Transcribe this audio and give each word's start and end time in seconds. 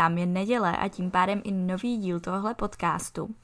vítám, 0.00 0.18
je 0.18 0.26
neděle 0.26 0.76
a 0.76 0.88
tím 0.88 1.10
pádem 1.10 1.40
i 1.44 1.52
nový 1.52 1.96
díl 1.96 2.20
tohohle 2.20 2.54
podcastu. 2.54 3.34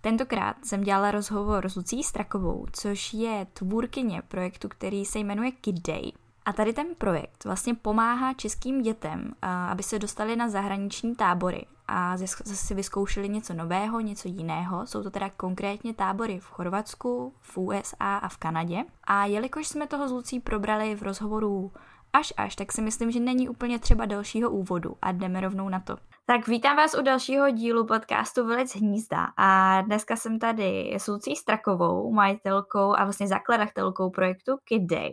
Tentokrát 0.00 0.56
jsem 0.64 0.80
dělala 0.80 1.10
rozhovor 1.10 1.68
s 1.68 1.76
Lucí 1.76 2.02
Strakovou, 2.02 2.66
což 2.72 3.14
je 3.14 3.46
tvůrkyně 3.52 4.22
projektu, 4.28 4.68
který 4.68 5.04
se 5.04 5.18
jmenuje 5.18 5.50
Kid 5.50 5.86
Day. 5.86 6.12
A 6.44 6.52
tady 6.52 6.72
ten 6.72 6.86
projekt 6.98 7.44
vlastně 7.44 7.74
pomáhá 7.74 8.32
českým 8.32 8.82
dětem, 8.82 9.32
aby 9.42 9.82
se 9.82 9.98
dostali 9.98 10.36
na 10.36 10.48
zahraniční 10.48 11.14
tábory 11.14 11.66
a 11.88 12.16
si 12.44 12.74
vyzkoušeli 12.74 13.28
něco 13.28 13.54
nového, 13.54 14.00
něco 14.00 14.28
jiného. 14.28 14.86
Jsou 14.86 15.02
to 15.02 15.10
teda 15.10 15.30
konkrétně 15.36 15.94
tábory 15.94 16.38
v 16.38 16.46
Chorvatsku, 16.46 17.32
v 17.40 17.58
USA 17.58 18.16
a 18.16 18.28
v 18.28 18.36
Kanadě. 18.36 18.84
A 19.04 19.24
jelikož 19.24 19.68
jsme 19.68 19.86
toho 19.86 20.08
s 20.08 20.12
Lucí 20.12 20.40
probrali 20.40 20.94
v 20.94 21.02
rozhovoru 21.02 21.72
až 22.14 22.32
až, 22.36 22.56
tak 22.56 22.72
si 22.72 22.82
myslím, 22.82 23.10
že 23.10 23.20
není 23.20 23.48
úplně 23.48 23.78
třeba 23.78 24.04
dalšího 24.04 24.50
úvodu 24.50 24.96
a 25.02 25.12
jdeme 25.12 25.40
rovnou 25.40 25.68
na 25.68 25.80
to. 25.80 25.96
Tak 26.26 26.48
vítám 26.48 26.76
vás 26.76 26.94
u 26.98 27.02
dalšího 27.02 27.50
dílu 27.50 27.86
podcastu 27.86 28.46
Vylec 28.46 28.76
hnízda 28.76 29.26
a 29.36 29.80
dneska 29.80 30.16
jsem 30.16 30.38
tady 30.38 30.94
s 30.98 31.06
Lucí 31.06 31.36
Strakovou, 31.36 32.12
majitelkou 32.12 32.96
a 32.96 33.04
vlastně 33.04 33.28
zakladatelkou 33.28 34.10
projektu 34.10 34.52
Kid 34.64 34.82
Day. 34.82 35.12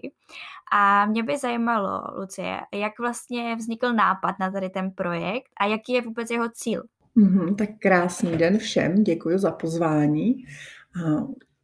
A 0.73 1.05
mě 1.05 1.23
by 1.23 1.37
zajímalo, 1.37 2.01
Lucie, 2.17 2.59
jak 2.73 2.99
vlastně 2.99 3.55
vznikl 3.55 3.93
nápad 3.93 4.35
na 4.39 4.52
tady 4.52 4.69
ten 4.69 4.91
projekt 4.91 5.49
a 5.59 5.65
jaký 5.65 5.93
je 5.93 6.02
vůbec 6.02 6.31
jeho 6.31 6.49
cíl? 6.49 6.83
Mm-hmm, 7.17 7.55
tak 7.55 7.69
krásný 7.79 8.38
den 8.38 8.57
všem, 8.57 9.03
děkuji 9.03 9.38
za 9.38 9.52
pozvání. 9.52 10.45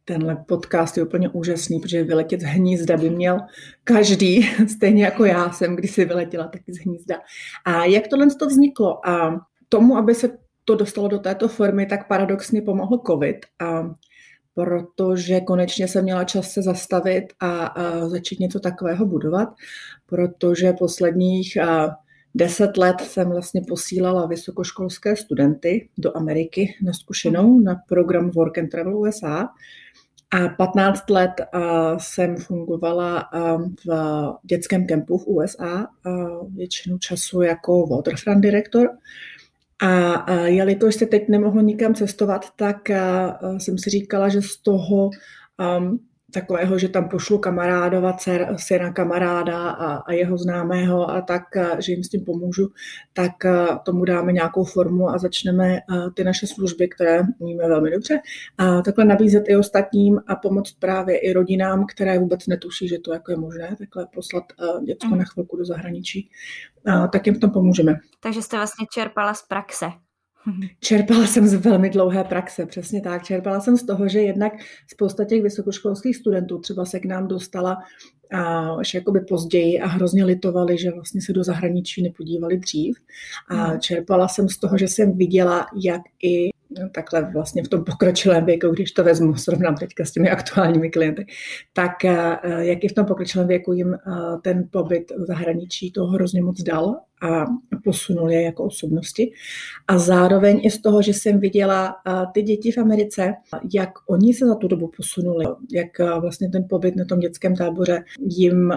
Tenhle 0.08 0.36
podcast 0.36 0.96
je 0.96 1.02
úplně 1.02 1.28
úžasný, 1.28 1.80
protože 1.80 2.04
vyletět 2.04 2.40
z 2.40 2.44
hnízda 2.44 2.96
by 2.96 3.10
měl 3.10 3.40
každý, 3.84 4.42
stejně 4.68 5.04
jako 5.04 5.24
já 5.24 5.50
jsem 5.50 5.76
kdysi 5.76 6.04
vyletěla 6.04 6.48
taky 6.48 6.74
z 6.74 6.78
hnízda. 6.78 7.16
A 7.64 7.84
jak 7.84 8.08
tohle 8.08 8.26
to 8.26 8.46
vzniklo? 8.46 9.08
A 9.08 9.40
tomu, 9.68 9.96
aby 9.96 10.14
se 10.14 10.38
to 10.64 10.74
dostalo 10.74 11.08
do 11.08 11.18
této 11.18 11.48
formy, 11.48 11.86
tak 11.86 12.08
paradoxně 12.08 12.62
pomohl 12.62 13.02
covid. 13.06 13.36
A 13.60 13.90
protože 14.54 15.40
konečně 15.40 15.88
jsem 15.88 16.04
měla 16.04 16.24
čas 16.24 16.50
se 16.50 16.62
zastavit 16.62 17.24
a, 17.40 17.66
a 17.66 18.08
začít 18.08 18.40
něco 18.40 18.60
takového 18.60 19.06
budovat, 19.06 19.48
protože 20.06 20.72
posledních 20.72 21.60
a, 21.60 21.96
deset 22.34 22.76
let 22.76 23.00
jsem 23.00 23.30
vlastně 23.30 23.62
posílala 23.68 24.26
vysokoškolské 24.26 25.16
studenty 25.16 25.88
do 25.98 26.16
Ameriky 26.16 26.76
na 26.82 26.92
zkušenou 26.92 27.60
na 27.60 27.76
program 27.88 28.30
Work 28.30 28.58
and 28.58 28.68
Travel 28.68 28.98
USA 28.98 29.48
a 30.30 30.48
15 30.48 31.10
let 31.10 31.30
jsem 31.98 32.36
fungovala 32.36 33.30
v 33.86 33.90
dětském 34.44 34.86
kempu 34.86 35.18
v 35.18 35.26
USA, 35.26 35.86
většinu 36.54 36.98
času 36.98 37.42
jako 37.42 37.86
waterfront 37.86 38.40
direktor. 38.40 38.88
A 39.82 40.30
jelikož 40.44 40.94
se 40.94 41.06
teď 41.06 41.28
nemohu 41.28 41.60
nikam 41.60 41.94
cestovat, 41.94 42.46
tak 42.56 42.88
jsem 43.58 43.78
si 43.78 43.90
říkala, 43.90 44.28
že 44.28 44.42
z 44.42 44.56
toho 44.56 45.10
takového, 46.32 46.78
že 46.78 46.88
tam 46.88 47.08
pošlu 47.08 47.38
kamarádova, 47.38 48.12
dcer, 48.12 48.54
syna 48.56 48.92
kamaráda 48.92 49.70
a, 49.70 49.96
a 49.96 50.12
jeho 50.12 50.38
známého 50.38 51.10
a 51.10 51.20
tak, 51.20 51.42
že 51.78 51.92
jim 51.92 52.04
s 52.04 52.08
tím 52.08 52.24
pomůžu, 52.24 52.68
tak 53.12 53.32
tomu 53.84 54.04
dáme 54.04 54.32
nějakou 54.32 54.64
formu 54.64 55.08
a 55.08 55.18
začneme 55.18 55.78
ty 56.14 56.24
naše 56.24 56.46
služby, 56.46 56.88
které 56.88 57.22
umíme 57.38 57.68
velmi 57.68 57.90
dobře, 57.90 58.20
a 58.58 58.82
takhle 58.82 59.04
nabízet 59.04 59.44
i 59.48 59.56
ostatním 59.56 60.20
a 60.26 60.36
pomoct 60.36 60.72
právě 60.72 61.18
i 61.18 61.32
rodinám, 61.32 61.86
které 61.86 62.18
vůbec 62.18 62.46
netuší, 62.46 62.88
že 62.88 62.98
to 62.98 63.12
jako 63.12 63.30
je 63.30 63.36
možné, 63.36 63.76
takhle 63.78 64.06
poslat 64.14 64.44
děcko 64.84 65.08
mm. 65.08 65.18
na 65.18 65.24
chvilku 65.24 65.56
do 65.56 65.64
zahraničí, 65.64 66.30
a 66.86 67.06
tak 67.06 67.26
jim 67.26 67.34
v 67.34 67.40
tom 67.40 67.50
pomůžeme. 67.50 67.94
Takže 68.20 68.42
jste 68.42 68.56
vlastně 68.56 68.86
čerpala 68.92 69.34
z 69.34 69.42
praxe. 69.42 69.86
Čerpala 70.80 71.26
jsem 71.26 71.48
z 71.48 71.54
velmi 71.54 71.90
dlouhé 71.90 72.24
praxe, 72.24 72.66
přesně 72.66 73.00
tak. 73.00 73.24
Čerpala 73.24 73.60
jsem 73.60 73.76
z 73.76 73.86
toho, 73.86 74.08
že 74.08 74.20
jednak 74.20 74.52
spousta 74.86 75.24
těch 75.24 75.42
vysokoškolských 75.42 76.16
studentů 76.16 76.58
třeba 76.58 76.84
se 76.84 77.00
k 77.00 77.04
nám 77.04 77.28
dostala 77.28 77.78
a 78.32 78.70
až 78.70 78.94
jakoby 78.94 79.20
později 79.20 79.80
a 79.80 79.86
hrozně 79.86 80.24
litovali, 80.24 80.78
že 80.78 80.90
vlastně 80.90 81.22
se 81.22 81.32
do 81.32 81.44
zahraničí 81.44 82.02
nepodívali 82.02 82.58
dřív. 82.58 82.96
A 83.48 83.54
hmm. 83.54 83.80
čerpala 83.80 84.28
jsem 84.28 84.48
z 84.48 84.58
toho, 84.58 84.78
že 84.78 84.88
jsem 84.88 85.16
viděla, 85.16 85.66
jak 85.84 86.02
i 86.22 86.50
takhle 86.94 87.30
vlastně 87.32 87.62
v 87.64 87.68
tom 87.68 87.84
pokročilém 87.84 88.44
věku, 88.44 88.68
když 88.68 88.92
to 88.92 89.04
vezmu, 89.04 89.36
srovnám 89.36 89.74
teďka 89.74 90.04
s 90.04 90.12
těmi 90.12 90.30
aktuálními 90.30 90.90
klienty, 90.90 91.26
tak 91.72 92.04
eh, 92.04 92.38
jak 92.58 92.84
i 92.84 92.88
v 92.88 92.92
tom 92.92 93.06
pokročilém 93.06 93.48
věku 93.48 93.72
jim 93.72 93.94
eh, 93.94 93.98
ten 94.42 94.68
pobyt 94.70 95.12
v 95.18 95.26
zahraničí 95.26 95.92
to 95.92 96.06
hrozně 96.06 96.42
moc 96.42 96.62
dal 96.62 96.96
a 97.22 97.44
posunul 97.84 98.30
je 98.30 98.42
jako 98.42 98.64
osobnosti. 98.64 99.32
A 99.88 99.98
zároveň 99.98 100.60
i 100.64 100.70
z 100.70 100.82
toho, 100.82 101.02
že 101.02 101.14
jsem 101.14 101.40
viděla 101.40 101.96
ty 102.34 102.42
děti 102.42 102.72
v 102.72 102.78
Americe, 102.78 103.34
jak 103.74 103.90
oni 104.08 104.34
se 104.34 104.46
za 104.46 104.54
tu 104.54 104.68
dobu 104.68 104.90
posunuli, 104.96 105.44
jak 105.72 106.20
vlastně 106.20 106.48
ten 106.48 106.66
pobyt 106.68 106.96
na 106.96 107.04
tom 107.04 107.18
dětském 107.18 107.56
táboře 107.56 108.04
jim 108.20 108.72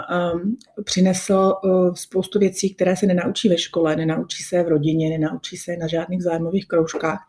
přinesl 0.84 1.54
spoustu 1.94 2.40
věcí, 2.40 2.76
které 2.76 2.96
se 2.96 3.06
nenaučí 3.06 3.50
ve 3.50 3.58
škole, 3.58 3.96
nenaučí 3.96 4.44
se 4.44 4.64
v 4.64 4.68
rodině, 4.68 5.10
nenaučí 5.10 5.58
se 5.58 5.78
na 5.78 5.88
žádných 5.88 6.24
zájmových 6.24 6.68
kroužkách. 6.68 7.20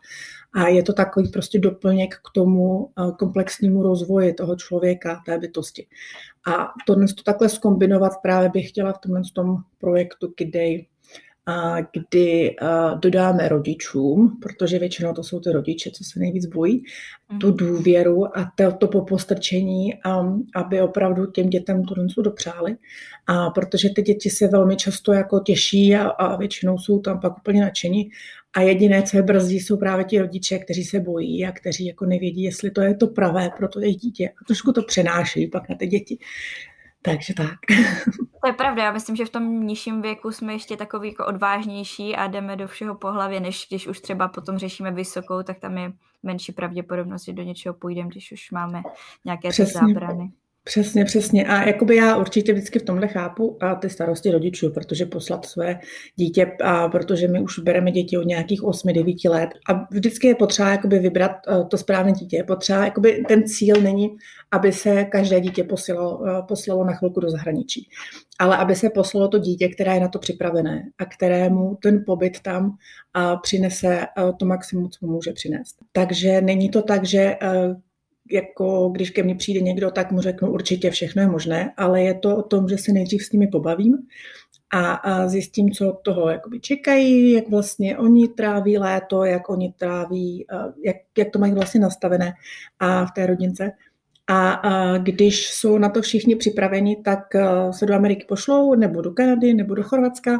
A 0.53 0.67
je 0.67 0.83
to 0.83 0.93
takový 0.93 1.29
prostě 1.29 1.59
doplněk 1.59 2.15
k 2.15 2.31
tomu 2.33 2.89
komplexnímu 3.19 3.83
rozvoji 3.83 4.33
toho 4.33 4.55
člověka, 4.55 5.21
té 5.25 5.37
bytosti. 5.37 5.87
A 6.47 6.67
to, 6.87 6.95
to 6.95 7.23
takhle 7.25 7.49
skombinovat 7.49 8.11
právě 8.21 8.49
bych 8.49 8.69
chtěla 8.69 8.93
v 8.93 8.97
tomhle 8.97 9.21
tom 9.33 9.57
projektu 9.79 10.27
Kidej 10.27 10.87
kdy 11.91 12.55
dodáme 12.99 13.47
rodičům, 13.47 14.39
protože 14.41 14.79
většinou 14.79 15.13
to 15.13 15.23
jsou 15.23 15.39
ty 15.39 15.51
rodiče, 15.51 15.91
co 15.91 16.03
se 16.03 16.19
nejvíc 16.19 16.45
bojí, 16.45 16.83
tu 17.41 17.47
mhm. 17.47 17.57
důvěru 17.57 18.37
a 18.37 18.51
to, 18.55 18.71
to 18.71 18.87
popostrčení, 18.87 19.93
aby 20.55 20.81
opravdu 20.81 21.25
těm 21.25 21.49
dětem 21.49 21.83
tu 21.83 22.21
dopřáli. 22.21 22.75
A 23.27 23.49
protože 23.49 23.89
ty 23.89 24.01
děti 24.01 24.29
se 24.29 24.47
velmi 24.47 24.75
často 24.75 25.13
jako 25.13 25.39
těší 25.39 25.95
a, 25.95 26.07
a 26.07 26.35
většinou 26.35 26.77
jsou 26.77 26.99
tam 26.99 27.19
pak 27.19 27.37
úplně 27.37 27.61
nadšení. 27.61 28.09
A 28.55 28.61
jediné, 28.61 29.03
co 29.03 29.17
je 29.17 29.23
brzdí, 29.23 29.59
jsou 29.59 29.77
právě 29.77 30.05
ti 30.05 30.19
rodiče, 30.19 30.59
kteří 30.59 30.83
se 30.83 30.99
bojí 30.99 31.45
a 31.45 31.51
kteří 31.51 31.85
jako 31.85 32.05
nevědí, 32.05 32.43
jestli 32.43 32.71
to 32.71 32.81
je 32.81 32.95
to 32.95 33.07
pravé 33.07 33.49
pro 33.57 33.67
to 33.67 33.79
jejich 33.79 33.97
dítě. 33.97 34.29
A 34.29 34.45
trošku 34.45 34.71
to 34.71 34.83
přenáší 34.83 35.47
pak 35.47 35.69
na 35.69 35.75
ty 35.75 35.87
děti. 35.87 36.17
Takže 37.01 37.33
tak. 37.33 37.59
To 38.41 38.47
je 38.47 38.53
pravda, 38.53 38.83
já 38.83 38.91
myslím, 38.91 39.15
že 39.15 39.25
v 39.25 39.29
tom 39.29 39.67
nižším 39.67 40.01
věku 40.01 40.31
jsme 40.31 40.53
ještě 40.53 40.77
takový 40.77 41.07
jako 41.07 41.25
odvážnější 41.25 42.15
a 42.15 42.27
jdeme 42.27 42.55
do 42.55 42.67
všeho 42.67 42.95
po 42.95 43.11
hlavě, 43.11 43.39
než 43.39 43.65
když 43.69 43.87
už 43.87 43.99
třeba 43.99 44.27
potom 44.27 44.57
řešíme 44.57 44.91
vysokou, 44.91 45.43
tak 45.43 45.59
tam 45.59 45.77
je 45.77 45.91
menší 46.23 46.51
pravděpodobnost, 46.51 47.25
že 47.25 47.33
do 47.33 47.43
něčeho 47.43 47.73
půjdeme, 47.73 48.09
když 48.09 48.31
už 48.31 48.51
máme 48.51 48.83
nějaké 49.25 49.49
Přesně. 49.49 49.79
zábrany. 49.79 50.31
Přesně, 50.65 51.05
přesně. 51.05 51.47
A 51.47 51.67
jakoby 51.67 51.95
já 51.95 52.17
určitě 52.17 52.53
vždycky 52.53 52.79
v 52.79 52.83
tomhle 52.83 53.07
chápu 53.07 53.57
a 53.61 53.75
ty 53.75 53.89
starosti 53.89 54.31
rodičů, 54.31 54.69
protože 54.69 55.05
poslat 55.05 55.45
své 55.45 55.79
dítě, 56.15 56.51
a 56.63 56.89
protože 56.89 57.27
my 57.27 57.39
už 57.41 57.59
bereme 57.59 57.91
děti 57.91 58.17
od 58.17 58.23
nějakých 58.23 58.61
8-9 58.61 59.29
let 59.29 59.49
a 59.69 59.87
vždycky 59.91 60.27
je 60.27 60.35
potřeba 60.35 60.69
jakoby 60.69 60.99
vybrat 60.99 61.31
eh, 61.31 61.63
to 61.69 61.77
správné 61.77 62.11
dítě. 62.11 62.37
Je 62.37 62.43
potřeba, 62.43 62.85
jakoby 62.85 63.23
ten 63.27 63.47
cíl 63.47 63.81
není, 63.81 64.09
aby 64.51 64.71
se 64.71 65.05
každé 65.05 65.39
dítě 65.39 65.63
poslalo, 65.63 66.27
eh, 66.27 66.41
poslalo 66.47 66.85
na 66.85 66.93
chvilku 66.93 67.19
do 67.19 67.29
zahraničí, 67.29 67.89
ale 68.39 68.57
aby 68.57 68.75
se 68.75 68.89
poslalo 68.89 69.27
to 69.27 69.37
dítě, 69.37 69.67
které 69.67 69.93
je 69.93 69.99
na 69.99 70.07
to 70.07 70.19
připravené 70.19 70.83
a 70.97 71.05
kterému 71.05 71.77
ten 71.81 72.03
pobyt 72.05 72.39
tam 72.39 72.77
přinese 73.41 73.99
eh, 74.01 74.33
to 74.39 74.45
maximum, 74.45 74.89
co 74.89 75.07
může 75.07 75.33
přinést. 75.33 75.75
Takže 75.91 76.41
není 76.41 76.69
to 76.69 76.81
tak, 76.81 77.05
že 77.05 77.35
jako 78.31 78.89
když 78.89 79.09
ke 79.09 79.23
mně 79.23 79.35
přijde 79.35 79.61
někdo, 79.61 79.91
tak 79.91 80.11
mu 80.11 80.21
řeknu 80.21 80.51
určitě 80.51 80.91
všechno 80.91 81.21
je 81.21 81.27
možné, 81.27 81.73
ale 81.77 82.01
je 82.01 82.13
to 82.13 82.37
o 82.37 82.43
tom, 82.43 82.69
že 82.69 82.77
se 82.77 82.91
nejdřív 82.91 83.25
s 83.25 83.31
nimi 83.31 83.47
pobavím 83.47 83.97
a, 84.73 84.93
a 84.93 85.27
zjistím, 85.27 85.71
co 85.71 85.89
od 85.89 86.01
toho 86.01 86.29
jakoby 86.29 86.59
čekají, 86.59 87.31
jak 87.31 87.49
vlastně 87.49 87.97
oni 87.97 88.27
tráví 88.27 88.77
léto, 88.77 89.23
jak 89.23 89.49
oni 89.49 89.73
tráví, 89.77 90.45
jak, 90.85 90.95
jak 91.17 91.29
to 91.29 91.39
mají 91.39 91.53
vlastně 91.53 91.79
nastavené 91.79 92.33
a 92.79 93.05
v 93.05 93.11
té 93.11 93.25
rodince. 93.25 93.71
A, 94.27 94.51
a 94.51 94.97
když 94.97 95.49
jsou 95.49 95.77
na 95.77 95.89
to 95.89 96.01
všichni 96.01 96.35
připraveni, 96.35 96.95
tak 96.95 97.19
se 97.71 97.85
do 97.85 97.93
Ameriky 97.93 98.25
pošlou, 98.29 98.75
nebo 98.75 99.01
do 99.01 99.11
Kanady, 99.11 99.53
nebo 99.53 99.75
do 99.75 99.83
Chorvatska. 99.83 100.39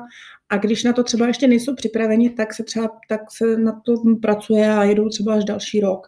A 0.50 0.57
když 0.57 0.83
na 0.83 0.94
to 0.94 1.03
třeba 1.03 1.27
ještě 1.27 1.47
nejsou 1.47 1.75
připraveni, 1.75 2.29
tak 2.29 2.53
se 2.53 2.63
třeba 2.63 2.89
tak 3.09 3.21
se 3.31 3.57
na 3.57 3.81
to 3.86 3.94
pracuje 4.21 4.74
a 4.74 4.83
jedou 4.83 5.09
třeba 5.09 5.33
až 5.33 5.44
další 5.44 5.79
rok. 5.79 6.07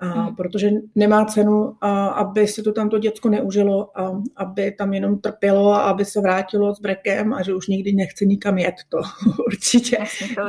A 0.00 0.06
hmm. 0.06 0.36
protože 0.36 0.70
nemá 0.94 1.24
cenu, 1.24 1.76
a, 1.80 2.08
aby 2.08 2.48
si 2.48 2.62
to 2.62 2.72
tamto 2.72 2.98
děcko 2.98 3.28
neužilo, 3.28 4.00
a, 4.00 4.22
aby 4.36 4.72
tam 4.72 4.94
jenom 4.94 5.18
trpělo 5.18 5.70
a 5.70 5.80
aby 5.80 6.04
se 6.04 6.20
vrátilo 6.20 6.74
s 6.74 6.80
brekem 6.80 7.34
a 7.34 7.42
že 7.42 7.54
už 7.54 7.66
nikdy 7.66 7.92
nechce 7.92 8.24
nikam 8.24 8.58
jet. 8.58 8.74
To 8.88 8.98
určitě 9.46 9.98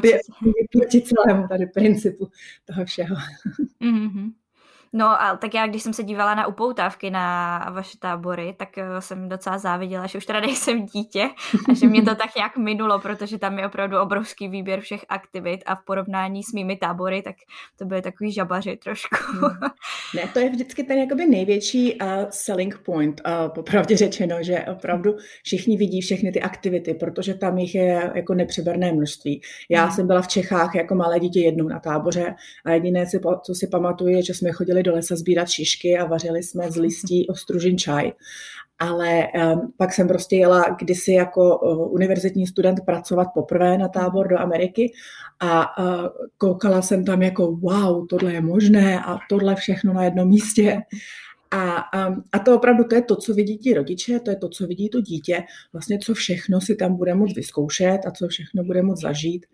je 0.03 0.19
proti 0.71 1.01
celému 1.01 1.47
tady 1.47 1.65
principu 1.65 2.29
toho 2.65 2.85
všeho. 2.85 3.15
Mm-hmm. 3.81 4.31
No 4.93 5.21
a 5.21 5.37
tak 5.37 5.53
já, 5.53 5.67
když 5.67 5.83
jsem 5.83 5.93
se 5.93 6.03
dívala 6.03 6.35
na 6.35 6.47
upoutávky 6.47 7.09
na 7.09 7.59
vaše 7.73 7.97
tábory, 7.99 8.55
tak 8.57 8.77
eh, 8.77 8.83
jsem 8.99 9.29
docela 9.29 9.57
záviděla, 9.57 10.07
že 10.07 10.17
už 10.17 10.25
teda 10.25 10.39
nejsem 10.39 10.85
dítě 10.85 11.29
a 11.69 11.73
že 11.73 11.87
mě 11.87 12.01
to 12.01 12.15
tak 12.15 12.35
nějak 12.35 12.57
minulo, 12.57 12.99
protože 12.99 13.37
tam 13.37 13.59
je 13.59 13.65
opravdu 13.65 13.99
obrovský 13.99 14.47
výběr 14.47 14.81
všech 14.81 15.05
aktivit 15.09 15.63
a 15.65 15.75
v 15.75 15.85
porovnání 15.85 16.43
s 16.43 16.53
mými 16.53 16.77
tábory, 16.77 17.21
tak 17.21 17.35
to 17.79 17.85
byly 17.85 18.01
takový 18.01 18.31
žabaři 18.31 18.77
trošku. 18.77 19.15
Hmm. 19.31 19.51
Ne, 20.15 20.29
to 20.33 20.39
je 20.39 20.49
vždycky 20.49 20.83
ten 20.83 20.97
jakoby 20.97 21.25
největší 21.25 21.95
uh, 22.01 22.07
selling 22.29 22.77
point, 22.77 23.21
uh, 23.25 23.49
popravdě 23.49 23.97
řečeno, 23.97 24.35
že 24.41 24.65
opravdu 24.71 25.15
všichni 25.43 25.77
vidí 25.77 26.01
všechny 26.01 26.31
ty 26.31 26.41
aktivity, 26.41 26.93
protože 26.93 27.33
tam 27.33 27.57
jich 27.57 27.75
je 27.75 28.11
jako 28.15 28.33
nepřeberné 28.33 28.91
množství. 28.91 29.41
Já 29.69 29.83
hmm. 29.83 29.91
jsem 29.91 30.07
byla 30.07 30.21
v 30.21 30.27
Čechách 30.27 30.75
jako 30.75 30.95
malé 30.95 31.19
dítě 31.19 31.39
jednou 31.39 31.67
na 31.67 31.79
táboře 31.79 32.35
a 32.65 32.71
jediné, 32.71 33.05
co 33.45 33.55
si 33.55 33.67
pamatuju, 33.67 34.15
je, 34.15 34.23
že 34.23 34.33
jsme 34.33 34.51
chodili 34.51 34.78
do 34.83 34.93
lesa 34.93 35.15
sbírat 35.15 35.49
šišky 35.49 35.97
a 35.97 36.05
vařili 36.05 36.43
jsme 36.43 36.71
z 36.71 36.75
listí 36.75 37.27
ostružin 37.27 37.77
čaj. 37.77 38.11
Ale 38.79 39.27
um, 39.53 39.73
pak 39.77 39.93
jsem 39.93 40.07
prostě 40.07 40.35
jela 40.35 40.75
kdysi 40.79 41.11
jako 41.11 41.59
uh, 41.59 41.93
univerzitní 41.93 42.47
student 42.47 42.79
pracovat 42.85 43.27
poprvé 43.33 43.77
na 43.77 43.87
tábor 43.87 44.27
do 44.27 44.39
Ameriky 44.39 44.91
a 45.39 45.77
uh, 45.83 46.07
koukala 46.37 46.81
jsem 46.81 47.05
tam 47.05 47.21
jako 47.21 47.51
wow, 47.51 48.07
tohle 48.07 48.33
je 48.33 48.41
možné 48.41 49.03
a 49.03 49.19
tohle 49.29 49.55
všechno 49.55 49.93
na 49.93 50.03
jednom 50.03 50.29
místě. 50.29 50.81
A, 51.51 51.83
um, 52.07 52.23
a 52.31 52.39
to 52.39 52.55
opravdu 52.55 52.83
to 52.83 52.95
je 52.95 53.01
to, 53.01 53.15
co 53.15 53.33
vidí 53.33 53.57
ti 53.57 53.73
rodiče, 53.73 54.19
to 54.19 54.29
je 54.29 54.35
to, 54.35 54.49
co 54.49 54.67
vidí 54.67 54.89
to 54.89 55.01
dítě, 55.01 55.43
vlastně 55.73 55.99
co 55.99 56.13
všechno 56.13 56.61
si 56.61 56.75
tam 56.75 56.95
bude 56.95 57.15
moct 57.15 57.35
vyzkoušet 57.35 57.99
a 58.07 58.11
co 58.11 58.27
všechno 58.27 58.63
bude 58.63 58.81
moct 58.81 59.01
zažít. 59.01 59.45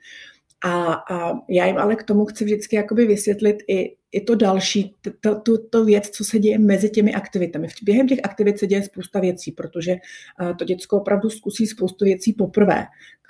A, 0.63 0.93
a 0.93 1.39
já 1.49 1.65
jim 1.65 1.77
ale 1.77 1.95
k 1.95 2.03
tomu 2.03 2.25
chci 2.25 2.45
vždycky 2.45 2.75
jakoby 2.75 3.05
vysvětlit 3.05 3.57
i, 3.67 3.95
i 4.11 4.21
to 4.21 4.35
další, 4.35 4.95
to, 5.21 5.41
to, 5.41 5.57
to 5.57 5.85
věc, 5.85 6.09
co 6.09 6.23
se 6.23 6.39
děje 6.39 6.59
mezi 6.59 6.89
těmi 6.89 7.13
aktivitami. 7.13 7.67
Během 7.83 8.07
těch 8.07 8.19
aktivit 8.23 8.59
se 8.59 8.67
děje 8.67 8.83
spousta 8.83 9.19
věcí, 9.19 9.51
protože 9.51 9.95
to 10.57 10.65
děcko 10.65 10.97
opravdu 10.97 11.29
zkusí 11.29 11.67
spoustu 11.67 12.05
věcí 12.05 12.33
poprvé 12.33 12.85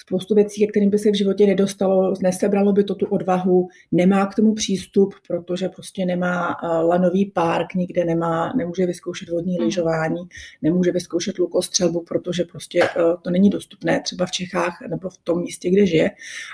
spoustu 0.07 0.35
věcí, 0.35 0.65
ke 0.65 0.71
kterým 0.71 0.89
by 0.89 0.99
se 0.99 1.11
v 1.11 1.15
životě 1.15 1.45
nedostalo, 1.45 2.13
nesebralo 2.21 2.73
by 2.73 2.83
to 2.83 2.95
tu 2.95 3.05
odvahu, 3.05 3.67
nemá 3.91 4.25
k 4.25 4.35
tomu 4.35 4.53
přístup, 4.53 5.13
protože 5.27 5.69
prostě 5.69 6.05
nemá 6.05 6.57
eh, 6.63 6.67
lanový 6.67 7.25
park, 7.25 7.73
nikde 7.75 8.05
nemá, 8.05 8.53
nemůže 8.53 8.85
vyzkoušet 8.85 9.29
vodní 9.29 9.55
hmm. 9.55 9.65
lyžování, 9.65 10.21
nemůže 10.61 10.91
vyzkoušet 10.91 11.39
lukostřelbu, 11.39 12.03
protože 12.03 12.43
prostě 12.43 12.83
eh, 12.83 12.89
to 13.21 13.29
není 13.29 13.49
dostupné 13.49 14.01
třeba 14.01 14.25
v 14.25 14.31
Čechách 14.31 14.77
nebo 14.89 15.09
v 15.09 15.17
tom 15.17 15.41
místě, 15.41 15.69
kde 15.69 15.85
žije, 15.85 16.11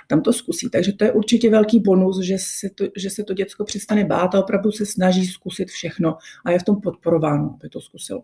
tam 0.07 0.21
to 0.21 0.33
zkusí. 0.33 0.69
Takže 0.69 0.93
to 0.93 1.03
je 1.03 1.11
určitě 1.11 1.49
velký 1.49 1.79
bonus, 1.79 2.19
že 2.19 2.37
se 2.39 2.69
to, 2.75 2.85
že 2.97 3.09
se 3.09 3.23
to 3.23 3.33
děcko 3.33 3.63
přestane 3.63 4.05
bát 4.05 4.35
a 4.35 4.39
opravdu 4.39 4.71
se 4.71 4.85
snaží 4.85 5.25
zkusit 5.25 5.69
všechno 5.69 6.17
a 6.45 6.51
je 6.51 6.59
v 6.59 6.63
tom 6.63 6.81
podporováno, 6.81 7.57
aby 7.59 7.69
to 7.69 7.81
zkusilo. 7.81 8.21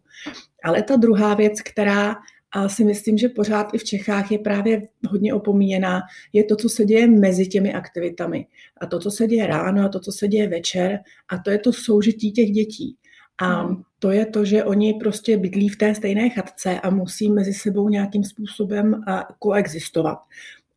Ale 0.64 0.84
ta 0.84 0.96
druhá 0.96 1.34
věc, 1.34 1.62
která 1.62 2.16
a 2.52 2.70
si 2.70 2.84
myslím, 2.84 3.18
že 3.18 3.30
pořád 3.30 3.74
i 3.74 3.78
v 3.78 3.84
Čechách 3.84 4.32
je 4.32 4.40
právě 4.40 4.88
hodně 5.10 5.34
opomíjená, 5.34 6.02
je 6.34 6.44
to, 6.44 6.56
co 6.56 6.70
se 6.70 6.86
děje 6.86 7.08
mezi 7.08 7.48
těmi 7.48 7.74
aktivitami. 7.74 8.48
A 8.82 8.86
to, 8.86 9.00
co 9.00 9.12
se 9.12 9.28
děje 9.28 9.48
ráno 9.48 9.86
a 9.86 9.90
to, 9.90 10.00
co 10.00 10.12
se 10.12 10.28
děje 10.28 10.48
večer. 10.48 11.00
A 11.30 11.38
to 11.38 11.52
je 11.52 11.60
to 11.60 11.74
soužití 11.74 12.32
těch 12.32 12.52
dětí. 12.52 12.96
A 13.38 13.62
hmm. 13.62 13.82
to 14.00 14.12
je 14.12 14.26
to, 14.26 14.46
že 14.46 14.64
oni 14.64 14.94
prostě 14.94 15.38
bydlí 15.38 15.70
v 15.70 15.78
té 15.78 15.96
stejné 15.96 16.30
chatce 16.30 16.80
a 16.80 16.90
musí 16.90 17.32
mezi 17.32 17.54
sebou 17.54 17.90
nějakým 17.90 18.24
způsobem 18.24 19.04
koexistovat. 19.40 20.18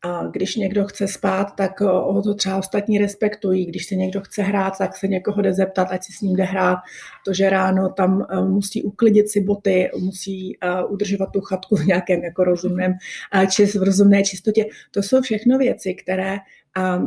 A 0.03 0.27
když 0.27 0.55
někdo 0.55 0.85
chce 0.85 1.07
spát, 1.07 1.55
tak 1.55 1.81
ho 1.81 2.21
to 2.21 2.33
třeba 2.33 2.57
ostatní 2.57 2.97
respektují. 2.97 3.65
Když 3.65 3.85
se 3.85 3.95
někdo 3.95 4.21
chce 4.21 4.43
hrát, 4.43 4.77
tak 4.77 4.97
se 4.97 5.07
někoho 5.07 5.41
jde 5.41 5.53
zeptat, 5.53 5.87
ať 5.91 6.03
si 6.03 6.13
s 6.13 6.21
ním 6.21 6.35
jde 6.35 6.43
hrát. 6.43 6.77
To, 7.25 7.33
že 7.33 7.49
ráno 7.49 7.89
tam 7.89 8.25
e, 8.29 8.41
musí 8.41 8.83
uklidit 8.83 9.29
si 9.29 9.41
boty, 9.41 9.89
musí 9.99 10.57
e, 10.57 10.57
udržovat 10.89 11.29
tu 11.31 11.41
chatku 11.41 11.75
v 11.75 11.85
nějakém 11.85 12.23
jako 12.23 12.43
rozumném, 12.43 12.93
čist, 13.49 13.75
v 13.75 13.83
rozumné 13.83 14.23
čistotě. 14.23 14.65
To 14.91 15.03
jsou 15.03 15.21
všechno 15.21 15.57
věci, 15.57 15.93
které 15.93 16.37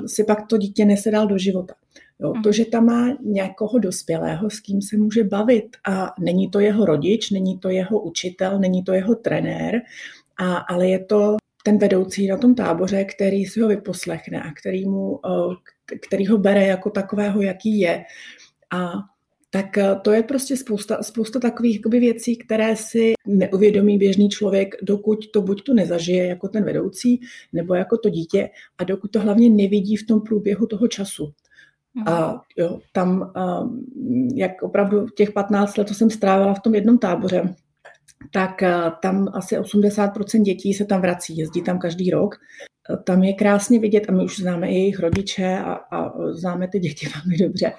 si 0.06 0.24
pak 0.24 0.46
to 0.46 0.56
dítě 0.56 0.84
nese 0.84 1.10
dál 1.10 1.26
do 1.26 1.38
života. 1.38 1.74
Jo, 2.20 2.32
to, 2.32 2.48
mhm. 2.48 2.52
že 2.52 2.64
tam 2.64 2.86
má 2.86 3.16
nějakého 3.22 3.78
dospělého, 3.78 4.50
s 4.50 4.60
kým 4.60 4.82
se 4.82 4.96
může 4.96 5.24
bavit 5.24 5.76
a 5.88 6.14
není 6.20 6.50
to 6.50 6.60
jeho 6.60 6.84
rodič, 6.84 7.30
není 7.30 7.58
to 7.58 7.68
jeho 7.68 8.00
učitel, 8.00 8.58
není 8.58 8.84
to 8.84 8.92
jeho 8.92 9.14
trenér, 9.14 9.82
a, 10.38 10.56
ale 10.56 10.88
je 10.88 11.04
to 11.04 11.36
ten 11.66 11.78
vedoucí 11.78 12.26
na 12.26 12.36
tom 12.36 12.54
táboře, 12.54 13.04
který 13.04 13.44
si 13.44 13.60
ho 13.60 13.68
vyposlechne 13.68 14.42
a 14.42 14.52
který, 14.60 14.88
mu, 14.88 15.20
eh, 15.26 15.54
který 16.08 16.26
ho 16.26 16.38
bere 16.38 16.66
jako 16.66 16.90
takového, 16.90 17.42
jaký 17.42 17.80
je. 17.80 18.04
A 18.72 18.92
tak 19.50 19.78
eh, 19.78 19.96
to 20.02 20.12
je 20.12 20.22
prostě 20.22 20.56
spousta, 20.56 21.02
spousta 21.02 21.40
takových 21.40 21.76
jakoby, 21.76 22.00
věcí, 22.00 22.36
které 22.36 22.76
si 22.76 23.12
neuvědomí 23.26 23.98
běžný 23.98 24.28
člověk, 24.28 24.74
dokud 24.82 25.30
to 25.32 25.42
buď 25.42 25.62
to 25.62 25.74
nezažije 25.74 26.26
jako 26.26 26.48
ten 26.48 26.64
vedoucí, 26.64 27.20
nebo 27.52 27.74
jako 27.74 27.98
to 27.98 28.08
dítě, 28.08 28.50
a 28.78 28.84
dokud 28.84 29.10
to 29.10 29.20
hlavně 29.20 29.50
nevidí 29.50 29.96
v 29.96 30.06
tom 30.06 30.20
průběhu 30.20 30.66
toho 30.66 30.88
času. 30.88 31.32
A 32.06 32.28
mhm. 32.28 32.38
jo, 32.56 32.80
tam, 32.92 33.32
um, 33.62 33.86
jak 34.34 34.62
opravdu 34.62 35.06
těch 35.08 35.32
15 35.32 35.76
let, 35.76 35.88
co 35.88 35.94
jsem 35.94 36.10
strávila 36.10 36.54
v 36.54 36.60
tom 36.60 36.74
jednom 36.74 36.98
táboře, 36.98 37.54
tak 38.32 38.62
eh, 38.62 38.74
tam 39.02 39.28
asi 39.34 39.58
80% 39.58 40.42
dětí 40.42 40.74
se 40.74 40.84
tam 40.84 41.00
vrací, 41.00 41.36
jezdí 41.36 41.62
tam 41.62 41.78
každý 41.78 42.10
rok. 42.10 42.34
Eh, 42.90 42.96
tam 42.96 43.22
je 43.22 43.32
krásně 43.32 43.78
vidět, 43.78 44.04
a 44.08 44.12
my 44.12 44.24
už 44.24 44.38
známe 44.38 44.68
i 44.68 44.74
jejich 44.74 44.98
rodiče 44.98 45.58
a, 45.58 45.72
a 45.72 46.12
známe 46.32 46.68
ty 46.68 46.78
děti 46.78 47.06
velmi 47.14 47.36
dobře. 47.36 47.72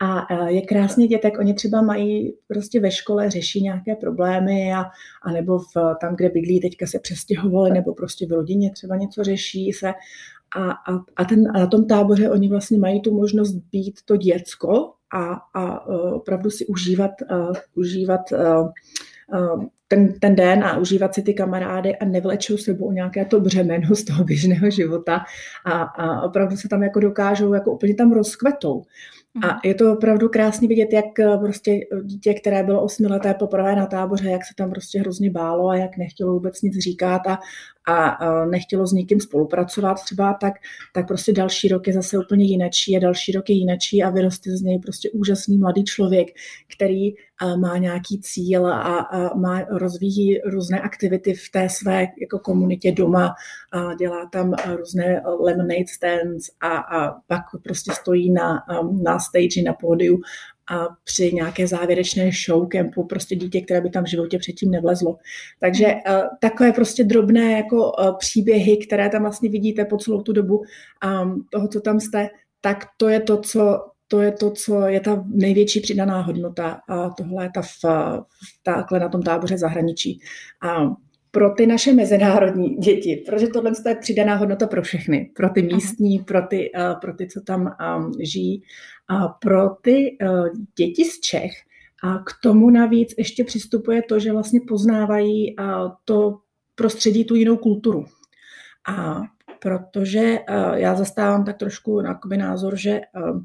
A 0.00 0.26
eh, 0.30 0.52
je 0.52 0.62
krásně 0.62 1.04
vidět, 1.04 1.24
jak 1.24 1.38
oni 1.38 1.54
třeba 1.54 1.82
mají 1.82 2.34
prostě 2.48 2.80
ve 2.80 2.90
škole, 2.90 3.30
řeší 3.30 3.62
nějaké 3.62 3.94
problémy 3.94 4.74
a, 4.74 4.84
a 5.22 5.32
nebo 5.32 5.58
v, 5.58 5.94
tam, 6.00 6.16
kde 6.16 6.28
bydlí, 6.28 6.60
teďka 6.60 6.86
se 6.86 6.98
přestěhovali, 6.98 7.70
nebo 7.70 7.94
prostě 7.94 8.26
v 8.26 8.32
rodině 8.32 8.70
třeba 8.70 8.96
něco 8.96 9.24
řeší 9.24 9.72
se. 9.72 9.92
A, 10.56 10.70
a, 10.70 11.04
a, 11.16 11.24
ten, 11.24 11.48
a 11.54 11.58
na 11.58 11.66
tom 11.66 11.86
táboře 11.86 12.30
oni 12.30 12.48
vlastně 12.48 12.78
mají 12.78 13.00
tu 13.00 13.14
možnost 13.14 13.52
být 13.52 14.00
to 14.04 14.16
děcko 14.16 14.92
a, 15.14 15.34
a 15.54 15.86
opravdu 16.12 16.50
si 16.50 16.66
užívat, 16.66 17.10
uh, 17.30 17.52
užívat 17.74 18.20
uh, 18.32 18.68
ten, 19.88 20.12
ten 20.20 20.36
den 20.36 20.64
a 20.64 20.78
užívat 20.78 21.14
si 21.14 21.22
ty 21.22 21.34
kamarády 21.34 21.96
a 21.96 22.04
nevlečou 22.04 22.56
sebou 22.56 22.92
nějaké 22.92 23.24
to 23.24 23.40
břemeno 23.40 23.94
z 23.94 24.04
toho 24.04 24.24
běžného 24.24 24.70
života 24.70 25.20
a, 25.66 25.82
a 25.82 26.22
opravdu 26.22 26.56
se 26.56 26.68
tam 26.68 26.82
jako 26.82 27.00
dokážou, 27.00 27.54
jako 27.54 27.72
úplně 27.72 27.94
tam 27.94 28.12
rozkvetou. 28.12 28.82
A 29.42 29.46
mhm. 29.46 29.58
je 29.64 29.74
to 29.74 29.92
opravdu 29.92 30.28
krásně 30.28 30.68
vidět, 30.68 30.92
jak 30.92 31.18
eh, 31.18 31.38
prostě 31.38 31.80
dítě, 32.02 32.34
které 32.34 32.62
bylo 32.62 32.82
osmileté 32.82 33.34
poprvé 33.34 33.76
na 33.76 33.86
táboře, 33.86 34.30
jak 34.30 34.44
se 34.44 34.54
tam 34.56 34.70
prostě 34.70 35.00
hrozně 35.00 35.30
bálo 35.30 35.68
a 35.68 35.76
jak 35.76 35.96
nechtělo 35.96 36.32
vůbec 36.32 36.62
nic 36.62 36.78
říkat 36.78 37.26
a, 37.26 37.38
a 37.88 38.18
nechtělo 38.44 38.86
s 38.86 38.92
nikým 38.92 39.20
spolupracovat 39.20 39.94
třeba, 39.94 40.34
tak, 40.40 40.54
tak 40.94 41.08
prostě 41.08 41.32
další 41.32 41.68
rok 41.68 41.86
je 41.86 41.92
zase 41.92 42.18
úplně 42.18 42.44
jinačí 42.44 42.96
a 42.96 43.00
další 43.00 43.32
rok 43.32 43.50
je 43.50 43.56
jinačí 43.56 44.02
a 44.02 44.10
vyroste 44.10 44.56
z 44.56 44.62
něj 44.62 44.78
prostě 44.78 45.10
úžasný 45.10 45.58
mladý 45.58 45.84
člověk, 45.84 46.28
který 46.76 47.10
má 47.56 47.78
nějaký 47.78 48.20
cíl 48.20 48.66
a, 48.66 48.98
a 48.98 49.34
má, 49.36 49.60
rozvíjí 49.70 50.40
různé 50.40 50.80
aktivity 50.80 51.34
v 51.34 51.50
té 51.52 51.68
své 51.68 52.00
jako 52.20 52.38
komunitě 52.38 52.92
doma 52.92 53.34
a 53.72 53.94
dělá 53.94 54.26
tam 54.32 54.54
různé 54.76 55.22
lemonade 55.40 55.84
stands 55.94 56.50
a, 56.60 56.76
a 56.76 57.20
pak 57.26 57.42
prostě 57.64 57.92
stojí 57.92 58.32
na, 58.32 58.62
na 59.02 59.18
stage, 59.18 59.62
na 59.64 59.72
pódiu 59.72 60.20
při 61.04 61.32
nějaké 61.32 61.66
závěrečné 61.66 62.30
show 62.46 62.68
campu 62.68 63.04
prostě 63.04 63.36
dítě, 63.36 63.60
které 63.60 63.80
by 63.80 63.90
tam 63.90 64.04
v 64.04 64.08
životě 64.08 64.38
předtím 64.38 64.70
nevlezlo. 64.70 65.16
Takže 65.60 65.86
uh, 65.86 66.22
takové 66.40 66.72
prostě 66.72 67.04
drobné 67.04 67.52
jako 67.52 67.76
uh, 67.76 68.16
příběhy, 68.18 68.76
které 68.76 69.08
tam 69.08 69.22
vlastně 69.22 69.50
vidíte 69.50 69.84
po 69.84 69.96
celou 69.96 70.22
tu 70.22 70.32
dobu 70.32 70.62
um, 71.22 71.44
toho, 71.52 71.68
co 71.68 71.80
tam 71.80 72.00
jste, 72.00 72.28
tak 72.60 72.84
to 72.96 73.08
je 73.08 73.20
to, 73.20 73.40
co 73.40 73.80
to 74.08 74.20
je 74.20 74.32
to, 74.32 74.50
co 74.50 74.80
je 74.86 75.00
ta 75.00 75.24
největší 75.26 75.80
přidaná 75.80 76.20
hodnota 76.20 76.80
a 76.88 77.10
tohle 77.10 77.44
je 77.44 77.50
ta 77.54 77.62
v, 77.62 77.84
v 78.24 78.62
takhle 78.62 79.00
na 79.00 79.08
tom 79.08 79.22
táboře 79.22 79.58
zahraničí. 79.58 80.20
A 80.62 80.82
pro 81.30 81.54
ty 81.54 81.66
naše 81.66 81.92
mezinárodní 81.92 82.76
děti, 82.76 83.24
protože 83.26 83.46
tohle 83.46 83.72
je 83.88 83.94
přidaná 83.94 84.34
hodnota 84.34 84.66
pro 84.66 84.82
všechny, 84.82 85.30
pro 85.36 85.50
ty 85.50 85.62
místní, 85.62 86.18
pro 86.18 86.46
ty, 86.46 86.70
uh, 86.72 87.00
pro 87.00 87.14
ty 87.14 87.28
co 87.28 87.40
tam 87.40 87.60
um, 87.96 88.12
žijí, 88.20 88.62
a 89.08 89.28
pro 89.28 89.70
ty 89.82 90.16
uh, 90.22 90.48
děti 90.78 91.04
z 91.04 91.20
Čech. 91.20 91.52
A 92.02 92.18
k 92.18 92.30
tomu 92.42 92.70
navíc 92.70 93.14
ještě 93.18 93.44
přistupuje 93.44 94.02
to, 94.02 94.18
že 94.18 94.32
vlastně 94.32 94.60
poznávají 94.68 95.56
uh, 95.56 95.64
to 96.04 96.38
prostředí, 96.74 97.24
tu 97.24 97.34
jinou 97.34 97.56
kulturu. 97.56 98.04
A 98.88 99.20
protože 99.62 100.38
já 100.74 100.94
zastávám 100.94 101.44
tak 101.44 101.58
trošku 101.58 102.02
názor, 102.36 102.76
že 102.76 103.00
uh, 103.16 103.40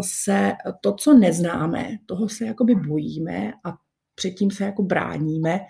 se 0.00 0.52
to, 0.80 0.94
co 0.94 1.14
neznáme, 1.14 1.88
toho 2.06 2.28
se 2.28 2.46
jakoby 2.46 2.74
bojíme 2.74 3.52
a 3.64 3.74
předtím 4.14 4.50
se 4.50 4.64
jako 4.64 4.82
bráníme, 4.82 5.60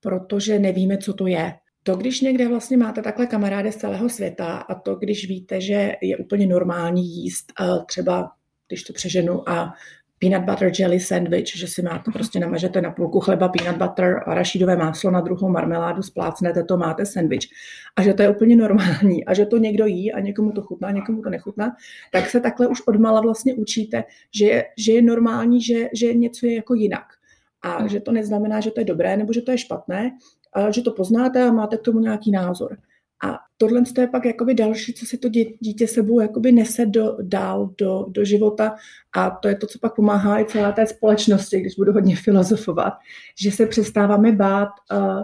protože 0.00 0.58
nevíme, 0.58 0.98
co 0.98 1.14
to 1.14 1.26
je. 1.26 1.54
To, 1.82 1.96
když 1.96 2.20
někde 2.20 2.48
vlastně 2.48 2.76
máte 2.76 3.02
takhle 3.02 3.26
kamarády 3.26 3.72
z 3.72 3.76
celého 3.76 4.08
světa 4.08 4.56
a 4.56 4.74
to, 4.74 4.94
když 4.94 5.28
víte, 5.28 5.60
že 5.60 5.96
je 6.02 6.16
úplně 6.16 6.46
normální 6.46 7.16
jíst 7.16 7.52
třeba, 7.86 8.30
když 8.68 8.82
to 8.82 8.92
přeženu, 8.92 9.48
a 9.48 9.72
peanut 10.18 10.44
butter 10.44 10.72
jelly 10.78 11.00
sandwich, 11.00 11.56
že 11.56 11.66
si 11.66 11.82
máte 11.82 12.10
prostě 12.10 12.40
namažete 12.40 12.80
na 12.80 12.90
půlku 12.90 13.20
chleba 13.20 13.48
peanut 13.48 13.76
butter 13.76 14.22
a 14.26 14.34
rašídové 14.34 14.76
máslo, 14.76 15.10
na 15.10 15.20
druhou 15.20 15.48
marmeládu 15.48 16.02
splácnete, 16.02 16.64
to 16.64 16.76
máte 16.76 17.06
sandwich. 17.06 17.48
A 17.96 18.02
že 18.02 18.14
to 18.14 18.22
je 18.22 18.28
úplně 18.28 18.56
normální 18.56 19.24
a 19.24 19.34
že 19.34 19.46
to 19.46 19.56
někdo 19.56 19.86
jí 19.86 20.12
a 20.12 20.20
někomu 20.20 20.52
to 20.52 20.62
chutná, 20.62 20.90
někomu 20.90 21.22
to 21.22 21.30
nechutná, 21.30 21.76
tak 22.12 22.30
se 22.30 22.40
takhle 22.40 22.66
už 22.66 22.82
odmala 22.86 23.20
vlastně 23.20 23.54
učíte, 23.54 24.04
že 24.34 24.44
je, 24.44 24.64
že 24.78 24.92
je 24.92 25.02
normální, 25.02 25.62
že, 25.62 25.88
že 25.94 26.14
něco 26.14 26.46
je 26.46 26.54
jako 26.54 26.74
jinak. 26.74 27.17
A 27.62 27.86
že 27.86 28.00
to 28.00 28.12
neznamená, 28.12 28.60
že 28.60 28.70
to 28.70 28.80
je 28.80 28.84
dobré 28.84 29.16
nebo 29.16 29.32
že 29.32 29.42
to 29.42 29.50
je 29.50 29.58
špatné, 29.58 30.10
ale 30.52 30.72
že 30.72 30.82
to 30.82 30.92
poznáte 30.92 31.42
a 31.42 31.52
máte 31.52 31.76
k 31.76 31.82
tomu 31.82 32.00
nějaký 32.00 32.30
názor. 32.30 32.78
A 33.24 33.38
tohle 33.56 33.82
je 34.00 34.06
pak 34.06 34.24
jakoby 34.24 34.54
další, 34.54 34.94
co 34.94 35.06
si 35.06 35.18
to 35.18 35.28
dítě 35.60 35.86
sebou 35.86 36.20
jakoby 36.20 36.52
nese 36.52 36.86
do, 36.86 37.16
dál 37.22 37.70
do, 37.78 38.06
do 38.08 38.24
života 38.24 38.76
a 39.16 39.30
to 39.30 39.48
je 39.48 39.56
to, 39.56 39.66
co 39.66 39.78
pak 39.78 39.94
pomáhá 39.94 40.40
i 40.40 40.44
celé 40.44 40.72
té 40.72 40.86
společnosti, 40.86 41.60
když 41.60 41.74
budu 41.74 41.92
hodně 41.92 42.16
filozofovat, 42.16 42.92
že 43.40 43.50
se 43.50 43.66
přestáváme 43.66 44.32
bát 44.32 44.68
uh, 44.92 45.22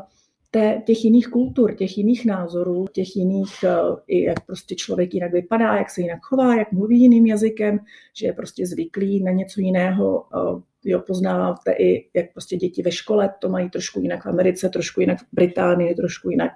té, 0.50 0.82
těch 0.86 1.04
jiných 1.04 1.28
kultur, 1.28 1.74
těch 1.74 1.98
jiných 1.98 2.26
názorů, 2.26 2.86
těch 2.92 3.16
jiných, 3.16 3.54
uh, 3.64 3.96
i 4.06 4.22
jak 4.22 4.46
prostě 4.46 4.74
člověk 4.74 5.14
jinak 5.14 5.32
vypadá, 5.32 5.76
jak 5.76 5.90
se 5.90 6.00
jinak 6.00 6.18
chová, 6.22 6.56
jak 6.56 6.72
mluví 6.72 7.00
jiným 7.00 7.26
jazykem, 7.26 7.78
že 8.16 8.26
je 8.26 8.32
prostě 8.32 8.66
zvyklý 8.66 9.22
na 9.22 9.32
něco 9.32 9.60
jiného, 9.60 10.24
uh, 10.34 10.60
jo, 10.84 11.00
poznáváte 11.00 11.72
i, 11.72 12.08
jak 12.14 12.32
prostě 12.32 12.56
děti 12.56 12.82
ve 12.82 12.92
škole 12.92 13.34
to 13.38 13.48
mají 13.48 13.70
trošku 13.70 14.00
jinak 14.00 14.24
v 14.24 14.28
Americe, 14.28 14.68
trošku 14.68 15.00
jinak 15.00 15.18
v 15.18 15.26
Británii, 15.32 15.94
trošku 15.94 16.30
jinak 16.30 16.52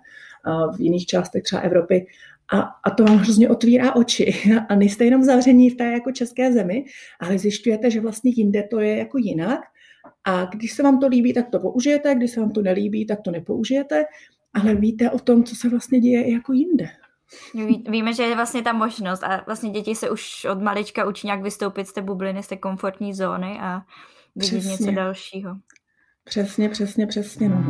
v 0.76 0.80
jiných 0.80 1.06
částech 1.06 1.42
třeba 1.42 1.62
Evropy. 1.62 2.06
A, 2.52 2.60
a 2.60 2.90
to 2.90 3.04
vám 3.04 3.16
hrozně 3.16 3.48
otvírá 3.48 3.96
oči. 3.96 4.34
A 4.68 4.74
nejste 4.74 5.04
jenom 5.04 5.22
zavření 5.22 5.70
v 5.70 5.76
té 5.76 5.84
jako 5.84 6.12
české 6.12 6.52
zemi, 6.52 6.84
ale 7.20 7.38
zjišťujete, 7.38 7.90
že 7.90 8.00
vlastně 8.00 8.32
jinde 8.34 8.62
to 8.62 8.80
je 8.80 8.96
jako 8.96 9.18
jinak. 9.18 9.60
A 10.24 10.44
když 10.44 10.72
se 10.72 10.82
vám 10.82 11.00
to 11.00 11.06
líbí, 11.06 11.32
tak 11.32 11.50
to 11.50 11.58
použijete, 11.58 12.14
když 12.14 12.30
se 12.30 12.40
vám 12.40 12.50
to 12.50 12.62
nelíbí, 12.62 13.06
tak 13.06 13.20
to 13.22 13.30
nepoužijete, 13.30 14.04
ale 14.54 14.74
víte 14.74 15.10
o 15.10 15.18
tom, 15.18 15.44
co 15.44 15.56
se 15.56 15.68
vlastně 15.68 16.00
děje 16.00 16.24
i 16.24 16.32
jako 16.32 16.52
jinde. 16.52 16.88
Ví, 17.54 17.84
víme, 17.88 18.12
že 18.12 18.22
je 18.22 18.34
vlastně 18.34 18.62
ta 18.62 18.72
možnost 18.72 19.22
a 19.22 19.42
vlastně 19.46 19.70
děti 19.70 19.94
se 19.94 20.10
už 20.10 20.44
od 20.44 20.62
malička 20.62 21.08
učí 21.08 21.26
nějak 21.26 21.42
vystoupit 21.42 21.86
z 21.86 21.92
té 21.92 22.02
bubliny, 22.02 22.42
z 22.42 22.48
té 22.48 22.56
komfortní 22.56 23.14
zóny 23.14 23.58
a 23.60 23.80
vidět 24.38 24.58
přesně. 24.58 24.70
něco 24.70 24.90
dalšího. 24.90 25.56
Přesně, 26.24 26.68
přesně, 26.68 27.06
přesně. 27.06 27.48
No. 27.48 27.64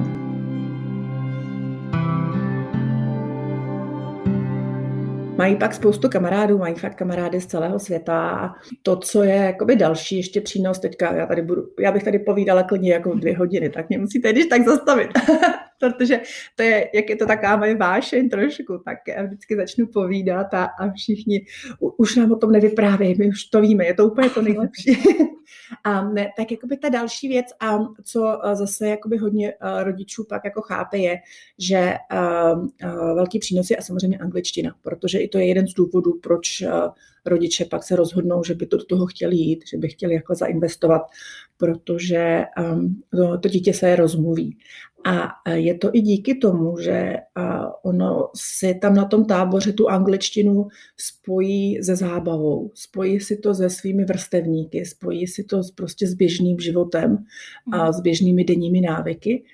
Mají 5.37 5.57
pak 5.57 5.75
spoustu 5.75 6.09
kamarádů, 6.09 6.59
mají 6.59 6.75
fakt 6.75 6.95
kamarády 6.95 7.41
z 7.41 7.47
celého 7.47 7.79
světa 7.79 8.31
a 8.31 8.55
to, 8.83 8.97
co 8.97 9.23
je 9.23 9.35
jakoby 9.35 9.77
další 9.77 10.17
ještě 10.17 10.41
přínos, 10.41 10.79
teďka 10.79 11.15
já, 11.15 11.27
tady 11.27 11.43
budu, 11.43 11.63
já 11.81 11.93
bych 11.93 12.05
tady 12.05 12.19
povídala 12.19 12.63
klidně 12.63 12.93
jako 12.93 13.15
dvě 13.15 13.37
hodiny, 13.37 13.71
tak 13.71 13.89
mě 13.89 13.99
musíte 13.99 14.33
když 14.33 14.47
tak 14.47 14.65
zastavit. 14.65 15.11
protože 15.79 16.21
to 16.57 16.63
je, 16.63 16.91
jak 16.95 17.11
je 17.11 17.17
to 17.17 17.27
taková 17.27 17.57
moje 17.57 17.77
vášeň 17.77 18.29
trošku, 18.29 18.79
tak 18.85 18.99
já 19.09 19.23
vždycky 19.23 19.57
začnu 19.57 19.87
povídat 19.87 20.55
a, 20.55 20.65
a 20.65 20.91
všichni 20.91 21.47
už 21.97 22.17
nám 22.17 22.33
o 22.33 22.37
tom 22.37 22.53
nevyprávějí, 22.53 23.15
my 23.19 23.29
už 23.29 23.45
to 23.45 23.61
víme, 23.61 23.87
je 23.87 23.95
to 23.95 24.07
úplně 24.07 24.31
to 24.31 24.43
nejlepší. 24.43 24.99
a 25.85 26.05
ne, 26.05 26.29
tak 26.37 26.51
jakoby 26.51 26.77
ta 26.77 26.89
další 26.89 27.29
věc, 27.29 27.47
a 27.61 27.79
co 28.05 28.41
zase 28.53 28.89
jakoby 28.89 29.17
hodně 29.17 29.55
rodičů 29.83 30.25
pak 30.29 30.45
jako 30.45 30.63
chápe, 30.63 30.99
je, 30.99 31.17
že 31.59 31.95
uh, 32.13 32.59
uh, 32.59 33.15
velký 33.15 33.39
přínos 33.39 33.71
je 33.71 33.77
a 33.77 33.83
samozřejmě 33.83 34.19
angličtina, 34.19 34.75
protože 34.83 35.19
i 35.19 35.29
to 35.29 35.39
je 35.39 35.47
jeden 35.47 35.69
z 35.69 35.75
důvodů, 35.75 36.21
proč 36.23 36.63
rodiče 37.27 37.65
pak 37.65 37.85
se 37.85 37.97
rozhodnou, 37.97 38.45
že 38.45 38.55
by 38.55 38.67
to 38.67 38.77
do 38.77 38.85
toho 38.85 39.07
chtěli 39.07 39.37
jít, 39.37 39.65
že 39.71 39.77
by 39.77 39.89
chtěli 39.89 40.15
jako 40.15 40.35
zainvestovat, 40.35 41.03
protože 41.59 42.45
um, 42.73 43.03
to, 43.11 43.39
to 43.39 43.49
dítě 43.49 43.73
se 43.75 43.97
rozmluví. 43.97 44.59
A 45.07 45.29
je 45.55 45.75
to 45.75 45.91
i 45.93 46.01
díky 46.01 46.35
tomu, 46.35 46.79
že 46.79 47.15
ono 47.83 48.29
si 48.37 48.75
tam 48.75 48.95
na 48.95 49.05
tom 49.05 49.25
táboře 49.25 49.73
tu 49.73 49.89
angličtinu 49.89 50.67
spojí 50.97 51.83
se 51.83 51.97
zábavou, 51.97 52.71
spojí 52.75 53.21
si 53.21 53.37
to 53.37 53.55
se 53.55 53.71
svými 53.71 54.05
vrstevníky, 54.05 54.87
spojí 54.87 55.27
si 55.27 55.45
to 55.45 55.61
prostě 55.75 56.07
s 56.07 56.15
běžným 56.15 56.59
životem 56.59 57.25
a 57.73 57.85
hmm. 57.85 57.93
s 57.93 58.01
běžnými 58.01 58.45
denními 58.45 58.81
návyky. 58.81 59.45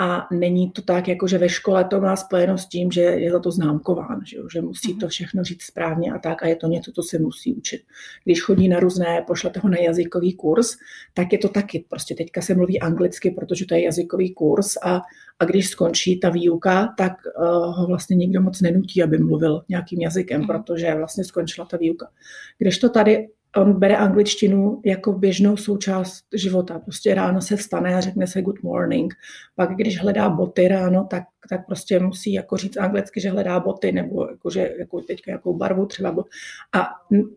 A 0.00 0.28
není 0.32 0.70
to 0.70 0.82
tak, 0.82 1.08
jako 1.08 1.26
že 1.26 1.38
ve 1.38 1.48
škole 1.48 1.84
to 1.84 2.00
má 2.00 2.16
spojeno 2.16 2.58
s 2.58 2.66
tím, 2.66 2.90
že 2.90 3.00
je 3.00 3.32
za 3.32 3.38
to 3.38 3.50
známkován, 3.50 4.20
že, 4.26 4.38
že 4.52 4.60
musí 4.60 4.88
to 4.94 5.06
mhm. 5.06 5.08
všechno 5.08 5.44
říct 5.44 5.62
správně 5.62 6.12
a 6.12 6.18
tak 6.18 6.42
a 6.42 6.46
je 6.46 6.56
to 6.56 6.66
něco, 6.66 6.92
co 6.92 7.02
se 7.02 7.18
musí 7.18 7.54
učit. 7.54 7.82
Když 8.24 8.42
chodí 8.42 8.68
na 8.68 8.80
různé, 8.80 9.24
pošlete 9.26 9.60
ho 9.60 9.68
na 9.68 9.76
jazykový 9.76 10.32
kurz, 10.32 10.76
tak 11.14 11.32
je 11.32 11.38
to 11.38 11.48
taky. 11.48 11.84
Prostě 11.88 12.14
teďka 12.14 12.40
se 12.40 12.54
mluví 12.54 12.80
anglicky, 12.80 13.30
protože 13.30 13.66
to 13.66 13.74
je 13.74 13.84
jazykový 13.84 14.34
kurz 14.34 14.76
a, 14.82 15.00
a 15.38 15.44
když 15.44 15.68
skončí 15.68 16.20
ta 16.20 16.30
výuka, 16.30 16.94
tak 16.98 17.12
uh, 17.38 17.44
ho 17.78 17.86
vlastně 17.86 18.16
nikdo 18.16 18.40
moc 18.40 18.60
nenutí, 18.60 19.02
aby 19.02 19.18
mluvil 19.18 19.62
nějakým 19.68 20.00
jazykem, 20.00 20.40
mhm. 20.40 20.46
protože 20.46 20.94
vlastně 20.94 21.24
skončila 21.24 21.66
ta 21.66 21.76
výuka. 21.76 22.08
Když 22.58 22.78
to 22.78 22.88
tady 22.88 23.28
on 23.56 23.72
bere 23.72 23.96
angličtinu 23.96 24.80
jako 24.84 25.12
běžnou 25.12 25.56
součást 25.56 26.24
života. 26.34 26.78
Prostě 26.78 27.14
ráno 27.14 27.40
se 27.40 27.56
vstane 27.56 27.94
a 27.94 28.00
řekne 28.00 28.26
se 28.26 28.42
good 28.42 28.62
morning. 28.62 29.14
Pak 29.54 29.70
když 29.76 30.00
hledá 30.00 30.28
boty 30.28 30.68
ráno, 30.68 31.06
tak, 31.10 31.24
tak 31.50 31.66
prostě 31.66 32.00
musí 32.00 32.32
jako 32.32 32.56
říct 32.56 32.76
anglicky, 32.76 33.20
že 33.20 33.30
hledá 33.30 33.60
boty, 33.60 33.92
nebo 33.92 34.26
jako, 34.30 34.50
že, 34.50 34.74
jako 34.78 35.00
teďka 35.00 35.30
jakou 35.30 35.56
barvu 35.56 35.86
třeba. 35.86 36.24
A 36.72 36.86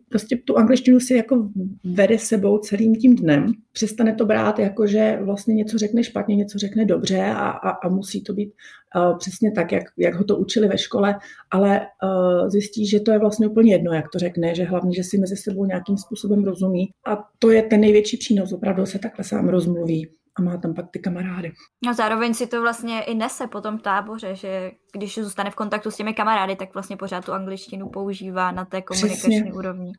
prostě 0.08 0.36
tu 0.36 0.58
angličtinu 0.58 1.00
si 1.00 1.14
jako 1.14 1.48
vede 1.84 2.18
sebou 2.18 2.58
celým 2.58 2.96
tím 2.96 3.16
dnem. 3.16 3.52
Přestane 3.72 4.14
to 4.14 4.26
brát 4.26 4.58
jako, 4.58 4.86
že 4.86 5.18
vlastně 5.22 5.54
něco 5.54 5.78
řekne 5.78 6.04
špatně, 6.04 6.36
něco 6.36 6.58
řekne 6.58 6.84
dobře 6.84 7.20
a, 7.20 7.48
a, 7.48 7.70
a 7.70 7.88
musí 7.88 8.22
to 8.22 8.32
být 8.32 8.52
uh, 8.96 9.18
přesně 9.18 9.52
tak, 9.52 9.72
jak, 9.72 9.84
jak 9.98 10.14
ho 10.14 10.24
to 10.24 10.36
učili 10.36 10.68
ve 10.68 10.78
škole, 10.78 11.14
ale 11.50 11.80
uh, 11.80 12.48
zjistí, 12.48 12.86
že 12.86 13.00
to 13.00 13.12
je 13.12 13.18
vlastně 13.18 13.48
úplně 13.48 13.72
jedno, 13.72 13.92
jak 13.92 14.10
to 14.12 14.18
řekne, 14.18 14.54
že 14.54 14.64
hlavně, 14.64 14.96
že 14.96 15.04
si 15.04 15.18
mezi 15.18 15.36
sebou 15.36 15.64
nějakým 15.64 15.96
způsobem 15.96 16.44
rozumí. 16.44 16.90
A 17.06 17.24
to 17.38 17.50
je 17.50 17.62
ten 17.62 17.80
největší 17.80 18.16
přínos, 18.16 18.52
opravdu 18.52 18.86
se 18.86 18.98
takhle 18.98 19.24
sám 19.24 19.48
rozmluví 19.48 20.08
a 20.38 20.42
má 20.42 20.56
tam 20.56 20.74
pak 20.74 20.90
ty 20.90 20.98
kamarády. 20.98 21.52
A 21.88 21.92
zároveň 21.92 22.34
si 22.34 22.46
to 22.46 22.60
vlastně 22.62 23.02
i 23.02 23.14
nese 23.14 23.46
po 23.46 23.60
tom 23.60 23.78
táboře, 23.78 24.34
že 24.34 24.72
když 24.92 25.18
zůstane 25.18 25.50
v 25.50 25.54
kontaktu 25.54 25.90
s 25.90 25.96
těmi 25.96 26.14
kamarády, 26.14 26.56
tak 26.56 26.74
vlastně 26.74 26.96
pořád 26.96 27.24
tu 27.24 27.32
angličtinu 27.32 27.88
používá 27.88 28.50
na 28.50 28.64
té 28.64 28.82
komunikační 28.82 29.40
Přesně. 29.42 29.52
úrovni. 29.52 29.92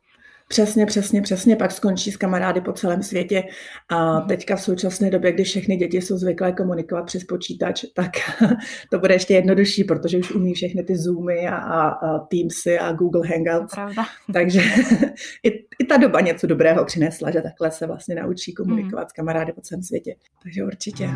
Přesně, 0.48 0.86
přesně, 0.86 1.22
přesně. 1.22 1.56
Pak 1.56 1.72
skončí 1.72 2.12
s 2.12 2.16
kamarády 2.16 2.60
po 2.60 2.72
celém 2.72 3.02
světě. 3.02 3.44
A 3.88 4.18
mhm. 4.18 4.28
teďka 4.28 4.56
v 4.56 4.62
současné 4.62 5.10
době, 5.10 5.32
kdy 5.32 5.44
všechny 5.44 5.76
děti 5.76 6.02
jsou 6.02 6.16
zvyklé 6.16 6.52
komunikovat 6.52 7.02
přes 7.02 7.24
počítač, 7.24 7.84
tak 7.94 8.10
to 8.90 8.98
bude 8.98 9.14
ještě 9.14 9.34
jednodušší, 9.34 9.84
protože 9.84 10.18
už 10.18 10.32
umí 10.32 10.54
všechny 10.54 10.82
ty 10.82 10.96
Zoomy 10.96 11.48
a, 11.48 11.56
a, 11.56 11.88
a 11.88 12.18
Teamsy 12.18 12.78
a 12.78 12.92
Google 12.92 13.28
Hangouts. 13.28 13.74
Pravda. 13.74 14.04
Takže 14.32 14.60
i, 15.42 15.48
i 15.78 15.84
ta 15.88 15.96
doba 15.96 16.20
něco 16.20 16.46
dobrého 16.46 16.84
přinesla, 16.84 17.30
že 17.30 17.42
takhle 17.42 17.70
se 17.70 17.86
vlastně 17.86 18.14
naučí 18.14 18.54
komunikovat 18.54 19.02
mm. 19.02 19.08
s 19.08 19.12
kamarády 19.12 19.52
po 19.52 19.60
celém 19.60 19.82
světě. 19.82 20.14
Takže 20.42 20.64
určitě. 20.64 21.08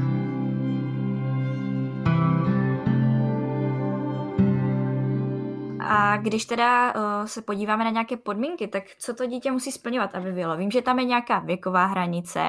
A 5.83 6.17
když 6.17 6.45
teda 6.45 6.95
uh, 6.95 7.27
se 7.27 7.43
podíváme 7.43 7.85
na 7.85 7.91
nějaké 7.91 8.17
podmínky, 8.17 8.69
tak 8.69 8.85
co 8.99 9.15
to 9.15 9.27
dítě 9.27 9.51
musí 9.51 9.73
splňovat, 9.73 10.15
aby 10.15 10.33
bylo? 10.33 10.57
Vím, 10.57 10.71
že 10.71 10.83
tam 10.83 10.99
je 10.99 11.05
nějaká 11.05 11.39
věková 11.39 11.85
hranice 11.85 12.41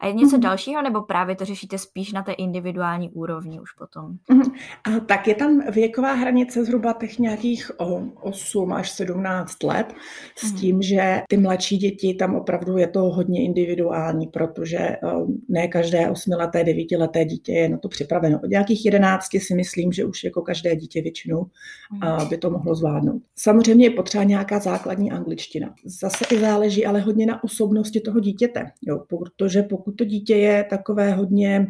a 0.00 0.06
je 0.06 0.12
něco 0.12 0.36
mm-hmm. 0.36 0.40
dalšího, 0.40 0.82
nebo 0.82 1.02
právě 1.02 1.36
to 1.36 1.44
řešíte 1.44 1.78
spíš 1.78 2.12
na 2.12 2.22
té 2.22 2.32
individuální 2.32 3.10
úrovni 3.10 3.60
už 3.60 3.72
potom? 3.72 4.16
Mm-hmm. 4.30 4.52
A 4.84 5.00
tak 5.00 5.28
je 5.28 5.34
tam 5.34 5.60
věková 5.70 6.12
hranice 6.12 6.64
zhruba 6.64 6.92
těch 6.92 7.18
nějakých 7.18 7.70
o, 7.80 8.02
8 8.20 8.72
až 8.72 8.90
17 8.90 9.62
let 9.62 9.94
s 10.36 10.44
mm-hmm. 10.44 10.60
tím, 10.60 10.82
že 10.82 11.22
ty 11.28 11.36
mladší 11.36 11.76
děti 11.76 12.14
tam 12.14 12.34
opravdu 12.34 12.76
je 12.76 12.86
to 12.86 13.00
hodně 13.00 13.44
individuální, 13.44 14.26
protože 14.26 14.96
um, 15.02 15.40
ne 15.48 15.68
každé 15.68 16.10
8-leté, 16.10 16.64
9-leté 16.64 17.24
dítě 17.24 17.52
je 17.52 17.68
na 17.68 17.78
to 17.78 17.88
připraveno. 17.88 18.40
Od 18.44 18.50
nějakých 18.50 18.84
11 18.84 19.26
si 19.38 19.54
myslím, 19.54 19.92
že 19.92 20.04
už 20.04 20.24
jako 20.24 20.42
každé 20.42 20.76
dítě 20.76 21.02
většinou 21.02 21.46
mm-hmm. 21.92 22.28
by 22.28 22.38
to 22.38 22.50
mohlo 22.50 22.69
zvládnout. 22.74 23.22
Samozřejmě 23.36 23.86
je 23.86 23.90
potřeba 23.90 24.24
nějaká 24.24 24.58
základní 24.58 25.12
angličtina. 25.12 25.74
Zase 25.84 26.24
i 26.30 26.40
záleží 26.40 26.86
ale 26.86 27.00
hodně 27.00 27.26
na 27.26 27.44
osobnosti 27.44 28.00
toho 28.00 28.20
dítěte, 28.20 28.66
jo, 28.82 29.04
protože 29.08 29.62
pokud 29.62 29.96
to 29.96 30.04
dítě 30.04 30.36
je 30.36 30.64
takové 30.64 31.12
hodně 31.12 31.68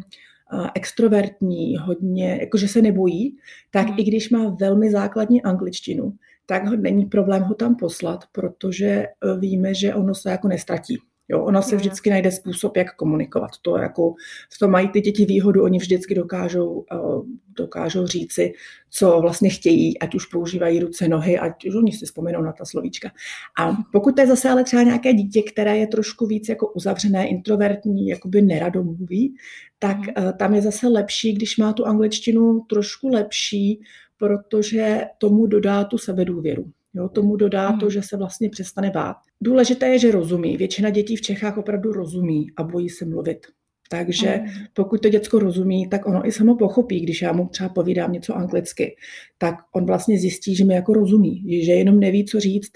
extrovertní, 0.75 1.77
hodně, 1.77 2.37
jakože 2.41 2.67
se 2.67 2.81
nebojí, 2.81 3.37
tak 3.71 3.87
mm. 3.87 3.95
i 3.97 4.03
když 4.03 4.29
má 4.29 4.55
velmi 4.59 4.91
základní 4.91 5.41
angličtinu, 5.41 6.13
tak 6.45 6.67
ho, 6.67 6.75
není 6.75 7.05
problém 7.05 7.43
ho 7.43 7.55
tam 7.55 7.75
poslat, 7.75 8.23
protože 8.31 8.87
e, 8.87 9.07
víme, 9.39 9.73
že 9.73 9.95
ono 9.95 10.15
se 10.15 10.31
jako 10.31 10.47
nestratí. 10.47 10.97
Jo, 11.29 11.43
ono 11.43 11.61
se 11.61 11.75
vždycky 11.75 12.09
najde 12.09 12.31
způsob, 12.31 12.77
jak 12.77 12.95
komunikovat. 12.95 13.51
To 13.61 13.77
jako, 13.77 14.13
v 14.53 14.59
tom 14.59 14.71
mají 14.71 14.89
ty 14.89 15.01
děti 15.01 15.25
výhodu, 15.25 15.63
oni 15.63 15.77
vždycky 15.77 16.15
dokážou, 16.15 16.85
uh, 16.93 17.25
dokážou 17.57 18.07
říci, 18.07 18.53
co 18.89 19.19
vlastně 19.21 19.49
chtějí, 19.49 19.99
ať 19.99 20.15
už 20.15 20.25
používají 20.25 20.79
ruce, 20.79 21.07
nohy, 21.07 21.39
ať 21.39 21.65
už 21.65 21.75
oni 21.75 21.91
si 21.91 22.05
vzpomenou 22.05 22.41
na 22.41 22.51
ta 22.51 22.65
slovíčka. 22.65 23.11
A 23.59 23.77
pokud 23.91 24.15
to 24.15 24.21
je 24.21 24.27
zase 24.27 24.49
ale 24.49 24.63
třeba 24.63 24.83
nějaké 24.83 25.13
dítě, 25.13 25.41
které 25.41 25.77
je 25.77 25.87
trošku 25.87 26.27
víc 26.27 26.49
jako 26.49 26.67
uzavřené, 26.67 27.27
introvertní, 27.27 28.07
jakoby 28.07 28.41
neradomluví, 28.41 29.35
tak 29.79 29.97
uh, 29.97 30.31
tam 30.31 30.53
je 30.53 30.61
zase 30.61 30.87
lepší, 30.87 31.33
když 31.33 31.57
má 31.57 31.73
tu 31.73 31.85
angličtinu 31.85 32.59
trošku 32.69 33.07
lepší, 33.07 33.81
protože 34.17 35.01
tomu 35.17 35.47
dodá 35.47 35.83
tu 35.83 35.97
sebedůvěru. 35.97 36.71
Jo, 36.93 37.09
tomu 37.09 37.35
dodá 37.35 37.69
hmm. 37.69 37.79
to, 37.79 37.89
že 37.89 38.01
se 38.01 38.17
vlastně 38.17 38.49
přestane 38.49 38.91
bát. 38.91 39.17
Důležité 39.41 39.87
je, 39.87 39.99
že 39.99 40.11
rozumí. 40.11 40.57
Většina 40.57 40.89
dětí 40.89 41.15
v 41.15 41.21
Čechách 41.21 41.57
opravdu 41.57 41.91
rozumí 41.91 42.47
a 42.57 42.63
bojí 42.63 42.89
se 42.89 43.05
mluvit. 43.05 43.47
Takže 43.89 44.27
hmm. 44.29 44.65
pokud 44.73 45.01
to 45.01 45.09
děcko 45.09 45.39
rozumí, 45.39 45.89
tak 45.89 46.05
ono 46.05 46.27
i 46.27 46.31
samo 46.31 46.55
pochopí, 46.55 46.99
když 46.99 47.21
já 47.21 47.33
mu 47.33 47.47
třeba 47.47 47.69
povídám 47.69 48.11
něco 48.11 48.35
anglicky, 48.35 48.95
tak 49.37 49.55
on 49.75 49.85
vlastně 49.85 50.19
zjistí, 50.19 50.55
že 50.55 50.65
mi 50.65 50.73
jako 50.73 50.93
rozumí, 50.93 51.63
že 51.65 51.71
jenom 51.71 51.99
neví, 51.99 52.25
co 52.25 52.39
říct. 52.39 52.71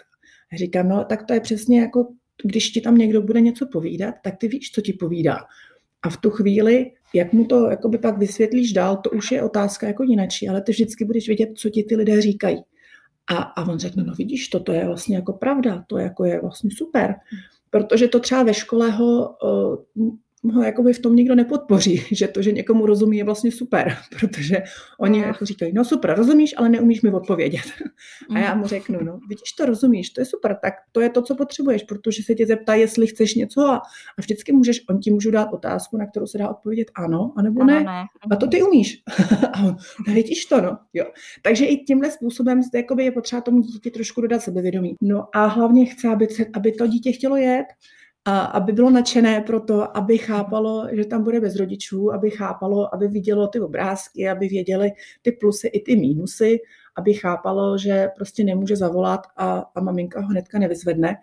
A 0.53 0.57
říkám, 0.57 0.89
no 0.89 1.05
tak 1.09 1.23
to 1.23 1.33
je 1.33 1.39
přesně 1.39 1.79
jako, 1.79 2.07
když 2.43 2.69
ti 2.69 2.81
tam 2.81 2.97
někdo 2.97 3.21
bude 3.21 3.41
něco 3.41 3.67
povídat, 3.71 4.15
tak 4.23 4.37
ty 4.37 4.47
víš, 4.47 4.71
co 4.71 4.81
ti 4.81 4.93
povídá. 4.93 5.37
A 6.01 6.09
v 6.09 6.17
tu 6.17 6.29
chvíli, 6.29 6.91
jak 7.13 7.33
mu 7.33 7.45
to 7.45 7.69
jakoby 7.69 7.97
pak 7.97 8.17
vysvětlíš 8.17 8.73
dál, 8.73 8.97
to 8.97 9.09
už 9.09 9.31
je 9.31 9.43
otázka 9.43 9.87
jako 9.87 10.03
jinačí, 10.03 10.49
ale 10.49 10.61
ty 10.61 10.71
vždycky 10.71 11.05
budeš 11.05 11.27
vědět, 11.27 11.49
co 11.55 11.69
ti 11.69 11.83
ty 11.83 11.95
lidé 11.95 12.21
říkají. 12.21 12.57
A, 13.29 13.35
a 13.35 13.67
on 13.67 13.79
řekne, 13.79 14.03
no 14.03 14.13
vidíš, 14.13 14.47
to, 14.47 14.59
to 14.59 14.71
je 14.71 14.85
vlastně 14.85 15.15
jako 15.15 15.33
pravda, 15.33 15.83
to 15.87 15.97
jako 15.97 16.25
je 16.25 16.41
vlastně 16.41 16.69
super. 16.77 17.15
Protože 17.69 18.07
to 18.07 18.19
třeba 18.19 18.43
ve 18.43 18.53
škole 18.53 18.91
ho 18.91 19.29
uh, 19.29 20.15
ho 20.49 20.63
jakoby 20.63 20.93
v 20.93 20.99
tom 20.99 21.15
nikdo 21.15 21.35
nepodpoří, 21.35 22.03
že 22.11 22.27
to, 22.27 22.41
že 22.41 22.51
někomu 22.51 22.85
rozumí, 22.85 23.17
je 23.17 23.23
vlastně 23.23 23.51
super, 23.51 23.97
protože 24.19 24.57
oni 24.99 25.19
no. 25.19 25.25
jako 25.25 25.45
říkají, 25.45 25.73
no 25.73 25.85
super, 25.85 26.15
rozumíš, 26.17 26.53
ale 26.57 26.69
neumíš 26.69 27.01
mi 27.01 27.11
odpovědět. 27.11 27.65
A 28.35 28.39
já 28.39 28.55
mu 28.55 28.67
řeknu, 28.67 28.99
no 29.03 29.19
vidíš, 29.29 29.51
to 29.57 29.65
rozumíš, 29.65 30.09
to 30.09 30.21
je 30.21 30.25
super, 30.25 30.57
tak 30.61 30.73
to 30.91 31.01
je 31.01 31.09
to, 31.09 31.21
co 31.21 31.35
potřebuješ, 31.35 31.83
protože 31.83 32.23
se 32.23 32.35
tě 32.35 32.45
zeptá, 32.45 32.73
jestli 32.73 33.07
chceš 33.07 33.35
něco 33.35 33.61
a, 33.61 33.75
a 34.17 34.21
vždycky 34.21 34.51
můžeš, 34.51 34.83
on 34.89 34.99
ti 34.99 35.11
můžu 35.11 35.31
dát 35.31 35.53
otázku, 35.53 35.97
na 35.97 36.07
kterou 36.07 36.27
se 36.27 36.37
dá 36.37 36.49
odpovědět 36.49 36.91
ano, 36.95 37.33
anebo 37.37 37.61
ano, 37.61 37.73
ne. 37.73 37.83
ne. 37.83 38.03
A 38.31 38.35
to 38.35 38.47
ty 38.47 38.63
umíš. 38.63 39.03
a 39.53 39.59
on, 39.59 39.75
no, 40.07 40.13
vidíš 40.13 40.45
to, 40.45 40.61
no. 40.61 40.77
Jo. 40.93 41.05
Takže 41.41 41.65
i 41.65 41.77
tímhle 41.77 42.11
způsobem 42.11 42.63
zde 42.63 42.83
je 42.99 43.11
potřeba 43.11 43.41
tomu 43.41 43.61
dítě 43.61 43.91
trošku 43.91 44.21
dodat 44.21 44.41
sebevědomí. 44.41 44.95
No 45.01 45.27
a 45.33 45.45
hlavně 45.45 45.85
chce, 45.85 46.07
aby, 46.07 46.27
se, 46.27 46.45
aby 46.53 46.71
to 46.71 46.87
dítě 46.87 47.11
chtělo 47.11 47.35
jet, 47.35 47.65
a 48.25 48.39
aby 48.39 48.71
bylo 48.71 48.89
nadšené 48.89 49.41
pro 49.41 49.59
to, 49.59 49.97
aby 49.97 50.17
chápalo, 50.17 50.87
že 50.91 51.05
tam 51.05 51.23
bude 51.23 51.41
bez 51.41 51.55
rodičů, 51.55 52.13
aby 52.13 52.29
chápalo, 52.29 52.95
aby 52.95 53.07
vidělo 53.07 53.47
ty 53.47 53.59
obrázky, 53.59 54.29
aby 54.29 54.47
věděli 54.47 54.91
ty 55.21 55.31
plusy 55.31 55.67
i 55.67 55.83
ty 55.83 55.95
mínusy, 55.95 56.59
aby 56.95 57.13
chápalo, 57.13 57.77
že 57.77 58.07
prostě 58.15 58.43
nemůže 58.43 58.75
zavolat 58.75 59.27
a, 59.37 59.63
a 59.75 59.81
maminka 59.81 60.21
ho 60.21 60.27
hnedka 60.27 60.59
nevyzvedne, 60.59 61.15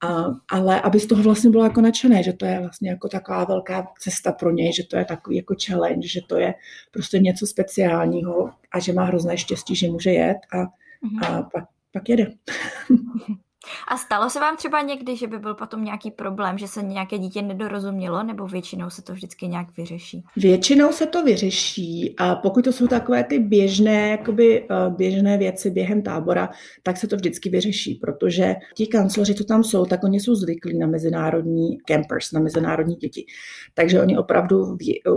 a, 0.00 0.24
ale 0.50 0.80
aby 0.80 1.00
z 1.00 1.06
toho 1.06 1.22
vlastně 1.22 1.50
bylo 1.50 1.64
jako 1.64 1.80
nadšené, 1.80 2.22
že 2.22 2.32
to 2.32 2.46
je 2.46 2.60
vlastně 2.60 2.90
jako 2.90 3.08
taková 3.08 3.44
velká 3.44 3.88
cesta 3.98 4.32
pro 4.32 4.50
něj, 4.50 4.72
že 4.72 4.84
to 4.84 4.96
je 4.96 5.04
takový 5.04 5.36
jako 5.36 5.54
challenge, 5.66 6.08
že 6.08 6.20
to 6.28 6.36
je 6.36 6.54
prostě 6.90 7.18
něco 7.18 7.46
speciálního 7.46 8.50
a 8.72 8.78
že 8.78 8.92
má 8.92 9.04
hrozné 9.04 9.36
štěstí, 9.36 9.76
že 9.76 9.90
může 9.90 10.10
jet 10.10 10.38
a, 10.52 10.58
mhm. 11.02 11.24
a 11.24 11.42
pak, 11.42 11.64
pak 11.92 12.08
jede. 12.08 12.26
A 13.88 13.96
stalo 13.96 14.30
se 14.30 14.40
vám 14.40 14.56
třeba 14.56 14.82
někdy, 14.82 15.16
že 15.16 15.26
by 15.26 15.38
byl 15.38 15.54
potom 15.54 15.84
nějaký 15.84 16.10
problém, 16.10 16.58
že 16.58 16.68
se 16.68 16.82
nějaké 16.82 17.18
dítě 17.18 17.42
nedorozumělo, 17.42 18.22
nebo 18.22 18.46
většinou 18.46 18.90
se 18.90 19.02
to 19.02 19.12
vždycky 19.12 19.48
nějak 19.48 19.76
vyřeší? 19.76 20.24
Většinou 20.36 20.92
se 20.92 21.06
to 21.06 21.24
vyřeší 21.24 22.14
a 22.18 22.34
pokud 22.34 22.64
to 22.64 22.72
jsou 22.72 22.86
takové 22.86 23.24
ty 23.24 23.38
běžné, 23.38 24.08
jakoby, 24.08 24.66
eh, 24.70 24.90
běžné 24.90 25.38
věci 25.38 25.70
během 25.70 26.02
tábora, 26.02 26.48
tak 26.82 26.96
se 26.96 27.06
to 27.06 27.16
vždycky 27.16 27.48
vyřeší, 27.48 27.94
protože 27.94 28.54
ti 28.74 28.86
kanceláři, 28.86 29.34
co 29.34 29.44
tam 29.44 29.64
jsou, 29.64 29.84
tak 29.84 30.04
oni 30.04 30.20
jsou 30.20 30.34
zvyklí 30.34 30.78
na 30.78 30.86
mezinárodní 30.86 31.78
campers, 31.88 32.32
na 32.32 32.40
mezinárodní 32.40 32.96
děti. 32.96 33.26
Takže 33.74 34.00
oni 34.00 34.18
opravdu 34.18 34.76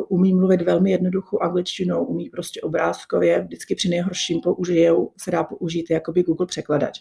umí 0.09 0.33
mluvit 0.33 0.61
velmi 0.61 0.91
jednoduchou 0.91 1.39
angličtinou, 1.39 2.03
umí 2.03 2.29
prostě 2.29 2.61
obrázkově, 2.61 3.41
vždycky 3.41 3.75
při 3.75 3.89
nejhorším 3.89 4.41
použijou, 4.41 5.11
se 5.17 5.31
dá 5.31 5.43
použít 5.43 5.85
jakoby 5.89 6.23
Google 6.23 6.45
překladač. 6.45 6.99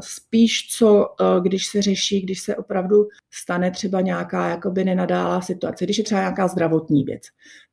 Spíš 0.00 0.68
co, 0.68 1.06
eh, 1.20 1.40
když 1.40 1.66
se 1.66 1.82
řeší, 1.82 2.20
když 2.20 2.40
se 2.40 2.56
opravdu 2.56 3.08
stane 3.30 3.70
třeba 3.70 4.00
nějaká 4.00 4.48
jakoby 4.48 4.84
nenadálá 4.84 5.40
situace, 5.40 5.84
když 5.84 5.98
je 5.98 6.04
třeba 6.04 6.20
nějaká 6.20 6.48
zdravotní 6.48 7.04
věc, 7.04 7.22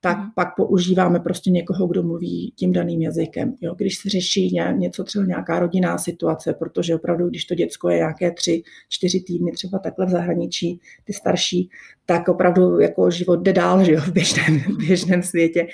tak 0.01 0.17
mm. 0.17 0.25
pak 0.35 0.55
používáme 0.55 1.19
prostě 1.19 1.49
někoho, 1.49 1.87
kdo 1.87 2.03
mluví 2.03 2.53
tím 2.55 2.71
daným 2.71 3.01
jazykem. 3.01 3.53
Jo? 3.61 3.75
Když 3.75 3.97
se 3.97 4.09
řeší 4.09 4.55
něco, 4.71 5.03
třeba 5.03 5.25
nějaká 5.25 5.59
rodinná 5.59 5.97
situace, 5.97 6.53
protože 6.53 6.95
opravdu, 6.95 7.29
když 7.29 7.45
to 7.45 7.55
děcko 7.55 7.89
je 7.89 7.97
nějaké 7.97 8.31
tři, 8.31 8.63
čtyři 8.89 9.19
týdny 9.19 9.51
třeba 9.51 9.79
takhle 9.79 10.05
v 10.05 10.09
zahraničí, 10.09 10.79
ty 11.03 11.13
starší, 11.13 11.69
tak 12.05 12.27
opravdu 12.27 12.79
jako 12.79 13.11
život 13.11 13.39
jde 13.39 13.53
dál 13.53 13.83
že 13.83 13.91
jo, 13.91 14.01
v 14.01 14.11
běžném, 14.11 14.59
v 14.59 14.77
běžném 14.87 15.23
světě. 15.23 15.67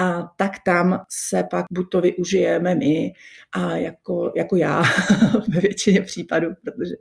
A 0.00 0.22
tak 0.36 0.52
tam 0.64 1.00
se 1.08 1.44
pak 1.50 1.66
buď 1.70 1.90
to 1.90 2.00
využijeme 2.00 2.74
my, 2.74 3.12
a 3.52 3.76
jako, 3.76 4.32
jako 4.36 4.56
já 4.56 4.82
ve 5.48 5.60
většině 5.60 6.02
případů, 6.02 6.48
protože, 6.64 6.94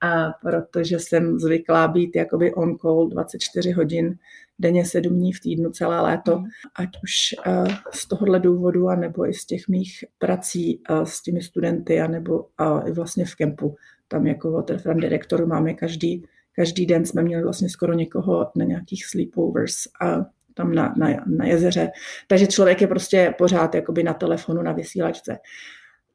a 0.00 0.30
protože 0.42 0.98
jsem 0.98 1.38
zvyklá 1.38 1.88
být 1.88 2.16
jakoby 2.16 2.54
on 2.54 2.78
call 2.78 3.08
24 3.08 3.70
hodin 3.70 4.18
denně 4.58 4.84
sedm 4.84 5.14
dní 5.14 5.32
v 5.32 5.40
týdnu 5.40 5.70
celé 5.70 6.00
léto, 6.00 6.38
mm. 6.38 6.44
ať 6.74 6.88
už 7.04 7.34
uh, 7.46 7.74
z 7.92 8.08
tohohle 8.08 8.40
důvodu, 8.40 8.88
anebo 8.88 9.28
i 9.28 9.34
z 9.34 9.46
těch 9.46 9.68
mých 9.68 10.04
prací 10.18 10.82
uh, 10.90 11.04
s 11.04 11.22
těmi 11.22 11.42
studenty, 11.42 12.00
anebo 12.00 12.38
uh, 12.60 12.88
i 12.88 12.92
vlastně 12.92 13.24
v 13.24 13.34
kempu. 13.34 13.76
Tam 14.08 14.26
jako 14.26 14.50
Waterfront 14.50 15.00
direktoru 15.00 15.46
máme 15.46 15.74
každý, 15.74 16.24
každý 16.52 16.86
den 16.86 17.06
jsme 17.06 17.22
měli 17.22 17.42
vlastně 17.42 17.68
skoro 17.68 17.92
někoho 17.92 18.50
na 18.56 18.64
nějakých 18.64 19.06
sleepovers 19.06 19.74
a 20.00 20.26
tam 20.54 20.74
na, 20.74 20.94
na, 20.96 21.08
na 21.26 21.46
jezeře. 21.46 21.90
Takže 22.26 22.46
člověk 22.46 22.80
je 22.80 22.86
prostě 22.86 23.34
pořád 23.38 23.74
jakoby 23.74 24.02
na 24.02 24.14
telefonu, 24.14 24.62
na 24.62 24.72
vysílačce. 24.72 25.38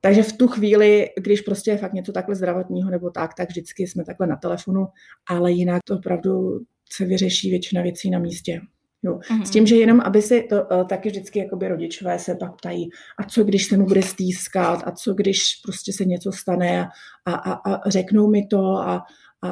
Takže 0.01 0.23
v 0.23 0.33
tu 0.33 0.47
chvíli, 0.47 1.09
když 1.17 1.41
prostě 1.41 1.71
je 1.71 1.77
fakt 1.77 1.93
něco 1.93 2.11
takhle 2.11 2.35
zdravotního 2.35 2.89
nebo 2.89 3.09
tak, 3.09 3.33
tak 3.33 3.49
vždycky 3.49 3.87
jsme 3.87 4.05
takhle 4.05 4.27
na 4.27 4.35
telefonu, 4.35 4.87
ale 5.29 5.51
jinak 5.51 5.81
to 5.83 5.95
opravdu 5.95 6.59
se 6.91 7.05
vyřeší 7.05 7.49
většina 7.49 7.81
věcí 7.81 8.09
na 8.09 8.19
místě. 8.19 8.61
Jo. 9.03 9.17
Mm-hmm. 9.17 9.43
S 9.43 9.49
tím, 9.49 9.67
že 9.67 9.75
jenom, 9.75 10.01
aby 10.01 10.21
si 10.21 10.43
to 10.43 10.55
uh, 10.63 10.87
taky 10.87 11.09
vždycky 11.09 11.39
jakoby 11.39 11.67
rodičové 11.67 12.19
se 12.19 12.35
pak 12.35 12.57
ptají, 12.57 12.89
a 13.17 13.23
co 13.23 13.43
když 13.43 13.65
se 13.65 13.77
mu 13.77 13.85
bude 13.85 14.01
stýskat, 14.01 14.83
a 14.85 14.91
co 14.91 15.13
když 15.13 15.55
prostě 15.65 15.93
se 15.93 16.05
něco 16.05 16.31
stane 16.31 16.87
a, 17.25 17.33
a, 17.33 17.53
a 17.53 17.89
řeknou 17.89 18.29
mi 18.29 18.47
to 18.47 18.61
a, 18.65 19.03
a, 19.41 19.51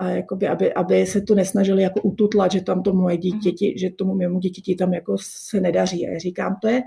a, 0.00 0.08
jakoby, 0.08 0.48
aby, 0.48 0.74
aby 0.74 1.06
se 1.06 1.20
to 1.20 1.34
nesnažili 1.34 1.82
jako 1.82 2.00
ututlat, 2.00 2.52
že 2.52 2.60
tam 2.60 2.82
to 2.82 2.92
moje 2.92 3.16
dítěti, 3.16 3.66
mm-hmm. 3.66 3.80
že 3.80 3.90
tomu 3.90 4.14
mému 4.14 4.38
dítěti 4.38 4.74
tam 4.74 4.94
jako 4.94 5.16
se 5.20 5.60
nedaří. 5.60 6.06
A 6.06 6.10
já 6.10 6.18
říkám, 6.18 6.56
to 6.62 6.68
je, 6.68 6.82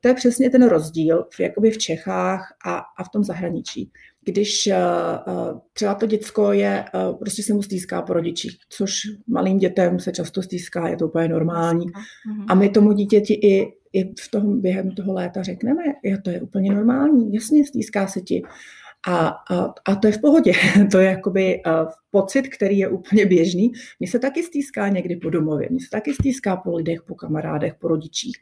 to 0.00 0.08
je 0.08 0.14
přesně 0.14 0.50
ten 0.50 0.68
rozdíl 0.68 1.26
v, 1.30 1.40
jakoby 1.40 1.70
v 1.70 1.78
Čechách 1.78 2.56
a, 2.66 2.82
a 2.98 3.04
v 3.04 3.08
tom 3.08 3.24
zahraničí. 3.24 3.90
Když 4.24 4.66
uh, 4.66 5.58
třeba 5.72 5.94
to 5.94 6.06
děcko 6.06 6.52
je, 6.52 6.84
uh, 6.94 7.18
prostě 7.18 7.42
se 7.42 7.54
mu 7.54 7.62
stýská 7.62 8.02
po 8.02 8.12
rodičích, 8.12 8.58
což 8.68 8.94
malým 9.26 9.58
dětem 9.58 10.00
se 10.00 10.12
často 10.12 10.42
stýská, 10.42 10.88
je 10.88 10.96
to 10.96 11.08
úplně 11.08 11.28
normální. 11.28 11.86
Mm-hmm. 11.86 12.46
A 12.48 12.54
my 12.54 12.68
tomu 12.68 12.92
dítěti 12.92 13.34
i, 13.34 13.72
i 13.92 14.14
v 14.20 14.30
tom, 14.30 14.60
během 14.60 14.90
toho 14.90 15.12
léta 15.12 15.42
řekneme, 15.42 15.82
jo, 16.02 16.16
to 16.24 16.30
je 16.30 16.40
úplně 16.40 16.74
normální, 16.74 17.34
jasně, 17.34 17.66
stýská 17.66 18.06
se 18.06 18.20
ti. 18.20 18.42
A, 19.08 19.28
a, 19.28 19.74
a 19.84 19.94
to 19.94 20.06
je 20.06 20.12
v 20.12 20.20
pohodě. 20.20 20.52
To 20.92 20.98
je 20.98 21.10
jakoby 21.10 21.62
pocit, 22.10 22.42
který 22.48 22.78
je 22.78 22.88
úplně 22.88 23.26
běžný. 23.26 23.72
Mně 24.00 24.08
se 24.08 24.18
taky 24.18 24.42
stýská 24.42 24.88
někdy 24.88 25.16
po 25.16 25.30
domově, 25.30 25.68
mně 25.70 25.80
se 25.80 25.90
taky 25.90 26.14
stýská 26.14 26.56
po 26.56 26.76
lidech, 26.76 27.02
po 27.02 27.14
kamarádech, 27.14 27.74
po 27.74 27.88
rodičích 27.88 28.36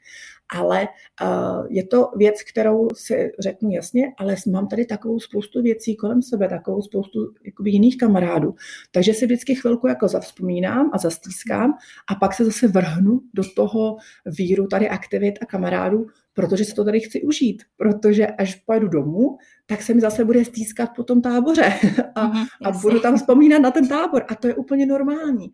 ale 0.53 0.89
uh, 1.23 1.67
je 1.71 1.87
to 1.87 2.11
věc, 2.17 2.43
kterou 2.43 2.89
si 2.95 3.33
řeknu 3.39 3.71
jasně, 3.71 4.13
ale 4.19 4.37
mám 4.53 4.69
tady 4.69 4.87
takovou 4.87 5.21
spoustu 5.21 5.63
věcí 5.63 5.97
kolem 5.97 6.23
sebe, 6.23 6.49
takovou 6.49 6.83
spoustu 6.83 7.19
jakoby, 7.45 7.71
jiných 7.71 7.97
kamarádů. 7.97 8.55
Takže 8.91 9.15
si 9.15 9.27
vždycky 9.27 9.55
chvilku 9.55 9.87
jako 9.87 10.09
zavzpomínám 10.09 10.91
a 10.93 10.99
zastýskám 10.99 11.73
a 12.11 12.15
pak 12.15 12.35
se 12.35 12.45
zase 12.45 12.69
vrhnu 12.69 13.21
do 13.35 13.43
toho 13.57 13.97
víru 14.27 14.67
tady 14.67 14.89
aktivit 14.89 15.39
a 15.43 15.47
kamarádů, 15.47 16.07
protože 16.41 16.65
si 16.65 16.75
to 16.75 16.85
tady 16.85 17.01
chci 17.01 17.23
užít, 17.23 17.63
protože 17.77 18.27
až 18.27 18.55
pojedu 18.55 18.89
domů, 18.89 19.39
tak 19.67 19.83
se 19.83 19.95
mi 19.95 20.01
zase 20.01 20.25
bude 20.25 20.45
stýskat 20.45 20.91
po 20.97 21.03
tom 21.03 21.23
táboře 21.23 21.73
a, 22.15 22.29
uh-huh, 22.29 22.47
a 22.65 22.71
budu 22.71 23.01
tam 23.01 23.17
vzpomínat 23.17 23.63
na 23.63 23.71
ten 23.71 23.89
tábor 23.89 24.25
a 24.29 24.35
to 24.35 24.49
je 24.49 24.55
úplně 24.55 24.87
normální. 24.87 25.53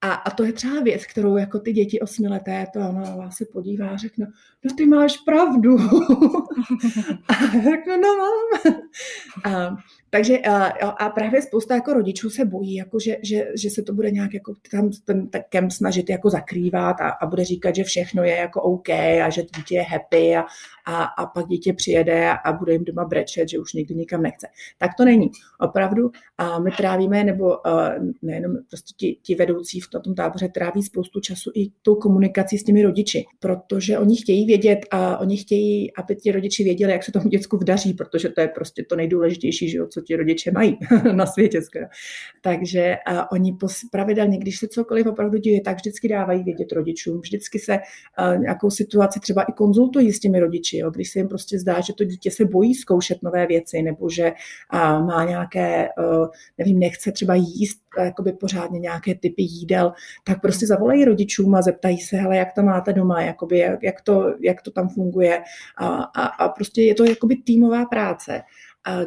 A, 0.00 0.12
a 0.12 0.30
to 0.30 0.44
je 0.44 0.52
třeba 0.52 0.80
věc, 0.80 1.06
kterou 1.06 1.36
jako 1.36 1.58
ty 1.58 1.72
děti 1.72 2.00
osmileté, 2.00 2.66
to 2.72 2.78
ono 2.78 3.00
na 3.00 3.16
vás 3.16 3.36
se 3.36 3.44
podívá 3.52 3.88
a 3.88 3.96
řekne, 3.96 4.26
no 4.64 4.74
ty 4.76 4.86
máš 4.86 5.16
pravdu. 5.16 5.76
a 7.28 7.34
řeknu, 7.62 7.96
no 8.02 8.16
mám. 8.16 8.74
A, 9.54 9.76
Takže 10.10 10.38
a, 10.38 10.66
a 10.88 11.10
právě 11.10 11.42
spousta 11.42 11.74
jako 11.74 11.92
rodičů 11.92 12.30
se 12.30 12.44
bojí, 12.44 12.74
jako 12.74 13.00
že, 13.00 13.16
že, 13.22 13.48
že 13.56 13.70
se 13.70 13.82
to 13.82 13.92
bude 13.92 14.10
nějak 14.10 14.34
jako 14.34 14.54
tam 14.70 14.90
ten 15.04 15.28
kemp 15.48 15.70
snažit 15.70 16.10
jako 16.10 16.30
zakrývat 16.30 17.00
a, 17.00 17.08
a 17.08 17.26
bude 17.26 17.44
říkat, 17.44 17.74
že 17.74 17.84
všechno 17.84 18.24
je 18.24 18.36
jako 18.36 18.62
OK 18.62 18.90
a 18.90 19.30
že 19.30 19.42
dítě 19.56 19.74
je 19.74 19.82
happy 19.82 20.36
a, 20.36 20.44
a, 20.86 21.04
a 21.04 21.26
pak 21.26 21.46
dítě 21.46 21.72
přijede 21.72 22.30
a, 22.44 22.52
bude 22.52 22.72
jim 22.72 22.84
doma 22.84 23.04
brečet, 23.04 23.48
že 23.48 23.58
už 23.58 23.72
nikdy 23.72 23.94
nikam 23.94 24.22
nechce. 24.22 24.46
Tak 24.78 24.90
to 24.98 25.04
není. 25.04 25.30
Opravdu 25.60 26.10
a 26.38 26.58
my 26.58 26.70
trávíme, 26.70 27.24
nebo 27.24 27.66
a, 27.66 27.94
nejenom 28.22 28.56
prostě 28.68 28.94
ti, 28.96 29.18
ti 29.22 29.34
vedoucí 29.34 29.80
v 29.80 29.88
tom 29.88 30.14
táboře 30.14 30.48
tráví 30.48 30.82
spoustu 30.82 31.20
času 31.20 31.50
i 31.54 31.70
tou 31.82 31.94
komunikací 31.94 32.58
s 32.58 32.64
těmi 32.64 32.82
rodiči, 32.82 33.24
protože 33.38 33.98
oni 33.98 34.16
chtějí 34.16 34.46
vědět 34.46 34.78
a 34.90 35.18
oni 35.18 35.36
chtějí, 35.36 35.94
aby 35.96 36.16
ti 36.16 36.32
rodiči 36.32 36.64
věděli, 36.64 36.92
jak 36.92 37.04
se 37.04 37.12
tomu 37.12 37.28
děcku 37.28 37.56
vdaří, 37.56 37.94
protože 37.94 38.28
to 38.28 38.40
je 38.40 38.48
prostě 38.48 38.84
to 38.88 38.96
nejdůležitější, 38.96 39.70
že 39.70 39.78
jo, 39.78 39.86
co 39.86 39.97
ti 40.00 40.16
rodiče 40.16 40.50
mají 40.50 40.78
na 41.12 41.26
světě 41.26 41.62
skoro. 41.62 41.84
Takže 42.40 42.96
a 43.06 43.32
oni 43.32 43.56
pravidelně, 43.92 44.38
když 44.38 44.58
se 44.58 44.68
cokoliv 44.68 45.06
opravdu 45.06 45.38
děje, 45.38 45.60
tak 45.60 45.76
vždycky 45.76 46.08
dávají 46.08 46.44
vědět 46.44 46.72
rodičům, 46.72 47.20
vždycky 47.20 47.58
se 47.58 47.78
a, 48.16 48.34
nějakou 48.34 48.70
situaci 48.70 49.20
třeba 49.20 49.42
i 49.42 49.52
konzultují 49.52 50.12
s 50.12 50.20
těmi 50.20 50.40
rodiči, 50.40 50.78
jo, 50.78 50.90
když 50.90 51.10
se 51.10 51.18
jim 51.18 51.28
prostě 51.28 51.58
zdá, 51.58 51.80
že 51.80 51.92
to 51.92 52.04
dítě 52.04 52.30
se 52.30 52.44
bojí 52.44 52.74
zkoušet 52.74 53.22
nové 53.22 53.46
věci, 53.46 53.82
nebo 53.82 54.10
že 54.10 54.32
a, 54.70 55.00
má 55.00 55.24
nějaké, 55.24 55.88
a, 55.88 55.92
nevím, 56.58 56.78
nechce 56.78 57.12
třeba 57.12 57.34
jíst 57.34 57.78
jakoby 58.04 58.32
pořádně 58.32 58.78
nějaké 58.78 59.14
typy 59.14 59.42
jídel, 59.42 59.92
tak 60.24 60.40
prostě 60.40 60.66
zavolají 60.66 61.04
rodičům 61.04 61.54
a 61.54 61.62
zeptají 61.62 61.98
se, 61.98 62.16
hele, 62.16 62.36
jak 62.36 62.52
to 62.52 62.62
máte 62.62 62.92
doma, 62.92 63.22
jakoby, 63.22 63.58
jak, 63.58 63.82
jak, 63.82 64.00
to, 64.00 64.34
jak 64.40 64.62
to 64.62 64.70
tam 64.70 64.88
funguje? 64.88 65.42
A, 65.76 65.88
a, 65.88 66.22
a 66.26 66.48
prostě 66.48 66.82
je 66.82 66.94
to 66.94 67.04
jakoby 67.04 67.36
týmová 67.36 67.84
práce 67.84 68.42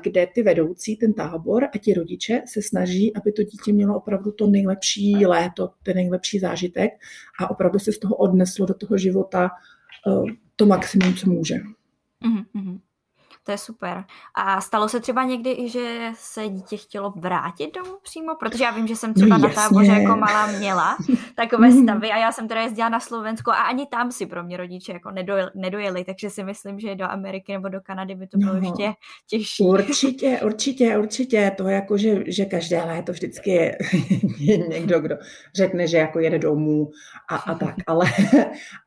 kde 0.01 0.27
ty 0.27 0.43
vedoucí, 0.43 0.95
ten 0.95 1.13
tábor 1.13 1.63
a 1.63 1.77
ti 1.77 1.93
rodiče 1.93 2.41
se 2.47 2.61
snaží, 2.61 3.15
aby 3.15 3.31
to 3.31 3.43
dítě 3.43 3.73
mělo 3.73 3.97
opravdu 3.97 4.31
to 4.31 4.47
nejlepší 4.47 5.25
léto, 5.25 5.69
ten 5.83 5.95
nejlepší 5.95 6.39
zážitek 6.39 6.91
a 7.39 7.51
opravdu 7.51 7.79
se 7.79 7.91
z 7.91 7.99
toho 7.99 8.15
odneslo 8.15 8.65
do 8.65 8.73
toho 8.73 8.97
života 8.97 9.49
eh, 10.07 10.33
to 10.55 10.65
maximum, 10.65 11.13
co 11.13 11.29
může. 11.29 11.55
Mm-hmm. 11.55 12.79
To 13.43 13.51
je 13.51 13.57
super. 13.57 14.03
A 14.35 14.61
stalo 14.61 14.89
se 14.89 14.99
třeba 14.99 15.23
někdy 15.23 15.51
i, 15.51 15.69
že 15.69 16.11
se 16.13 16.49
dítě 16.49 16.77
chtělo 16.77 17.13
vrátit 17.15 17.75
domů 17.75 17.97
přímo? 18.03 18.35
Protože 18.39 18.63
já 18.63 18.71
vím, 18.71 18.87
že 18.87 18.95
jsem 18.95 19.13
třeba 19.13 19.37
no, 19.37 19.47
na 19.47 19.53
táboře 19.53 19.91
jako 19.91 20.15
malá 20.19 20.47
měla 20.47 20.97
takové 21.35 21.67
mhm. 21.67 21.83
stavy 21.83 22.11
a 22.11 22.17
já 22.17 22.31
jsem 22.31 22.47
teda 22.47 22.61
jezdila 22.61 22.89
na 22.89 22.99
Slovensko 22.99 23.51
a 23.51 23.55
ani 23.55 23.85
tam 23.85 24.11
si 24.11 24.25
pro 24.25 24.43
mě 24.43 24.57
rodiče 24.57 24.91
jako 24.91 25.11
nedojeli, 25.11 25.51
nedojeli 25.55 26.03
takže 26.03 26.29
si 26.29 26.43
myslím, 26.43 26.79
že 26.79 26.95
do 26.95 27.05
Ameriky 27.05 27.53
nebo 27.53 27.69
do 27.69 27.81
Kanady 27.81 28.15
by 28.15 28.27
to 28.27 28.37
bylo 28.37 28.53
no, 28.53 28.59
ještě 28.59 28.93
těžší. 29.27 29.63
Určitě, 29.63 30.39
určitě, 30.45 30.97
určitě. 30.97 31.51
To 31.57 31.67
je 31.67 31.75
jako, 31.75 31.97
že, 31.97 32.23
že 32.27 32.45
každé 32.45 32.83
léto 32.83 33.11
vždycky 33.11 33.49
je, 33.49 33.77
je 34.39 34.57
někdo, 34.57 34.99
kdo 34.99 35.15
řekne, 35.55 35.87
že 35.87 35.97
jako 35.97 36.19
jede 36.19 36.39
domů 36.39 36.91
a, 37.29 37.35
a 37.35 37.55
tak, 37.55 37.75
ale, 37.87 38.05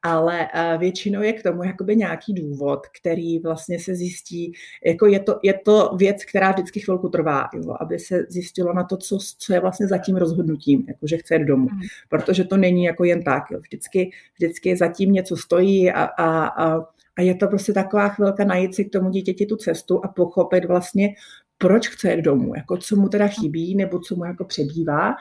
ale 0.03 0.49
eh, 0.55 0.79
většinou 0.79 1.23
je 1.23 1.33
k 1.33 1.43
tomu 1.43 1.65
jakoby 1.65 1.97
nějaký 1.97 2.35
důvod, 2.35 2.81
který 3.01 3.39
vlastně 3.39 3.81
se 3.81 3.95
zjistí 3.95 4.44
jako 4.85 5.07
je 5.07 5.21
to, 5.21 5.39
je 5.43 5.55
to 5.65 5.97
věc, 5.97 6.25
která 6.25 6.53
vždycky 6.53 6.81
chvilku 6.81 7.09
trvá, 7.09 7.49
jo, 7.55 7.77
aby 7.81 7.99
se 7.99 8.27
zjistilo 8.29 8.73
na 8.73 8.85
to, 8.85 8.97
co, 8.97 9.19
co 9.39 9.53
je 9.53 9.61
vlastně 9.61 9.89
za 9.89 9.99
tím 9.99 10.17
rozhodnutím, 10.17 10.85
jako 10.89 11.07
že 11.07 11.17
chce 11.17 11.35
jít 11.35 11.45
domů. 11.45 11.69
Mm. 11.73 11.81
Protože 12.09 12.45
to 12.45 12.57
není 12.57 12.85
jako 12.85 13.05
jen 13.05 13.23
tak. 13.23 13.43
Jo. 13.51 13.61
Vždycky, 13.61 14.11
vždycky 14.35 14.77
zatím 14.77 15.13
něco 15.13 15.37
stojí 15.37 15.91
a, 15.91 16.05
a, 16.05 16.47
a, 16.47 16.87
a 17.17 17.23
je 17.23 17.35
to 17.35 17.49
prostě 17.49 17.73
taková 17.73 18.09
chvilka 18.09 18.45
najít 18.45 18.75
si 18.75 18.85
k 18.85 18.93
tomu 18.93 19.11
dítěti 19.11 19.47
tu 19.47 19.57
cestu 19.57 20.05
a 20.05 20.09
pochopit 20.09 20.65
vlastně, 20.65 21.09
proč 21.65 21.89
chce 21.89 22.13
jít 22.13 22.23
domů, 22.23 22.53
jako 22.57 22.77
co 22.77 22.97
mu 22.97 23.09
teda 23.09 23.29
chybí 23.29 23.75
nebo 23.75 23.99
co 23.99 24.17
mu 24.17 24.25
jako 24.25 24.45
přebývá. 24.45 25.15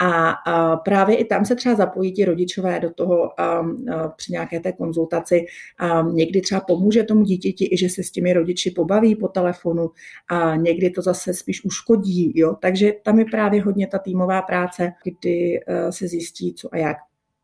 A, 0.00 0.30
a 0.30 0.76
právě 0.76 1.16
i 1.16 1.24
tam 1.24 1.44
se 1.44 1.54
třeba 1.54 1.74
zapojí 1.74 2.12
ti 2.12 2.24
rodičové 2.24 2.80
do 2.80 2.90
toho 2.90 3.16
um, 3.16 3.28
a, 3.88 4.08
při 4.08 4.32
nějaké 4.32 4.60
té 4.60 4.72
konzultaci. 4.72 5.46
A 5.78 6.02
někdy 6.02 6.40
třeba 6.40 6.60
pomůže 6.60 7.02
tomu 7.02 7.22
dítěti 7.22 7.68
i, 7.72 7.76
že 7.76 7.88
se 7.88 8.02
s 8.02 8.10
těmi 8.10 8.32
rodiči 8.32 8.70
pobaví 8.70 9.16
po 9.16 9.28
telefonu 9.28 9.90
a 10.28 10.56
někdy 10.56 10.90
to 10.90 11.02
zase 11.02 11.34
spíš 11.34 11.64
uškodí. 11.64 12.32
Jo? 12.34 12.56
Takže 12.60 12.92
tam 13.02 13.18
je 13.18 13.24
právě 13.24 13.62
hodně 13.62 13.86
ta 13.86 13.98
týmová 13.98 14.42
práce, 14.42 14.92
kdy 15.04 15.60
uh, 15.68 15.90
se 15.90 16.08
zjistí, 16.08 16.54
co 16.54 16.68
a 16.72 16.76
jak. 16.76 16.96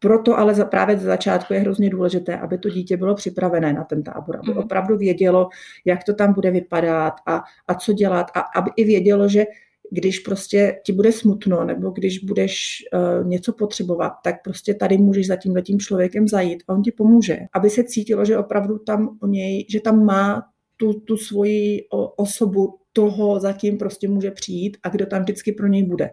Proto 0.02 0.38
ale 0.38 0.54
za, 0.54 0.64
právě 0.64 0.98
ze 0.98 1.06
začátku 1.06 1.54
je 1.54 1.60
hrozně 1.60 1.90
důležité, 1.90 2.38
aby 2.38 2.58
to 2.58 2.68
dítě 2.68 2.96
bylo 2.96 3.14
připravené 3.14 3.72
na 3.72 3.84
ten 3.84 4.02
tábor, 4.02 4.36
aby 4.36 4.50
mhm. 4.50 4.58
opravdu 4.58 4.96
vědělo, 4.96 5.48
jak 5.84 6.04
to 6.04 6.14
tam 6.14 6.34
bude 6.34 6.50
vypadat 6.50 7.14
a, 7.26 7.42
a 7.68 7.74
co 7.74 7.92
dělat. 7.92 8.26
A 8.34 8.40
aby 8.40 8.70
i 8.76 8.84
vědělo, 8.84 9.28
že 9.28 9.44
když 9.90 10.18
prostě 10.18 10.80
ti 10.84 10.92
bude 10.92 11.12
smutno 11.12 11.64
nebo 11.64 11.90
když 11.90 12.18
budeš 12.18 12.84
uh, 12.92 13.26
něco 13.28 13.52
potřebovat, 13.52 14.12
tak 14.24 14.42
prostě 14.44 14.74
tady 14.74 14.98
můžeš 14.98 15.26
za 15.26 15.36
tímhle 15.36 15.62
tím 15.62 15.78
člověkem 15.78 16.28
zajít 16.28 16.62
a 16.68 16.72
on 16.72 16.82
ti 16.82 16.92
pomůže, 16.92 17.38
aby 17.52 17.70
se 17.70 17.84
cítilo, 17.84 18.24
že 18.24 18.38
opravdu 18.38 18.78
tam 18.78 19.18
o 19.22 19.26
něj, 19.26 19.66
že 19.68 19.80
tam 19.80 20.04
má 20.04 20.42
tu, 20.76 21.00
tu 21.00 21.16
svoji 21.16 21.86
osobu, 22.16 22.78
toho 22.92 23.40
zatím 23.40 23.78
prostě 23.78 24.08
může 24.08 24.30
přijít 24.30 24.76
a 24.82 24.88
kdo 24.88 25.06
tam 25.06 25.22
vždycky 25.22 25.52
pro 25.52 25.66
něj 25.66 25.82
bude 25.82 26.10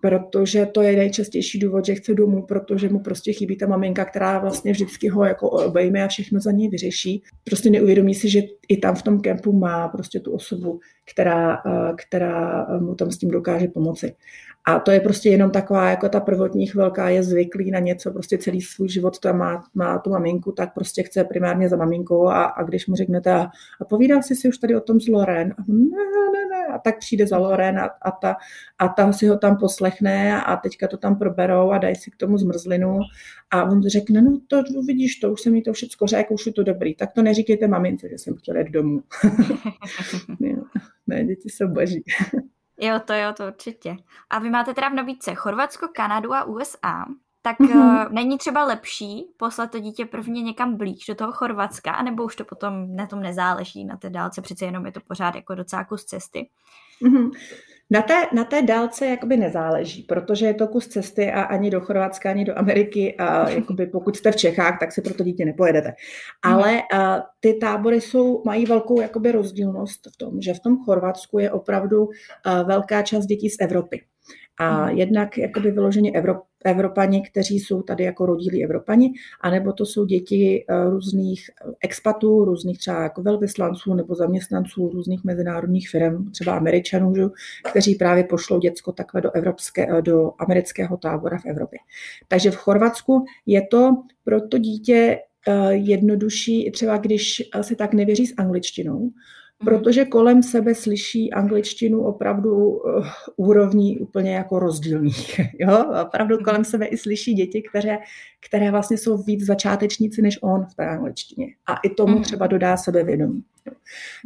protože 0.00 0.66
to 0.66 0.82
je 0.82 0.96
nejčastější 0.96 1.58
důvod, 1.58 1.86
že 1.86 1.94
chce 1.94 2.14
domů, 2.14 2.42
protože 2.42 2.88
mu 2.88 2.98
prostě 2.98 3.32
chybí 3.32 3.56
ta 3.56 3.66
maminka, 3.66 4.04
která 4.04 4.38
vlastně 4.38 4.72
vždycky 4.72 5.08
ho 5.08 5.24
jako 5.24 5.50
obejme 5.50 6.04
a 6.04 6.08
všechno 6.08 6.40
za 6.40 6.50
něj 6.50 6.68
vyřeší. 6.68 7.22
Prostě 7.44 7.70
neuvědomí 7.70 8.14
si, 8.14 8.28
že 8.28 8.40
i 8.68 8.76
tam 8.76 8.94
v 8.94 9.02
tom 9.02 9.20
kempu 9.20 9.52
má 9.52 9.88
prostě 9.88 10.20
tu 10.20 10.32
osobu, 10.32 10.80
která, 11.12 11.54
eh, 11.54 11.92
která 11.96 12.66
mu 12.80 12.94
tam 12.94 13.10
s 13.10 13.18
tím 13.18 13.30
dokáže 13.30 13.68
pomoci. 13.68 14.12
A 14.68 14.80
to 14.80 14.90
je 14.90 15.00
prostě 15.00 15.28
jenom 15.28 15.50
taková, 15.50 15.90
jako 15.90 16.08
ta 16.08 16.20
prvotní 16.20 16.66
chvilka, 16.66 17.08
je 17.08 17.22
zvyklý 17.22 17.70
na 17.70 17.78
něco, 17.78 18.10
prostě 18.10 18.38
celý 18.38 18.60
svůj 18.60 18.88
život 18.88 19.18
tam 19.18 19.38
má, 19.38 19.64
má 19.74 19.98
tu 19.98 20.10
maminku, 20.10 20.52
tak 20.52 20.74
prostě 20.74 21.02
chce 21.02 21.24
primárně 21.24 21.68
za 21.68 21.76
maminkou 21.76 22.28
a, 22.28 22.44
a 22.44 22.62
když 22.62 22.86
mu 22.86 22.96
řeknete 22.96 23.32
a, 23.32 23.48
a 23.80 23.84
povídal 23.84 24.22
jsi 24.22 24.36
si 24.36 24.48
už 24.48 24.58
tady 24.58 24.76
o 24.76 24.80
tom 24.80 25.00
s 25.00 25.08
Loren? 25.08 25.54
A 25.58 25.62
ne, 25.68 26.06
ne, 26.32 26.48
ne. 26.50 26.74
A 26.74 26.78
tak 26.78 26.98
přijde 26.98 27.26
za 27.26 27.38
Loren 27.38 27.78
a, 27.78 27.90
a, 28.02 28.10
ta, 28.10 28.36
a 28.78 28.88
ta 28.88 29.12
si 29.12 29.26
ho 29.26 29.38
tam 29.38 29.56
poslechne 29.56 30.42
a 30.42 30.56
teďka 30.56 30.88
to 30.88 30.96
tam 30.96 31.18
proberou 31.18 31.70
a 31.70 31.78
dají 31.78 31.96
si 31.96 32.10
k 32.10 32.16
tomu 32.16 32.38
zmrzlinu 32.38 32.98
a 33.50 33.64
on 33.64 33.82
řekne, 33.82 34.22
no 34.22 34.40
to 34.48 34.62
vidíš, 34.86 35.16
to 35.16 35.32
už 35.32 35.40
jsem 35.40 35.52
mi 35.52 35.62
to 35.62 35.72
všechno 35.72 36.06
řekl, 36.06 36.34
už 36.34 36.46
je 36.46 36.52
to 36.52 36.62
dobrý, 36.62 36.94
tak 36.94 37.12
to 37.12 37.22
neříkejte 37.22 37.68
mamince, 37.68 38.08
že 38.08 38.18
jsem 38.18 38.36
chtěla 38.36 38.58
jít 38.58 38.70
domů. 38.70 39.02
ne, 41.06 41.24
děti 41.24 41.48
jsou 41.50 41.68
boží. 41.68 42.04
Jo, 42.80 43.00
to 43.04 43.14
jo, 43.14 43.32
to 43.32 43.46
určitě. 43.46 43.96
A 44.30 44.38
vy 44.38 44.50
máte 44.50 44.74
teda 44.74 44.88
v 44.88 44.94
nabídce 44.94 45.34
Chorvatsko, 45.34 45.88
Kanadu 45.88 46.34
a 46.34 46.44
USA. 46.44 47.04
Tak 47.42 47.58
mm-hmm. 47.58 48.06
uh, 48.06 48.12
není 48.12 48.38
třeba 48.38 48.64
lepší 48.64 49.24
poslat 49.36 49.70
to 49.70 49.78
dítě 49.78 50.06
prvně 50.06 50.42
někam 50.42 50.76
blíž 50.76 51.04
do 51.06 51.14
toho 51.14 51.32
Chorvatska, 51.32 51.92
anebo 51.92 52.24
už 52.24 52.36
to 52.36 52.44
potom 52.44 52.96
na 52.96 53.06
tom 53.06 53.20
nezáleží, 53.20 53.84
na 53.84 53.96
té 53.96 54.10
dálce, 54.10 54.42
přece 54.42 54.64
jenom 54.64 54.86
je 54.86 54.92
to 54.92 55.00
pořád 55.00 55.34
jako 55.34 55.54
docela 55.54 55.84
kus 55.84 56.04
cesty. 56.04 56.50
Mm-hmm. 57.02 57.30
Na 57.90 58.02
té, 58.02 58.14
na 58.32 58.44
té 58.44 58.62
dálce 58.62 59.06
jakoby 59.06 59.36
nezáleží, 59.36 60.02
protože 60.02 60.46
je 60.46 60.54
to 60.54 60.68
kus 60.68 60.88
cesty 60.88 61.32
a 61.32 61.42
ani 61.42 61.70
do 61.70 61.80
Chorvatska, 61.80 62.30
ani 62.30 62.44
do 62.44 62.58
Ameriky, 62.58 63.16
a 63.18 63.50
jakoby 63.50 63.86
pokud 63.86 64.16
jste 64.16 64.32
v 64.32 64.36
Čechách, 64.36 64.78
tak 64.80 64.92
si 64.92 65.02
pro 65.02 65.14
to 65.14 65.24
dítě 65.24 65.44
nepojedete. 65.44 65.92
Ale 66.42 66.82
a, 66.92 67.22
ty 67.40 67.54
tábory 67.54 68.00
jsou, 68.00 68.42
mají 68.44 68.66
velkou 68.66 69.00
jakoby 69.00 69.32
rozdílnost 69.32 70.00
v 70.14 70.16
tom, 70.16 70.40
že 70.40 70.54
v 70.54 70.60
tom 70.60 70.84
Chorvatsku 70.84 71.38
je 71.38 71.50
opravdu 71.50 72.08
a, 72.44 72.62
velká 72.62 73.02
část 73.02 73.26
dětí 73.26 73.50
z 73.50 73.56
Evropy. 73.60 74.00
A 74.58 74.86
mhm. 74.86 74.96
jednak 74.96 75.38
jakoby 75.38 75.70
vyloženě 75.70 76.12
Evrop, 76.12 76.42
Evropani, 76.64 77.22
kteří 77.22 77.60
jsou 77.60 77.82
tady 77.82 78.04
jako 78.04 78.26
rodilí 78.26 78.64
Evropani, 78.64 79.12
anebo 79.40 79.72
to 79.72 79.86
jsou 79.86 80.04
děti 80.04 80.64
eh, 80.68 80.90
různých 80.90 81.50
expatů, 81.80 82.44
různých 82.44 82.78
třeba 82.78 83.02
jako 83.02 83.22
velvyslanců 83.22 83.94
nebo 83.94 84.14
zaměstnanců 84.14 84.88
různých 84.88 85.24
mezinárodních 85.24 85.90
firm, 85.90 86.30
třeba 86.30 86.56
Američanů, 86.56 87.12
kteří 87.70 87.94
právě 87.94 88.24
pošlou 88.24 88.58
děcko 88.58 88.92
takhle 88.92 89.20
do, 89.20 89.30
evropské, 89.30 89.98
eh, 89.98 90.02
do 90.02 90.32
amerického 90.38 90.96
tábora 90.96 91.38
v 91.38 91.46
Evropě. 91.46 91.78
Takže 92.28 92.50
v 92.50 92.56
Chorvatsku 92.56 93.24
je 93.46 93.66
to 93.66 93.90
pro 94.24 94.40
to 94.40 94.58
dítě 94.58 95.18
eh, 95.48 95.72
jednodušší, 95.72 96.70
třeba 96.70 96.96
když 96.96 97.42
se 97.62 97.76
tak 97.76 97.94
nevěří 97.94 98.26
s 98.26 98.34
angličtinou. 98.38 99.10
Protože 99.64 100.04
kolem 100.04 100.42
sebe 100.42 100.74
slyší 100.74 101.32
angličtinu 101.32 102.02
opravdu 102.02 102.68
uh, 102.68 103.06
úrovní 103.36 103.98
úplně 103.98 104.34
jako 104.34 104.58
rozdílných. 104.58 105.40
Jo? 105.58 105.84
Opravdu 106.02 106.34
mhm. 106.34 106.44
kolem 106.44 106.64
sebe 106.64 106.86
i 106.86 106.96
slyší 106.96 107.34
děti, 107.34 107.62
které, 107.62 107.98
které 108.48 108.70
vlastně 108.70 108.98
jsou 108.98 109.22
víc 109.22 109.44
začátečníci 109.44 110.22
než 110.22 110.38
on 110.42 110.66
v 110.66 110.74
té 110.74 110.86
angličtině. 110.88 111.46
A 111.66 111.76
i 111.76 111.90
tomu 111.90 112.14
mhm. 112.14 112.22
třeba 112.22 112.46
dodá 112.46 112.76
sebevědomí. 112.76 113.42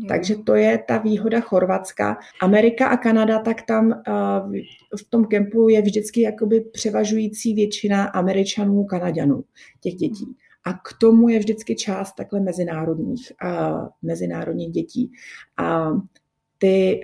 Takže 0.09 0.37
to 0.37 0.55
je 0.55 0.79
ta 0.89 0.99
výhoda 0.99 1.41
Chorvatska. 1.41 2.19
Amerika 2.43 2.89
a 2.89 2.97
Kanada, 2.97 3.39
tak 3.39 3.63
tam 3.63 3.87
uh, 3.87 4.55
v 4.99 5.11
tom 5.11 5.25
kempu 5.25 5.69
je 5.69 5.83
vždycky 5.83 6.21
jakoby 6.21 6.61
převažující 6.61 7.55
většina 7.55 8.05
Američanů, 8.05 8.85
Kanaďanů, 8.85 9.45
těch 9.81 9.95
dětí. 9.95 10.37
A 10.65 10.73
k 10.73 10.93
tomu 11.01 11.29
je 11.29 11.39
vždycky 11.39 11.77
část 11.77 12.13
takhle 12.15 12.41
mezinárodních, 12.41 13.33
a 13.43 13.81
mezinárodních 14.03 14.73
dětí. 14.73 15.13
A 15.57 15.91
ty, 16.59 17.01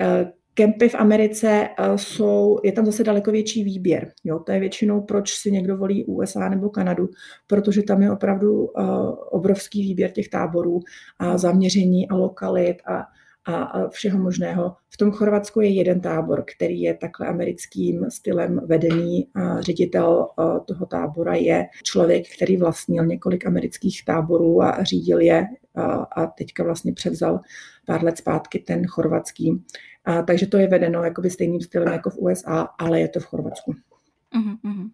Kempy 0.57 0.89
v 0.89 0.95
Americe 0.95 1.69
uh, 1.79 1.97
jsou, 1.97 2.59
je 2.65 2.73
tam 2.73 2.87
zase 2.87 3.05
daleko 3.05 3.31
větší 3.31 3.65
výběr. 3.65 4.13
Jo? 4.25 4.39
To 4.39 4.53
je 4.53 4.61
většinou, 4.61 5.01
proč 5.01 5.35
si 5.35 5.51
někdo 5.53 5.77
volí 5.77 6.05
USA 6.05 6.49
nebo 6.49 6.71
Kanadu, 6.71 7.09
protože 7.47 7.83
tam 7.83 8.03
je 8.03 8.13
opravdu 8.13 8.65
uh, 8.65 8.71
obrovský 9.31 9.83
výběr 9.83 10.11
těch 10.11 10.29
táborů 10.29 10.81
a 11.19 11.39
zaměření 11.39 12.09
a 12.09 12.15
lokalit 12.15 12.77
a 12.87 13.05
a 13.47 13.89
všeho 13.89 14.19
možného. 14.19 14.77
V 14.91 14.97
tom 14.97 15.13
Chorvatsku 15.13 15.61
je 15.61 15.69
jeden 15.69 16.01
tábor, 16.01 16.45
který 16.57 16.81
je 16.81 16.95
takhle 16.95 17.27
americkým 17.27 18.11
stylem 18.11 18.61
vedený 18.67 19.29
a 19.35 19.61
ředitel 19.61 20.29
toho 20.67 20.87
tábora 20.87 21.35
je 21.35 21.67
člověk, 21.83 22.37
který 22.37 22.57
vlastnil 22.57 23.07
několik 23.07 23.47
amerických 23.47 24.05
táborů 24.05 24.63
a 24.63 24.85
řídil 24.85 25.21
je 25.21 25.47
a 26.17 26.27
teďka 26.27 26.65
vlastně 26.65 26.93
převzal 26.93 27.41
pár 27.87 28.05
let 28.05 28.19
zpátky 28.19 28.59
ten 28.59 28.87
chorvatský. 28.87 29.65
A, 30.05 30.23
takže 30.23 30.47
to 30.47 30.57
je 30.57 30.69
vedeno 30.69 31.05
jakoby 31.05 31.31
stejným 31.31 31.61
stylem 31.61 31.93
jako 31.93 32.11
v 32.11 32.19
USA, 32.19 32.69
ale 32.79 33.01
je 33.01 33.09
to 33.09 33.21
v 33.21 33.25
Chorvatsku. 33.25 33.73
Uh-huh, 33.73 34.91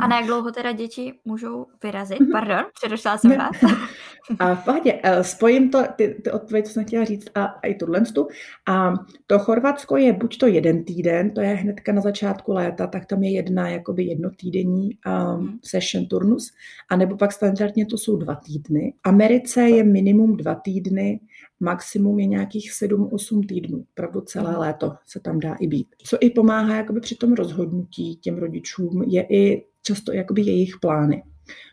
a 0.00 0.06
na 0.06 0.16
jak 0.16 0.26
dlouho 0.26 0.52
teda 0.52 0.72
děti 0.72 1.14
můžou 1.24 1.66
vyrazit? 1.82 2.20
Mhm. 2.20 2.32
Pardon, 2.32 2.64
předošla 2.80 3.18
jsem 3.18 3.38
vás. 3.38 3.56
A 4.38 4.54
v 4.54 4.64
pohodě, 4.64 5.00
eh, 5.02 5.24
spojím 5.24 5.70
to, 5.70 5.82
ty, 5.96 6.20
ty 6.24 6.30
odpověď, 6.30 6.66
co 6.66 6.72
jsem 6.72 6.84
chtěla 6.84 7.04
říct, 7.04 7.28
a, 7.34 7.44
a 7.44 7.66
i 7.66 7.74
tuhle 7.74 8.00
tu. 8.00 8.28
A 8.68 8.94
to 9.26 9.38
Chorvatsko 9.38 9.96
je 9.96 10.12
buď 10.12 10.38
to 10.38 10.46
jeden 10.46 10.84
týden, 10.84 11.30
to 11.30 11.40
je 11.40 11.48
hnedka 11.48 11.92
na 11.92 12.00
začátku 12.00 12.52
léta, 12.52 12.86
tak 12.86 13.06
tam 13.06 13.22
je 13.22 13.30
jedna 13.30 13.68
jakoby 13.68 14.04
jednotýdenní 14.04 14.90
um, 15.06 15.58
session 15.64 16.06
turnus, 16.06 16.52
anebo 16.90 17.16
pak 17.16 17.32
standardně 17.32 17.86
to 17.86 17.98
jsou 17.98 18.16
dva 18.16 18.34
týdny. 18.34 18.94
V 19.06 19.08
Americe 19.08 19.62
je 19.62 19.84
minimum 19.84 20.36
dva 20.36 20.54
týdny, 20.54 21.20
maximum 21.60 22.18
je 22.18 22.26
nějakých 22.26 22.72
7-8 22.72 23.46
týdnů. 23.46 23.84
Pravdu 23.94 24.20
celé 24.20 24.50
mhm. 24.50 24.60
léto 24.60 24.92
se 25.06 25.20
tam 25.20 25.40
dá 25.40 25.54
i 25.54 25.66
být. 25.66 25.86
Co 26.04 26.16
i 26.20 26.30
pomáhá 26.30 26.76
jakoby 26.76 27.00
při 27.00 27.14
tom 27.14 27.32
rozhodnutí 27.32 28.16
těm 28.16 28.38
rodičům, 28.38 29.02
je 29.06 29.26
i 29.30 29.64
často 29.82 30.12
jakoby 30.12 30.42
jejich 30.42 30.78
plány. 30.80 31.22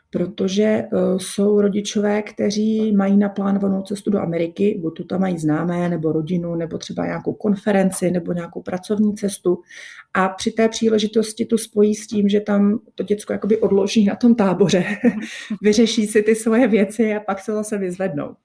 Protože 0.10 0.84
uh, 0.91 1.17
jsou 1.17 1.62
rodičové, 1.62 2.22
kteří 2.22 2.91
mají 2.91 3.17
naplánovanou 3.17 3.82
cestu 3.82 4.10
do 4.10 4.20
Ameriky, 4.20 4.78
buď 4.82 4.98
tu 4.98 5.04
tam 5.04 5.22
mají 5.22 5.38
známé, 5.38 5.89
nebo 5.89 6.12
rodinu, 6.12 6.56
nebo 6.56 6.78
třeba 6.78 7.06
nějakou 7.06 7.34
konferenci, 7.34 8.12
nebo 8.12 8.34
nějakou 8.34 8.62
pracovní 8.62 9.15
cestu. 9.15 9.62
A 10.13 10.30
při 10.30 10.52
té 10.52 10.70
příležitosti 10.70 11.46
to 11.46 11.58
spojí 11.58 11.96
s 11.96 12.08
tím, 12.08 12.30
že 12.30 12.41
tam 12.41 12.80
to 12.96 13.04
děcko 13.04 13.34
jakoby 13.34 13.58
odloží 13.58 14.06
na 14.06 14.15
tom 14.15 14.36
táboře, 14.36 14.86
vyřeší 15.62 16.08
si 16.08 16.24
ty 16.24 16.36
svoje 16.36 16.67
věci 16.67 17.15
a 17.15 17.20
pak 17.20 17.39
se 17.39 17.54
zase 17.54 17.78
vyzvednou. 17.78 18.36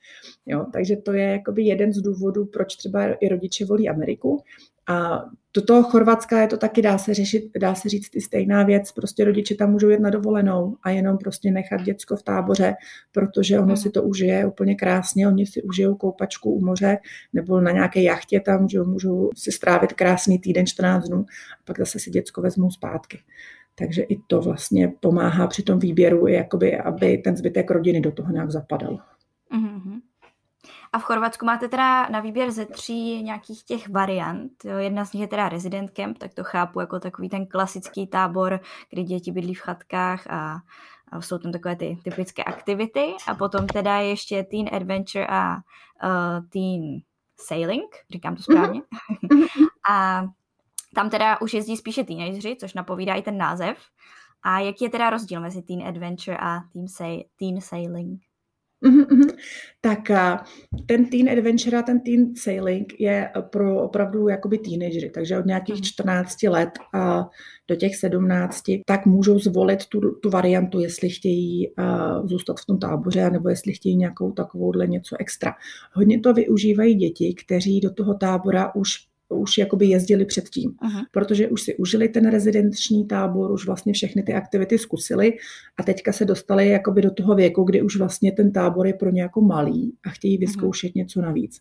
Jo, 0.47 0.67
takže 0.73 0.97
to 0.97 1.13
je 1.13 1.25
jakoby 1.25 1.63
jeden 1.63 1.93
z 1.93 2.03
důvodů, 2.03 2.45
proč 2.45 2.77
třeba 2.77 3.05
i 3.05 3.29
rodiče 3.29 3.65
volí 3.65 3.89
Ameriku. 3.89 4.43
A 4.89 5.25
do 5.55 5.63
toho 5.63 5.83
Chorvatska 5.83 6.41
je 6.41 6.47
to 6.47 6.57
taky, 6.57 6.83
dá 6.83 6.99
se 6.99 7.15
řešit, 7.15 7.51
dá 7.61 7.75
se 7.75 7.89
říct 7.89 8.17
i 8.17 8.21
stejná 8.21 8.63
věc, 8.63 8.93
prostě 8.93 9.25
rodiče 9.25 9.55
tam 9.55 9.71
můžou 9.71 9.89
jet 9.89 10.01
na 10.01 10.11
dovolenou 10.11 10.77
a 10.83 10.91
jenom 10.91 11.19
prostě 11.19 11.51
nechat 11.51 11.83
děcko 11.83 12.17
v 12.17 12.23
táboře, 12.23 12.75
protože 13.13 13.59
ono 13.59 13.77
si 13.77 13.91
to 13.91 14.03
užije 14.03 14.47
úplně 14.47 14.75
krásně, 14.75 15.29
oni 15.29 15.47
si 15.47 15.63
užijou 15.63 15.95
koupačku 15.95 16.53
u 16.53 16.65
moře 16.65 16.99
nebo 17.33 17.61
na 17.61 17.71
nějaké 17.71 18.03
jachtě 18.03 18.41
tam, 18.41 18.69
že 18.69 18.83
můžou 18.83 19.31
si 19.37 19.53
strávit 19.53 19.93
krásný 19.93 20.39
týden, 20.39 20.67
14 20.67 21.09
dnů 21.09 21.19
a 21.19 21.63
pak 21.65 21.79
zase 21.79 21.99
si 21.99 22.11
děcko 22.11 22.43
vezmou 22.43 22.71
zpátky. 22.71 23.19
Takže 23.75 24.03
i 24.03 24.17
to 24.27 24.41
vlastně 24.41 24.93
pomáhá 25.01 25.47
při 25.47 25.63
tom 25.63 25.79
výběru, 25.79 26.27
jakoby, 26.27 26.79
aby 26.79 27.19
ten 27.19 27.37
zbytek 27.37 27.71
rodiny 27.71 28.01
do 28.01 28.13
toho 28.13 28.33
nějak 28.33 28.51
zapadal. 28.51 28.99
Mm-hmm. 29.57 30.01
A 30.93 30.99
v 30.99 31.03
Chorvatsku 31.03 31.45
máte 31.45 31.69
teda 31.69 32.09
na 32.09 32.21
výběr 32.21 32.51
ze 32.51 32.67
tří 32.67 33.23
nějakých 33.23 33.65
těch 33.65 33.89
variant. 33.89 34.65
Jo, 34.65 34.77
jedna 34.77 35.05
z 35.05 35.13
nich 35.13 35.21
je 35.21 35.29
teda 35.29 35.49
resident 35.49 35.91
camp, 35.91 36.19
tak 36.19 36.35
to 36.35 36.45
chápu 36.45 36.81
jako 36.81 37.01
takový 37.01 37.29
ten 37.29 37.47
klasický 37.47 38.07
tábor, 38.07 38.61
kdy 38.91 39.03
děti 39.03 39.33
bydlí 39.33 39.55
v 39.55 39.61
chatkách 39.61 40.27
a, 40.31 40.61
a 41.13 41.21
jsou 41.21 41.39
tam 41.39 41.53
takové 41.53 41.77
ty 41.77 41.99
typické 42.05 42.45
aktivity. 42.45 43.15
A 43.29 43.35
potom 43.35 43.67
teda 43.67 43.97
ještě 43.97 44.43
teen 44.43 44.69
adventure 44.73 45.27
a 45.27 45.57
uh, 45.57 46.47
teen 46.49 47.01
sailing, 47.41 47.97
říkám 48.11 48.37
to 48.37 48.43
správně. 48.43 48.83
Mhm. 49.33 49.43
a 49.91 50.25
tam 50.95 51.11
teda 51.11 51.41
už 51.41 51.55
jezdí 51.55 51.77
spíše 51.77 52.05
teenageři, 52.05 52.57
což 52.61 52.75
napovídá 52.75 53.15
i 53.15 53.23
ten 53.23 53.39
název. 53.39 53.79
A 54.43 54.59
jaký 54.59 54.85
je 54.85 54.91
teda 54.91 55.11
rozdíl 55.11 55.41
mezi 55.41 55.63
teen 55.63 55.89
adventure 55.89 56.37
a 56.37 56.61
teen, 56.73 56.89
say, 56.89 57.25
teen 57.37 57.61
sailing? 57.61 58.23
Mm-hmm. 58.83 59.31
Tak 59.81 60.11
ten 60.87 61.05
teen 61.11 61.29
adventure 61.29 61.79
a 61.79 61.83
ten 61.83 62.01
teen 62.01 62.37
sailing 62.37 63.01
je 63.01 63.31
pro 63.51 63.83
opravdu 63.83 64.29
jakoby 64.29 64.59
teenagery, 64.59 65.11
takže 65.11 65.39
od 65.39 65.47
nějakých 65.47 65.83
14 65.83 66.43
mhm. 66.43 66.53
let 66.53 66.71
a 66.95 67.29
do 67.69 67.77
těch 67.77 67.97
17, 67.97 68.63
tak 68.87 69.07
můžou 69.07 69.39
zvolit 69.39 69.87
tu, 69.87 70.01
tu 70.01 70.31
variantu, 70.31 70.81
jestli 70.81 71.11
chtějí 71.11 71.73
zůstat 72.25 72.61
v 72.61 72.67
tom 72.67 72.79
táboře, 72.79 73.31
nebo 73.31 73.49
jestli 73.49 73.73
chtějí 73.73 73.97
nějakou 73.97 74.33
takovouhle 74.33 74.87
něco 74.87 75.17
extra. 75.21 75.55
Hodně 75.93 76.21
to 76.21 76.35
využívají 76.35 76.95
děti, 76.95 77.35
kteří 77.35 77.81
do 77.81 77.91
toho 77.91 78.15
tábora 78.15 78.75
už 78.75 79.12
už 79.35 79.59
jakoby 79.59 79.87
jezdili 79.87 80.25
předtím, 80.25 80.75
Aha. 80.79 81.07
protože 81.11 81.49
už 81.49 81.63
si 81.63 81.77
užili 81.77 82.09
ten 82.09 82.31
rezidenční 82.31 83.07
tábor, 83.07 83.53
už 83.53 83.67
vlastně 83.67 83.93
všechny 83.93 84.23
ty 84.23 84.35
aktivity 84.35 84.79
zkusili 84.79 85.33
a 85.77 85.83
teďka 85.83 86.13
se 86.13 86.25
dostali 86.25 86.69
jakoby 86.69 87.03
do 87.03 87.11
toho 87.11 87.35
věku, 87.35 87.65
kdy 87.65 87.83
už 87.83 87.97
vlastně 87.97 88.33
ten 88.33 88.53
tábor 88.53 88.87
je 88.87 88.95
pro 88.95 89.11
ně 89.11 89.23
jako 89.23 89.41
malý 89.41 89.93
a 90.07 90.11
chtějí 90.11 90.39
vyzkoušet 90.39 90.87
Aha. 90.87 90.93
něco 90.97 91.21
navíc. 91.21 91.61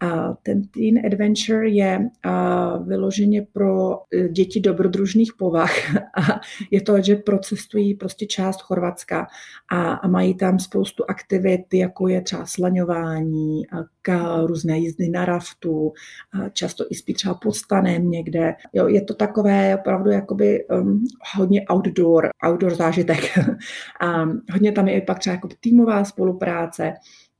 A 0.00 0.34
ten 0.42 0.62
Teen 0.68 1.06
Adventure 1.06 1.68
je 1.68 2.08
a, 2.22 2.76
vyloženě 2.76 3.46
pro 3.52 3.92
e, 3.92 4.28
děti 4.28 4.60
dobrodružných 4.60 5.32
povah 5.38 5.96
a 5.96 6.40
je 6.70 6.80
to, 6.80 7.00
že 7.02 7.16
procestují 7.16 7.94
prostě 7.94 8.26
část 8.26 8.62
Chorvatska 8.62 9.26
a, 9.70 9.92
a 9.92 10.08
mají 10.08 10.34
tam 10.34 10.58
spoustu 10.58 11.04
aktivit, 11.08 11.74
jako 11.74 12.08
je 12.08 12.20
třeba 12.22 12.46
slaňování, 12.46 13.70
a 13.70 13.76
k, 14.02 14.36
různé 14.46 14.78
jízdy 14.78 15.08
na 15.08 15.24
raftu, 15.24 15.92
a 16.32 16.48
často 16.48 16.84
i 16.90 16.94
spí 17.04 17.14
třeba 17.14 17.34
pod 17.34 17.52
stanem 17.52 18.10
někde. 18.10 18.54
Jo, 18.72 18.88
je 18.88 19.02
to 19.02 19.14
takové 19.14 19.76
opravdu 19.76 20.10
jakoby 20.10 20.66
um, 20.66 21.04
hodně 21.36 21.64
outdoor, 21.72 22.28
outdoor 22.46 22.74
zážitek. 22.74 23.38
a 24.00 24.24
hodně 24.52 24.72
tam 24.72 24.88
je 24.88 25.00
pak 25.00 25.18
třeba 25.18 25.34
jako 25.34 25.48
týmová 25.60 26.04
spolupráce. 26.04 26.92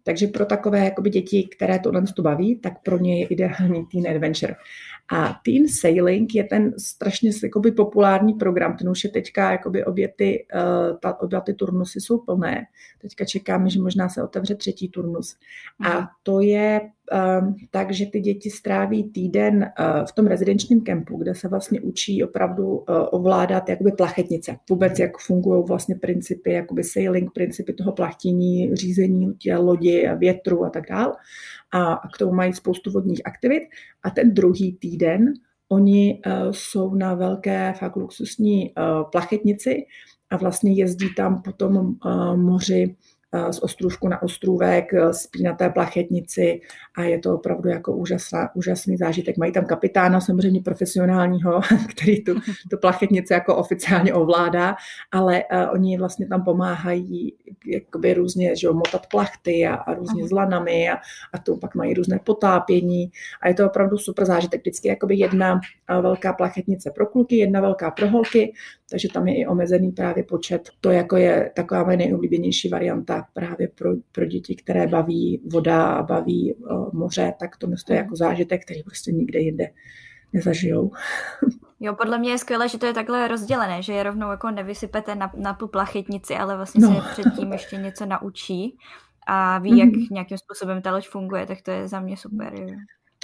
Takže 0.02 0.26
pro 0.26 0.46
takové 0.46 0.84
jakoby 0.84 1.10
děti, 1.10 1.48
které 1.56 1.78
tohle 1.78 2.02
to 2.02 2.22
baví, 2.22 2.58
tak 2.60 2.82
pro 2.82 2.98
ně 2.98 3.20
je 3.20 3.26
ideální 3.26 3.86
Teen 3.86 4.16
Adventure. 4.16 4.54
A 5.12 5.40
Teen 5.44 5.68
Sailing 5.68 6.34
je 6.34 6.44
ten 6.44 6.74
strašně 6.78 7.30
jakoby, 7.42 7.72
populární 7.72 8.34
program, 8.34 8.76
ten 8.76 8.88
už 8.88 9.04
je 9.04 9.10
teďka, 9.10 9.52
jakoby 9.52 9.84
obě 9.84 10.08
ty, 10.16 10.46
uh, 10.54 10.98
ta, 11.00 11.20
obě 11.20 11.40
ty 11.40 11.54
turnusy 11.54 12.00
jsou 12.00 12.18
plné. 12.18 12.66
Teďka 13.00 13.24
čekáme, 13.24 13.70
že 13.70 13.80
možná 13.80 14.08
se 14.08 14.22
otevře 14.22 14.54
třetí 14.54 14.88
turnus. 14.88 15.36
A 15.80 15.98
mhm. 15.98 16.06
to 16.22 16.40
je 16.40 16.80
um, 17.40 17.56
tak, 17.70 17.92
že 17.92 18.06
ty 18.06 18.20
děti 18.20 18.50
stráví 18.50 19.04
týden 19.04 19.72
uh, 19.78 20.06
v 20.06 20.12
tom 20.12 20.26
rezidenčním 20.26 20.80
kempu, 20.80 21.16
kde 21.16 21.34
se 21.34 21.48
vlastně 21.48 21.80
učí 21.80 22.24
opravdu 22.24 22.66
uh, 22.66 22.84
ovládat 23.10 23.68
jakoby 23.68 23.92
plachetnice. 23.92 24.56
Vůbec, 24.70 24.98
jak 24.98 25.18
fungují 25.18 25.64
vlastně 25.68 25.94
principy, 25.94 26.52
jakoby 26.52 26.84
sailing, 26.84 27.32
principy 27.32 27.72
toho 27.72 27.92
plachtění, 27.92 28.76
řízení 28.76 29.34
lodi, 29.58 30.08
větru 30.16 30.64
a 30.64 30.70
tak 30.70 30.84
dále 30.90 31.14
a 31.74 32.08
k 32.14 32.18
tomu 32.18 32.32
mají 32.32 32.52
spoustu 32.52 32.90
vodních 32.90 33.26
aktivit. 33.26 33.62
A 34.02 34.10
ten 34.10 34.34
druhý 34.34 34.72
týden 34.72 35.32
oni 35.68 36.22
uh, 36.26 36.32
jsou 36.50 36.94
na 36.94 37.14
velké 37.14 37.74
fakt 37.78 37.96
luxusní 37.96 38.70
uh, 38.70 39.10
plachetnici 39.10 39.86
a 40.30 40.36
vlastně 40.36 40.72
jezdí 40.72 41.14
tam 41.14 41.42
po 41.42 41.52
tom 41.52 41.76
uh, 41.76 42.36
moři 42.36 42.96
z 43.50 43.62
ostrůvku 43.62 44.08
na 44.08 44.22
ostrůvek, 44.22 44.90
spí 45.12 45.42
na 45.42 45.54
té 45.54 45.70
plachetnici 45.70 46.60
a 46.96 47.02
je 47.02 47.18
to 47.18 47.34
opravdu 47.34 47.68
jako 47.68 47.96
úžasná, 47.96 48.50
úžasný 48.54 48.96
zážitek. 48.96 49.36
Mají 49.36 49.52
tam 49.52 49.64
kapitána 49.64 50.20
samozřejmě 50.20 50.60
profesionálního, 50.60 51.60
který 51.90 52.24
tu, 52.24 52.34
tu 52.70 52.76
plachetnici 52.80 53.32
jako 53.32 53.56
oficiálně 53.56 54.14
ovládá, 54.14 54.76
ale 55.12 55.42
uh, 55.52 55.72
oni 55.72 55.98
vlastně 55.98 56.26
tam 56.26 56.44
pomáhají 56.44 57.34
jakoby 57.66 58.14
různě 58.14 58.56
že 58.56 58.66
jo, 58.66 58.74
motat 58.74 59.06
plachty 59.06 59.66
a, 59.66 59.74
a 59.74 59.94
různě 59.94 60.28
s 60.28 60.30
lanami 60.30 60.88
a, 60.90 60.94
a 61.32 61.38
to 61.38 61.56
pak 61.56 61.74
mají 61.74 61.94
různé 61.94 62.20
potápění 62.24 63.10
a 63.42 63.48
je 63.48 63.54
to 63.54 63.66
opravdu 63.66 63.98
super 63.98 64.24
zážitek. 64.24 64.60
Vždycky 64.60 64.88
jakoby 64.88 65.16
jedna 65.16 65.60
velká 66.00 66.32
plachetnice 66.32 66.90
pro 66.90 67.06
kluky, 67.06 67.36
jedna 67.36 67.60
velká 67.60 67.90
pro 67.90 68.08
holky, 68.08 68.52
takže 68.90 69.08
tam 69.14 69.28
je 69.28 69.36
i 69.36 69.46
omezený 69.46 69.92
právě 69.92 70.24
počet. 70.24 70.68
To 70.80 70.90
jako 70.90 71.16
je 71.16 71.50
taková 71.56 71.84
moje 71.84 71.96
nejoblíbenější 71.96 72.68
varianta 72.68 73.23
právě 73.32 73.68
pro, 73.68 73.90
pro 74.12 74.24
děti, 74.24 74.54
které 74.54 74.86
baví 74.86 75.42
voda 75.52 75.86
a 75.86 76.02
baví 76.02 76.54
uh, 76.54 76.92
moře, 76.92 77.34
tak 77.38 77.56
to 77.56 77.66
je 77.88 77.96
jako 77.96 78.16
zážitek, 78.16 78.64
který 78.64 78.82
prostě 78.82 79.12
nikde 79.12 79.38
jinde 79.38 79.70
nezažijou. 80.32 80.90
Jo, 81.80 81.94
podle 81.94 82.18
mě 82.18 82.30
je 82.30 82.38
skvělé, 82.38 82.68
že 82.68 82.78
to 82.78 82.86
je 82.86 82.92
takhle 82.92 83.28
rozdělené, 83.28 83.82
že 83.82 83.92
je 83.92 84.02
rovnou 84.02 84.30
jako 84.30 84.50
nevysypete 84.50 85.14
na, 85.14 85.32
na 85.36 85.54
tu 85.54 85.68
plachetnici, 85.68 86.34
ale 86.34 86.56
vlastně 86.56 86.86
no. 86.86 86.94
se 86.94 87.00
předtím 87.10 87.52
ještě 87.52 87.76
něco 87.76 88.06
naučí 88.06 88.78
a 89.26 89.58
ví, 89.58 89.72
mm-hmm. 89.72 90.00
jak 90.00 90.10
nějakým 90.10 90.38
způsobem 90.38 90.82
ta 90.82 90.92
loď 90.92 91.08
funguje, 91.08 91.46
tak 91.46 91.62
to 91.62 91.70
je 91.70 91.88
za 91.88 92.00
mě 92.00 92.16
super. 92.16 92.54
Jo 92.54 92.66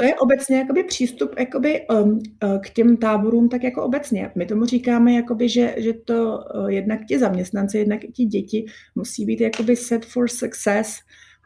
to 0.00 0.06
je 0.06 0.14
obecně 0.14 0.58
jakoby 0.58 0.84
přístup 0.84 1.34
jakoby, 1.38 1.86
um, 1.90 2.12
uh, 2.12 2.58
k 2.60 2.70
těm 2.70 2.96
táborům 2.96 3.48
tak 3.48 3.62
jako 3.62 3.82
obecně. 3.82 4.30
My 4.34 4.46
tomu 4.46 4.64
říkáme, 4.64 5.12
jakoby, 5.12 5.48
že, 5.48 5.74
že 5.78 5.92
to 5.92 6.38
uh, 6.54 6.68
jednak 6.68 7.00
ti 7.08 7.18
zaměstnanci, 7.18 7.78
jednak 7.78 8.04
i 8.04 8.08
ti 8.08 8.24
děti 8.24 8.66
musí 8.94 9.24
být 9.24 9.40
jakoby 9.40 9.76
set 9.76 10.06
for 10.06 10.28
success 10.28 10.98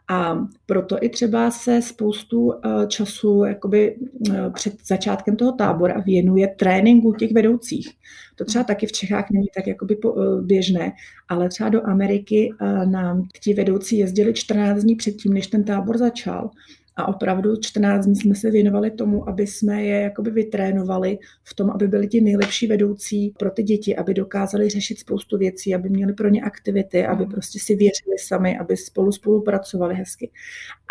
a 0.09 0.47
proto 0.65 0.97
i 1.01 1.09
třeba 1.09 1.51
se 1.51 1.81
spoustu 1.81 2.45
uh, 2.45 2.51
času 2.87 3.43
jakoby, 3.43 3.95
uh, 4.29 4.53
před 4.53 4.73
začátkem 4.87 5.35
toho 5.35 5.51
tábora 5.51 6.03
věnuje 6.05 6.47
tréninku 6.47 7.13
těch 7.13 7.33
vedoucích. 7.33 7.89
To 8.35 8.45
třeba 8.45 8.63
taky 8.63 8.87
v 8.87 8.91
Čechách 8.91 9.25
není 9.31 9.47
tak 9.55 9.67
jakoby 9.67 9.97
uh, 9.97 10.41
běžné, 10.41 10.91
ale 11.29 11.49
třeba 11.49 11.69
do 11.69 11.87
Ameriky 11.87 12.53
nám 12.85 13.23
ti 13.43 13.53
vedoucí 13.53 13.97
jezdili 13.97 14.33
14 14.33 14.83
dní 14.83 14.95
předtím, 14.95 15.33
než 15.33 15.47
ten 15.47 15.63
tábor 15.63 15.97
začal 15.97 16.49
a 16.95 17.07
opravdu 17.07 17.55
14 17.61 18.05
dní 18.05 18.15
jsme 18.15 18.35
se 18.35 18.51
věnovali 18.51 18.91
tomu, 18.91 19.29
aby 19.29 19.47
jsme 19.47 19.83
je 19.83 20.01
jakoby 20.01 20.31
vytrénovali 20.31 21.19
v 21.43 21.53
tom, 21.53 21.69
aby 21.69 21.87
byli 21.87 22.07
ti 22.07 22.21
nejlepší 22.21 22.67
vedoucí 22.67 23.33
pro 23.39 23.51
ty 23.51 23.63
děti, 23.63 23.95
aby 23.95 24.13
dokázali 24.13 24.69
řešit 24.69 24.99
spoustu 24.99 25.37
věcí, 25.37 25.75
aby 25.75 25.89
měli 25.89 26.13
pro 26.13 26.29
ně 26.29 26.41
aktivity, 26.41 27.05
aby 27.05 27.25
mm. 27.25 27.31
prostě 27.31 27.59
si 27.59 27.75
věřili 27.75 28.17
sami, 28.19 28.57
aby 28.57 28.77
spolu 28.77 29.11
spolupracovali 29.11 29.95
hezky. 29.95 30.31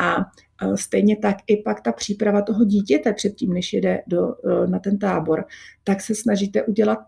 A 0.01 0.17
Stejně 0.75 1.17
tak 1.17 1.37
i 1.47 1.57
pak 1.57 1.81
ta 1.81 1.93
příprava 1.93 2.43
toho 2.43 2.65
dítěte 2.65 3.13
předtím, 3.13 3.53
než 3.53 3.73
jede 3.73 4.03
do, 4.07 4.35
e, 4.45 4.67
na 4.67 4.79
ten 4.79 4.99
tábor, 4.99 5.45
tak 5.85 6.01
se 6.01 6.15
snažíte 6.15 6.63
udělat 6.63 6.99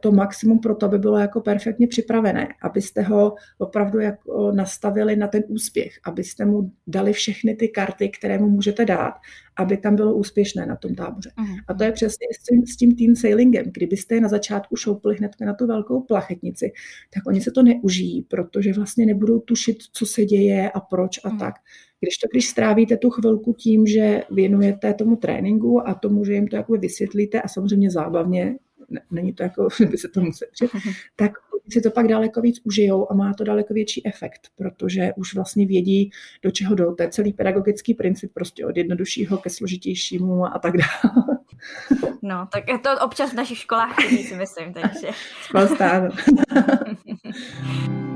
to 0.00 0.12
maximum 0.12 0.58
pro 0.58 0.74
to, 0.74 0.86
aby 0.86 0.98
bylo 0.98 1.18
jako 1.18 1.40
perfektně 1.40 1.88
připravené, 1.88 2.48
abyste 2.62 3.02
ho 3.02 3.34
opravdu 3.58 4.00
jako 4.00 4.52
nastavili 4.52 5.16
na 5.16 5.28
ten 5.28 5.42
úspěch, 5.48 5.92
abyste 6.04 6.44
mu 6.44 6.72
dali 6.86 7.12
všechny 7.12 7.54
ty 7.54 7.68
karty, 7.68 8.08
které 8.08 8.38
mu 8.38 8.48
můžete 8.48 8.84
dát, 8.84 9.14
aby 9.58 9.76
tam 9.76 9.96
bylo 9.96 10.14
úspěšné 10.14 10.66
na 10.66 10.76
tom 10.76 10.94
táboře. 10.94 11.30
Uh-huh. 11.38 11.56
A 11.68 11.74
to 11.74 11.84
je 11.84 11.92
přesně 11.92 12.26
s 12.40 12.42
tím, 12.42 12.66
s 12.66 12.76
tím 12.76 12.96
teen 12.96 13.16
sailingem. 13.16 13.64
Kdybyste 13.74 14.14
je 14.14 14.20
na 14.20 14.28
začátku 14.28 14.76
šoupili 14.76 15.16
hned 15.16 15.32
na 15.40 15.54
tu 15.54 15.66
velkou 15.66 16.00
plachetnici, 16.00 16.72
tak 17.14 17.26
oni 17.26 17.40
se 17.40 17.50
to 17.50 17.62
neužijí, 17.62 18.22
protože 18.22 18.72
vlastně 18.72 19.06
nebudou 19.06 19.40
tušit, 19.40 19.76
co 19.92 20.06
se 20.06 20.24
děje 20.24 20.70
a 20.70 20.80
proč 20.80 21.18
a 21.24 21.30
uh-huh. 21.30 21.38
tak. 21.38 21.54
Když 22.00 22.18
to, 22.18 22.28
když 22.32 22.48
strávíte 22.48 22.96
tu 22.96 23.10
chvilku 23.10 23.52
tím, 23.52 23.86
že 23.86 24.22
věnujete 24.30 24.94
tomu 24.94 25.16
tréninku 25.16 25.88
a 25.88 25.94
tomu, 25.94 26.24
že 26.24 26.34
jim 26.34 26.48
to 26.48 26.56
jako 26.56 26.72
vysvětlíte 26.72 27.42
a 27.42 27.48
samozřejmě 27.48 27.90
zábavně, 27.90 28.56
není 29.10 29.32
to 29.32 29.42
jako, 29.42 29.68
by 29.90 29.98
se 29.98 30.08
to 30.08 30.20
museli 30.20 30.50
tak 31.16 31.32
si 31.72 31.80
to 31.80 31.90
pak 31.90 32.08
daleko 32.08 32.40
víc 32.40 32.60
užijou 32.64 33.12
a 33.12 33.14
má 33.14 33.34
to 33.34 33.44
daleko 33.44 33.74
větší 33.74 34.06
efekt, 34.06 34.48
protože 34.56 35.12
už 35.16 35.34
vlastně 35.34 35.66
vědí, 35.66 36.10
do 36.42 36.50
čeho 36.50 36.74
jdou. 36.74 36.94
To 36.94 37.02
je 37.02 37.08
celý 37.08 37.32
pedagogický 37.32 37.94
princip 37.94 38.32
prostě 38.34 38.66
od 38.66 38.76
jednoduššího 38.76 39.38
ke 39.38 39.50
složitějšímu 39.50 40.46
a 40.46 40.58
tak 40.58 40.74
dále. 40.76 41.38
No, 42.22 42.48
tak 42.52 42.68
je 42.68 42.78
to 42.78 42.90
občas 43.00 43.32
v 43.32 43.36
našich 43.36 43.58
školách 43.58 44.00
si 44.00 44.34
myslím, 44.34 44.72
takže. 44.72 45.08
Spousta, 45.42 46.08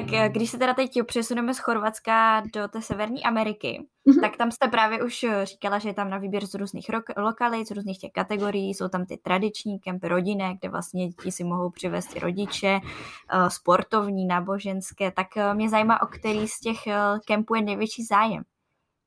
Tak 0.00 0.12
eh, 0.12 0.28
když 0.28 0.50
se 0.50 0.58
teda 0.58 0.74
teď 0.74 0.90
přesuneme 1.06 1.54
z 1.54 1.58
Chorvatska 1.58 2.42
do 2.54 2.68
té 2.68 2.82
Severní 2.82 3.24
Ameriky, 3.24 3.86
mm-hmm. 4.08 4.20
tak 4.20 4.36
tam 4.36 4.50
jste 4.50 4.68
právě 4.68 5.04
už 5.04 5.22
eh, 5.22 5.46
říkala, 5.46 5.78
že 5.78 5.88
je 5.88 5.94
tam 5.94 6.10
na 6.10 6.18
výběr 6.18 6.46
z 6.46 6.54
různých 6.54 6.90
ro- 6.90 7.22
lokalit, 7.22 7.68
z 7.68 7.70
různých 7.70 7.98
těch 7.98 8.12
kategorií, 8.12 8.74
jsou 8.74 8.88
tam 8.88 9.06
ty 9.06 9.16
tradiční 9.16 9.78
kempy 9.78 10.08
rodinné, 10.08 10.56
kde 10.60 10.68
vlastně 10.68 11.08
děti 11.08 11.32
si 11.32 11.44
mohou 11.44 11.70
přivést 11.70 12.16
i 12.16 12.20
rodiče, 12.20 12.80
eh, 12.82 13.50
sportovní, 13.50 14.26
náboženské, 14.26 15.10
tak 15.10 15.26
mě 15.54 15.68
zajímá, 15.68 16.02
o 16.02 16.06
který 16.06 16.48
z 16.48 16.60
těch 16.60 16.78
kempů 17.26 17.54
je 17.54 17.62
největší 17.62 18.04
zájem. 18.04 18.42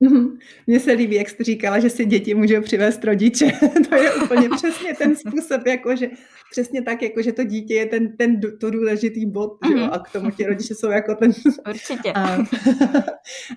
Mhm. 0.03 0.37
Mně 0.67 0.79
se 0.79 0.91
líbí, 0.91 1.15
jak 1.15 1.29
jste 1.29 1.43
říkala, 1.43 1.79
že 1.79 1.89
si 1.89 2.05
děti 2.05 2.33
můžou 2.33 2.61
přivést 2.61 3.03
rodiče. 3.03 3.45
to 3.89 3.95
je 3.95 4.13
úplně 4.13 4.49
přesně 4.55 4.93
ten 4.93 5.15
způsob, 5.15 5.67
jako 5.67 5.95
že 5.95 6.09
přesně 6.51 6.81
tak, 6.81 7.01
jako 7.01 7.21
že 7.21 7.31
to 7.31 7.43
dítě 7.43 7.73
je 7.73 7.85
ten, 7.85 8.17
ten 8.17 8.41
to 8.59 8.69
důležitý 8.69 9.25
bod, 9.25 9.61
mm-hmm. 9.61 9.71
jo? 9.71 9.77
Mhm. 9.77 9.89
a 9.93 9.99
k 9.99 10.11
tomu 10.11 10.31
ti 10.31 10.45
rodiče 10.45 10.75
jsou 10.75 10.89
jako 10.89 11.15
ten... 11.15 11.31
Určitě. 11.69 12.13
A, 12.13 12.37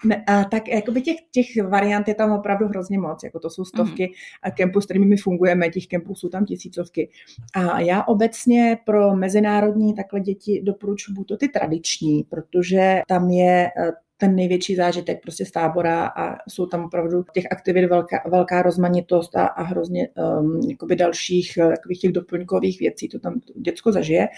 ne, 0.05 0.25
a 0.27 0.45
tak 0.45 0.69
jakoby 0.69 1.03
těch, 1.03 1.17
těch 1.31 1.47
variant 1.69 2.09
je 2.09 2.15
tam 2.15 2.33
opravdu 2.33 2.67
hrozně 2.67 2.99
moc, 2.99 3.25
jako 3.25 3.41
to 3.41 3.51
jsou 3.51 3.65
stovky 3.65 4.05
mm-hmm. 4.05 4.55
kempů, 4.55 4.81
s 4.81 4.85
kterými 4.85 5.07
my 5.07 5.17
fungujeme, 5.17 5.69
těch 5.69 5.87
kempů 5.87 6.15
jsou 6.15 6.29
tam 6.29 6.45
tisícovky. 6.45 7.11
A 7.55 7.81
já 7.81 8.03
obecně 8.03 8.79
pro 8.87 9.17
mezinárodní 9.17 9.95
takhle 9.95 10.21
děti 10.21 10.63
doporučuji 10.65 11.25
to 11.25 11.37
ty 11.37 11.49
tradiční, 11.49 12.23
protože 12.23 13.01
tam 13.09 13.31
je 13.31 13.69
ten 14.17 14.35
největší 14.35 14.77
zážitek 14.77 15.23
prostě 15.23 15.45
z 15.45 15.51
tábora 15.51 16.07
a 16.07 16.37
jsou 16.49 16.67
tam 16.67 16.85
opravdu 16.85 17.25
těch 17.35 17.45
aktivit 17.51 17.87
velká, 17.87 18.23
velká 18.31 18.63
rozmanitost 18.63 19.37
a, 19.37 19.47
a 19.47 19.63
hrozně 19.63 20.09
um, 20.41 20.61
dalších 20.95 21.59
takových 21.71 22.01
těch 22.01 22.13
doplňkových 22.13 22.81
věcí, 22.81 23.09
to 23.09 23.19
tam 23.19 23.41
děcko 23.57 23.93
zažije. 23.93 24.29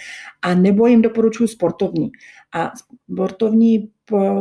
A 0.43 0.55
nebo 0.55 0.87
jim 0.87 1.03
doporučuji 1.03 1.49
sportovní. 1.49 2.11
A 2.55 2.73
sportovní 3.13 3.91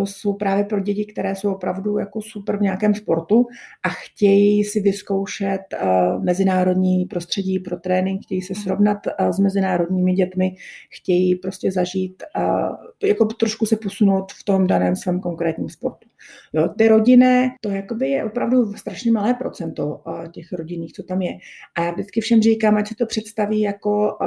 jsou 0.03 0.33
právě 0.33 0.63
pro 0.63 0.79
děti, 0.79 1.05
které 1.05 1.35
jsou 1.35 1.53
opravdu 1.53 1.97
jako 1.97 2.21
super 2.21 2.57
v 2.57 2.61
nějakém 2.61 2.93
sportu 2.95 3.45
a 3.83 3.89
chtějí 3.89 4.63
si 4.63 4.79
vyzkoušet 4.79 5.61
uh, 5.81 6.23
mezinárodní 6.23 7.05
prostředí 7.05 7.59
pro 7.59 7.79
trénink, 7.79 8.23
chtějí 8.23 8.41
se 8.41 8.55
srovnat 8.55 8.97
uh, 9.07 9.29
s 9.29 9.39
mezinárodními 9.39 10.13
dětmi, 10.13 10.55
chtějí 10.89 11.35
prostě 11.35 11.71
zažít, 11.71 12.23
uh, 12.37 12.75
jako 13.09 13.25
trošku 13.25 13.65
se 13.65 13.75
posunout 13.75 14.31
v 14.31 14.43
tom 14.43 14.67
daném 14.67 14.95
svém 14.95 15.19
konkrétním 15.19 15.69
sportu. 15.69 16.07
Jo, 16.53 16.69
ty 16.77 16.87
rodinné, 16.87 17.55
to 17.61 17.69
jakoby 17.69 18.09
je 18.09 18.23
opravdu 18.23 18.73
strašně 18.73 19.11
malé 19.11 19.33
procento 19.33 20.01
těch 20.31 20.53
rodinných, 20.53 20.93
co 20.93 21.03
tam 21.03 21.21
je. 21.21 21.31
A 21.75 21.83
já 21.83 21.91
vždycky 21.91 22.21
všem 22.21 22.41
říkám, 22.41 22.77
ať 22.77 22.87
si 22.87 22.95
to 22.95 23.05
představí 23.05 23.61
jako, 23.61 24.17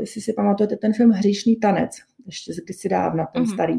jestli 0.00 0.20
si 0.20 0.32
pamatujete 0.32 0.76
ten 0.76 0.92
film 0.92 1.10
Hříšný 1.10 1.56
tanec, 1.56 1.90
ještě 2.26 2.52
kdysi 2.64 2.88
dávno, 2.88 3.26
ten 3.32 3.42
mm-hmm. 3.42 3.54
starý, 3.54 3.78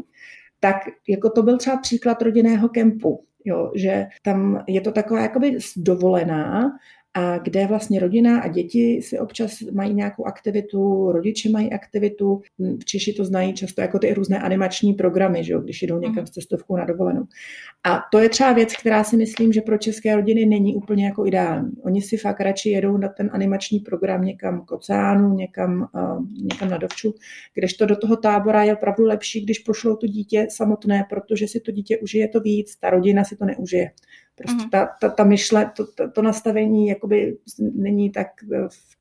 tak 0.60 0.76
jako 1.08 1.30
to 1.30 1.42
byl 1.42 1.58
třeba 1.58 1.76
příklad 1.76 2.22
rodinného 2.22 2.68
kempu, 2.68 3.24
jo, 3.44 3.72
že 3.74 4.06
tam 4.22 4.64
je 4.68 4.80
to 4.80 4.92
taková 4.92 5.20
jakoby 5.20 5.58
dovolená, 5.76 6.70
a 7.14 7.38
kde 7.38 7.66
vlastně 7.66 8.00
rodina 8.00 8.40
a 8.40 8.48
děti 8.48 9.02
si 9.02 9.18
občas 9.18 9.60
mají 9.60 9.94
nějakou 9.94 10.24
aktivitu, 10.24 11.12
rodiče 11.12 11.50
mají 11.50 11.72
aktivitu, 11.72 12.42
hm, 12.58 12.78
Češi 12.84 13.12
to 13.12 13.24
znají 13.24 13.54
často 13.54 13.80
jako 13.80 13.98
ty 13.98 14.14
různé 14.14 14.38
animační 14.38 14.94
programy, 14.94 15.44
že 15.44 15.52
jo, 15.52 15.60
když 15.60 15.82
jdou 15.82 15.98
někam 15.98 16.14
mhm. 16.16 16.26
s 16.26 16.30
cestovkou 16.30 16.76
na 16.76 16.84
dovolenou. 16.84 17.22
A 17.84 18.00
to 18.12 18.18
je 18.18 18.28
třeba 18.28 18.52
věc, 18.52 18.76
která 18.76 19.04
si 19.04 19.16
myslím, 19.16 19.52
že 19.52 19.60
pro 19.60 19.78
české 19.78 20.16
rodiny 20.16 20.46
není 20.46 20.74
úplně 20.74 21.04
jako 21.06 21.26
ideální. 21.26 21.70
Oni 21.82 22.02
si 22.02 22.16
fakt 22.16 22.40
radši 22.40 22.70
jedou 22.70 22.96
na 22.96 23.08
ten 23.08 23.30
animační 23.32 23.80
program 23.80 24.24
někam 24.24 24.64
k 24.64 24.72
oceánu, 24.72 25.34
někam, 25.34 25.88
uh, 25.94 26.26
někam 26.42 26.70
na 26.70 26.76
dovču, 26.76 27.14
kdežto 27.54 27.86
do 27.86 27.96
toho 27.96 28.16
tábora 28.16 28.62
je 28.62 28.76
opravdu 28.76 29.04
lepší, 29.04 29.44
když 29.44 29.58
pošlou 29.58 29.96
to 29.96 30.06
dítě 30.06 30.46
samotné, 30.50 31.04
protože 31.10 31.48
si 31.48 31.60
to 31.60 31.72
dítě 31.72 31.98
užije 31.98 32.28
to 32.28 32.40
víc, 32.40 32.76
ta 32.76 32.90
rodina 32.90 33.24
si 33.24 33.36
to 33.36 33.44
neužije. 33.44 33.90
Prostě 34.34 34.62
mhm. 34.62 34.70
ta, 34.70 34.88
ta, 35.00 35.08
ta 35.08 35.24
myšle, 35.24 35.72
to, 35.76 35.86
to, 35.86 36.10
to 36.10 36.22
nastavení 36.22 36.88
jakoby 36.88 37.36
není 37.74 38.10
tak, 38.10 38.28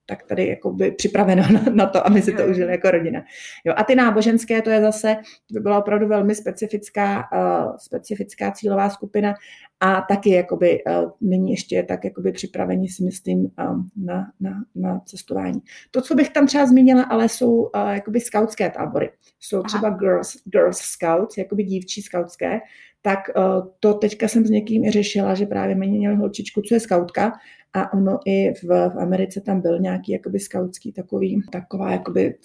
tak 0.05 0.23
tady 0.23 0.47
jakoby 0.47 0.91
připraveno 0.91 1.43
na, 1.53 1.61
na 1.73 1.85
to, 1.85 2.07
aby 2.07 2.21
si 2.21 2.33
to 2.33 2.45
užili 2.47 2.71
jako 2.71 2.91
rodina. 2.91 3.23
Jo, 3.65 3.73
a 3.77 3.83
ty 3.83 3.95
náboženské, 3.95 4.61
to 4.61 4.69
je 4.69 4.81
zase, 4.81 5.15
to 5.47 5.53
by 5.53 5.59
byla 5.59 5.79
opravdu 5.79 6.07
velmi 6.07 6.35
specifická, 6.35 7.27
uh, 7.33 7.75
specifická 7.77 8.51
cílová 8.51 8.89
skupina 8.89 9.33
a 9.79 10.01
taky 10.01 10.29
jakoby 10.29 10.83
uh, 10.83 11.11
není 11.21 11.51
ještě 11.51 11.83
tak 11.83 12.03
jakoby 12.03 12.31
připraveni 12.31 12.89
si 12.89 13.03
myslím 13.03 13.39
um, 13.39 13.89
na, 13.95 14.31
na, 14.39 14.51
na 14.75 14.99
cestování. 14.99 15.59
To, 15.91 16.01
co 16.01 16.15
bych 16.15 16.29
tam 16.29 16.47
třeba 16.47 16.65
zmínila, 16.65 17.03
ale 17.03 17.29
jsou 17.29 17.51
uh, 17.51 17.89
jakoby 17.89 18.19
skautské 18.19 18.69
tábory. 18.69 19.11
Jsou 19.39 19.63
třeba 19.63 19.89
girls, 19.89 20.37
girls 20.45 20.77
scouts, 20.77 21.37
jakoby 21.37 21.63
dívčí 21.63 22.01
skautské, 22.01 22.59
tak 23.01 23.19
uh, 23.35 23.67
to 23.79 23.93
teďka 23.93 24.27
jsem 24.27 24.45
s 24.45 24.49
někým 24.49 24.85
i 24.85 24.91
řešila, 24.91 25.35
že 25.35 25.45
právě 25.45 25.75
mě 25.75 25.87
měli 25.87 26.15
holčičku, 26.15 26.61
co 26.61 26.73
je 26.73 26.79
skautka 26.79 27.31
a 27.73 27.93
ono 27.93 28.19
i 28.25 28.53
v, 28.53 28.63
v 28.89 28.97
Americe 28.99 29.41
tam 29.41 29.61
byl 29.61 29.79
nějaký 29.79 30.11
jakoby 30.11 30.39
skautský 30.39 30.91
takový, 30.91 31.41
taková 31.51 31.91
jakoby 31.91 32.35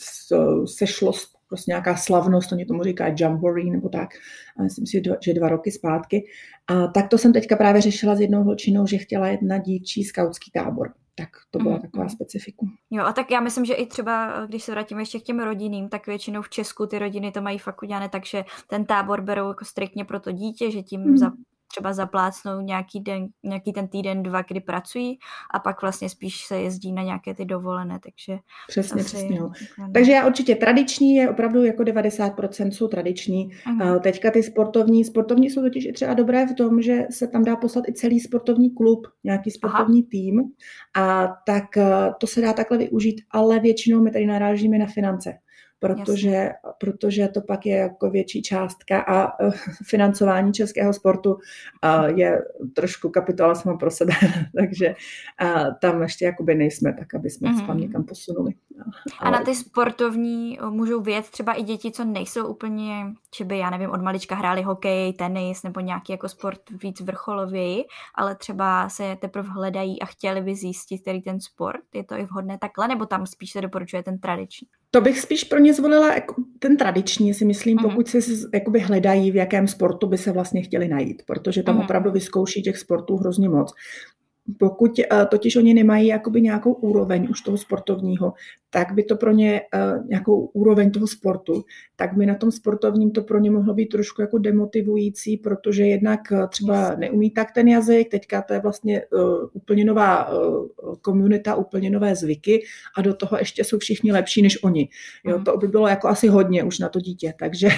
sešlost, 0.64 1.36
prostě 1.48 1.70
nějaká 1.70 1.96
slavnost, 1.96 2.52
oni 2.52 2.64
tomu 2.64 2.82
říkají 2.82 3.14
jamboree 3.20 3.70
nebo 3.70 3.88
tak, 3.88 4.08
a 4.58 4.62
myslím 4.62 4.86
si, 4.86 5.02
že 5.24 5.34
dva 5.34 5.48
roky 5.48 5.70
zpátky. 5.70 6.24
A 6.66 6.86
tak 6.86 7.08
to 7.08 7.18
jsem 7.18 7.32
teďka 7.32 7.56
právě 7.56 7.82
řešila 7.82 8.16
s 8.16 8.20
jednou 8.20 8.42
holčinou, 8.42 8.86
že 8.86 8.98
chtěla 8.98 9.30
jít 9.30 9.42
na 9.42 9.58
dívčí 9.58 10.04
skautský 10.04 10.50
tábor 10.50 10.92
tak 11.18 11.28
to 11.50 11.58
byla 11.58 11.74
mm. 11.74 11.80
taková 11.80 12.08
specifikum. 12.08 12.68
Jo, 12.90 13.04
a 13.04 13.12
tak 13.12 13.30
já 13.30 13.40
myslím, 13.40 13.64
že 13.64 13.74
i 13.74 13.86
třeba, 13.86 14.46
když 14.46 14.62
se 14.62 14.72
vrátíme 14.72 15.02
ještě 15.02 15.20
k 15.20 15.22
těm 15.22 15.40
rodinným, 15.40 15.88
tak 15.88 16.06
většinou 16.06 16.42
v 16.42 16.48
Česku 16.48 16.86
ty 16.86 16.98
rodiny 16.98 17.32
to 17.32 17.42
mají 17.42 17.58
fakt 17.58 17.82
udělané 17.82 18.08
tak, 18.08 18.26
že 18.26 18.44
ten 18.68 18.84
tábor 18.84 19.20
berou 19.20 19.48
jako 19.48 19.64
striktně 19.64 20.04
pro 20.04 20.20
to 20.20 20.32
dítě, 20.32 20.70
že 20.70 20.82
tím 20.82 21.00
mm. 21.00 21.16
za, 21.16 21.32
třeba 21.68 21.92
zaplácnou 21.92 22.60
nějaký, 22.60 23.00
den, 23.00 23.26
nějaký 23.42 23.72
ten 23.72 23.88
týden, 23.88 24.22
dva, 24.22 24.42
kdy 24.42 24.60
pracují 24.60 25.18
a 25.54 25.58
pak 25.58 25.82
vlastně 25.82 26.08
spíš 26.08 26.44
se 26.44 26.60
jezdí 26.60 26.92
na 26.92 27.02
nějaké 27.02 27.34
ty 27.34 27.44
dovolené, 27.44 27.98
takže... 28.02 28.38
Přesně, 28.68 29.04
přesně. 29.04 29.36
Jo. 29.36 29.50
Takže 29.94 30.12
já 30.12 30.26
určitě 30.26 30.54
tradiční 30.54 31.14
je 31.14 31.30
opravdu 31.30 31.64
jako 31.64 31.82
90% 31.82 32.70
jsou 32.70 32.88
tradiční. 32.88 33.48
Uh-huh. 33.48 34.00
Teďka 34.00 34.30
ty 34.30 34.42
sportovní, 34.42 35.04
sportovní 35.04 35.50
jsou 35.50 35.62
totiž 35.62 35.84
i 35.84 35.92
třeba 35.92 36.14
dobré 36.14 36.46
v 36.46 36.54
tom, 36.54 36.82
že 36.82 37.06
se 37.10 37.28
tam 37.28 37.44
dá 37.44 37.56
poslat 37.56 37.88
i 37.88 37.92
celý 37.92 38.20
sportovní 38.20 38.70
klub, 38.74 39.06
nějaký 39.24 39.50
sportovní 39.50 40.00
Aha. 40.00 40.08
tým 40.10 40.42
a 40.96 41.28
tak 41.46 41.76
eh, 41.76 41.84
to 42.20 42.26
se 42.26 42.40
dá 42.40 42.52
takhle 42.52 42.78
využít, 42.78 43.20
ale 43.30 43.60
většinou 43.60 44.00
my 44.00 44.10
tady 44.10 44.26
narážíme 44.26 44.78
na 44.78 44.86
finance 44.86 45.38
protože, 45.78 46.50
protože 46.78 47.28
to 47.28 47.40
pak 47.40 47.66
je 47.66 47.76
jako 47.76 48.10
větší 48.10 48.42
částka 48.42 49.00
a 49.00 49.40
uh, 49.40 49.52
financování 49.86 50.52
českého 50.52 50.92
sportu 50.92 51.32
uh, 51.34 52.06
je 52.18 52.42
trošku 52.74 53.08
kapitola 53.08 53.54
sama 53.54 53.76
pro 53.76 53.90
sebe, 53.90 54.12
takže 54.56 54.94
uh, 55.42 55.74
tam 55.80 56.02
ještě 56.02 56.24
jakoby 56.24 56.54
nejsme 56.54 56.92
tak, 56.92 57.14
aby 57.14 57.30
jsme 57.30 57.50
mm-hmm. 57.50 57.60
se 57.60 57.66
tam 57.66 57.80
někam 57.80 58.04
posunuli. 58.04 58.54
A 59.18 59.30
na 59.30 59.40
ty 59.40 59.54
sportovní 59.54 60.58
můžou 60.70 61.00
vědět 61.00 61.30
třeba 61.30 61.52
i 61.52 61.62
děti, 61.62 61.90
co 61.90 62.04
nejsou 62.04 62.46
úplně, 62.46 63.06
že 63.36 63.44
by, 63.44 63.58
já 63.58 63.70
nevím, 63.70 63.90
od 63.90 64.02
malička 64.02 64.34
hráli 64.34 64.62
hokej, 64.62 65.12
tenis 65.12 65.62
nebo 65.62 65.80
nějaký 65.80 66.12
jako 66.12 66.28
sport 66.28 66.60
víc 66.82 67.00
vrcholověji, 67.00 67.84
ale 68.14 68.36
třeba 68.36 68.88
se 68.88 69.16
teprve 69.20 69.48
hledají 69.48 70.02
a 70.02 70.06
chtěli 70.06 70.40
by 70.40 70.54
zjistit, 70.54 70.98
který 70.98 71.22
ten 71.22 71.40
sport, 71.40 71.80
je 71.94 72.04
to 72.04 72.14
i 72.14 72.24
vhodné 72.24 72.58
takhle, 72.58 72.88
nebo 72.88 73.06
tam 73.06 73.26
spíš 73.26 73.52
se 73.52 73.60
doporučuje 73.60 74.02
ten 74.02 74.18
tradiční? 74.18 74.68
To 74.90 75.00
bych 75.00 75.20
spíš 75.20 75.44
pro 75.44 75.58
ně 75.58 75.74
zvolila 75.74 76.14
jako 76.14 76.34
ten 76.58 76.76
tradiční, 76.76 77.34
si 77.34 77.44
myslím, 77.44 77.78
mm-hmm. 77.78 77.90
pokud 77.90 78.08
si 78.08 78.20
jakoby 78.54 78.80
hledají, 78.80 79.30
v 79.30 79.36
jakém 79.36 79.68
sportu 79.68 80.06
by 80.06 80.18
se 80.18 80.32
vlastně 80.32 80.62
chtěli 80.62 80.88
najít, 80.88 81.22
protože 81.26 81.62
tam 81.62 81.78
mm-hmm. 81.78 81.84
opravdu 81.84 82.10
vyzkouší 82.10 82.62
těch 82.62 82.78
sportů 82.78 83.16
hrozně 83.16 83.48
moc. 83.48 83.72
Pokud 84.58 84.98
eh, 84.98 85.26
totiž 85.26 85.56
oni 85.56 85.74
nemají 85.74 86.06
jakoby 86.06 86.40
nějakou 86.40 86.72
úroveň 86.72 87.26
už 87.30 87.40
toho 87.40 87.58
sportovního, 87.58 88.32
tak 88.76 88.92
by 88.92 89.02
to 89.02 89.16
pro 89.16 89.32
ně 89.32 89.60
uh, 89.74 90.08
nějakou 90.08 90.46
úroveň 90.46 90.90
toho 90.90 91.06
sportu, 91.06 91.64
tak 91.96 92.16
by 92.16 92.26
na 92.26 92.34
tom 92.34 92.50
sportovním 92.50 93.10
to 93.10 93.22
pro 93.22 93.38
ně 93.38 93.50
mohlo 93.50 93.74
být 93.74 93.86
trošku 93.86 94.20
jako 94.20 94.38
demotivující, 94.38 95.36
protože 95.36 95.84
jednak 95.86 96.20
uh, 96.32 96.46
třeba 96.46 96.94
neumí 96.94 97.30
tak 97.30 97.52
ten 97.52 97.68
jazyk, 97.68 98.08
teďka 98.10 98.42
to 98.42 98.54
je 98.54 98.60
vlastně 98.60 99.02
uh, 99.12 99.48
úplně 99.52 99.84
nová 99.84 100.28
komunita, 101.00 101.54
úplně 101.54 101.90
nové 101.90 102.14
zvyky 102.16 102.62
a 102.96 103.02
do 103.02 103.14
toho 103.14 103.38
ještě 103.38 103.64
jsou 103.64 103.78
všichni 103.78 104.12
lepší 104.12 104.42
než 104.42 104.62
oni. 104.62 104.88
Jo, 105.24 105.36
mhm. 105.36 105.44
to 105.44 105.56
by 105.56 105.68
bylo 105.68 105.88
jako 105.88 106.08
asi 106.08 106.28
hodně 106.28 106.64
už 106.64 106.78
na 106.78 106.88
to 106.88 107.00
dítě, 107.00 107.34
takže 107.38 107.68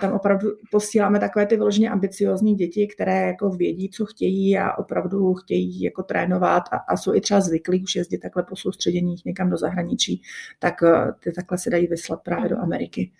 tam 0.00 0.12
opravdu 0.12 0.48
posíláme 0.70 1.20
takové 1.20 1.46
ty 1.46 1.56
vyloženě 1.56 1.90
ambiciozní 1.90 2.54
děti, 2.54 2.86
které 2.86 3.26
jako 3.26 3.50
vědí, 3.50 3.90
co 3.90 4.06
chtějí 4.06 4.58
a 4.58 4.78
opravdu 4.78 5.34
chtějí 5.34 5.82
jako 5.82 6.02
trénovat 6.02 6.62
a, 6.72 6.76
a 6.76 6.96
jsou 6.96 7.14
i 7.14 7.20
třeba 7.20 7.40
zvyklí 7.40 7.82
už 7.82 7.96
jezdit 7.96 8.18
takhle 8.18 8.42
po 8.42 8.56
soustředěních 8.56 9.24
někam 9.24 9.50
do 9.50 9.56
zahraničí 9.56 10.01
zahraničí, 10.02 10.22
tak 10.58 10.82
eh, 10.82 11.12
ty 11.20 11.32
takhle 11.32 11.58
se 11.58 11.70
dají 11.70 11.86
vyslat 11.86 12.22
právě 12.22 12.48
do 12.48 12.58
Ameriky 12.58 13.12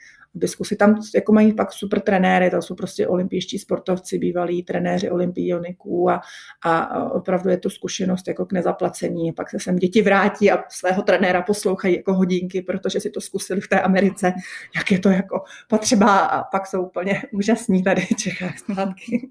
zkusit. 0.47 0.77
Tam 0.77 1.01
jako 1.15 1.33
mají 1.33 1.53
pak 1.53 1.73
super 1.73 2.01
trenéry, 2.01 2.51
to 2.51 2.63
jsou 2.63 2.75
prostě 2.75 3.09
olympijští 3.09 3.59
sportovci, 3.59 4.19
bývalí 4.19 4.63
trenéři 4.63 5.11
olympioniků 5.11 6.11
a, 6.11 6.21
a 6.65 7.05
opravdu 7.13 7.51
je 7.51 7.59
to 7.59 7.71
zkušenost 7.71 8.29
jako 8.29 8.47
k 8.47 8.53
nezaplacení. 8.53 9.33
Pak 9.33 9.51
se 9.51 9.61
sem 9.61 9.77
děti 9.77 10.03
vrátí 10.03 10.51
a 10.51 10.65
svého 10.69 11.03
trenéra 11.03 11.43
poslouchají 11.43 11.97
jako 11.97 12.15
hodinky, 12.15 12.63
protože 12.63 13.01
si 13.01 13.11
to 13.11 13.21
zkusili 13.21 13.61
v 13.61 13.69
té 13.69 13.81
Americe, 13.81 14.33
jak 14.77 14.93
je 14.93 14.99
to 14.99 15.09
jako 15.09 15.43
potřeba 15.69 16.19
a 16.19 16.45
pak 16.45 16.67
jsou 16.67 16.83
úplně 16.83 17.23
úžasní 17.33 17.83
tady 17.83 18.01
v 18.01 18.17
Čechách 18.17 18.59
zpátky. 18.59 19.29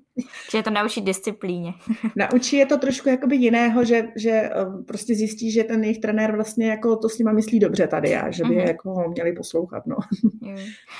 Že 0.51 0.63
to 0.63 0.69
naučí 0.69 1.01
disciplíně. 1.01 1.73
Naučí 2.15 2.55
je 2.55 2.65
to 2.65 2.77
trošku 2.77 3.09
jakoby 3.09 3.35
jiného, 3.35 3.85
že, 3.85 4.07
že 4.15 4.31
eh, 4.31 4.51
prostě 4.87 5.15
zjistí, 5.15 5.51
že 5.51 5.63
ten 5.63 5.83
jejich 5.83 5.99
trenér 5.99 6.35
vlastně 6.35 6.69
jako 6.69 6.95
to 6.95 7.09
s 7.09 7.17
nima 7.17 7.31
myslí 7.31 7.59
dobře 7.59 7.87
tady 7.87 8.15
a 8.15 8.31
že 8.31 8.43
by 8.43 8.53
je 8.53 8.59
mhm. 8.59 8.67
jako 8.67 9.09
měli 9.09 9.33
poslouchat. 9.33 9.87
No. 9.87 9.95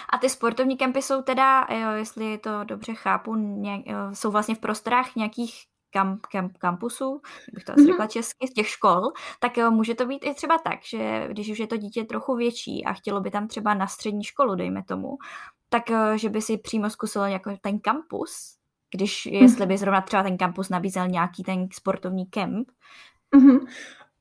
A 0.09 0.17
ty 0.17 0.29
sportovní 0.29 0.77
kempy 0.77 1.01
jsou 1.01 1.21
teda, 1.21 1.67
jo, 1.69 1.89
jestli 1.91 2.37
to 2.37 2.63
dobře 2.63 2.93
chápu, 2.93 3.35
nějak, 3.35 3.81
jo, 3.85 3.97
jsou 4.13 4.31
vlastně 4.31 4.55
v 4.55 4.59
prostorách 4.59 5.15
nějakých 5.15 5.63
kamp, 5.93 6.25
kamp, 6.25 6.57
kampusů, 6.57 7.21
bych 7.53 7.63
to 7.63 7.73
asi 7.73 7.81
mm-hmm. 7.81 7.87
řekla 7.87 8.07
česky, 8.07 8.47
z 8.47 8.53
těch 8.53 8.67
škol, 8.67 9.01
tak 9.39 9.57
jo, 9.57 9.71
může 9.71 9.95
to 9.95 10.05
být 10.05 10.25
i 10.25 10.33
třeba 10.33 10.57
tak, 10.57 10.79
že 10.83 11.27
když 11.27 11.51
už 11.51 11.59
je 11.59 11.67
to 11.67 11.77
dítě 11.77 12.03
trochu 12.03 12.35
větší 12.35 12.85
a 12.85 12.93
chtělo 12.93 13.21
by 13.21 13.31
tam 13.31 13.47
třeba 13.47 13.73
na 13.73 13.87
střední 13.87 14.23
školu, 14.23 14.55
dejme 14.55 14.83
tomu, 14.83 15.17
tak 15.69 15.83
že 16.15 16.29
by 16.29 16.41
si 16.41 16.57
přímo 16.57 16.89
zkusilo 16.89 17.25
jako 17.25 17.57
ten 17.61 17.79
kampus, 17.79 18.57
když, 18.95 19.25
jestli 19.25 19.65
by 19.65 19.77
zrovna 19.77 20.01
třeba 20.01 20.23
ten 20.23 20.37
kampus 20.37 20.69
nabízel 20.69 21.07
nějaký 21.07 21.43
ten 21.43 21.67
sportovní 21.73 22.25
kemp. 22.25 22.67
Mm-hmm. 23.35 23.67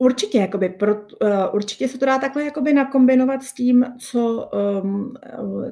Určitě, 0.03 0.39
jakoby, 0.39 0.69
pro, 0.69 0.95
uh, 0.95 1.01
určitě 1.53 1.89
se 1.89 1.99
to 1.99 2.07
dá 2.07 2.19
takhle 2.19 2.45
jakoby 2.45 2.73
nakombinovat 2.73 3.43
s 3.43 3.53
tím, 3.53 3.85
co, 3.99 4.51
um, 4.83 5.15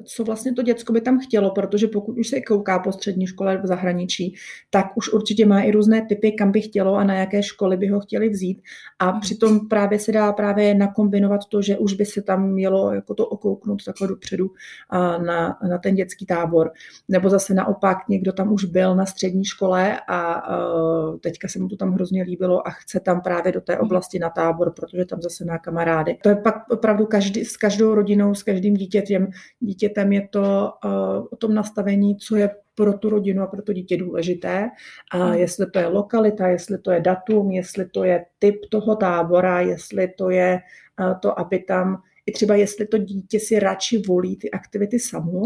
co 0.03 0.23
vlastně 0.23 0.53
to 0.53 0.61
děcko 0.61 0.93
by 0.93 1.01
tam 1.01 1.19
chtělo, 1.19 1.51
protože 1.51 1.87
pokud 1.87 2.17
už 2.17 2.27
se 2.27 2.41
kouká 2.41 2.79
po 2.79 2.91
střední 2.91 3.27
škole 3.27 3.57
v 3.57 3.67
zahraničí, 3.67 4.35
tak 4.69 4.85
už 4.95 5.13
určitě 5.13 5.45
má 5.45 5.61
i 5.61 5.71
různé 5.71 6.05
typy, 6.05 6.31
kam 6.31 6.51
by 6.51 6.61
chtělo 6.61 6.95
a 6.95 7.03
na 7.03 7.13
jaké 7.13 7.43
školy 7.43 7.77
by 7.77 7.87
ho 7.87 7.99
chtěli 7.99 8.29
vzít. 8.29 8.61
A 8.99 9.11
mhm. 9.11 9.19
přitom 9.19 9.67
právě 9.67 9.99
se 9.99 10.11
dá 10.11 10.33
právě 10.33 10.75
nakombinovat 10.75 11.41
to, 11.45 11.61
že 11.61 11.77
už 11.77 11.93
by 11.93 12.05
se 12.05 12.21
tam 12.21 12.49
mělo 12.49 12.93
jako 12.93 13.13
to 13.13 13.27
okouknout 13.27 13.83
takhle 13.83 14.07
dopředu 14.07 14.45
uh, 14.45 15.25
na, 15.25 15.57
na 15.69 15.77
ten 15.77 15.95
dětský 15.95 16.25
tábor. 16.25 16.71
Nebo 17.07 17.29
zase 17.29 17.53
naopak 17.53 17.97
někdo 18.09 18.33
tam 18.33 18.53
už 18.53 18.65
byl 18.65 18.95
na 18.95 19.05
střední 19.05 19.45
škole 19.45 19.99
a 20.07 20.49
uh, 20.49 21.17
teďka 21.19 21.47
se 21.47 21.59
mu 21.59 21.67
to 21.67 21.75
tam 21.75 21.91
hrozně 21.91 22.23
líbilo 22.23 22.67
a 22.67 22.71
chce 22.71 22.99
tam 22.99 23.21
právě 23.21 23.51
do 23.51 23.61
té 23.61 23.73
mhm. 23.73 23.81
Na 24.19 24.29
tábor, 24.29 24.73
protože 24.73 25.05
tam 25.05 25.21
zase 25.21 25.45
má 25.45 25.57
kamarády. 25.57 26.17
To 26.23 26.29
je 26.29 26.35
pak 26.35 26.55
opravdu 26.69 27.05
každý, 27.05 27.45
s 27.45 27.57
každou 27.57 27.95
rodinou, 27.95 28.35
s 28.35 28.43
každým 28.43 28.73
dítětem. 28.73 29.27
Dítětem 29.59 30.13
je 30.13 30.27
to 30.27 30.71
uh, 30.85 31.27
o 31.31 31.35
tom 31.35 31.53
nastavení, 31.53 32.17
co 32.17 32.35
je 32.35 32.49
pro 32.75 32.93
tu 32.93 33.09
rodinu 33.09 33.43
a 33.43 33.47
pro 33.47 33.61
to 33.61 33.73
dítě 33.73 33.97
důležité. 33.97 34.69
A 35.11 35.17
hmm. 35.17 35.33
jestli 35.33 35.71
to 35.71 35.79
je 35.79 35.87
lokalita, 35.87 36.47
jestli 36.47 36.77
to 36.77 36.91
je 36.91 37.01
datum, 37.01 37.51
jestli 37.51 37.89
to 37.89 38.03
je 38.03 38.25
typ 38.39 38.55
toho 38.69 38.95
tábora, 38.95 39.61
jestli 39.61 40.07
to 40.07 40.29
je 40.29 40.59
uh, 40.99 41.19
to, 41.19 41.39
aby 41.39 41.59
tam 41.59 42.01
i 42.25 42.31
třeba 42.31 42.55
jestli 42.55 42.87
to 42.87 42.97
dítě 42.97 43.39
si 43.39 43.59
radši 43.59 43.97
volí 44.07 44.37
ty 44.37 44.51
aktivity 44.51 44.99
samo, 44.99 45.41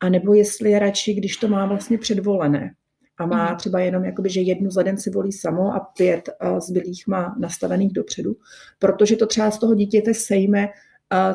anebo 0.00 0.34
jestli 0.34 0.70
je 0.70 0.78
radši, 0.78 1.14
když 1.14 1.36
to 1.36 1.48
má 1.48 1.66
vlastně 1.66 1.98
předvolené 1.98 2.74
a 3.18 3.26
má 3.26 3.46
mhm. 3.46 3.56
třeba 3.56 3.80
jenom 3.80 4.04
jakoby, 4.04 4.30
že 4.30 4.40
jednu 4.40 4.70
za 4.70 4.82
den 4.82 4.96
si 4.96 5.10
volí 5.10 5.32
samo 5.32 5.74
a 5.74 5.80
pět 5.80 6.28
zbylých 6.58 7.06
má 7.06 7.36
nastavených 7.38 7.92
dopředu, 7.92 8.36
protože 8.78 9.16
to 9.16 9.26
třeba 9.26 9.50
z 9.50 9.58
toho 9.58 9.74
dítěte 9.74 10.14
sejme 10.14 10.68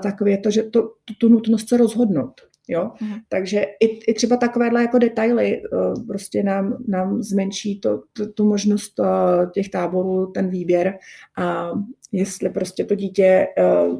takové 0.03 0.37
to, 0.37 0.51
že 0.51 0.63
to, 0.63 0.81
tu, 1.05 1.13
tu 1.17 1.29
nutnost 1.29 1.69
se 1.69 1.77
rozhodnout. 1.77 2.41
Jo? 2.67 2.91
Mm. 3.01 3.13
Takže 3.29 3.65
i, 3.79 3.85
i 3.85 4.13
třeba 4.13 4.37
takovéhle 4.37 4.81
jako 4.81 4.97
detaily 4.97 5.61
uh, 5.61 6.07
prostě 6.07 6.43
nám, 6.43 6.77
nám 6.87 7.23
zmenší 7.23 7.79
to, 7.79 8.03
to, 8.13 8.27
tu 8.27 8.45
možnost 8.45 8.99
uh, 8.99 9.05
těch 9.51 9.69
táborů, 9.69 10.31
ten 10.31 10.49
výběr 10.49 10.97
a 11.37 11.71
jestli 12.11 12.49
prostě 12.49 12.85
to 12.85 12.95
dítě, 12.95 13.47
uh, 13.57 13.99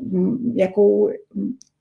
jakou 0.56 1.10
Eh, 1.10 1.73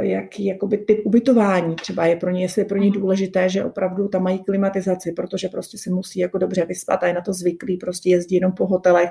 jaký 0.00 0.46
jakoby 0.46 0.78
typ 0.78 1.00
ubytování 1.04 1.76
třeba 1.76 2.06
je 2.06 2.16
pro 2.16 2.30
ně, 2.30 2.42
jestli 2.42 2.60
je 2.60 2.64
pro 2.66 2.78
ně 2.78 2.90
mhm. 2.90 3.00
důležité, 3.00 3.48
že 3.48 3.64
opravdu 3.64 4.08
tam 4.08 4.22
mají 4.22 4.44
klimatizaci, 4.44 5.12
protože 5.12 5.48
prostě 5.48 5.78
se 5.78 5.90
musí 5.90 6.18
jako 6.18 6.38
dobře 6.38 6.64
vyspat 6.64 7.02
a 7.02 7.06
je 7.06 7.12
na 7.12 7.20
to 7.20 7.32
zvyklý, 7.32 7.76
prostě 7.76 8.10
jezdí 8.10 8.34
jenom 8.34 8.52
po 8.52 8.66
hotelech 8.66 9.10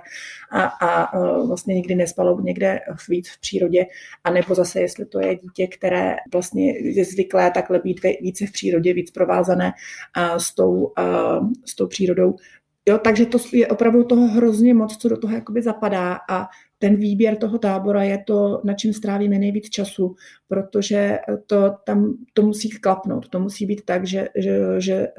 a, 0.51 0.64
a 0.64 1.18
eh, 1.18 1.47
vlastně 1.47 1.76
nikdy 1.76 1.95
nespalo 1.95 2.41
někde 2.41 2.80
víc 3.09 3.30
v 3.30 3.39
přírodě, 3.39 3.86
a 4.24 4.32
nebo 4.32 4.55
zase 4.55 4.82
jestli 4.82 5.05
to 5.05 5.20
je 5.20 5.36
dítě, 5.36 5.68
které 5.68 6.16
vlastně 6.34 6.78
je 6.80 7.05
zvyklé 7.05 7.51
takhle 7.51 7.80
být 7.80 7.99
více 8.22 8.45
v 8.45 8.51
přírodě, 8.51 8.93
víc 8.93 9.12
provázané 9.12 9.72
a 10.14 10.39
s, 10.39 10.55
tou, 10.55 10.91
a, 10.95 11.39
s 11.66 11.76
tou 11.76 11.88
přírodou, 11.88 12.36
Jo, 12.89 12.97
takže 12.97 13.26
to 13.26 13.38
je 13.53 13.68
opravdu 13.68 14.03
toho 14.03 14.28
hrozně 14.28 14.74
moc, 14.74 14.97
co 14.97 15.09
do 15.09 15.18
toho 15.18 15.34
jakoby 15.34 15.62
zapadá 15.62 16.20
a 16.30 16.47
ten 16.82 16.95
výběr 16.95 17.36
toho 17.36 17.57
tábora 17.57 18.03
je 18.03 18.23
to, 18.27 18.61
na 18.63 18.73
čím 18.73 18.93
strávíme 18.93 19.39
nejvíc 19.39 19.69
času, 19.69 20.15
protože 20.47 21.19
to 21.45 21.75
tam 21.86 22.13
to 22.34 22.41
musí 22.41 22.69
klapnout. 22.69 23.29
To 23.29 23.39
musí 23.39 23.65
být 23.65 23.86
tak, 23.86 24.07
že, 24.07 24.27
že, 24.36 24.59
že 24.77 24.93
eh, 24.93 25.11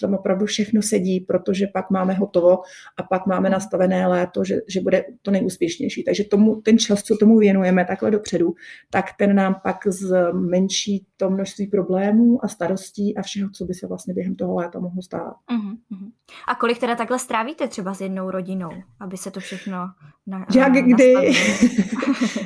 tam 0.00 0.14
opravdu 0.14 0.46
všechno 0.46 0.82
sedí, 0.82 1.20
protože 1.20 1.66
pak 1.66 1.90
máme 1.90 2.14
hotovo 2.14 2.58
a 2.98 3.02
pak 3.02 3.26
máme 3.26 3.50
nastavené 3.50 4.06
léto, 4.06 4.44
že, 4.44 4.60
že 4.68 4.80
bude 4.80 5.04
to 5.22 5.30
nejúspěšnější. 5.30 6.04
Takže 6.04 6.24
tomu, 6.24 6.60
ten 6.60 6.78
čas, 6.78 7.02
co 7.02 7.16
tomu 7.16 7.38
věnujeme 7.38 7.84
takhle 7.84 8.10
dopředu, 8.10 8.54
tak 8.90 9.04
ten 9.18 9.34
nám 9.34 9.56
pak 9.62 9.86
zmenší 9.86 11.06
to 11.16 11.30
množství 11.30 11.66
problémů 11.66 12.44
a 12.44 12.48
starostí 12.48 13.16
a 13.16 13.22
všeho, 13.22 13.50
co 13.50 13.64
by 13.64 13.74
se 13.74 13.86
vlastně 13.86 14.14
během 14.14 14.36
toho 14.36 14.54
léta 14.54 14.80
mohlo 14.80 15.02
stát. 15.02 15.34
Uh-huh. 15.56 16.10
A 16.48 16.54
kolik 16.54 16.78
teda 16.78 16.96
takhle 16.96 17.18
strávíte 17.18 17.68
třeba 17.68 17.94
s 17.94 18.00
jednou 18.00 18.30
rodinou, 18.30 18.70
aby 19.00 19.16
se 19.16 19.30
to 19.30 19.40
všechno 19.40 19.78
na, 20.26 20.46
Já, 20.54 20.68
když 20.68 21.01
kdy, 21.02 21.32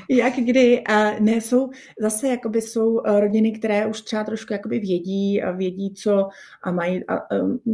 jak 0.11 0.34
kdy, 0.34 0.80
a 0.80 1.20
ne, 1.20 1.40
jsou, 1.40 1.70
zase 2.00 2.28
jakoby 2.28 2.62
jsou 2.62 3.07
eh, 3.07 3.20
rodiny, 3.20 3.52
které 3.52 3.86
už 3.86 4.00
třeba 4.00 4.24
trošku 4.24 4.52
jakoby 4.52 4.78
vědí, 4.78 5.42
a 5.42 5.50
vědí, 5.50 5.94
co 5.94 6.28
a 6.62 6.70
mají, 6.70 7.04
a, 7.09 7.20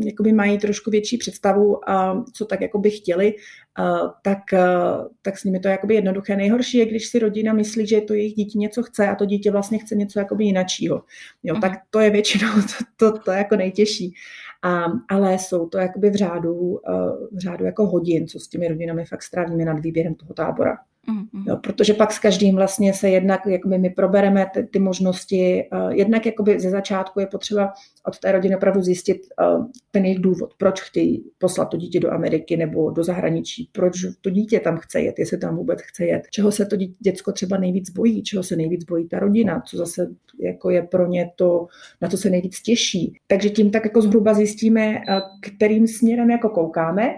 jakoby 0.05 0.33
mají 0.33 0.59
trošku 0.59 0.91
větší 0.91 1.19
představu, 1.19 1.91
a, 1.91 2.25
co 2.33 2.45
tak 2.45 2.61
jakoby 2.61 2.91
chtěli, 2.91 3.35
a, 3.77 3.99
tak, 4.23 4.53
a, 4.53 5.09
tak 5.23 5.39
s 5.39 5.45
nimi 5.45 5.61
to 5.61 5.69
je 5.69 5.73
jakoby 5.73 5.95
jednoduché. 5.95 6.37
Nejhorší 6.37 6.79
je, 6.79 6.87
když 6.87 7.07
si 7.07 7.19
rodina 7.19 7.53
myslí, 7.53 7.87
že 7.87 8.01
to 8.01 8.15
jejich 8.15 8.35
dítě 8.35 8.59
něco 8.59 8.83
chce 8.83 9.09
a 9.09 9.15
to 9.15 9.25
dítě 9.25 9.51
vlastně 9.51 9.79
chce 9.79 9.95
něco 9.95 10.19
jakoby 10.19 10.45
jinačího. 10.45 11.03
Jo, 11.43 11.57
tak 11.61 11.73
to 11.91 12.01
je 12.01 12.11
většinou 12.11 12.53
to, 12.97 13.13
to, 13.13 13.19
to 13.19 13.31
jako 13.31 13.57
nejtěžší. 13.57 14.15
A, 14.63 14.85
ale 15.09 15.35
jsou 15.35 15.69
to 15.69 15.79
jakoby 15.79 16.11
v 16.11 16.15
řádu, 16.15 16.81
eh, 16.89 16.93
v 17.33 17.39
řádu 17.39 17.65
jako 17.65 17.87
hodin, 17.87 18.29
co 18.29 18.41
s 18.41 18.49
těmi 18.49 18.69
rodinami 18.69 19.05
fakt 19.05 19.23
strávíme 19.23 19.65
nad 19.65 19.79
výběrem 19.79 20.15
toho 20.15 20.35
tábora. 20.35 20.79
Mm-hmm. 21.09 21.49
Jo, 21.49 21.57
protože 21.57 21.95
pak 21.95 22.13
s 22.13 22.19
každým 22.19 22.57
vlastně 22.57 22.95
se 22.95 23.11
jednak, 23.11 23.47
jakoby 23.47 23.79
my 23.79 23.91
probereme 23.91 24.47
ty, 24.55 24.63
ty 24.65 24.79
možnosti, 24.79 25.69
uh, 25.73 25.91
jednak 25.91 26.27
jakoby 26.27 26.61
ze 26.61 26.71
začátku 26.71 27.21
je 27.21 27.27
potřeba 27.27 27.73
od 28.07 28.19
té 28.19 28.33
rodiny 28.33 28.57
opravdu 28.57 28.83
zjistit 28.83 29.17
uh, 29.57 29.67
ten 29.91 30.05
jejich 30.05 30.21
důvod, 30.21 30.55
proč 30.59 30.81
chtějí 30.81 31.25
poslat 31.39 31.65
to 31.65 31.77
dítě 31.77 32.01
do 32.01 32.13
Ameriky 32.13 32.57
nebo 32.57 32.91
do 32.91 33.05
zahraničí, 33.05 33.69
proč 33.73 33.97
to 34.21 34.31
dítě 34.31 34.61
tam 34.61 34.77
chce 34.77 35.01
jet, 35.01 35.19
jestli 35.19 35.39
tam 35.39 35.57
vůbec 35.57 35.79
chce 35.83 36.05
jet, 36.05 36.23
čeho 36.31 36.53
se 36.53 36.67
to 36.67 36.77
dítě, 36.77 36.97
děcko 37.01 37.33
třeba 37.33 37.57
nejvíc 37.57 37.91
bojí, 37.91 38.23
čeho 38.23 38.43
se 38.43 38.57
nejvíc 38.57 38.85
bojí 38.85 39.09
ta 39.09 39.19
rodina, 39.19 39.61
co 39.61 39.77
zase 39.77 40.09
jako 40.41 40.71
je 40.71 40.83
pro 40.83 41.07
ně 41.07 41.31
to, 41.37 41.67
na 42.01 42.09
to 42.09 42.17
se 42.17 42.31
nejvíc 42.31 42.63
těší. 42.63 43.19
Takže 43.27 43.51
tím 43.51 43.71
tak 43.71 43.85
jako 43.85 44.03
zhruba 44.03 44.35
zjistíme, 44.35 44.89
uh, 44.89 45.21
kterým 45.41 45.87
směrem 45.87 46.31
jako 46.31 46.49
koukáme 46.49 47.15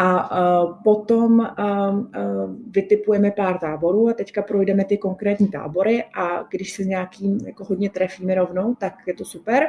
a 0.00 0.66
potom 0.84 1.48
vytipujeme 2.70 3.30
pár 3.30 3.58
táborů 3.58 4.08
a 4.08 4.12
teďka 4.12 4.42
projdeme 4.42 4.84
ty 4.84 4.98
konkrétní 4.98 5.48
tábory 5.48 6.04
a 6.14 6.42
když 6.50 6.72
se 6.72 6.84
nějakým 6.84 7.38
jako 7.46 7.64
hodně 7.64 7.90
trefíme 7.90 8.34
rovnou, 8.34 8.74
tak 8.74 8.94
je 9.06 9.14
to 9.14 9.24
super. 9.24 9.66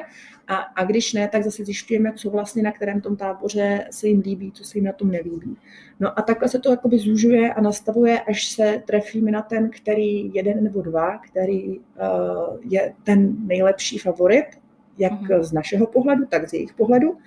A, 0.47 0.55
a 0.55 0.83
když 0.83 1.13
ne, 1.13 1.27
tak 1.27 1.43
zase 1.43 1.65
zjišťujeme, 1.65 2.13
co 2.13 2.29
vlastně 2.29 2.63
na 2.63 2.71
kterém 2.71 3.01
tom 3.01 3.15
táboře 3.15 3.87
se 3.91 4.07
jim 4.07 4.19
líbí, 4.19 4.51
co 4.51 4.63
se 4.63 4.77
jim 4.77 4.85
na 4.85 4.93
tom 4.93 5.11
nelíbí. 5.11 5.57
No 5.99 6.19
a 6.19 6.21
takhle 6.21 6.49
se 6.49 6.59
to 6.59 6.71
jakoby 6.71 6.97
zúžuje 6.97 7.53
a 7.53 7.61
nastavuje, 7.61 8.21
až 8.21 8.51
se 8.51 8.83
trefíme 8.87 9.31
na 9.31 9.41
ten, 9.41 9.69
který 9.69 10.33
jeden 10.33 10.63
nebo 10.63 10.81
dva, 10.81 11.17
který 11.17 11.79
je 12.69 12.93
ten 13.03 13.47
nejlepší 13.47 13.97
favorit, 13.97 14.45
jak 14.97 15.13
mm-hmm. 15.13 15.43
z 15.43 15.53
našeho 15.53 15.87
pohledu, 15.87 16.25
tak 16.25 16.49
z 16.49 16.53
jejich 16.53 16.73
pohledu. 16.73 17.17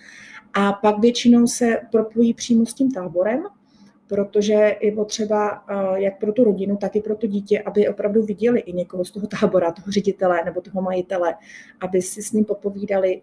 A 0.55 0.73
pak 0.73 0.99
většinou 0.99 1.47
se 1.47 1.81
propojí 1.91 2.35
přímo 2.35 2.67
s 2.67 2.75
tím 2.75 2.91
táborem, 2.91 3.43
protože 4.07 4.77
je 4.81 4.93
potřeba 4.93 5.65
eh, 5.69 5.75
jak 5.95 6.19
pro 6.21 6.33
tu 6.33 6.45
rodinu, 6.45 6.77
tak 6.77 6.97
i 6.97 7.01
pro 7.01 7.17
to 7.17 7.27
dítě, 7.27 7.63
aby 7.63 7.89
opravdu 7.89 8.23
viděli 8.23 8.61
i 8.61 8.73
někoho 8.73 9.05
z 9.05 9.11
toho 9.11 9.27
tábora, 9.27 9.73
toho 9.73 9.93
ředitele 9.93 10.45
nebo 10.45 10.61
toho 10.61 10.83
majitele, 10.83 11.35
aby 11.81 12.03
si 12.03 12.23
s 12.23 12.33
ním 12.33 12.45
popovídali, 12.45 13.23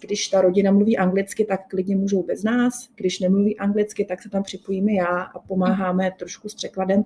když 0.00 0.28
ta 0.28 0.40
rodina 0.40 0.72
mluví 0.72 0.96
anglicky, 0.96 1.44
tak 1.44 1.68
klidně 1.68 1.96
můžou 1.96 2.22
bez 2.22 2.42
nás. 2.42 2.88
Když 2.96 3.20
nemluví 3.20 3.58
anglicky, 3.58 4.04
tak 4.04 4.22
se 4.22 4.30
tam 4.30 4.42
připojíme 4.42 4.92
já 4.92 5.22
a 5.22 5.38
pomáháme 5.38 6.12
trošku 6.18 6.48
s 6.48 6.54
překladem, 6.54 7.02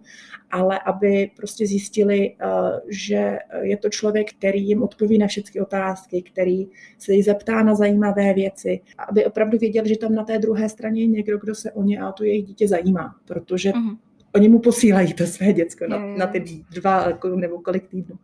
ale 0.50 0.80
aby 0.86 1.30
prostě 1.36 1.66
zjistili, 1.66 2.36
eh, 2.40 2.46
že 2.88 3.38
je 3.62 3.76
to 3.76 3.88
člověk, 3.88 4.32
který 4.32 4.68
jim 4.68 4.82
odpoví 4.82 5.18
na 5.18 5.26
všechny 5.26 5.60
otázky, 5.60 6.22
který 6.22 6.66
se 6.98 7.12
jich 7.12 7.24
zeptá 7.24 7.62
na 7.62 7.74
zajímavé 7.74 8.34
věci, 8.34 8.80
aby 9.08 9.24
opravdu 9.24 9.58
věděli, 9.58 9.88
že 9.88 9.98
tam 9.98 10.14
na 10.14 10.24
té 10.24 10.38
druhé 10.38 10.68
straně 10.68 11.00
je 11.00 11.06
někdo, 11.06 11.38
kdo 11.38 11.54
se 11.54 11.72
o 11.72 11.82
ně 11.82 12.00
a 12.00 12.12
to 12.12 12.24
jejich 12.24 12.44
dítě 12.44 12.68
zajímá, 12.68 13.14
protože 13.24 13.70
uh-huh 13.70 13.96
oni 14.34 14.48
mu 14.48 14.58
posílají 14.58 15.14
to 15.14 15.26
své 15.26 15.52
děcko 15.52 15.86
na, 15.88 15.98
na 15.98 16.26
ty 16.26 16.64
dva 16.70 17.08
nebo 17.36 17.60
kolik 17.60 17.88
týdnů. 17.88 18.18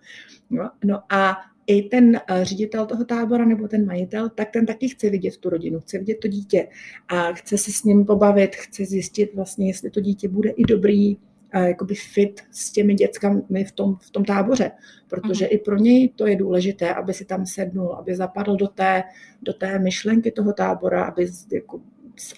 No, 0.50 0.70
no 0.84 1.02
a 1.08 1.36
i 1.66 1.82
ten 1.82 2.16
eh, 2.16 2.44
ředitel 2.44 2.86
toho 2.86 3.04
tábora 3.04 3.44
nebo 3.44 3.68
ten 3.68 3.86
majitel, 3.86 4.28
tak 4.28 4.50
ten 4.50 4.66
taky 4.66 4.88
chce 4.88 5.10
vidět 5.10 5.36
tu 5.36 5.50
rodinu, 5.50 5.80
chce 5.80 5.98
vidět 5.98 6.18
to 6.22 6.28
dítě 6.28 6.68
a 7.08 7.32
chce 7.32 7.58
se 7.58 7.72
s 7.72 7.84
ním 7.84 8.04
pobavit, 8.04 8.56
chce 8.56 8.84
zjistit 8.84 9.34
vlastně, 9.34 9.66
jestli 9.66 9.90
to 9.90 10.00
dítě 10.00 10.28
bude 10.28 10.50
i 10.50 10.64
dobrý, 10.64 11.16
a 11.52 11.58
jakoby 11.58 11.94
fit 11.94 12.40
s 12.50 12.72
těmi 12.72 12.94
dětskami 12.94 13.64
v 13.64 13.72
tom, 13.72 13.96
v 14.00 14.10
tom 14.10 14.24
táboře, 14.24 14.70
protože 15.08 15.44
mm. 15.44 15.48
i 15.52 15.58
pro 15.58 15.76
něj 15.76 16.08
to 16.08 16.26
je 16.26 16.36
důležité, 16.36 16.94
aby 16.94 17.14
si 17.14 17.24
tam 17.24 17.46
sednul, 17.46 17.94
aby 17.94 18.16
zapadl 18.16 18.56
do 18.56 18.66
té, 18.68 19.02
do 19.42 19.52
té 19.52 19.78
myšlenky 19.78 20.30
toho 20.30 20.52
tábora, 20.52 21.04
aby 21.04 21.28
jako 21.52 21.80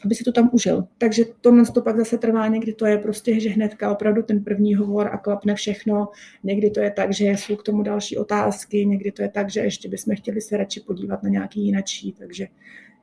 aby 0.05 0.15
si 0.15 0.25
to 0.25 0.33
tam 0.33 0.51
užil. 0.53 0.85
Takže 0.99 1.25
to 1.41 1.65
to 1.75 1.83
pak 1.83 1.97
zase 1.97 2.19
trvá, 2.19 2.49
někdy 2.49 2.73
to 2.73 2.87
je 2.87 2.99
prostě, 2.99 3.41
že 3.41 3.51
hnedka 3.51 3.93
opravdu 3.93 4.23
ten 4.23 4.45
první 4.45 4.75
hovor 4.75 5.11
a 5.13 5.19
klapne 5.19 5.55
všechno, 5.55 6.09
někdy 6.45 6.71
to 6.71 6.81
je 6.81 6.91
tak, 6.91 7.13
že 7.13 7.25
jsou 7.25 7.57
k 7.57 7.63
tomu 7.63 7.83
další 7.83 8.17
otázky, 8.17 8.87
někdy 8.87 9.13
to 9.13 9.23
je 9.23 9.29
tak, 9.29 9.51
že 9.51 9.61
ještě 9.61 9.89
bychom 9.89 10.17
chtěli 10.17 10.41
se 10.41 10.57
radši 10.57 10.81
podívat 10.81 11.23
na 11.23 11.29
nějaký 11.29 11.65
jinačí, 11.65 12.15
takže 12.19 12.47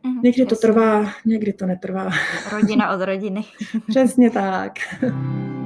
mm, 0.04 0.22
někdy 0.22 0.46
to 0.46 0.56
trvá, 0.56 1.12
někdy 1.26 1.54
to 1.54 1.66
netrvá. 1.66 2.10
Rodina 2.52 2.96
od 2.96 3.02
rodiny. 3.02 3.42
Přesně 3.88 4.30
tak. 4.30 4.74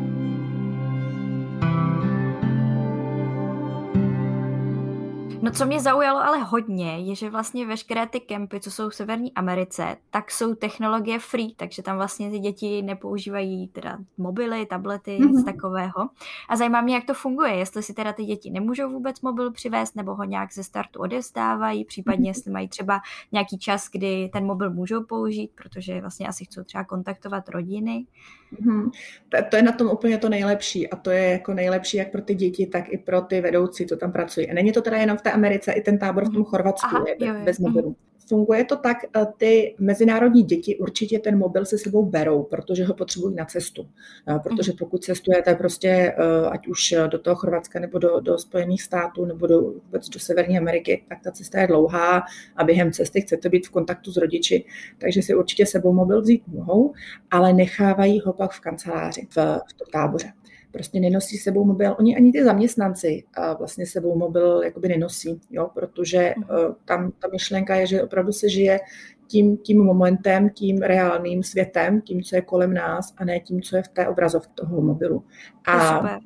No 5.43 5.51
co 5.51 5.65
mě 5.65 5.79
zaujalo 5.79 6.19
ale 6.19 6.37
hodně, 6.37 6.99
je, 6.99 7.15
že 7.15 7.29
vlastně 7.29 7.65
veškeré 7.65 8.07
ty 8.07 8.19
kempy, 8.19 8.59
co 8.59 8.71
jsou 8.71 8.89
v 8.89 8.95
Severní 8.95 9.33
Americe, 9.33 9.97
tak 10.09 10.31
jsou 10.31 10.55
technologie 10.55 11.19
free, 11.19 11.55
takže 11.55 11.83
tam 11.83 11.97
vlastně 11.97 12.31
ty 12.31 12.39
děti 12.39 12.81
nepoužívají 12.81 13.67
teda 13.67 13.97
mobily, 14.17 14.65
tablety, 14.65 15.17
mm-hmm. 15.17 15.31
nic 15.31 15.45
takového. 15.45 16.09
A 16.49 16.55
zajímá 16.55 16.81
mě, 16.81 16.95
jak 16.95 17.05
to 17.05 17.13
funguje, 17.13 17.55
jestli 17.55 17.83
si 17.83 17.93
teda 17.93 18.13
ty 18.13 18.25
děti 18.25 18.51
nemůžou 18.51 18.91
vůbec 18.91 19.21
mobil 19.21 19.51
přivést, 19.51 19.95
nebo 19.95 20.15
ho 20.15 20.23
nějak 20.23 20.53
ze 20.53 20.63
startu 20.63 20.99
odevzdávají, 20.99 21.85
případně 21.85 22.23
mm-hmm. 22.23 22.27
jestli 22.27 22.51
mají 22.51 22.67
třeba 22.67 23.01
nějaký 23.31 23.57
čas, 23.57 23.89
kdy 23.91 24.29
ten 24.33 24.45
mobil 24.45 24.69
můžou 24.69 25.03
použít, 25.03 25.51
protože 25.55 26.01
vlastně 26.01 26.27
asi 26.27 26.45
chcou 26.45 26.63
třeba 26.63 26.83
kontaktovat 26.83 27.49
rodiny. 27.49 28.05
Mm-hmm. 28.53 28.91
To, 29.29 29.37
to 29.49 29.55
je 29.55 29.63
na 29.63 29.71
tom 29.71 29.89
úplně 29.89 30.17
to 30.17 30.29
nejlepší 30.29 30.89
a 30.89 30.95
to 30.95 31.11
je 31.11 31.29
jako 31.29 31.53
nejlepší 31.53 31.97
jak 31.97 32.11
pro 32.11 32.21
ty 32.21 32.35
děti, 32.35 32.65
tak 32.65 32.93
i 32.93 32.97
pro 32.97 33.21
ty 33.21 33.41
vedoucí, 33.41 33.85
co 33.85 33.97
tam 33.97 34.11
pracují. 34.11 34.49
A 34.49 34.53
není 34.53 34.71
to 34.71 34.81
teda 34.81 34.97
jenom 34.97 35.17
v 35.17 35.21
té 35.21 35.31
Americe, 35.31 35.71
i 35.71 35.81
ten 35.81 35.99
tábor 35.99 36.25
v 36.25 36.33
tom 36.33 36.43
Chorvatsku 36.43 36.95
Aha, 36.95 37.05
je 37.07 37.27
jo, 37.27 37.33
jo. 37.33 37.45
bez 37.45 37.59
mobilu. 37.59 37.89
Mm-hmm. 37.89 38.12
Funguje 38.27 38.65
to 38.65 38.75
tak, 38.77 38.97
eh, 39.15 39.25
ty 39.37 39.75
mezinárodní 39.79 40.43
děti 40.43 40.77
určitě 40.77 41.19
ten 41.19 41.37
mobil 41.37 41.65
se 41.65 41.77
sebou 41.77 42.05
berou, 42.05 42.43
protože 42.43 42.85
ho 42.85 42.93
potřebují 42.93 43.35
na 43.35 43.45
cestu. 43.45 43.89
Eh, 44.29 44.39
protože 44.39 44.71
mhm. 44.71 44.77
pokud 44.77 45.03
cestujete 45.03 45.55
prostě, 45.55 45.87
eh, 45.87 46.49
ať 46.49 46.67
už 46.67 46.95
do 47.07 47.19
toho 47.19 47.35
Chorvatska 47.35 47.79
nebo 47.79 47.99
do, 47.99 48.19
do 48.19 48.37
Spojených 48.37 48.83
států 48.83 49.25
nebo 49.25 49.47
do, 49.47 49.61
vůbec 49.61 50.09
do 50.09 50.19
Severní 50.19 50.57
Ameriky, 50.57 51.05
tak 51.09 51.17
ta 51.23 51.31
cesta 51.31 51.61
je 51.61 51.67
dlouhá 51.67 52.23
a 52.55 52.63
během 52.63 52.91
cesty 52.91 53.21
chcete 53.21 53.49
být 53.49 53.67
v 53.67 53.71
kontaktu 53.71 54.11
s 54.11 54.17
rodiči, 54.17 54.65
takže 54.97 55.21
si 55.21 55.35
určitě 55.35 55.65
sebou 55.65 55.93
mobil 55.93 56.21
vzít 56.21 56.47
mohou, 56.47 56.93
ale 57.31 57.53
nechávají 57.53 58.21
ho 58.25 58.33
pak 58.33 58.51
v 58.51 58.59
kanceláři, 58.59 59.27
v, 59.29 59.35
v 59.69 59.73
tom 59.73 59.87
táboře 59.91 60.33
prostě 60.73 60.99
nenosí 60.99 61.37
sebou 61.37 61.65
mobil. 61.65 61.95
Oni 61.99 62.15
ani 62.15 62.31
ty 62.31 62.43
zaměstnanci 62.43 63.23
vlastně 63.57 63.85
sebou 63.85 64.17
mobil 64.17 64.61
jakoby 64.63 64.87
nenosí, 64.87 65.41
jo, 65.51 65.69
protože 65.73 66.33
uh, 66.37 66.75
tam 66.85 67.11
ta 67.11 67.27
myšlenka 67.31 67.75
je, 67.75 67.87
že 67.87 68.03
opravdu 68.03 68.31
se 68.31 68.49
žije 68.49 68.79
tím, 69.27 69.57
tím 69.57 69.83
momentem, 69.83 70.49
tím 70.49 70.77
reálným 70.77 71.43
světem, 71.43 72.01
tím, 72.01 72.23
co 72.23 72.35
je 72.35 72.41
kolem 72.41 72.73
nás 72.73 73.13
a 73.17 73.25
ne 73.25 73.39
tím, 73.39 73.61
co 73.61 73.75
je 73.75 73.83
v 73.83 73.87
té 73.87 74.07
obrazovce 74.07 74.49
toho 74.55 74.81
mobilu. 74.81 75.23
A 75.65 75.97
super. 75.97 76.19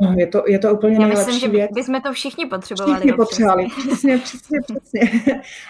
No, 0.00 0.14
je, 0.18 0.26
to, 0.26 0.42
je 0.46 0.58
to 0.58 0.74
úplně 0.74 0.94
Já 0.94 0.98
nejlepší 0.98 1.26
myslím, 1.26 1.40
že 1.40 1.48
věc. 1.48 1.70
bychom 1.74 2.00
to 2.00 2.12
všichni 2.12 2.46
potřebovali. 2.46 2.96
Všichni 2.96 3.12
potřebovali, 3.12 3.66
přesně, 3.78 4.18
přesně, 4.18 4.58
přesně. 4.66 5.00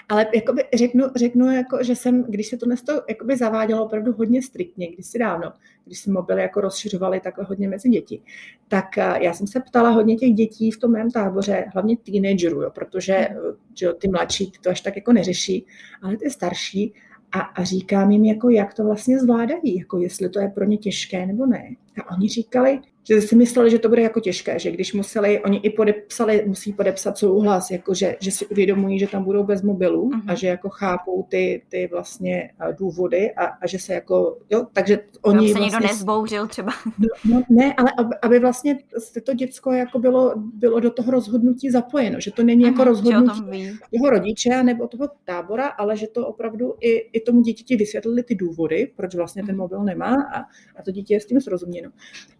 Ale 0.09 0.27
jakoby 0.35 0.65
řeknu, 0.75 1.05
řeknu 1.17 1.53
jako, 1.53 1.83
že 1.83 1.97
jsem, 1.97 2.25
když 2.29 2.47
se 2.49 2.57
to 2.57 2.67
jakoby 3.09 3.37
zavádělo 3.37 3.85
opravdu 3.85 4.13
hodně 4.13 4.43
striktně, 4.43 4.89
si 5.01 5.19
dávno, 5.19 5.53
když 5.91 6.01
se 6.01 6.11
mobily 6.11 6.43
jako 6.43 6.61
rozšiřovaly 6.61 7.21
takhle 7.21 7.45
hodně 7.45 7.69
mezi 7.69 7.89
děti, 7.89 8.23
tak 8.69 8.99
eh, 8.99 9.15
já 9.21 9.33
jsem 9.33 9.47
se 9.47 9.61
ptala 9.61 9.91
hodně 9.91 10.17
těch 10.17 10.33
dětí 10.33 10.71
v 10.71 10.79
tom 10.79 10.91
mém 10.91 11.11
táboře, 11.11 11.65
hlavně 11.73 11.97
teenagerů, 11.97 12.63
jo, 12.63 12.71
protože 12.71 13.15
hmm. 13.15 13.39
eh, 13.51 13.57
že 13.75 13.93
ty 13.93 14.09
mladší 14.09 14.53
to 14.61 14.71
až 14.71 14.81
tak 14.81 14.97
jako 14.97 15.13
neřeší, 15.13 15.67
ale 16.03 16.17
ty 16.17 16.31
starší, 16.31 16.95
a, 17.33 17.41
a 17.41 17.65
říkám 17.65 18.11
jim, 18.11 18.25
jako, 18.25 18.51
jak 18.51 18.75
to 18.75 18.85
vlastně 18.85 19.19
zvládají, 19.19 19.79
jako 19.79 19.99
jestli 19.99 20.29
to 20.29 20.41
je 20.41 20.49
pro 20.49 20.65
ně 20.65 20.77
těžké 20.77 21.27
nebo 21.27 21.47
ne. 21.47 21.65
A 22.05 22.15
oni 22.15 22.29
říkali, 22.29 22.81
že 23.09 23.21
si 23.21 23.37
mysleli, 23.37 23.71
že 23.71 23.79
to 23.79 23.89
bude 23.89 24.03
jako 24.03 24.21
těžké, 24.21 24.59
že 24.59 24.71
když 24.71 24.93
museli, 24.93 25.41
oni 25.41 25.59
i 25.59 25.71
podepsali, 25.71 26.45
musí 26.47 26.73
podepsat 26.73 27.19
souhlas, 27.19 27.71
jako 27.71 27.95
že, 27.95 28.17
že 28.21 28.31
si 28.31 28.47
uvědomují, 28.47 28.99
že 28.99 29.07
tam 29.07 29.25
budou 29.25 29.45
bez 29.45 29.63
mobilu 29.63 30.11
uh-huh. 30.11 30.23
a 30.27 30.35
že 30.35 30.47
jako 30.47 30.69
chápou 30.69 31.23
ty, 31.23 31.63
ty 31.69 31.89
vlastně 31.93 32.51
důvody 32.79 33.33
a, 33.33 33.45
a 33.45 33.67
že 33.67 33.79
se 33.79 33.95
jako, 33.95 34.39
jo, 34.51 34.67
takže 34.73 34.99
oni 35.23 35.39
Tam 35.39 35.47
se 35.47 35.53
vlastně, 35.53 35.65
někdo 35.65 35.89
nezbouřil 35.89 36.47
třeba. 36.47 36.73
No, 36.99 37.09
no, 37.25 37.43
ne, 37.51 37.75
ale 37.75 37.93
aby, 37.99 38.15
aby 38.23 38.39
vlastně 38.39 38.79
to 39.25 39.35
děcko 39.35 39.73
jako 39.73 39.99
bylo, 39.99 40.35
bylo 40.37 40.81
do 40.81 40.91
toho 40.91 41.11
rozhodnutí 41.11 41.71
zapojeno, 41.71 42.21
že 42.21 42.31
to 42.31 42.43
není 42.43 42.65
uh-huh, 42.65 42.69
jako 42.69 42.85
rozhodnutí 42.85 43.79
jeho 43.93 44.11
rodiče 44.11 44.63
nebo 44.63 44.87
toho 44.87 45.09
tábora, 45.25 45.67
ale 45.67 45.97
že 45.97 46.07
to 46.07 46.27
opravdu 46.27 46.75
i, 46.81 46.97
i 46.97 47.21
tomu 47.21 47.41
dítěti 47.41 47.77
vysvětlili 47.77 48.23
ty 48.23 48.35
důvody, 48.35 48.93
proč 48.97 49.15
vlastně 49.15 49.43
ten 49.43 49.57
mobil 49.57 49.85
nemá 49.85 50.15
a, 50.35 50.41
a 50.77 50.83
to 50.85 50.91
dítě 50.91 51.15
je 51.15 51.21
s 51.21 51.27
tím 51.27 51.41
srozuměno. 51.41 51.91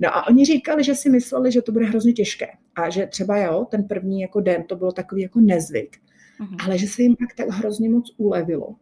No 0.01 0.17
a 0.17 0.27
oni 0.27 0.47
říkali, 0.53 0.85
že 0.85 0.95
si 0.95 1.11
mysleli, 1.11 1.53
že 1.53 1.63
to 1.63 1.73
bude 1.73 1.87
hrozně 1.87 2.13
těžké 2.13 2.47
a 2.77 2.91
že 2.91 3.07
třeba 3.07 3.37
jo, 3.37 3.67
ten 3.71 3.85
první 3.85 4.21
jako 4.21 4.41
den 4.41 4.63
to 4.63 4.77
bylo 4.77 4.93
takový 4.93 5.23
jako 5.23 5.41
nezvyk, 5.41 5.97
mm-hmm. 5.97 6.57
ale 6.65 6.79
že 6.79 6.87
se 6.87 7.03
jim 7.03 7.17
pak 7.17 7.35
tak 7.35 7.49
hrozně 7.49 7.91
moc 7.91 8.15
ulevilo, 8.17 8.75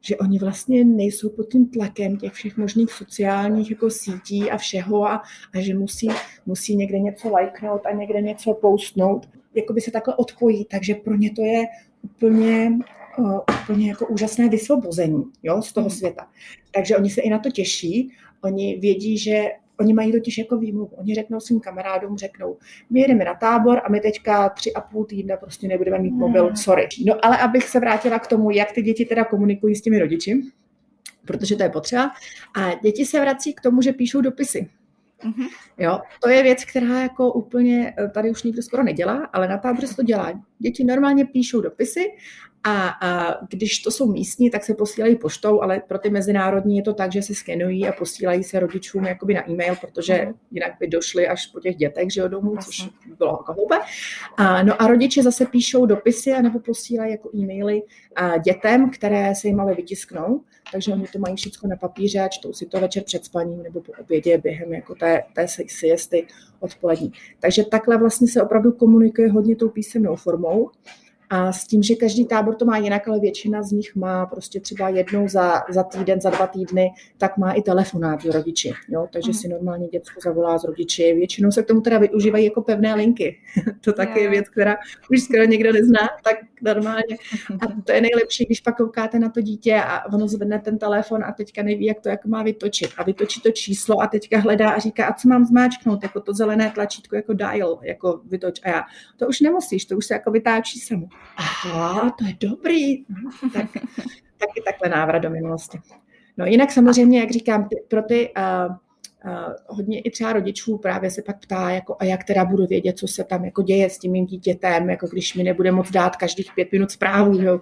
že 0.00 0.16
oni 0.16 0.38
vlastně 0.38 0.84
nejsou 0.84 1.30
pod 1.30 1.42
tím 1.52 1.68
tlakem 1.68 2.16
těch 2.16 2.32
všech 2.32 2.56
možných 2.56 2.92
sociálních 2.92 3.70
jako 3.70 3.90
sítí 3.90 4.50
a 4.50 4.56
všeho 4.56 5.06
a, 5.06 5.22
a 5.54 5.60
že 5.60 5.74
musí, 5.74 6.08
musí 6.46 6.76
někde 6.76 6.98
něco 6.98 7.30
lajknout 7.30 7.86
a 7.86 7.92
někde 7.92 8.20
něco 8.20 8.54
postnout, 8.54 9.28
jako 9.54 9.72
by 9.72 9.80
se 9.80 9.90
takhle 9.90 10.16
odpojí, 10.16 10.64
takže 10.64 10.94
pro 10.94 11.16
ně 11.16 11.30
to 11.30 11.42
je 11.42 11.66
úplně 12.02 12.78
uh, 13.18 13.40
úplně 13.64 13.88
jako 13.88 14.06
úžasné 14.06 14.48
vysvobození 14.48 15.24
jo, 15.42 15.62
z 15.62 15.72
toho 15.72 15.84
mm. 15.84 15.90
světa. 15.90 16.28
Takže 16.74 16.96
oni 16.96 17.10
se 17.10 17.20
i 17.20 17.30
na 17.30 17.38
to 17.38 17.50
těší, 17.50 18.12
oni 18.44 18.78
vědí, 18.80 19.18
že 19.18 19.44
Oni 19.80 19.94
mají 19.94 20.12
totiž 20.12 20.38
jako 20.38 20.56
výmluvu. 20.56 20.96
Oni 20.96 21.14
řeknou 21.14 21.40
svým 21.40 21.60
kamarádům, 21.60 22.18
řeknou, 22.18 22.56
my 22.90 23.00
jedeme 23.00 23.24
na 23.24 23.34
tábor 23.34 23.80
a 23.84 23.88
my 23.90 24.00
teďka 24.00 24.48
tři 24.48 24.72
a 24.72 24.80
půl 24.80 25.04
týdne 25.04 25.36
prostě 25.36 25.68
nebudeme 25.68 25.98
mít 25.98 26.10
mobil, 26.10 26.56
sorry. 26.56 26.88
No 27.06 27.24
ale 27.24 27.38
abych 27.38 27.64
se 27.64 27.80
vrátila 27.80 28.18
k 28.18 28.26
tomu, 28.26 28.50
jak 28.50 28.72
ty 28.72 28.82
děti 28.82 29.04
teda 29.04 29.24
komunikují 29.24 29.76
s 29.76 29.82
těmi 29.82 29.98
rodiči, 29.98 30.42
protože 31.26 31.56
to 31.56 31.62
je 31.62 31.68
potřeba. 31.68 32.10
A 32.56 32.74
děti 32.82 33.06
se 33.06 33.20
vrací 33.20 33.54
k 33.54 33.60
tomu, 33.60 33.82
že 33.82 33.92
píšou 33.92 34.20
dopisy. 34.20 34.68
Mm-hmm. 35.24 35.48
Jo, 35.78 36.00
to 36.22 36.28
je 36.28 36.42
věc, 36.42 36.64
která 36.64 37.00
jako 37.00 37.32
úplně 37.32 37.94
eh, 37.98 38.08
tady 38.08 38.30
už 38.30 38.42
nikdo 38.42 38.62
skoro 38.62 38.82
nedělá, 38.82 39.28
ale 39.32 39.48
na 39.48 39.58
táboře 39.58 39.86
se 39.86 39.96
to 39.96 40.02
dělá. 40.02 40.42
Děti 40.58 40.84
normálně 40.84 41.24
píšou 41.24 41.60
dopisy 41.60 42.04
a, 42.68 42.88
a 42.88 43.38
když 43.50 43.78
to 43.78 43.90
jsou 43.90 44.12
místní, 44.12 44.50
tak 44.50 44.64
se 44.64 44.74
posílají 44.74 45.16
poštou, 45.16 45.60
ale 45.62 45.82
pro 45.88 45.98
ty 45.98 46.10
mezinárodní 46.10 46.76
je 46.76 46.82
to 46.82 46.94
tak, 46.94 47.12
že 47.12 47.22
se 47.22 47.34
skenují 47.34 47.88
a 47.88 47.92
posílají 47.92 48.44
se 48.44 48.60
rodičům 48.60 49.04
jakoby 49.04 49.34
na 49.34 49.50
e-mail, 49.50 49.76
protože 49.80 50.14
mhm. 50.24 50.34
jinak 50.50 50.72
by 50.80 50.86
došli 50.86 51.28
až 51.28 51.46
po 51.46 51.60
těch 51.60 51.76
dětech, 51.76 52.12
že 52.12 52.20
jo, 52.20 52.28
domů, 52.28 52.56
což 52.64 52.88
bylo 53.18 53.30
jako 53.30 53.52
hloupé. 53.52 53.78
A, 54.36 54.62
no 54.62 54.82
a 54.82 54.86
rodiče 54.86 55.22
zase 55.22 55.46
píšou 55.46 55.86
dopisy 55.86 56.42
nebo 56.42 56.58
posílají 56.58 57.10
jako 57.10 57.30
e-maily 57.36 57.82
a 58.16 58.38
dětem, 58.38 58.90
které 58.90 59.34
se 59.34 59.48
jim 59.48 59.60
ale 59.60 59.74
vytisknou, 59.74 60.40
takže 60.72 60.92
oni 60.92 61.06
to 61.12 61.18
mají 61.18 61.36
všechno 61.36 61.68
na 61.68 61.76
papíře 61.76 62.20
a 62.20 62.28
čtou 62.28 62.52
si 62.52 62.66
to 62.66 62.80
večer 62.80 63.02
před 63.02 63.24
spaním 63.24 63.62
nebo 63.62 63.80
po 63.80 63.92
obědě 64.00 64.38
během 64.38 64.72
jako 64.72 64.94
té, 64.94 65.22
té 65.34 65.46
siesty 65.66 66.26
odpolední. 66.60 67.12
Takže 67.40 67.64
takhle 67.64 67.98
vlastně 67.98 68.28
se 68.28 68.42
opravdu 68.42 68.72
komunikuje 68.72 69.32
hodně 69.32 69.56
tou 69.56 69.68
písemnou 69.68 70.16
formou. 70.16 70.70
A 71.30 71.52
s 71.52 71.66
tím, 71.66 71.82
že 71.82 71.94
každý 71.94 72.26
tábor 72.26 72.54
to 72.54 72.64
má 72.64 72.78
jinak, 72.78 73.08
ale 73.08 73.20
většina 73.20 73.62
z 73.62 73.72
nich 73.72 73.96
má 73.96 74.26
prostě 74.26 74.60
třeba 74.60 74.88
jednou 74.88 75.28
za, 75.28 75.62
za 75.70 75.82
týden, 75.82 76.20
za 76.20 76.30
dva 76.30 76.46
týdny, 76.46 76.90
tak 77.18 77.36
má 77.36 77.52
i 77.52 77.62
telefonát 77.62 78.22
s 78.22 78.24
rodiči. 78.24 78.72
Jo? 78.88 79.08
Takže 79.12 79.34
si 79.34 79.48
normálně 79.48 79.88
děcko 79.88 80.20
zavolá 80.20 80.58
z 80.58 80.64
rodiči. 80.64 81.14
Většinou 81.14 81.50
se 81.50 81.62
k 81.62 81.66
tomu 81.66 81.80
teda 81.80 81.98
využívají 81.98 82.44
jako 82.44 82.62
pevné 82.62 82.94
linky. 82.94 83.36
to 83.80 83.92
taky 83.92 84.20
je 84.20 84.30
věc, 84.30 84.48
která 84.48 84.76
už 85.10 85.22
skoro 85.22 85.44
někdo 85.44 85.72
nezná, 85.72 86.08
tak 86.24 86.36
normálně. 86.62 87.16
A 87.60 87.82
to 87.84 87.92
je 87.92 88.00
nejlepší, 88.00 88.44
když 88.44 88.60
pak 88.60 88.76
koukáte 88.76 89.18
na 89.18 89.28
to 89.28 89.40
dítě 89.40 89.74
a 89.74 90.12
ono 90.14 90.28
zvedne 90.28 90.58
ten 90.58 90.78
telefon 90.78 91.24
a 91.24 91.32
teďka 91.32 91.62
neví, 91.62 91.84
jak 91.84 92.00
to 92.00 92.08
jako 92.08 92.28
má 92.28 92.42
vytočit. 92.42 92.90
A 92.96 93.02
vytočí 93.02 93.40
to 93.40 93.50
číslo 93.50 94.02
a 94.02 94.06
teďka 94.06 94.38
hledá 94.38 94.70
a 94.70 94.78
říká, 94.78 95.06
a 95.06 95.12
co 95.12 95.28
mám 95.28 95.44
zmáčknout, 95.44 96.02
jako 96.02 96.20
to 96.20 96.34
zelené 96.34 96.70
tlačítko, 96.70 97.16
jako 97.16 97.32
dial, 97.32 97.78
jako 97.82 98.20
vytoč. 98.24 98.60
A 98.64 98.68
já, 98.68 98.82
to 99.16 99.26
už 99.26 99.40
nemusíš, 99.40 99.84
to 99.84 99.96
už 99.96 100.06
se 100.06 100.14
jako 100.14 100.30
vytáčí 100.30 100.80
samo. 100.80 101.08
Aha, 101.36 102.10
to 102.18 102.24
je 102.24 102.48
dobrý. 102.48 103.04
Tak, 103.52 103.66
taky 104.38 104.62
takhle 104.64 104.88
návrat 104.88 105.18
do 105.18 105.30
minulosti. 105.30 105.78
No 106.36 106.46
jinak 106.46 106.70
samozřejmě, 106.70 107.20
jak 107.20 107.30
říkám, 107.30 107.68
pro 107.88 108.02
ty 108.02 108.32
uh, 108.36 108.76
Uh, 109.24 109.54
hodně 109.66 110.00
i 110.00 110.10
třeba 110.10 110.32
rodičů 110.32 110.78
právě 110.78 111.10
se 111.10 111.22
pak 111.22 111.40
ptá, 111.40 111.70
jako, 111.70 111.96
a 111.98 112.04
jak 112.04 112.24
teda 112.24 112.44
budu 112.44 112.66
vědět, 112.66 112.98
co 112.98 113.08
se 113.08 113.24
tam 113.24 113.44
jako 113.44 113.62
děje 113.62 113.90
s 113.90 113.98
tím 113.98 114.12
mým 114.12 114.26
dítětem, 114.26 114.90
jako 114.90 115.06
když 115.06 115.34
mi 115.34 115.42
nebude 115.42 115.72
moc 115.72 115.90
dát 115.90 116.16
každých 116.16 116.52
pět 116.54 116.72
minut 116.72 116.90
zprávu. 116.90 117.40
Jo. 117.40 117.60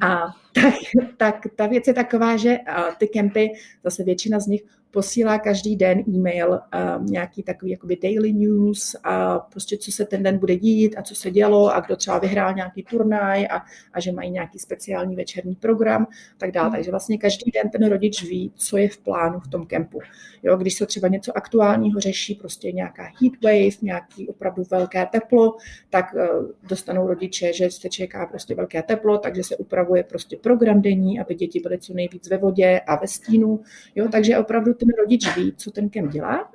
A 0.00 0.26
tak, 0.52 0.74
tak 1.16 1.46
ta 1.56 1.66
věc 1.66 1.86
je 1.86 1.94
taková, 1.94 2.36
že 2.36 2.58
uh, 2.58 2.94
ty 2.98 3.08
kempy, 3.08 3.50
zase 3.84 4.04
většina 4.04 4.40
z 4.40 4.46
nich 4.46 4.62
posílá 4.90 5.38
každý 5.38 5.76
den 5.76 6.04
e-mail, 6.08 6.50
uh, 6.50 7.04
nějaký 7.04 7.42
takový 7.42 7.70
jakoby 7.70 7.96
daily 8.02 8.32
news 8.32 8.96
a 9.04 9.38
prostě 9.38 9.78
co 9.78 9.92
se 9.92 10.04
ten 10.04 10.22
den 10.22 10.38
bude 10.38 10.56
dít 10.56 10.94
a 10.98 11.02
co 11.02 11.14
se 11.14 11.30
dělo 11.30 11.74
a 11.74 11.80
kdo 11.80 11.96
třeba 11.96 12.18
vyhrál 12.18 12.54
nějaký 12.54 12.82
turnaj 12.82 13.46
a, 13.46 13.62
a 13.92 14.00
že 14.00 14.12
mají 14.12 14.30
nějaký 14.30 14.58
speciální 14.58 15.16
večerní 15.16 15.54
program 15.54 16.06
tak 16.38 16.52
dále. 16.52 16.68
Hmm. 16.68 16.76
Takže 16.76 16.90
vlastně 16.90 17.18
každý 17.18 17.50
den 17.50 17.70
ten 17.70 17.88
rodič 17.88 18.22
ví, 18.22 18.52
co 18.54 18.76
je 18.76 18.88
v 18.88 18.98
plánu 18.98 19.40
v 19.40 19.48
tom 19.48 19.66
kempu. 19.66 19.98
Jo, 20.42 20.56
když 20.56 20.74
se 20.74 20.86
třeba 20.86 21.08
něco 21.08 21.36
aktuálního 21.36 22.00
řeší, 22.00 22.34
prostě 22.34 22.72
nějaká 22.72 23.02
heat 23.02 23.42
wave, 23.42 23.76
nějaký 23.82 24.28
opravdu 24.28 24.62
velké 24.70 25.06
teplo, 25.06 25.56
tak 25.90 26.14
uh, 26.14 26.46
dostanou 26.68 27.06
rodiče, 27.06 27.52
že 27.52 27.70
se 27.70 27.88
čeká 27.88 28.26
prostě 28.26 28.54
velké 28.54 28.82
teplo, 28.82 29.18
takže 29.18 29.42
se 29.42 29.56
upravuje 29.56 30.02
prostě 30.02 30.36
program 30.36 30.82
denní, 30.82 31.20
aby 31.20 31.34
děti 31.34 31.60
byly 31.60 31.78
co 31.78 31.94
nejvíc 31.94 32.28
ve 32.28 32.36
vodě 32.36 32.80
a 32.86 32.96
ve 32.96 33.06
stínu. 33.08 33.60
Jo, 33.94 34.08
takže 34.12 34.38
opravdu 34.38 34.74
ten 34.78 34.88
rodič 35.00 35.36
ví, 35.36 35.52
co 35.56 35.70
ten 35.70 35.88
kemp 35.88 36.12
dělá. 36.12 36.50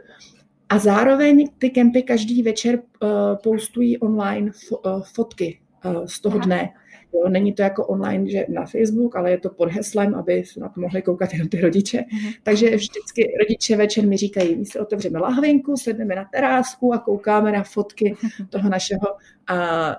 A 0.70 0.80
zároveň 0.80 1.50
ty 1.58 1.70
kempy 1.70 2.04
každý 2.04 2.44
večer 2.44 2.80
uh, 2.80 3.10
postují 3.44 3.98
online 3.98 4.52
fo- 4.52 4.96
uh, 4.96 5.04
fotky 5.04 5.60
uh, 5.86 6.06
z 6.06 6.20
toho 6.20 6.40
dne. 6.40 6.70
Jo, 7.14 7.30
není 7.30 7.54
to 7.54 7.62
jako 7.62 7.86
online, 7.86 8.30
že 8.30 8.46
na 8.50 8.66
Facebook, 8.66 9.16
ale 9.16 9.32
je 9.32 9.38
to 9.38 9.50
pod 9.50 9.72
heslem, 9.72 10.16
aby 10.16 10.44
se 10.46 10.60
na 10.60 10.70
to 10.70 10.82
mohli 10.82 11.02
koukat 11.02 11.34
jenom 11.34 11.48
ty 11.48 11.62
rodiče. 11.62 11.98
Uh-huh. 11.98 12.34
Takže 12.44 12.76
vždycky 12.76 13.34
rodiče 13.40 13.76
večer 13.76 14.08
mi 14.08 14.18
říkají, 14.18 14.56
my 14.56 14.66
si 14.66 14.80
otevřeme 14.80 15.20
lahvinku, 15.20 15.78
sedneme 15.78 16.16
na 16.16 16.26
terásku 16.26 16.94
a 16.94 16.98
koukáme 16.98 17.52
na 17.52 17.64
fotky 17.64 18.16
toho 18.50 18.70
našeho, 18.70 19.08
a, 19.48 19.56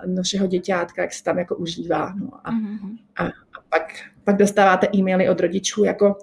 našeho 0.07 0.47
děťátka, 0.47 1.03
jak 1.03 1.13
se 1.13 1.25
tam 1.25 1.39
jako 1.39 1.57
užívá. 1.57 2.15
No 2.15 2.31
a, 2.45 2.53
uh-huh. 2.53 2.97
a, 3.17 3.25
a 3.27 3.61
pak, 3.69 3.83
pak 4.25 4.37
dostáváte 4.37 4.89
e-maily 4.95 5.29
od 5.29 5.41
rodičů 5.41 5.85
jako 5.85 6.19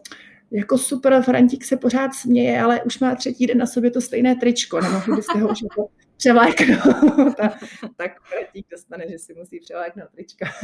jako 0.51 0.77
super, 0.77 1.21
Frantík 1.21 1.65
se 1.65 1.77
pořád 1.77 2.13
směje, 2.13 2.61
ale 2.61 2.83
už 2.83 2.99
má 2.99 3.15
třetí 3.15 3.47
den 3.47 3.57
na 3.57 3.65
sobě 3.65 3.91
to 3.91 4.01
stejné 4.01 4.35
tričko, 4.35 4.81
nemohli 4.81 5.15
byste 5.15 5.39
ho 5.39 5.49
už 5.49 5.61
jako 5.69 5.89
převléknout. 6.17 7.39
A, 7.39 7.49
tak 7.97 8.21
Frantík 8.21 8.65
dostane, 8.71 9.09
že 9.09 9.19
si 9.19 9.33
musí 9.33 9.59
převléknout 9.59 10.09
trička. 10.15 10.45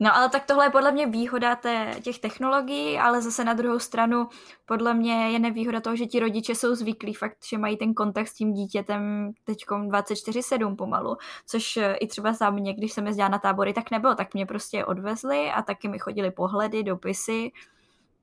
No 0.00 0.16
ale 0.16 0.28
tak 0.28 0.44
tohle 0.44 0.66
je 0.66 0.70
podle 0.70 0.92
mě 0.92 1.06
výhoda 1.06 1.56
té, 1.56 1.94
těch 2.02 2.18
technologií, 2.18 2.98
ale 2.98 3.22
zase 3.22 3.44
na 3.44 3.52
druhou 3.54 3.78
stranu 3.78 4.28
podle 4.66 4.94
mě 4.94 5.30
je 5.30 5.38
nevýhoda 5.38 5.80
toho, 5.80 5.96
že 5.96 6.06
ti 6.06 6.20
rodiče 6.20 6.54
jsou 6.54 6.74
zvyklí 6.74 7.14
fakt, 7.14 7.36
že 7.50 7.58
mají 7.58 7.76
ten 7.76 7.94
kontakt 7.94 8.28
s 8.28 8.34
tím 8.34 8.52
dítětem 8.52 9.32
teď 9.44 9.58
24-7 9.66 10.76
pomalu, 10.76 11.16
což 11.46 11.78
i 12.00 12.06
třeba 12.06 12.32
za 12.32 12.50
mě, 12.50 12.74
když 12.74 12.92
jsem 12.92 13.06
jezdila 13.06 13.28
na 13.28 13.38
tábory, 13.38 13.72
tak 13.72 13.90
nebylo, 13.90 14.14
tak 14.14 14.34
mě 14.34 14.46
prostě 14.46 14.84
odvezli 14.84 15.50
a 15.50 15.62
taky 15.62 15.88
mi 15.88 15.98
chodili 15.98 16.30
pohledy, 16.30 16.82
dopisy, 16.82 17.50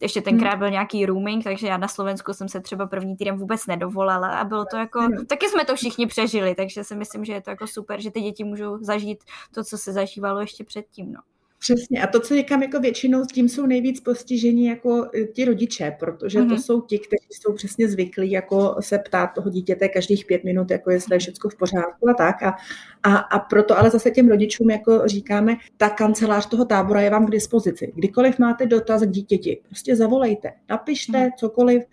ještě 0.01 0.21
tenkrát 0.21 0.49
hmm. 0.49 0.59
byl 0.59 0.69
nějaký 0.69 1.05
rooming, 1.05 1.43
takže 1.43 1.67
já 1.67 1.77
na 1.77 1.87
Slovensku 1.87 2.33
jsem 2.33 2.49
se 2.49 2.61
třeba 2.61 2.87
první 2.87 3.15
týden 3.15 3.37
vůbec 3.37 3.67
nedovolala 3.67 4.27
a 4.27 4.43
bylo 4.43 4.65
to 4.65 4.77
jako, 4.77 4.99
hmm. 4.99 5.25
taky 5.25 5.49
jsme 5.49 5.65
to 5.65 5.75
všichni 5.75 6.07
přežili, 6.07 6.55
takže 6.55 6.83
si 6.83 6.95
myslím, 6.95 7.25
že 7.25 7.33
je 7.33 7.41
to 7.41 7.49
jako 7.49 7.67
super, 7.67 8.01
že 8.01 8.11
ty 8.11 8.21
děti 8.21 8.43
můžou 8.43 8.77
zažít 8.83 9.23
to, 9.53 9.63
co 9.63 9.77
se 9.77 9.93
zažívalo 9.93 10.39
ještě 10.39 10.63
předtím, 10.63 11.11
no. 11.11 11.19
Přesně. 11.65 12.01
A 12.01 12.07
to, 12.07 12.19
co 12.19 12.35
říkám, 12.35 12.63
jako 12.63 12.79
většinou 12.79 13.23
s 13.23 13.27
tím 13.27 13.49
jsou 13.49 13.65
nejvíc 13.65 13.99
postiženi 13.99 14.69
jako 14.69 15.09
e, 15.15 15.23
ti 15.23 15.45
rodiče, 15.45 15.95
protože 15.99 16.39
mm-hmm. 16.39 16.47
to 16.47 16.53
mhm. 16.53 16.61
jsou 16.61 16.81
ti, 16.81 16.99
kteří 16.99 17.27
jsou 17.29 17.53
přesně 17.53 17.89
zvyklí 17.89 18.31
jako 18.31 18.75
se 18.79 18.99
ptát 18.99 19.27
toho 19.27 19.49
dítěte 19.49 19.89
každých 19.89 20.25
pět 20.25 20.43
minut, 20.43 20.71
jako 20.71 20.91
jestli 20.91 21.15
je 21.15 21.19
všechno 21.19 21.49
v 21.49 21.55
pořádku 21.55 22.09
a 22.09 22.13
tak. 22.13 22.43
A, 22.43 22.55
a, 23.03 23.15
a 23.15 23.39
proto 23.39 23.79
ale 23.79 23.89
zase 23.89 24.11
těm 24.11 24.29
rodičům 24.29 24.69
jako 24.69 25.01
říkáme, 25.05 25.55
ta 25.77 25.89
kancelář 25.89 26.45
toho 26.45 26.65
tábora 26.65 27.01
je 27.01 27.09
vám 27.09 27.25
k 27.25 27.31
dispozici. 27.31 27.91
Kdykoliv 27.95 28.39
máte 28.39 28.65
dotaz 28.65 29.01
k 29.01 29.09
dítěti, 29.09 29.61
prostě 29.65 29.95
zavolejte, 29.95 30.51
napište 30.69 31.19
mm. 31.19 31.29
cokoliv, 31.37 31.83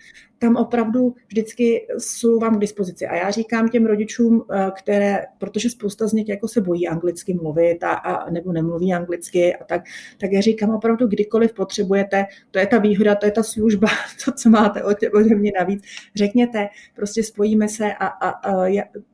tam 0.43 0.57
opravdu 0.57 1.15
vždycky 1.29 1.87
jsou 1.99 2.39
vám 2.39 2.57
k 2.57 2.61
dispozici. 2.61 3.07
A 3.07 3.17
já 3.17 3.31
říkám 3.31 3.69
těm 3.69 3.87
rodičům, 3.87 4.45
eh, 4.51 4.71
které, 4.79 5.25
protože 5.39 5.71
spousta 5.71 6.07
z 6.07 6.13
nich 6.13 6.29
jako 6.29 6.49
se 6.49 6.61
bojí 6.61 6.89
anglicky 6.89 7.35
mluvit 7.35 7.85
a, 7.85 7.93
a 7.93 8.31
nebo 8.31 8.53
nemluví 8.53 8.93
anglicky 8.93 9.57
a 9.57 9.65
tak, 9.65 9.83
tak 10.21 10.33
já 10.33 10.41
říkám 10.41 10.71
opravdu, 10.71 11.07
kdykoliv 11.07 11.53
potřebujete, 11.53 12.25
to 12.51 12.59
je 12.59 12.67
ta 12.67 12.79
výhoda, 12.79 13.15
to 13.15 13.27
je 13.27 13.33
ta 13.33 13.43
služba, 13.43 13.89
to, 14.25 14.33
co 14.33 14.51
máte 14.51 14.83
ode 14.83 15.35
mě 15.35 15.53
navíc, 15.59 15.83
řekněte, 16.15 16.69
prostě 16.95 17.23
spojíme 17.23 17.69
se 17.69 17.95
a, 17.95 18.07
a, 18.07 18.29
a 18.29 18.67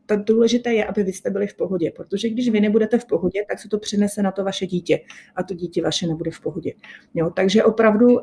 to 0.09 0.17
důležité 0.17 0.75
je, 0.75 0.85
aby 0.85 1.03
vy 1.03 1.13
jste 1.13 1.31
byli 1.31 1.47
v 1.47 1.55
pohodě, 1.55 1.93
protože 1.97 2.29
když 2.29 2.49
vy 2.49 2.61
nebudete 2.61 2.99
v 2.99 3.05
pohodě, 3.05 3.45
tak 3.49 3.59
se 3.59 3.69
to 3.69 3.79
přenese 3.79 4.23
na 4.23 4.33
to 4.33 4.45
vaše 4.45 4.67
dítě 4.67 5.01
a 5.37 5.43
to 5.43 5.55
dítě 5.55 5.83
vaše 5.83 6.07
nebude 6.07 6.31
v 6.31 6.41
pohodě. 6.41 6.73
Jo, 7.15 7.31
takže 7.31 7.65
opravdu 7.65 8.07
uh, 8.15 8.21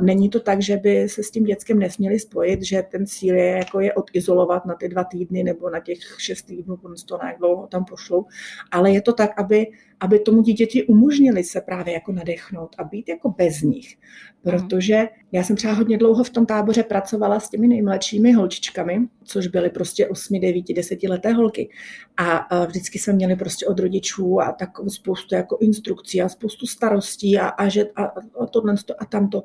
není 0.00 0.30
to 0.30 0.40
tak, 0.40 0.62
že 0.62 0.76
by 0.76 1.08
se 1.08 1.22
s 1.22 1.30
tím 1.30 1.44
dětskem 1.44 1.78
nesměli 1.78 2.18
spojit, 2.18 2.62
že 2.62 2.82
ten 2.82 3.06
cíl 3.06 3.36
je, 3.36 3.46
jako 3.46 3.80
je 3.80 3.92
odizolovat 3.92 4.66
na 4.66 4.74
ty 4.74 4.88
dva 4.88 5.04
týdny 5.04 5.42
nebo 5.42 5.70
na 5.70 5.80
těch 5.80 5.98
šest 6.18 6.42
týdnů, 6.42 6.76
to 7.08 7.18
jak 7.26 7.38
dlouho 7.38 7.66
tam 7.66 7.84
pošlou, 7.84 8.26
ale 8.70 8.90
je 8.90 9.02
to 9.02 9.12
tak, 9.12 9.40
aby 9.40 9.66
aby 10.00 10.18
tomu 10.18 10.42
dítěti 10.42 10.84
umožnili 10.84 11.44
se 11.44 11.60
právě 11.60 11.94
jako 11.94 12.12
nadechnout 12.12 12.76
a 12.78 12.84
být 12.84 13.08
jako 13.08 13.28
bez 13.38 13.62
nich. 13.62 13.96
Protože 14.42 15.08
já 15.32 15.44
jsem 15.44 15.56
třeba 15.56 15.72
hodně 15.72 15.98
dlouho 15.98 16.24
v 16.24 16.30
tom 16.30 16.46
táboře 16.46 16.82
pracovala 16.82 17.40
s 17.40 17.50
těmi 17.50 17.68
nejmladšími 17.68 18.32
holčičkami, 18.32 19.00
což 19.24 19.46
byly 19.46 19.70
prostě 19.70 20.08
8, 20.08 20.40
9, 20.40 20.64
10 20.74 21.02
leté 21.02 21.32
holky. 21.32 21.70
A 22.16 22.66
vždycky 22.66 22.98
jsme 22.98 23.12
měli 23.12 23.36
prostě 23.36 23.66
od 23.66 23.78
rodičů 23.80 24.40
a 24.40 24.52
takovou 24.52 24.90
spoustu 24.90 25.34
jako 25.34 25.58
instrukcí 25.60 26.22
a 26.22 26.28
spoustu 26.28 26.66
starostí 26.66 27.38
a, 27.38 27.48
a, 27.48 27.68
že, 27.68 27.84
a, 27.96 28.04
a 28.40 28.46
tohle 28.46 28.74
a 28.98 29.04
tamto. 29.04 29.42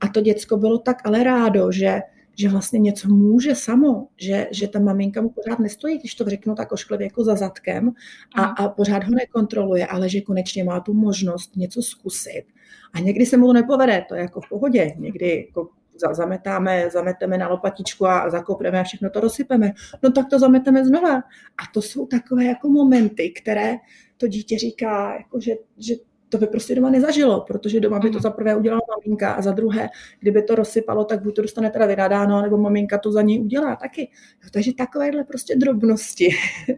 A 0.00 0.08
to 0.08 0.20
děcko 0.20 0.56
bylo 0.56 0.78
tak 0.78 0.96
ale 1.04 1.24
rádo, 1.24 1.72
že 1.72 2.00
že 2.38 2.48
vlastně 2.48 2.78
něco 2.78 3.08
může 3.08 3.54
samo, 3.54 4.08
že, 4.16 4.48
že 4.50 4.68
ta 4.68 4.78
maminka 4.78 5.22
mu 5.22 5.30
pořád 5.30 5.58
nestojí, 5.58 5.98
když 5.98 6.14
to 6.14 6.24
řeknu 6.24 6.54
tak 6.54 6.72
ošklivě 6.72 7.04
jako 7.04 7.24
za 7.24 7.34
zadkem 7.34 7.92
a, 8.36 8.44
a 8.44 8.68
pořád 8.68 9.04
ho 9.04 9.10
nekontroluje, 9.10 9.86
ale 9.86 10.08
že 10.08 10.20
konečně 10.20 10.64
má 10.64 10.80
tu 10.80 10.94
možnost 10.94 11.56
něco 11.56 11.82
zkusit. 11.82 12.44
A 12.94 13.00
někdy 13.00 13.26
se 13.26 13.36
mu 13.36 13.46
to 13.46 13.52
nepovede, 13.52 14.04
to 14.08 14.14
je 14.14 14.20
jako 14.20 14.40
v 14.40 14.48
pohodě, 14.48 14.94
někdy 14.98 15.46
jako 15.46 15.68
zametáme, 16.12 16.90
zameteme 16.90 17.38
na 17.38 17.48
lopatičku 17.48 18.06
a 18.06 18.30
zakopneme 18.30 18.80
a 18.80 18.84
všechno 18.84 19.10
to 19.10 19.20
rozsypeme. 19.20 19.72
No 20.02 20.12
tak 20.12 20.26
to 20.30 20.38
zameteme 20.38 20.84
znova. 20.84 21.16
A 21.58 21.62
to 21.74 21.82
jsou 21.82 22.06
takové 22.06 22.44
jako 22.44 22.68
momenty, 22.68 23.30
které 23.30 23.74
to 24.16 24.26
dítě 24.28 24.58
říká, 24.58 25.14
jako 25.18 25.40
že, 25.40 25.54
že 25.78 25.94
to 26.28 26.38
by 26.38 26.46
prostě 26.46 26.74
doma 26.74 26.90
nezažilo, 26.90 27.40
protože 27.40 27.80
doma 27.80 27.98
by 27.98 28.10
to 28.10 28.20
za 28.20 28.30
prvé 28.30 28.56
udělala 28.56 28.80
maminka 28.96 29.32
a 29.32 29.42
za 29.42 29.52
druhé, 29.52 29.88
kdyby 30.20 30.42
to 30.42 30.54
rozsypalo, 30.54 31.04
tak 31.04 31.22
buď 31.22 31.34
to 31.36 31.42
dostane 31.42 31.70
teda 31.70 31.86
vynadáno, 31.86 32.42
nebo 32.42 32.56
maminka 32.56 32.98
to 32.98 33.12
za 33.12 33.22
něj 33.22 33.40
udělá 33.40 33.76
taky. 33.76 34.10
Takže 34.52 34.72
takovéhle 34.74 35.24
prostě 35.24 35.56
drobnosti. 35.56 36.28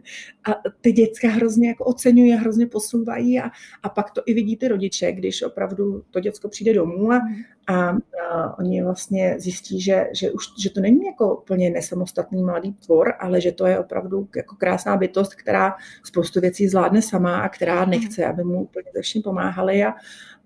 A 0.49 0.55
ty 0.81 0.91
děcka 0.91 1.29
hrozně 1.29 1.67
jako 1.67 1.85
oceňují 1.85 2.31
hrozně 2.31 2.67
posouvají 2.67 3.39
a, 3.39 3.49
a 3.83 3.89
pak 3.89 4.11
to 4.11 4.21
i 4.25 4.33
vidí 4.33 4.57
ty 4.57 4.67
rodiče, 4.67 5.11
když 5.11 5.41
opravdu 5.41 6.03
to 6.11 6.19
děcko 6.19 6.49
přijde 6.49 6.73
domů 6.73 7.11
a, 7.11 7.21
a, 7.69 7.89
a 7.89 8.57
oni 8.59 8.83
vlastně 8.83 9.35
zjistí, 9.39 9.81
že, 9.81 10.07
že, 10.13 10.31
už, 10.31 10.45
že 10.57 10.69
to 10.69 10.79
není 10.79 11.05
jako 11.05 11.43
plně 11.47 11.69
nesamostatný 11.69 12.43
mladý 12.43 12.73
tvor, 12.73 13.13
ale 13.19 13.41
že 13.41 13.51
to 13.51 13.65
je 13.65 13.79
opravdu 13.79 14.27
jako 14.35 14.55
krásná 14.55 14.97
bytost, 14.97 15.35
která 15.35 15.75
spoustu 16.03 16.41
věcí 16.41 16.67
zvládne 16.67 17.01
sama 17.01 17.39
a 17.39 17.49
která 17.49 17.85
nechce, 17.85 18.25
aby 18.25 18.43
mu 18.43 18.61
úplně 18.61 18.91
ze 18.95 19.01
vším 19.01 19.21
pomáhali 19.21 19.83
a, 19.83 19.93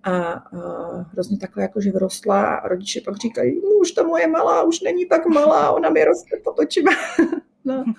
a, 0.04 0.14
a 0.14 0.42
hrozně 1.12 1.38
takhle 1.38 1.64
jako 1.64 1.82
že 1.82 1.92
vyrostla 1.92 2.56
a 2.56 2.68
rodiče 2.68 3.02
pak 3.02 3.18
říkají, 3.18 3.62
no, 3.64 3.70
už 3.70 3.92
ta 3.92 4.04
moje 4.04 4.28
malá 4.28 4.64
už 4.64 4.82
není 4.82 5.06
tak 5.06 5.26
malá, 5.26 5.72
ona 5.72 5.90
mi 5.90 6.04
roste 6.06 6.38
pod 6.44 6.60
očima. 6.60 6.92
no. 7.66 7.84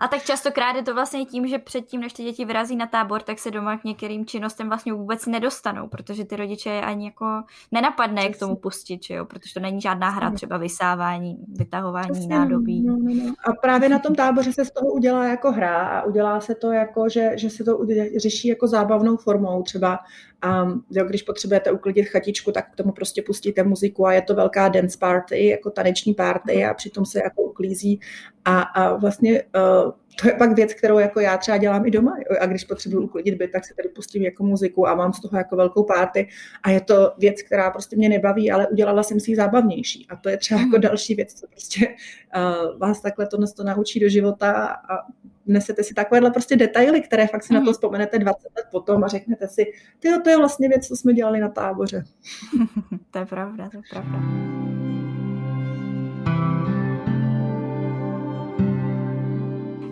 A 0.00 0.08
tak 0.08 0.22
častokrát 0.22 0.76
je 0.76 0.82
to 0.82 0.94
vlastně 0.94 1.24
tím, 1.24 1.46
že 1.46 1.58
předtím, 1.58 2.00
než 2.00 2.12
ty 2.12 2.22
děti 2.22 2.44
vyrazí 2.44 2.76
na 2.76 2.86
tábor, 2.86 3.22
tak 3.22 3.38
se 3.38 3.50
doma 3.50 3.78
k 3.78 3.84
některým 3.84 4.26
činnostem 4.26 4.68
vlastně 4.68 4.92
vůbec 4.92 5.26
nedostanou, 5.26 5.88
protože 5.88 6.24
ty 6.24 6.36
rodiče 6.36 6.70
je 6.70 6.82
ani 6.82 7.04
jako 7.04 7.42
nenapadne 7.72 8.20
Přesně. 8.22 8.34
k 8.34 8.38
tomu 8.38 8.56
pustit, 8.56 9.04
že 9.04 9.14
jo? 9.14 9.24
protože 9.24 9.54
to 9.54 9.60
není 9.60 9.80
žádná 9.80 10.10
hra, 10.10 10.30
třeba 10.30 10.56
vysávání, 10.56 11.36
vytahování 11.48 12.10
Přesně. 12.12 12.38
nádobí. 12.38 12.82
No, 12.82 12.96
no, 12.96 13.14
no. 13.14 13.34
A 13.48 13.52
právě 13.62 13.88
na 13.88 13.98
tom 13.98 14.14
táboře 14.14 14.52
se 14.52 14.64
z 14.64 14.70
toho 14.70 14.92
udělá 14.92 15.24
jako 15.24 15.52
hra 15.52 15.86
a 15.88 16.02
udělá 16.02 16.40
se 16.40 16.54
to 16.54 16.72
jako, 16.72 17.08
že, 17.08 17.32
že 17.36 17.50
se 17.50 17.64
to 17.64 17.78
řeší 18.16 18.48
jako 18.48 18.66
zábavnou 18.66 19.16
formou 19.16 19.62
třeba 19.62 19.98
a 20.44 20.68
jo, 20.90 21.04
když 21.04 21.22
potřebujete 21.22 21.70
uklidit 21.70 22.08
chatičku, 22.08 22.52
tak 22.52 22.72
k 22.72 22.76
tomu 22.76 22.92
prostě 22.92 23.22
pustíte 23.22 23.62
muziku 23.62 24.06
a 24.06 24.12
je 24.12 24.22
to 24.22 24.34
velká 24.34 24.68
dance 24.68 24.98
party, 24.98 25.46
jako 25.46 25.70
taneční 25.70 26.14
party 26.14 26.64
a 26.64 26.74
přitom 26.74 27.06
se 27.06 27.18
jako 27.18 27.42
uklízí. 27.42 28.00
A, 28.44 28.60
a 28.60 28.96
vlastně 28.96 29.42
uh, 29.42 29.92
to 30.20 30.28
je 30.28 30.34
pak 30.34 30.56
věc, 30.56 30.74
kterou 30.74 30.98
jako 30.98 31.20
já 31.20 31.38
třeba 31.38 31.58
dělám 31.58 31.86
i 31.86 31.90
doma. 31.90 32.16
A 32.40 32.46
když 32.46 32.64
potřebuji 32.64 33.00
uklidit 33.00 33.34
byt, 33.34 33.52
tak 33.52 33.64
se 33.66 33.74
tady 33.74 33.88
pustím 33.88 34.22
jako 34.22 34.44
muziku 34.44 34.88
a 34.88 34.94
mám 34.94 35.12
z 35.12 35.20
toho 35.20 35.38
jako 35.38 35.56
velkou 35.56 35.84
party. 35.84 36.28
A 36.62 36.70
je 36.70 36.80
to 36.80 37.12
věc, 37.18 37.42
která 37.42 37.70
prostě 37.70 37.96
mě 37.96 38.08
nebaví, 38.08 38.50
ale 38.50 38.68
udělala 38.68 39.02
jsem 39.02 39.20
si 39.20 39.30
ji 39.30 39.36
zábavnější. 39.36 40.06
A 40.10 40.16
to 40.16 40.28
je 40.28 40.36
třeba 40.36 40.60
jako 40.60 40.78
další 40.78 41.14
věc, 41.14 41.34
co 41.34 41.46
prostě 41.46 41.88
uh, 42.36 42.78
vás 42.78 43.00
takhle 43.00 43.26
to, 43.26 43.36
to 43.56 43.64
naučí 43.64 44.00
do 44.00 44.08
života 44.08 44.52
a 44.66 44.96
nesete 45.46 45.82
si 45.82 45.94
takovéhle 45.94 46.30
prostě 46.30 46.56
detaily, 46.56 47.00
které 47.00 47.26
fakt 47.26 47.44
si 47.44 47.52
mm. 47.52 47.54
na 47.54 47.60
to 47.60 47.64
mhm. 47.64 47.72
vzpomenete 47.72 48.18
20 48.18 48.42
let 48.56 48.66
potom 48.70 49.04
a 49.04 49.08
řeknete 49.08 49.48
si, 49.48 49.64
ty 49.98 50.08
to 50.24 50.30
je 50.30 50.36
vlastně 50.36 50.68
věc, 50.68 50.86
co 50.86 50.96
jsme 50.96 51.12
dělali 51.12 51.40
na 51.40 51.48
táboře. 51.48 52.04
to 53.10 53.18
je 53.18 53.26
pravda, 53.26 53.70
to 53.70 53.76
je 53.76 53.82
pravda. 53.90 54.18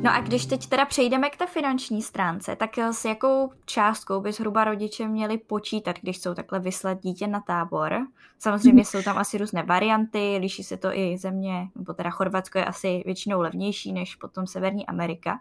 No 0.03 0.15
a 0.15 0.21
když 0.21 0.47
teď 0.47 0.67
teda 0.67 0.85
přejdeme 0.85 1.31
k 1.31 1.37
té 1.37 1.47
finanční 1.47 2.03
stránce, 2.03 2.57
tak 2.57 2.79
eh, 2.79 2.93
s 2.93 3.05
jakou 3.05 3.53
částkou 3.67 4.21
by 4.21 4.33
zhruba 4.33 4.65
rodiče 4.65 5.09
měli 5.09 5.39
počítat, 5.39 5.97
když 6.03 6.19
jsou 6.19 6.35
takhle 6.35 6.61
vyslat 6.61 7.01
dítě 7.03 7.27
na 7.27 7.41
tábor? 7.41 8.07
Samozřejmě 8.39 8.85
jsou 8.85 9.03
tam 9.03 9.19
asi 9.19 9.39
různé 9.39 9.63
varianty, 9.63 10.39
liší 10.41 10.65
se 10.65 10.77
to 10.77 10.89
i 10.93 11.19
země, 11.19 11.69
nebo 11.77 11.95
teda 11.95 12.11
Chorvatsko 12.11 12.59
je 12.59 12.65
asi 12.65 13.03
většinou 13.07 13.41
levnější 13.41 13.93
než 13.93 14.15
potom 14.15 14.47
Severní 14.47 14.87
Amerika. 14.87 15.41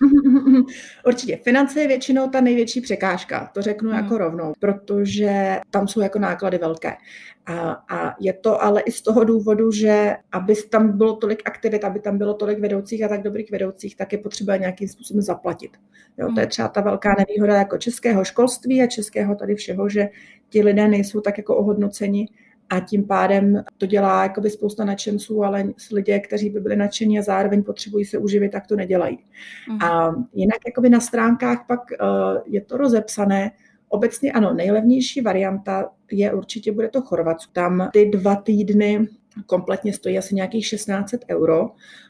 Určitě. 1.06 1.36
Finance 1.36 1.80
je 1.80 1.88
většinou 1.88 2.28
ta 2.28 2.40
největší 2.40 2.80
překážka, 2.80 3.50
to 3.54 3.62
řeknu 3.62 3.90
hmm. 3.90 3.98
jako 3.98 4.18
rovnou, 4.18 4.52
protože 4.60 5.60
tam 5.70 5.88
jsou 5.88 6.00
jako 6.00 6.18
náklady 6.18 6.58
velké. 6.58 6.96
A, 7.46 7.70
a 7.70 8.14
je 8.20 8.32
to 8.32 8.62
ale 8.62 8.80
i 8.80 8.92
z 8.92 9.02
toho 9.02 9.24
důvodu, 9.24 9.70
že 9.70 10.16
aby 10.32 10.54
tam 10.54 10.98
bylo 10.98 11.16
tolik 11.16 11.42
aktivit, 11.44 11.84
aby 11.84 12.00
tam 12.00 12.18
bylo 12.18 12.34
tolik 12.34 12.58
vedoucích 12.58 13.02
a 13.04 13.08
tak 13.08 13.22
dobrých 13.22 13.50
vedoucích, 13.50 13.96
tak 13.96 14.12
je 14.12 14.18
potřeba 14.18 14.56
nějakým 14.56 14.88
způsobem 14.88 15.22
zaplatit. 15.22 15.70
Jo, 16.18 16.26
to 16.34 16.40
je 16.40 16.44
hmm. 16.44 16.50
třeba 16.50 16.68
ta 16.68 16.80
velká 16.80 17.14
nevýhoda 17.18 17.56
jako 17.56 17.78
českého 17.78 18.24
školství 18.24 18.82
a 18.82 18.86
českého 18.86 19.34
tady 19.34 19.54
všeho, 19.54 19.88
že 19.88 20.08
ti 20.48 20.62
lidé 20.62 20.88
nejsou 20.88 21.20
tak 21.20 21.38
jako 21.38 21.56
ohodnoceni 21.56 22.28
a 22.70 22.80
tím 22.80 23.06
pádem 23.06 23.64
to 23.78 23.86
dělá 23.86 24.22
jakoby 24.22 24.50
spousta 24.50 24.84
nadšenců, 24.84 25.44
ale 25.44 25.64
lidé, 25.92 26.20
kteří 26.20 26.50
by 26.50 26.60
byli 26.60 26.76
nadšení 26.76 27.18
a 27.18 27.22
zároveň 27.22 27.62
potřebují 27.62 28.04
se 28.04 28.18
uživit, 28.18 28.52
tak 28.52 28.66
to 28.66 28.76
nedělají. 28.76 29.18
Mm. 29.68 29.82
A 29.82 30.14
jinak 30.32 30.58
jakoby 30.66 30.88
na 30.88 31.00
stránkách 31.00 31.64
pak 31.68 31.80
uh, 31.90 32.42
je 32.46 32.60
to 32.60 32.76
rozepsané, 32.76 33.50
Obecně 33.92 34.32
ano, 34.32 34.54
nejlevnější 34.54 35.20
varianta 35.20 35.90
je 36.10 36.34
určitě, 36.34 36.72
bude 36.72 36.88
to 36.88 37.02
Chorvatsko. 37.02 37.52
Tam 37.52 37.88
ty 37.92 38.06
dva 38.06 38.36
týdny 38.36 39.08
kompletně 39.46 39.92
stojí 39.92 40.18
asi 40.18 40.34
nějakých 40.34 40.70
1600 40.70 41.24
euro, 41.30 41.62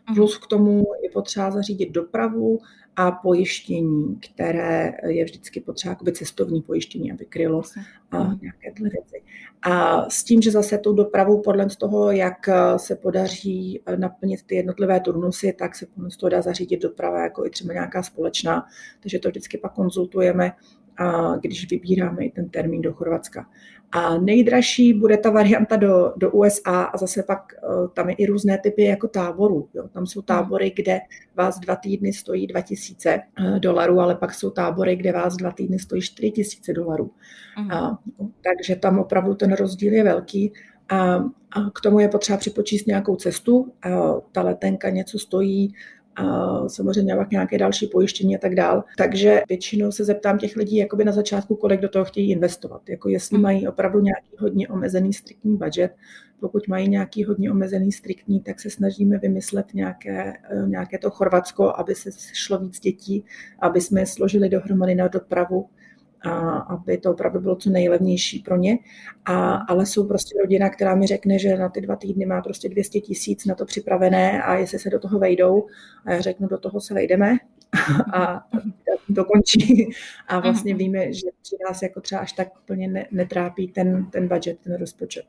mhm. 0.09 0.17
plus 0.17 0.39
k 0.39 0.47
tomu 0.47 0.85
je 1.03 1.11
potřeba 1.11 1.51
zařídit 1.51 1.91
dopravu 1.91 2.59
a 2.97 3.13
pojištění, 3.13 4.21
které 4.33 4.93
je 5.07 5.25
vždycky 5.25 5.61
potřeba, 5.61 5.93
jakoby 5.93 6.13
cestovní 6.13 6.63
pojištění, 6.63 7.13
aby 7.13 7.25
krylo 7.25 7.63
a 8.11 8.23
mhm. 8.23 8.39
nějaké 8.43 8.73
tyhle 8.73 8.91
věci. 8.91 9.23
A 9.63 10.05
s 10.11 10.25
tím, 10.25 10.43
že 10.43 10.51
zase 10.51 10.79
tou 10.79 10.93
dopravu 10.93 11.43
podle 11.43 11.67
toho, 11.67 12.11
jak 12.11 12.49
se 12.77 12.97
podaří 12.97 13.83
naplnit 13.97 14.43
ty 14.43 14.55
jednotlivé 14.55 15.01
turnusy, 15.01 15.53
tak 15.53 15.75
se 15.75 15.87
podle 15.87 16.11
toho 16.21 16.31
dá 16.31 16.43
zařídit 16.43 16.83
doprava 16.83 17.23
jako 17.23 17.47
i 17.47 17.51
třeba 17.51 17.73
nějaká 17.73 18.03
společná, 18.03 18.67
takže 19.01 19.19
to 19.19 19.29
vždycky 19.29 19.59
pak 19.59 19.75
konzultujeme 19.75 20.53
a 20.97 21.37
když 21.37 21.71
vybíráme 21.71 22.25
i 22.25 22.31
ten 22.31 22.49
termín 22.49 22.83
do 22.83 22.93
Chorvatska. 22.93 23.47
A 23.93 24.19
nejdražší 24.19 24.95
bude 24.95 25.17
ta 25.17 25.31
varianta 25.31 25.77
do, 25.77 26.13
do 26.17 26.31
USA 26.31 26.83
a 26.83 26.97
zase 26.97 27.23
pak 27.23 27.43
uh, 27.69 27.89
tam 27.89 28.09
je 28.09 28.15
i 28.15 28.27
různé 28.27 28.59
typy 28.59 28.85
jako 28.85 29.09
táborů. 29.09 29.69
Jo. 29.75 29.89
Tam 29.89 30.07
jsou 30.07 30.23
tábory, 30.23 30.73
kde 30.77 31.01
vás 31.35 31.59
dva 31.59 31.77
týdny 31.77 32.13
stojí 32.13 32.47
2000 32.47 33.21
uh, 33.41 33.59
dolarů, 33.59 34.01
ale 34.01 34.15
pak 34.15 34.35
jsou 34.35 34.51
tábory, 34.51 34.97
kde 34.97 35.13
vás 35.13 35.37
dva 35.37 35.51
týdny 35.51 35.79
stojí 35.79 36.03
4000 36.03 36.73
dolarů. 36.73 37.11
Uh, 37.59 37.73
A, 37.73 37.99
takže 38.45 38.77
tam 38.77 38.99
opravdu 38.99 39.35
ten 39.35 39.53
rozdíl 39.53 39.93
je 39.93 40.05
velký. 40.05 40.53
A, 40.89 41.15
a 41.51 41.71
k 41.75 41.81
tomu 41.83 42.01
je 42.01 42.09
potřeba 42.09 42.39
připočíst 42.39 42.87
nějakou 42.87 43.17
cestu. 43.17 43.73
A 43.83 43.89
ta 44.33 44.43
letenka 44.43 44.91
něco 44.91 45.19
stojí 45.19 45.75
a 46.17 46.69
samozřejmě 46.69 47.17
pak 47.17 47.31
nějaké 47.31 47.59
další 47.59 47.87
pojištění 47.87 48.37
a 48.37 48.39
tak 48.39 48.55
dál. 48.55 48.85
Takže 48.99 49.43
většinou 49.49 49.93
se 49.93 50.05
zeptám 50.05 50.39
těch 50.39 50.57
lidí 50.57 50.77
jakoby 50.77 51.05
na 51.05 51.13
začátku, 51.13 51.57
kolik 51.57 51.81
do 51.81 51.89
toho 51.89 52.05
chtějí 52.05 52.31
investovat. 52.31 52.89
Jako 52.89 53.09
jestli 53.09 53.37
hmm. 53.37 53.43
mají 53.43 53.69
opravdu 53.69 54.01
nějaký 54.01 54.37
hodně 54.39 54.69
omezený 54.69 55.13
striktní 55.13 55.57
budget. 55.57 55.93
Pokud 56.41 56.69
mají 56.69 56.89
nějaký 56.89 57.25
hodně 57.25 57.51
omezený 57.51 57.93
striktní, 57.93 58.41
tak 58.41 58.61
se 58.61 58.71
snažíme 58.71 59.19
vymyslet 59.19 59.67
nějaké, 59.75 60.33
eh, 60.51 60.67
nějaké 60.67 60.99
to 60.99 61.11
Chorvatsko, 61.11 61.73
aby 61.77 61.95
se 61.95 62.11
šlo 62.33 62.59
víc 62.59 62.81
dětí, 62.81 63.25
aby 63.59 63.81
jsme 63.81 64.01
je 64.01 64.07
složili 64.07 64.49
dohromady 64.49 64.95
na 64.95 65.09
dopravu 65.09 65.69
a 66.23 66.59
aby 66.59 66.99
to 66.99 67.11
opravdu 67.11 67.41
bylo 67.41 67.57
co 67.57 67.71
nejlevnější 67.71 68.39
pro 68.39 68.57
ně. 68.57 68.79
A, 69.25 69.53
ale 69.55 69.87
jsou 69.87 70.09
prostě 70.09 70.39
rodina, 70.41 70.69
která 70.69 70.95
mi 70.95 71.07
řekne, 71.07 71.39
že 71.39 71.57
na 71.57 71.69
ty 71.69 71.81
dva 71.81 71.97
týdny 71.97 72.27
má 72.27 72.43
prostě 72.43 72.69
200 72.69 73.01
tisíc 73.01 73.47
na 73.47 73.55
to 73.55 73.65
připravené 73.65 74.43
a 74.43 74.55
jestli 74.55 74.79
se 74.79 74.91
do 74.91 74.99
toho 74.99 75.19
vejdou, 75.19 75.67
a 76.05 76.13
já 76.13 76.21
řeknu, 76.21 76.49
do 76.49 76.59
toho 76.59 76.81
se 76.81 76.95
vejdeme 76.95 77.37
a 78.15 78.47
to 79.15 79.25
končí. 79.25 79.91
A 80.29 80.41
vlastně 80.41 80.75
víme, 80.75 81.13
že 81.13 81.27
při 81.43 81.57
nás 81.69 81.83
jako 81.83 82.01
třeba 82.01 82.21
až 82.21 82.33
tak 82.33 82.49
úplně 82.63 83.07
netrápí 83.11 83.69
ten, 83.69 84.07
ten 84.11 84.29
budget, 84.29 84.59
ten 84.61 84.75
rozpočet. 84.75 85.25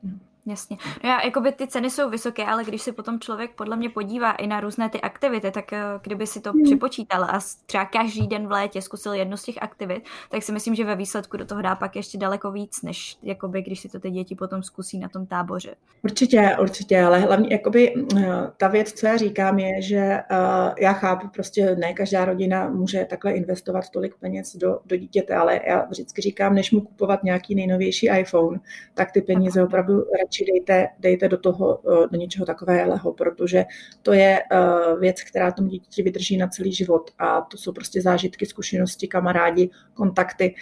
Jasně. 0.46 0.76
No 1.04 1.10
já, 1.10 1.24
jakoby 1.24 1.52
ty 1.52 1.66
ceny 1.66 1.90
jsou 1.90 2.10
vysoké, 2.10 2.44
ale 2.44 2.64
když 2.64 2.82
si 2.82 2.92
potom 2.92 3.20
člověk 3.20 3.50
podle 3.50 3.76
mě 3.76 3.88
podívá 3.88 4.32
i 4.32 4.46
na 4.46 4.60
různé 4.60 4.88
ty 4.88 5.00
aktivity, 5.00 5.50
tak 5.50 5.72
eh, 5.72 5.82
kdyby 6.02 6.26
si 6.26 6.40
to 6.40 6.52
hmm. 6.52 6.62
připočítal 6.64 7.24
a 7.24 7.40
třeba 7.66 7.84
každý 7.84 8.26
den 8.26 8.46
v 8.46 8.50
létě 8.50 8.82
zkusil 8.82 9.12
jednu 9.12 9.36
z 9.36 9.42
těch 9.42 9.62
aktivit, 9.62 10.04
tak 10.30 10.42
si 10.42 10.52
myslím, 10.52 10.74
že 10.74 10.84
ve 10.84 10.96
výsledku 10.96 11.36
do 11.36 11.44
toho 11.44 11.62
dá 11.62 11.74
pak 11.74 11.96
ještě 11.96 12.18
daleko 12.18 12.52
víc, 12.52 12.82
než 12.82 13.18
jakoby, 13.22 13.62
když 13.62 13.80
si 13.80 13.88
to 13.88 14.00
ty 14.00 14.10
děti 14.10 14.34
potom 14.34 14.62
zkusí 14.62 14.98
na 14.98 15.08
tom 15.08 15.26
táboře. 15.26 15.74
Určitě, 16.02 16.56
určitě, 16.60 17.02
ale 17.02 17.18
hlavně 17.18 17.48
jakoby 17.50 17.94
eh, 18.16 18.50
ta 18.56 18.68
věc, 18.68 18.92
co 18.92 19.06
já 19.06 19.16
říkám, 19.16 19.58
je, 19.58 19.82
že 19.82 20.18
uh, 20.30 20.74
já 20.78 20.92
chápu, 20.92 21.28
prostě 21.28 21.76
ne 21.76 21.92
každá 21.92 22.24
rodina 22.24 22.68
může 22.68 23.04
takhle 23.04 23.32
investovat 23.32 23.90
tolik 23.90 24.14
peněz 24.20 24.56
do, 24.56 24.78
do 24.86 24.96
dítěte, 24.96 25.34
ale 25.34 25.60
já 25.66 25.84
vždycky 25.84 26.22
říkám, 26.22 26.54
než 26.54 26.72
mu 26.72 26.80
kupovat 26.80 27.24
nějaký 27.24 27.54
nejnovější 27.54 28.08
iPhone, 28.18 28.60
tak 28.94 29.12
ty 29.12 29.22
peníze 29.22 29.62
opravdu 29.62 30.04
radši 30.32 30.44
dejte, 30.44 30.88
dejte 30.98 31.28
do 31.28 31.38
toho, 31.38 31.80
eh, 32.04 32.08
do 32.10 32.18
něčeho 32.18 32.46
takového, 32.46 33.12
protože 33.12 33.64
to 34.02 34.12
je 34.12 34.38
eh, 34.52 34.56
věc, 35.00 35.22
která 35.22 35.52
tomu 35.52 35.68
dítěti 35.68 36.02
vydrží 36.02 36.36
na 36.36 36.48
celý 36.48 36.72
život 36.72 37.10
a 37.18 37.40
to 37.40 37.56
jsou 37.56 37.72
prostě 37.72 38.02
zážitky, 38.02 38.46
zkušenosti, 38.46 39.08
kamarádi, 39.08 39.70
kontakty, 39.94 40.54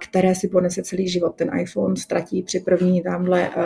které 0.00 0.34
si 0.34 0.48
ponese 0.48 0.82
celý 0.82 1.08
život. 1.08 1.34
Ten 1.36 1.50
iPhone 1.58 1.96
ztratí 1.96 2.42
při 2.42 2.60
první 2.60 3.02
tamhle 3.02 3.50
eh, 3.56 3.62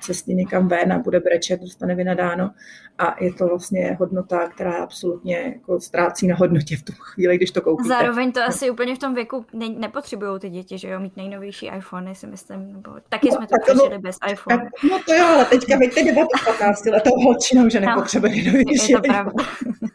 cestě 0.00 0.34
někam 0.34 0.68
ven 0.68 0.92
a 0.92 0.98
bude 0.98 1.20
brečet, 1.20 1.60
dostane 1.60 1.94
vynadáno 1.94 2.50
a 2.98 3.24
je 3.24 3.32
to 3.32 3.46
vlastně 3.46 3.96
hodnota, 4.00 4.48
která 4.48 4.72
absolutně 4.72 5.36
jako 5.36 5.80
ztrácí 5.80 6.26
na 6.26 6.36
hodnotě 6.36 6.76
v 6.76 6.82
tu 6.82 6.92
chvíli, 6.92 7.36
když 7.36 7.50
to 7.50 7.60
koupíte. 7.60 7.88
Zároveň 7.88 8.32
to 8.32 8.42
asi 8.42 8.70
úplně 8.70 8.94
v 8.94 8.98
tom 8.98 9.14
věku 9.14 9.46
ne, 9.52 9.68
nepotřebují 9.68 10.40
ty 10.40 10.50
děti, 10.50 10.78
že 10.78 10.88
jo, 10.88 11.00
mít 11.00 11.16
nejnovější 11.16 11.66
iPhone, 11.66 12.14
si 12.14 12.26
myslím, 12.26 12.72
nebo 12.72 12.90
taky 13.08 13.28
no, 13.30 13.36
jsme 13.36 13.46
to 13.46 13.54
přežili 13.62 13.98
bez 13.98 14.16
iPhone. 14.30 14.70
No 14.90 14.98
to 15.06 15.14
jo, 15.14 15.26
ale 15.26 15.44
teďka 15.44 15.76
veďte 15.76 16.04
debatu 16.04 16.28
15 16.44 16.84
letou 16.84 17.10
holčinou, 17.24 17.68
že 17.68 17.80
nepotřebuje 17.80 18.32
nejnovější 18.32 18.92
iPhone. 18.92 18.92
Je 18.92 18.96
to 18.96 19.08
pravda. 19.08 19.44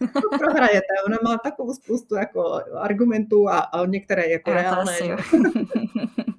prohrajete, 0.40 0.94
ona 1.06 1.18
má 1.24 1.38
takovou 1.38 1.74
spoustu 1.74 2.16
jako 2.16 2.62
argumentů 2.74 3.50
a, 3.50 3.58
a 3.60 3.86
některé 3.86 4.30
jako 4.30 4.50
já 4.50 4.56
reálné. 4.56 4.98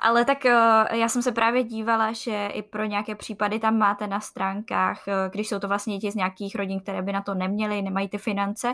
Ale 0.00 0.24
tak 0.24 0.46
eh, 0.46 0.96
já 0.96 1.08
jsem 1.08 1.22
se 1.22 1.32
právě 1.32 1.64
dívala, 1.64 2.12
že 2.12 2.46
i 2.46 2.62
pro 2.62 2.84
nějaké 2.84 3.14
případy 3.14 3.58
tam 3.58 3.78
máte 3.78 4.06
na 4.06 4.20
stránkách, 4.20 5.08
eh, 5.08 5.30
když 5.32 5.48
jsou 5.48 5.58
to 5.58 5.68
vlastně 5.68 5.98
děti 5.98 6.12
z 6.12 6.14
nějakých 6.14 6.54
rodin, 6.54 6.80
které 6.80 7.02
by 7.02 7.12
na 7.12 7.22
to 7.22 7.34
neměly, 7.34 7.82
nemají 7.82 8.08
ty 8.08 8.18
finance, 8.18 8.72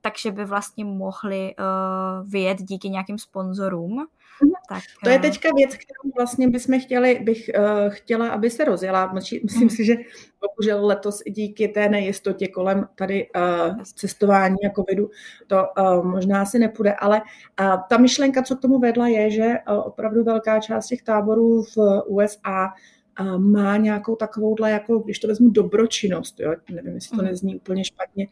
takže 0.00 0.32
by 0.32 0.44
vlastně 0.44 0.84
mohli 0.84 1.54
uh, 1.58 2.30
vyjet 2.30 2.58
díky 2.62 2.90
nějakým 2.90 3.18
sponzorům. 3.18 4.06
Mhm. 4.42 4.52
Tak, 4.68 4.82
to 5.04 5.10
je 5.10 5.16
eh, 5.16 5.18
teďka 5.18 5.48
věc, 5.56 5.74
kterou 5.74 6.12
vlastně 6.16 6.48
bychom 6.48 6.80
chtěli, 6.80 7.20
bych 7.22 7.50
uh, 7.58 7.88
chtěla, 7.88 8.28
aby 8.28 8.50
se 8.50 8.64
rozjela. 8.64 9.12
Myslím 9.12 9.40
mm. 9.62 9.70
si, 9.70 9.84
že 9.84 9.96
bohužel 10.40 10.86
letos 10.86 11.22
i 11.24 11.30
díky 11.30 11.68
té 11.68 11.88
nejistotě 11.88 12.48
kolem 12.48 12.88
tady 12.94 13.26
uh, 13.36 13.82
cestování 13.82 14.56
a 14.66 14.74
covidu 14.74 15.10
to 15.46 15.64
uh, 15.78 16.06
možná 16.06 16.44
si 16.44 16.58
nepůjde, 16.58 16.92
ale 16.92 17.20
uh, 17.20 17.76
ta 17.88 17.98
myšlenka, 17.98 18.42
co 18.42 18.56
k 18.56 18.60
tomu 18.60 18.78
vedla, 18.78 19.08
je, 19.08 19.30
že 19.30 19.46
uh, 19.70 19.78
opravdu 19.78 20.24
velká 20.24 20.60
část 20.60 20.86
těch 20.86 21.02
táborů 21.02 21.62
v 21.62 22.02
USA 22.06 22.68
má 23.38 23.76
nějakou 23.76 24.16
takovouhle, 24.16 24.70
jako 24.70 24.98
když 24.98 25.18
to 25.18 25.28
vezmu, 25.28 25.50
dobročinnost, 25.50 26.40
jo? 26.40 26.54
nevím, 26.70 26.94
jestli 26.94 27.10
to 27.10 27.22
mhm. 27.22 27.24
nezní 27.24 27.56
úplně 27.56 27.84
špatně, 27.84 28.26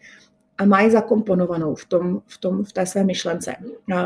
a 0.59 0.65
mají 0.65 0.91
zakomponovanou 0.91 1.75
v, 1.75 1.85
tom, 1.85 2.21
v, 2.27 2.39
tom, 2.39 2.65
v 2.65 2.73
té 2.73 2.87
své 2.87 3.05
myšlence. 3.05 3.57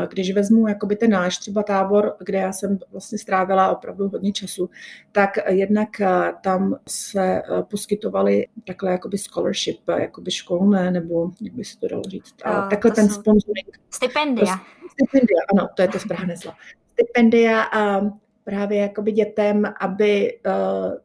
Když 0.09 0.33
vezmu 0.33 0.67
jakoby 0.67 0.95
ten 0.95 1.11
náš 1.11 1.37
třeba 1.37 1.63
tábor, 1.63 2.15
kde 2.25 2.37
já 2.37 2.53
jsem 2.53 2.79
vlastně 2.91 3.17
strávila 3.17 3.71
opravdu 3.71 4.09
hodně 4.09 4.31
času, 4.31 4.69
tak 5.11 5.29
jednak 5.49 6.01
eh, 6.01 6.33
tam 6.43 6.75
se 6.89 7.23
eh, 7.23 7.63
poskytovaly 7.63 8.47
takhle 8.67 8.91
jakoby 8.91 9.17
scholarship, 9.17 9.89
eh, 9.89 10.01
jakoby 10.01 10.31
školné, 10.31 10.91
nebo 10.91 11.31
jak 11.41 11.53
by 11.53 11.63
se 11.63 11.79
to 11.79 11.87
dalo 11.87 12.03
říct, 12.03 12.35
a 12.43 12.67
takhle 12.67 12.91
ten 12.91 13.09
sponsoring. 13.09 13.79
Stipendia. 13.89 14.59
Stipendia, 14.91 15.41
ano, 15.53 15.69
to 15.75 15.81
je 15.81 15.87
to 15.87 15.99
správné 15.99 16.37
slovo. 16.37 16.57
Stipendia 16.91 17.63
a 17.63 18.01
právě 18.43 18.77
jakoby 18.77 19.11
dětem, 19.11 19.63
aby 19.79 20.39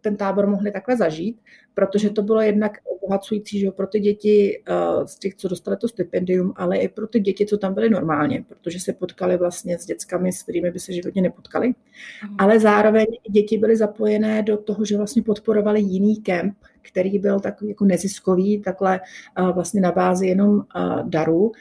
ten 0.01 0.17
tábor 0.17 0.47
mohli 0.47 0.73
takhle 0.73 0.97
zažít 0.97 1.41
protože 1.77 2.11
to 2.11 2.23
bylo 2.23 2.41
jednak 2.41 2.73
obohacující 2.85 3.59
že 3.59 3.71
pro 3.71 3.87
ty 3.87 4.01
děti 4.01 4.63
eh, 4.69 4.73
z 5.07 5.19
těch, 5.19 5.35
co 5.35 5.49
dostali 5.49 5.77
to 5.77 5.89
stipendium, 5.89 6.53
ale 6.57 6.77
i 6.77 6.89
pro 6.89 7.07
ty 7.07 7.21
děti, 7.21 7.47
co 7.47 7.59
tam 7.59 7.75
byly 7.75 7.91
normálně, 7.91 8.45
protože 8.49 8.81
se 8.81 8.93
potkali 8.93 9.37
vlastně 9.37 9.79
s 9.79 9.87
dětskami, 9.87 10.33
s 10.33 10.43
kterými 10.43 10.71
by 10.71 10.81
se 10.81 10.93
životně 10.93 11.23
nepotkali. 11.23 11.67
Mhm. 11.67 12.37
Ale 12.39 12.61
zároveň 12.61 13.07
děti 13.31 13.59
byly 13.59 13.77
zapojené 13.77 14.43
do 14.43 14.57
toho, 14.57 14.85
že 14.85 14.97
vlastně 14.97 15.23
podporovali 15.23 15.81
jiný 15.81 16.17
kemp, 16.17 16.57
který 16.83 17.19
byl 17.19 17.41
takový 17.41 17.71
jako 17.71 17.85
neziskový, 17.85 18.63
takhle 18.63 19.01
eh, 19.01 19.53
vlastně 19.53 19.81
na 19.81 19.93
bázi 19.93 20.27
jenom 20.27 20.61
eh, 20.61 20.81
darů. 21.03 21.53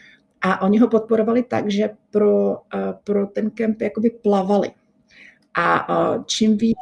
A 0.41 0.61
oni 0.61 0.77
ho 0.77 0.87
podporovali 0.87 1.43
tak, 1.43 1.71
že 1.71 1.89
pro, 2.11 2.57
pro 3.03 3.27
ten 3.27 3.49
kemp 3.49 3.81
jakoby 3.81 4.09
plavali. 4.09 4.71
A 5.57 6.17
čím 6.25 6.57
víc, 6.57 6.77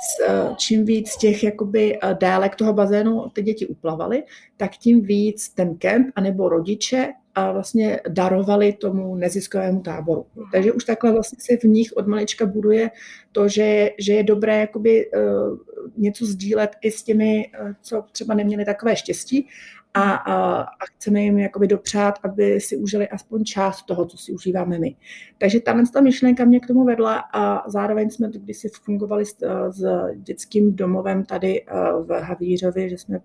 čím 0.58 0.86
víc 0.86 1.18
těch 1.18 1.44
jakoby 1.44 2.00
délek 2.14 2.56
toho 2.56 2.74
bazénu 2.74 3.30
ty 3.34 3.42
děti 3.42 3.68
uplavaly, 3.68 4.24
tak 4.58 4.72
tím 4.72 5.02
víc 5.02 5.50
ten 5.50 5.76
kemp 5.76 6.08
anebo 6.16 6.50
rodiče 6.50 7.14
a 7.36 7.52
vlastně 7.52 8.00
darovali 8.10 8.74
tomu 8.74 9.16
neziskovému 9.16 9.82
táboru. 9.82 10.26
Takže 10.52 10.72
už 10.72 10.84
takhle 10.84 11.12
vlastně 11.12 11.38
se 11.42 11.58
v 11.58 11.64
nich 11.64 11.94
od 11.98 12.08
malička 12.08 12.46
buduje 12.46 12.92
to, 13.32 13.48
že, 13.48 13.90
že 14.00 14.14
je 14.14 14.24
dobré 14.24 14.60
jakoby, 14.60 15.10
uh, 15.12 15.58
něco 15.98 16.26
sdílet 16.26 16.76
i 16.82 16.92
s 16.92 17.04
těmi, 17.04 17.52
uh, 17.62 17.72
co 17.82 18.04
třeba 18.12 18.34
neměli 18.34 18.66
takové 18.66 18.96
štěstí 18.96 19.48
a, 19.94 20.12
a, 20.12 20.62
a 20.62 20.86
chceme 20.96 21.22
jim 21.22 21.40
jakoby 21.40 21.68
dopřát, 21.68 22.20
aby 22.24 22.60
si 22.60 22.78
užili 22.78 23.10
aspoň 23.10 23.44
část 23.44 23.84
toho, 23.84 24.06
co 24.06 24.18
si 24.18 24.32
užíváme 24.32 24.80
my. 24.80 24.96
Takže 25.38 25.60
tahle 25.60 25.84
ta 25.94 26.02
myšlenka 26.02 26.46
mě 26.46 26.60
k 26.60 26.68
tomu 26.68 26.84
vedla 26.84 27.24
a 27.34 27.70
zároveň 27.70 28.10
jsme, 28.10 28.30
když 28.34 28.58
si 28.58 28.70
fungovali 28.70 29.26
s, 29.26 29.36
s 29.70 29.86
dětským 30.16 30.76
domovem 30.76 31.26
tady 31.26 31.66
v 32.06 32.20
Havířově, 32.22 32.90
že 32.90 32.98
jsme 32.98 33.20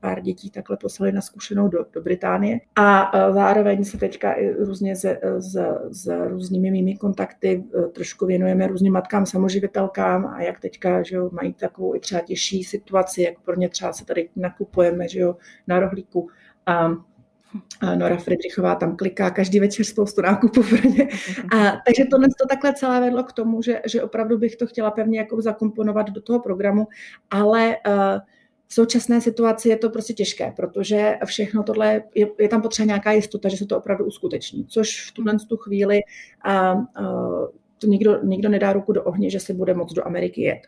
pár 0.00 0.20
dětí 0.20 0.50
takhle 0.50 0.76
poslali 0.76 1.12
na 1.12 1.20
zkušenou 1.20 1.68
do, 1.68 1.86
do 1.92 2.02
Británie 2.02 2.60
a 2.76 3.12
zároveň 3.32 3.84
se 3.84 3.98
teďka 3.98 4.32
i 4.32 4.50
různě 4.50 4.96
s, 4.96 5.04
s, 5.38 5.56
s 5.90 6.28
různými 6.28 6.70
mými 6.70 6.96
kontakty 6.96 7.64
e, 7.78 7.88
trošku 7.88 8.26
věnujeme 8.26 8.66
různým 8.66 8.92
matkám 8.92 9.26
samoživitelkám 9.26 10.26
a 10.26 10.42
jak 10.42 10.60
teďka 10.60 11.02
že 11.02 11.16
jo, 11.16 11.30
mají 11.32 11.52
takovou 11.52 11.96
i 11.96 12.00
třeba 12.00 12.20
těžší 12.20 12.64
situaci, 12.64 13.22
jak 13.22 13.40
pro 13.40 13.56
ně 13.56 13.68
třeba 13.68 13.92
se 13.92 14.04
tady 14.04 14.28
nakupujeme 14.36 15.08
že 15.08 15.20
jo, 15.20 15.36
na 15.66 15.80
rohlíku. 15.80 15.95
A 16.66 16.96
a 17.80 17.94
Nora 17.94 18.16
Friedrichová 18.16 18.74
tam 18.74 18.96
kliká 18.96 19.30
každý 19.30 19.60
večer 19.60 19.84
spoustu 19.84 20.22
nákupů 20.22 20.62
pro 20.62 20.88
ně. 20.88 21.08
A, 21.56 21.72
takže 21.86 22.04
to 22.10 22.18
to 22.18 22.46
takhle 22.48 22.74
celé 22.74 23.00
vedlo 23.00 23.24
k 23.24 23.32
tomu, 23.32 23.62
že, 23.62 23.80
že 23.86 24.02
opravdu 24.02 24.38
bych 24.38 24.56
to 24.56 24.66
chtěla 24.66 24.90
pevně 24.90 25.18
jako 25.18 25.42
zakomponovat 25.42 26.10
do 26.10 26.20
toho 26.20 26.40
programu, 26.40 26.86
ale 27.30 27.76
uh, 27.86 27.92
v 28.68 28.74
současné 28.74 29.20
situaci 29.20 29.68
je 29.68 29.76
to 29.76 29.90
prostě 29.90 30.12
těžké, 30.12 30.52
protože 30.56 31.18
všechno 31.24 31.62
tohle, 31.62 32.02
je, 32.14 32.28
je 32.38 32.48
tam 32.48 32.62
potřeba 32.62 32.86
nějaká 32.86 33.12
jistota, 33.12 33.48
že 33.48 33.56
se 33.56 33.66
to 33.66 33.78
opravdu 33.78 34.04
uskuteční, 34.04 34.66
což 34.66 35.10
v 35.10 35.12
tuhle 35.12 35.36
tu 35.48 35.56
chvíli 35.56 36.00
a, 36.44 36.52
a, 36.60 36.82
to 37.78 37.86
nikdo, 37.86 38.22
nikdo 38.22 38.48
nedá 38.48 38.72
ruku 38.72 38.92
do 38.92 39.04
ohně, 39.04 39.30
že 39.30 39.40
se 39.40 39.54
bude 39.54 39.74
moct 39.74 39.92
do 39.92 40.06
Ameriky 40.06 40.42
jet 40.42 40.60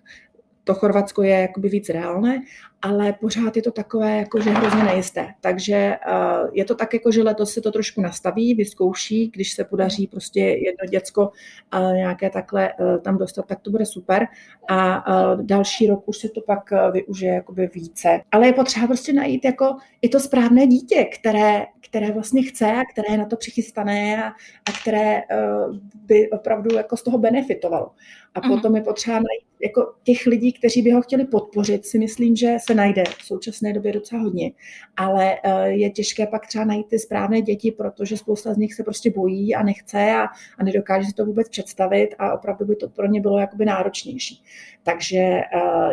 to 0.69 0.75
Chorvatsko 0.75 1.23
je 1.23 1.41
jakoby 1.41 1.69
víc 1.69 1.89
reálné, 1.89 2.43
ale 2.83 3.13
pořád 3.13 3.57
je 3.57 3.63
to 3.63 3.71
takové 3.71 4.17
jako, 4.17 4.41
že 4.41 4.51
hrozně 4.51 4.85
nejisté. 4.85 5.29
Takže 5.41 5.97
uh, 6.09 6.49
je 6.53 6.65
to 6.65 6.75
tak, 6.75 6.95
jako, 6.95 7.13
že 7.13 7.23
letos 7.23 7.53
se 7.53 7.61
to 7.61 7.73
trošku 7.73 8.01
nastaví, 8.01 8.55
vyzkouší, 8.55 9.29
když 9.29 9.53
se 9.53 9.65
podaří 9.65 10.07
prostě 10.07 10.41
jedno 10.41 10.87
děcko 10.91 11.31
uh, 11.75 11.95
nějaké 11.95 12.31
takhle 12.31 12.73
uh, 12.73 12.99
tam 12.99 13.19
dostat, 13.19 13.47
tak 13.47 13.61
to 13.61 13.71
bude 13.71 13.87
super. 13.87 14.27
A 14.69 15.09
uh, 15.09 15.43
další 15.43 15.87
rok 15.87 16.09
už 16.09 16.19
se 16.19 16.29
to 16.29 16.41
pak 16.41 16.71
využije 16.93 17.35
jakoby 17.35 17.71
více. 17.75 18.21
Ale 18.33 18.47
je 18.47 18.53
potřeba 18.53 18.87
prostě 18.87 19.13
najít 19.13 19.45
jako 19.45 19.77
i 20.03 20.09
to 20.09 20.21
správné 20.21 20.67
dítě, 20.67 21.05
které, 21.05 21.67
které 21.91 22.13
vlastně 22.13 22.43
chce 22.43 22.67
a 22.67 22.85
které 22.93 23.15
je 23.15 23.19
na 23.19 23.27
to 23.27 23.37
přichystané 23.37 24.25
a, 24.25 24.29
a 24.69 24.73
které 24.83 25.23
uh, 25.23 25.77
by 25.95 26.31
opravdu 26.31 26.77
jako 26.77 26.97
z 26.97 27.03
toho 27.03 27.19
benefitovalo. 27.19 27.91
A 28.35 28.41
mhm. 28.41 28.57
potom 28.57 28.77
je 28.77 28.83
potřeba 28.83 29.17
najít 29.17 29.49
jako 29.61 29.93
těch 30.03 30.27
lidí, 30.27 30.53
kteří 30.53 30.83
by 30.83 30.91
ho 30.91 31.03
chtěli 31.03 31.25
podpořit, 31.25 31.87
si 31.87 31.99
myslím, 31.99 32.37
že 32.37 32.57
se 32.69 32.75
najde 32.75 33.05
v 33.19 33.25
současné 33.25 33.73
době 33.73 33.93
docela 33.93 34.23
hodně, 34.23 34.51
ale 34.97 35.39
eh, 35.43 35.69
je 35.69 35.91
těžké 35.91 36.27
pak 36.27 36.47
třeba 36.47 36.65
najít 36.65 36.87
ty 36.87 36.99
správné 36.99 37.43
děti, 37.43 37.73
protože 37.73 38.17
spousta 38.17 38.55
z 38.55 38.57
nich 38.57 38.75
se 38.75 38.83
prostě 38.85 39.11
bojí 39.11 39.55
a 39.55 39.63
nechce 39.63 40.11
a, 40.11 40.25
a 40.59 40.65
nedokáže 40.65 41.07
si 41.07 41.13
to 41.13 41.25
vůbec 41.25 41.49
představit 41.49 42.15
a 42.19 42.33
opravdu 42.33 42.65
by 42.67 42.77
to 42.77 42.89
pro 42.89 43.07
ně 43.07 43.21
bylo 43.21 43.39
jakoby 43.39 43.65
náročnější. 43.65 44.43
Takže 44.83 45.19
eh, 45.19 45.43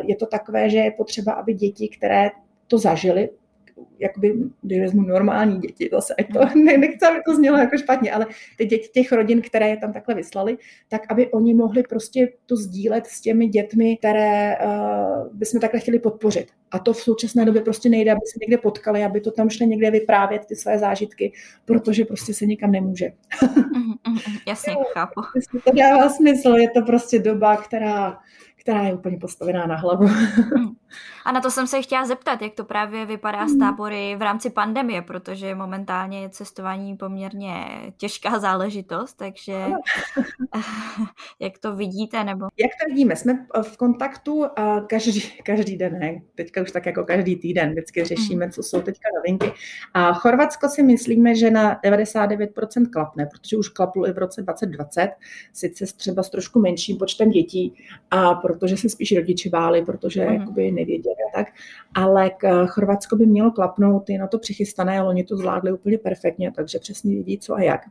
je 0.04 0.16
to 0.16 0.26
takové, 0.26 0.70
že 0.70 0.78
je 0.78 0.92
potřeba, 0.92 1.34
aby 1.34 1.54
děti, 1.54 1.88
které 1.88 2.30
to 2.68 2.78
zažili, 2.78 3.30
jakoby, 4.00 4.34
když 4.62 4.80
vezmu 4.80 5.02
normální 5.02 5.60
děti, 5.60 5.90
zase, 5.92 6.14
ať 6.20 6.34
to, 6.34 6.40
ne, 6.60 6.78
nechci, 6.78 7.06
aby 7.06 7.20
to 7.26 7.36
znělo 7.36 7.58
jako 7.58 7.78
špatně, 7.78 8.12
ale 8.12 8.26
ty 8.58 8.66
děti 8.66 8.88
těch 8.94 9.12
rodin, 9.12 9.42
které 9.42 9.70
je 9.70 9.78
tam 9.78 9.94
takhle 9.94 10.16
vyslali, 10.16 10.58
tak 10.88 11.02
aby 11.10 11.32
oni 11.32 11.54
mohli 11.54 11.84
prostě 11.84 12.30
to 12.46 12.56
sdílet 12.56 13.06
s 13.06 13.22
těmi 13.22 13.48
dětmi, 13.48 13.98
které 13.98 14.58
uh, 14.66 15.28
bychom 15.38 15.60
takhle 15.60 15.80
chtěli 15.80 16.00
podpořit. 16.00 16.48
A 16.72 16.80
to 16.80 16.94
v 16.94 17.02
současné 17.02 17.46
době 17.46 17.62
prostě 17.62 17.90
nejde, 17.90 18.12
aby 18.12 18.22
se 18.34 18.40
někde 18.42 18.58
potkali, 18.58 19.04
aby 19.04 19.22
to 19.22 19.32
tam 19.32 19.50
šli 19.50 19.68
někde 19.68 19.92
vyprávět 19.92 20.46
ty 20.46 20.56
své 20.56 20.80
zážitky, 20.80 21.34
protože 21.66 22.06
prostě 22.06 22.34
se 22.34 22.46
nikam 22.46 22.72
nemůže. 22.72 23.12
Mhm, 23.74 23.94
mhm, 24.08 24.38
jasně, 24.48 24.74
chápu. 24.94 25.22
To 25.64 25.72
dává 25.72 26.10
smysl, 26.10 26.50
je 26.50 26.70
to 26.70 26.82
prostě 26.82 27.20
doba, 27.20 27.58
která 27.58 28.18
která 28.66 28.84
je 28.84 28.94
úplně 28.94 29.18
postavená 29.18 29.68
na 29.68 29.76
hlavu. 29.76 30.08
A 31.26 31.32
na 31.32 31.42
to 31.42 31.52
jsem 31.52 31.68
se 31.68 31.82
chtěla 31.82 32.06
zeptat, 32.06 32.42
jak 32.42 32.54
to 32.54 32.64
právě 32.64 33.06
vypadá 33.06 33.48
s 33.48 33.52
hmm. 33.52 33.60
tábory 33.60 34.16
v 34.16 34.22
rámci 34.22 34.50
pandemie, 34.50 35.02
protože 35.02 35.56
momentálně 35.56 36.22
je 36.22 36.30
cestování 36.30 36.98
poměrně 36.98 37.66
těžká 37.98 38.40
záležitost, 38.40 39.14
takže 39.14 39.54
jak 41.40 41.58
to 41.58 41.76
vidíte? 41.76 42.24
nebo? 42.24 42.48
Jak 42.58 42.72
to 42.84 42.90
vidíme? 42.90 43.16
Jsme 43.16 43.46
v 43.62 43.78
kontaktu 43.78 44.46
každý, 44.88 45.22
každý 45.44 45.78
den, 45.78 46.00
ne? 46.00 46.22
teďka 46.36 46.62
už 46.62 46.72
tak 46.72 46.86
jako 46.86 47.04
každý 47.04 47.36
týden, 47.36 47.72
vždycky 47.72 48.00
hmm. 48.00 48.08
řešíme, 48.08 48.52
co 48.52 48.64
jsou 48.64 48.82
teďka 48.82 49.10
novinky. 49.16 49.52
A 49.94 50.14
Chorvatsko 50.14 50.70
si 50.70 50.84
myslíme, 50.84 51.36
že 51.36 51.52
na 51.52 51.80
99% 51.86 52.90
klapne, 52.90 53.26
protože 53.26 53.58
už 53.58 53.70
klaplo 53.70 54.08
i 54.08 54.12
v 54.12 54.18
roce 54.18 54.42
2020, 54.42 55.10
sice 55.54 55.86
třeba 55.86 56.24
s 56.24 56.30
trošku 56.30 56.60
menším 56.60 56.98
počtem 56.98 57.30
dětí, 57.30 57.74
a 58.12 58.34
protože 58.34 58.78
se 58.78 58.90
spíš 58.90 59.16
rodiči 59.16 59.50
báli, 59.50 59.86
protože 59.86 60.26
mm. 60.26 60.34
jakoby 60.34 60.72
nevěděli 60.76 61.16
a 61.30 61.38
tak. 61.38 61.48
Ale 61.96 62.30
k 62.30 62.66
Chorvatsko 62.66 63.16
by 63.16 63.26
mělo 63.26 63.52
klapnout, 63.52 64.10
je 64.10 64.20
na 64.20 64.28
to 64.28 64.40
přichystané, 64.40 65.00
ale 65.00 65.10
oni 65.10 65.24
to 65.24 65.38
zvládli 65.38 65.72
úplně 65.72 65.98
perfektně, 65.98 66.52
takže 66.56 66.80
přesně 66.80 67.14
vědí, 67.14 67.38
co 67.38 67.56
a 67.56 67.62
jak. 67.62 67.82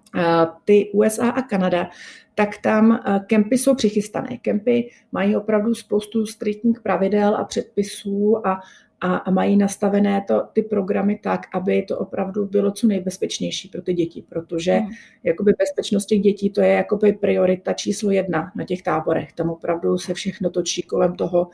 Ty 0.65 0.91
USA 0.95 1.31
a 1.31 1.43
Kanada, 1.43 1.91
tak 2.35 2.59
tam 2.59 3.01
kempy 3.27 3.59
jsou 3.59 3.75
přichystané. 3.75 4.37
Kempy 4.37 4.91
mají 5.13 5.37
opravdu 5.37 5.75
spoustu 5.75 6.27
striktních 6.27 6.81
pravidel 6.81 7.37
a 7.37 7.45
předpisů 7.45 8.47
a 8.47 8.61
a, 9.05 9.17
a 9.17 9.31
mají 9.31 9.57
nastavené 9.57 10.25
to, 10.29 10.43
ty 10.53 10.63
programy 10.63 11.19
tak, 11.23 11.41
aby 11.55 11.83
to 11.83 11.99
opravdu 11.99 12.47
bylo 12.47 12.71
co 12.71 12.87
nejbezpečnější 12.87 13.69
pro 13.69 13.83
ty 13.83 13.95
děti, 13.95 14.25
protože 14.29 14.73
hmm. 14.73 14.91
jakoby 15.23 15.53
bezpečnost 15.59 16.07
těch 16.07 16.21
dětí 16.21 16.51
to 16.51 16.61
je 16.61 16.69
jakoby 16.69 17.13
priorita 17.13 17.73
číslo 17.73 18.11
jedna 18.11 18.53
na 18.57 18.65
těch 18.65 18.83
táborech. 18.83 19.33
Tam 19.33 19.51
opravdu 19.51 19.99
se 19.99 20.15
všechno 20.15 20.51
točí 20.51 20.83
kolem 20.83 21.17
toho 21.17 21.49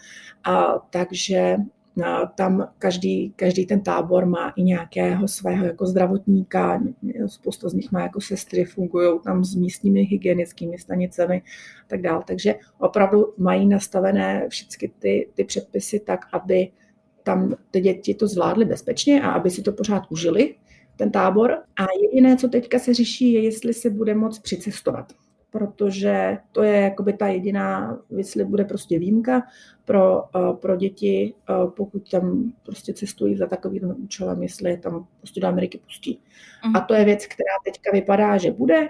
a 0.44 0.78
takže 0.90 1.56
a 2.04 2.26
tam 2.26 2.68
každý, 2.78 3.32
každý 3.36 3.66
ten 3.66 3.80
tábor 3.80 4.26
má 4.26 4.50
i 4.50 4.62
nějakého 4.62 5.28
svého 5.28 5.64
jako 5.64 5.86
zdravotníka, 5.86 6.82
spousta 7.26 7.68
z 7.68 7.74
nich 7.74 7.92
má 7.92 8.02
jako 8.02 8.20
sestry, 8.20 8.64
fungují 8.64 9.20
tam 9.24 9.44
s 9.44 9.54
místními 9.54 10.02
hygienickými 10.02 10.78
stanicemi 10.78 11.42
a 11.84 11.88
tak 11.88 12.02
dále. 12.02 12.22
Takže 12.26 12.54
opravdu 12.78 13.34
mají 13.38 13.66
nastavené 13.66 14.46
všechny 14.48 14.90
ty, 14.98 15.28
ty 15.34 15.44
předpisy 15.44 16.00
tak, 16.00 16.20
aby 16.32 16.70
tam 17.30 17.54
ty 17.70 17.80
děti 17.80 18.14
to 18.14 18.26
zvládly 18.26 18.64
bezpečně 18.64 19.22
a 19.22 19.30
aby 19.30 19.50
si 19.50 19.62
to 19.62 19.72
pořád 19.72 20.02
užili, 20.10 20.54
ten 20.96 21.10
tábor. 21.10 21.50
A 21.52 21.86
jediné, 22.02 22.36
co 22.36 22.48
teďka 22.48 22.78
se 22.78 22.94
řeší, 22.94 23.32
je, 23.32 23.44
jestli 23.44 23.74
se 23.74 23.90
bude 23.90 24.14
moc 24.14 24.38
přicestovat 24.38 25.12
protože 25.52 26.38
to 26.52 26.62
je 26.62 26.80
jakoby 26.80 27.12
ta 27.12 27.26
jediná, 27.26 27.98
jestli 28.16 28.44
bude 28.44 28.64
prostě 28.64 28.98
výjimka 28.98 29.42
pro, 29.84 30.22
uh, 30.22 30.56
pro 30.56 30.76
děti, 30.76 31.34
uh, 31.50 31.70
pokud 31.70 32.10
tam 32.10 32.52
prostě 32.62 32.94
cestují 32.94 33.36
za 33.36 33.46
takovým 33.46 33.94
účelem, 34.04 34.42
jestli 34.42 34.70
je 34.70 34.78
tam 34.78 35.06
prostě 35.18 35.40
do 35.40 35.46
Ameriky 35.46 35.78
pustí. 35.78 36.20
Uh-huh. 36.64 36.78
A 36.78 36.80
to 36.80 36.94
je 36.94 37.04
věc, 37.04 37.26
která 37.26 37.54
teďka 37.64 37.90
vypadá, 37.92 38.38
že 38.38 38.50
bude, 38.50 38.88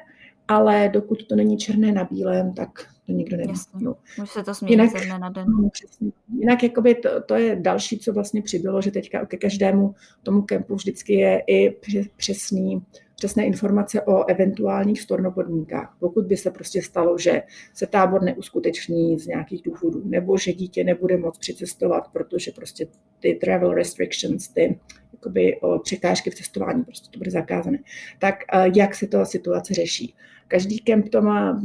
ale 0.49 0.91
dokud 0.93 1.27
to 1.27 1.37
není 1.37 1.59
černé 1.59 1.93
na 1.93 2.05
bílém, 2.05 2.55
tak 2.55 2.71
to 3.11 3.17
nikdo 3.17 3.37
neví. 3.37 3.53
No. 3.81 3.97
Může 4.19 4.33
se 4.33 4.43
to 4.43 4.55
změnit 4.55 4.73
jinak, 4.73 4.99
ze 4.99 5.05
dne 5.05 5.19
na 5.19 5.31
den. 5.31 5.47
No, 5.63 5.69
přesně. 5.71 6.11
Jinak 6.39 6.63
jakoby 6.63 6.95
to, 6.95 7.23
to, 7.23 7.35
je 7.35 7.57
další, 7.57 7.99
co 7.99 8.13
vlastně 8.13 8.43
přibylo, 8.43 8.83
že 8.83 8.91
teďka 8.91 9.27
ke 9.27 9.37
každému 9.37 9.95
tomu 10.23 10.43
kempu 10.43 10.75
vždycky 10.75 11.15
je 11.15 11.43
i 11.47 11.77
přesný, 12.17 12.83
přesné 13.17 13.45
informace 13.45 14.03
o 14.03 14.25
eventuálních 14.25 15.01
stornopodmínkách. 15.01 15.97
Pokud 16.01 16.27
by 16.27 16.37
se 16.37 16.51
prostě 16.51 16.83
stalo, 16.83 17.19
že 17.19 17.43
se 17.75 17.87
tábor 17.87 18.23
neuskuteční 18.23 19.19
z 19.19 19.27
nějakých 19.27 19.63
důvodů, 19.63 20.03
nebo 20.05 20.39
že 20.39 20.53
dítě 20.53 20.85
nebude 20.85 21.17
moct 21.17 21.39
přicestovat, 21.39 22.09
protože 22.13 22.51
prostě 22.51 22.87
ty 23.21 23.35
travel 23.35 23.75
restrictions, 23.75 24.49
ty 24.49 24.79
jakoby, 25.13 25.61
překážky 25.83 26.31
v 26.31 26.35
cestování, 26.35 26.85
prostě 26.85 27.09
to 27.11 27.19
bude 27.19 27.31
zakázané, 27.31 27.79
tak 28.19 28.35
jak 28.75 28.95
se 28.95 29.07
to 29.07 29.27
situace 29.27 29.75
řeší. 29.75 30.15
Každý 30.51 30.79
kemp 30.79 31.09
to 31.09 31.23
má 31.23 31.63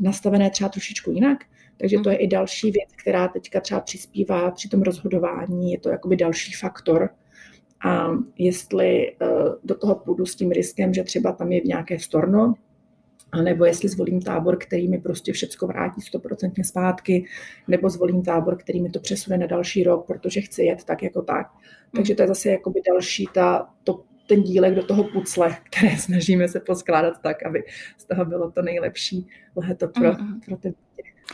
nastavené 0.00 0.50
třeba 0.50 0.68
trošičku 0.68 1.10
jinak, 1.10 1.38
takže 1.76 1.98
to 1.98 2.10
je 2.10 2.16
i 2.16 2.26
další 2.26 2.70
věc, 2.70 2.88
která 2.96 3.28
teďka 3.28 3.60
třeba 3.60 3.80
přispívá 3.80 4.50
při 4.50 4.68
tom 4.68 4.82
rozhodování, 4.82 5.72
je 5.72 5.78
to 5.78 5.88
jakoby 5.88 6.16
další 6.16 6.52
faktor. 6.52 7.10
A 7.84 8.08
jestli 8.38 9.08
e, 9.08 9.14
do 9.64 9.74
toho 9.74 9.94
půjdu 9.94 10.26
s 10.26 10.34
tím 10.34 10.50
riskem, 10.50 10.94
že 10.94 11.02
třeba 11.02 11.32
tam 11.32 11.52
je 11.52 11.60
v 11.60 11.64
nějaké 11.64 11.98
storno, 11.98 12.54
anebo 13.32 13.64
jestli 13.64 13.88
zvolím 13.88 14.22
tábor, 14.22 14.56
který 14.56 14.88
mi 14.88 14.98
prostě 14.98 15.32
všecko 15.32 15.66
vrátí 15.66 16.00
stoprocentně 16.00 16.64
zpátky, 16.64 17.24
nebo 17.68 17.90
zvolím 17.90 18.22
tábor, 18.22 18.56
který 18.56 18.82
mi 18.82 18.90
to 18.90 19.00
přesune 19.00 19.38
na 19.38 19.46
další 19.46 19.84
rok, 19.84 20.06
protože 20.06 20.40
chci 20.40 20.64
jet 20.64 20.84
tak 20.84 21.02
jako 21.02 21.22
tak. 21.22 21.46
Takže 21.96 22.14
to 22.14 22.22
je 22.22 22.28
zase 22.28 22.50
jakoby 22.50 22.80
další 22.88 23.28
ta, 23.34 23.70
to 23.84 24.02
ten 24.30 24.42
dílek 24.42 24.74
do 24.74 24.86
toho 24.86 25.04
pucle, 25.04 25.56
které 25.62 25.96
snažíme 25.98 26.48
se 26.48 26.60
poskládat 26.60 27.14
tak, 27.22 27.42
aby 27.46 27.64
z 27.98 28.04
toho 28.04 28.24
bylo 28.24 28.50
to 28.50 28.62
nejlepší 28.62 29.26
leto 29.56 29.88
pro, 29.88 30.12
mm-hmm. 30.12 30.40
pro 30.46 30.56
ty 30.56 30.74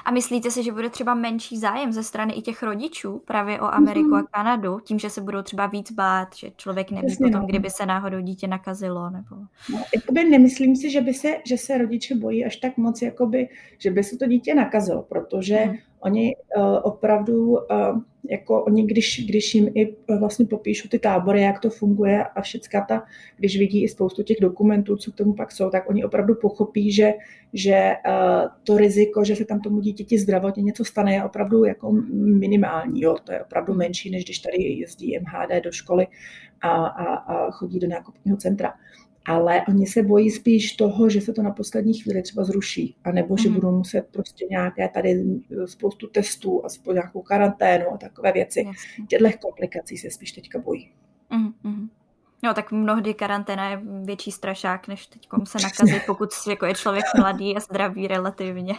a 0.04 0.10
myslíte 0.10 0.50
si, 0.50 0.62
že 0.62 0.72
bude 0.72 0.90
třeba 0.90 1.14
menší 1.14 1.58
zájem 1.58 1.92
ze 1.92 2.02
strany 2.02 2.34
i 2.34 2.42
těch 2.42 2.62
rodičů 2.62 3.22
právě 3.24 3.60
o 3.60 3.64
Ameriku 3.64 4.08
mm-hmm. 4.08 4.24
a 4.24 4.36
Kanadu, 4.36 4.80
tím, 4.80 4.98
že 4.98 5.10
se 5.10 5.20
budou 5.20 5.42
třeba 5.42 5.66
víc 5.66 5.92
bát, 5.92 6.28
že 6.36 6.50
člověk 6.56 6.90
neví 6.90 7.06
Jasně, 7.08 7.26
potom, 7.26 7.40
no. 7.40 7.46
kdyby 7.46 7.70
se 7.70 7.86
náhodou 7.86 8.20
dítě 8.20 8.46
nakazilo? 8.46 9.10
Nebo... 9.10 9.36
No, 9.72 9.82
jakoby 9.94 10.24
nemyslím 10.24 10.76
si, 10.76 10.90
že, 10.90 11.00
by 11.00 11.14
se, 11.14 11.28
že 11.46 11.58
se 11.58 11.78
rodiče 11.78 12.14
bojí 12.14 12.44
až 12.44 12.56
tak 12.56 12.76
moc, 12.76 13.02
jakoby, 13.02 13.48
že 13.78 13.90
by 13.90 14.04
se 14.04 14.16
to 14.16 14.26
dítě 14.26 14.54
nakazilo, 14.54 15.02
protože 15.02 15.64
mm. 15.64 15.74
oni 16.00 16.36
uh, 16.56 16.64
opravdu 16.82 17.48
uh, 17.48 17.58
jako 18.30 18.64
oni, 18.64 18.86
když, 18.86 19.26
když 19.28 19.54
jim 19.54 19.70
i 19.74 19.96
vlastně 20.18 20.46
popíšu 20.46 20.88
ty 20.88 20.98
tábory, 20.98 21.42
jak 21.42 21.60
to 21.60 21.70
funguje 21.70 22.24
a 22.24 22.40
všecka 22.40 22.86
ta, 22.88 23.02
když 23.36 23.58
vidí 23.58 23.82
i 23.82 23.88
spoustu 23.88 24.22
těch 24.22 24.36
dokumentů, 24.40 24.96
co 24.96 25.12
k 25.12 25.14
tomu 25.14 25.34
pak 25.34 25.52
jsou, 25.52 25.70
tak 25.70 25.90
oni 25.90 26.04
opravdu 26.04 26.34
pochopí, 26.34 26.92
že, 26.92 27.12
že 27.52 27.92
uh, 28.08 28.48
to 28.64 28.76
riziko, 28.76 29.24
že 29.24 29.36
se 29.36 29.44
tam 29.44 29.60
tomu 29.60 29.80
dítěti 29.80 30.18
zdravotně 30.18 30.62
něco 30.62 30.84
stane, 30.84 31.14
je 31.14 31.24
opravdu 31.24 31.64
jako 31.64 31.92
minimální. 32.12 33.00
Jo? 33.00 33.16
To 33.24 33.32
je 33.32 33.42
opravdu 33.42 33.74
menší, 33.74 34.10
než 34.10 34.24
když 34.24 34.38
tady 34.38 34.62
jezdí 34.62 35.18
MHD 35.18 35.64
do 35.64 35.72
školy 35.72 36.06
a, 36.60 36.86
a, 36.86 37.14
a 37.14 37.50
chodí 37.50 37.78
do 37.78 37.88
nákupního 37.88 38.36
centra 38.36 38.74
ale 39.28 39.62
oni 39.68 39.86
se 39.86 40.02
bojí 40.02 40.30
spíš 40.30 40.72
toho, 40.72 41.08
že 41.08 41.20
se 41.20 41.32
to 41.32 41.42
na 41.42 41.50
poslední 41.50 41.94
chvíli 41.94 42.22
třeba 42.22 42.44
zruší, 42.44 42.96
anebo 43.04 43.36
že 43.36 43.48
mm. 43.48 43.54
budou 43.54 43.76
muset 43.76 44.06
prostě 44.10 44.46
nějaké 44.50 44.88
tady 44.88 45.24
spoustu 45.64 46.06
testů 46.06 46.64
a 46.64 46.92
nějakou 46.92 47.22
karanténu 47.22 47.92
a 47.92 47.96
takové 47.96 48.32
věci. 48.32 48.64
Těchto 49.08 49.38
komplikací 49.38 49.98
se 49.98 50.10
spíš 50.10 50.32
teďka 50.32 50.58
bojí. 50.58 50.90
Mm, 51.30 51.88
No 52.42 52.54
tak 52.54 52.72
mnohdy 52.72 53.14
karanténa 53.14 53.70
je 53.70 53.80
větší 54.04 54.32
strašák, 54.32 54.88
než 54.88 55.06
teď 55.06 55.28
se 55.44 55.58
nakazit, 55.62 56.02
pokud 56.06 56.30
jako 56.48 56.66
je 56.66 56.74
člověk 56.74 57.04
mladý 57.18 57.56
a 57.56 57.60
zdravý 57.60 58.08
relativně. 58.08 58.74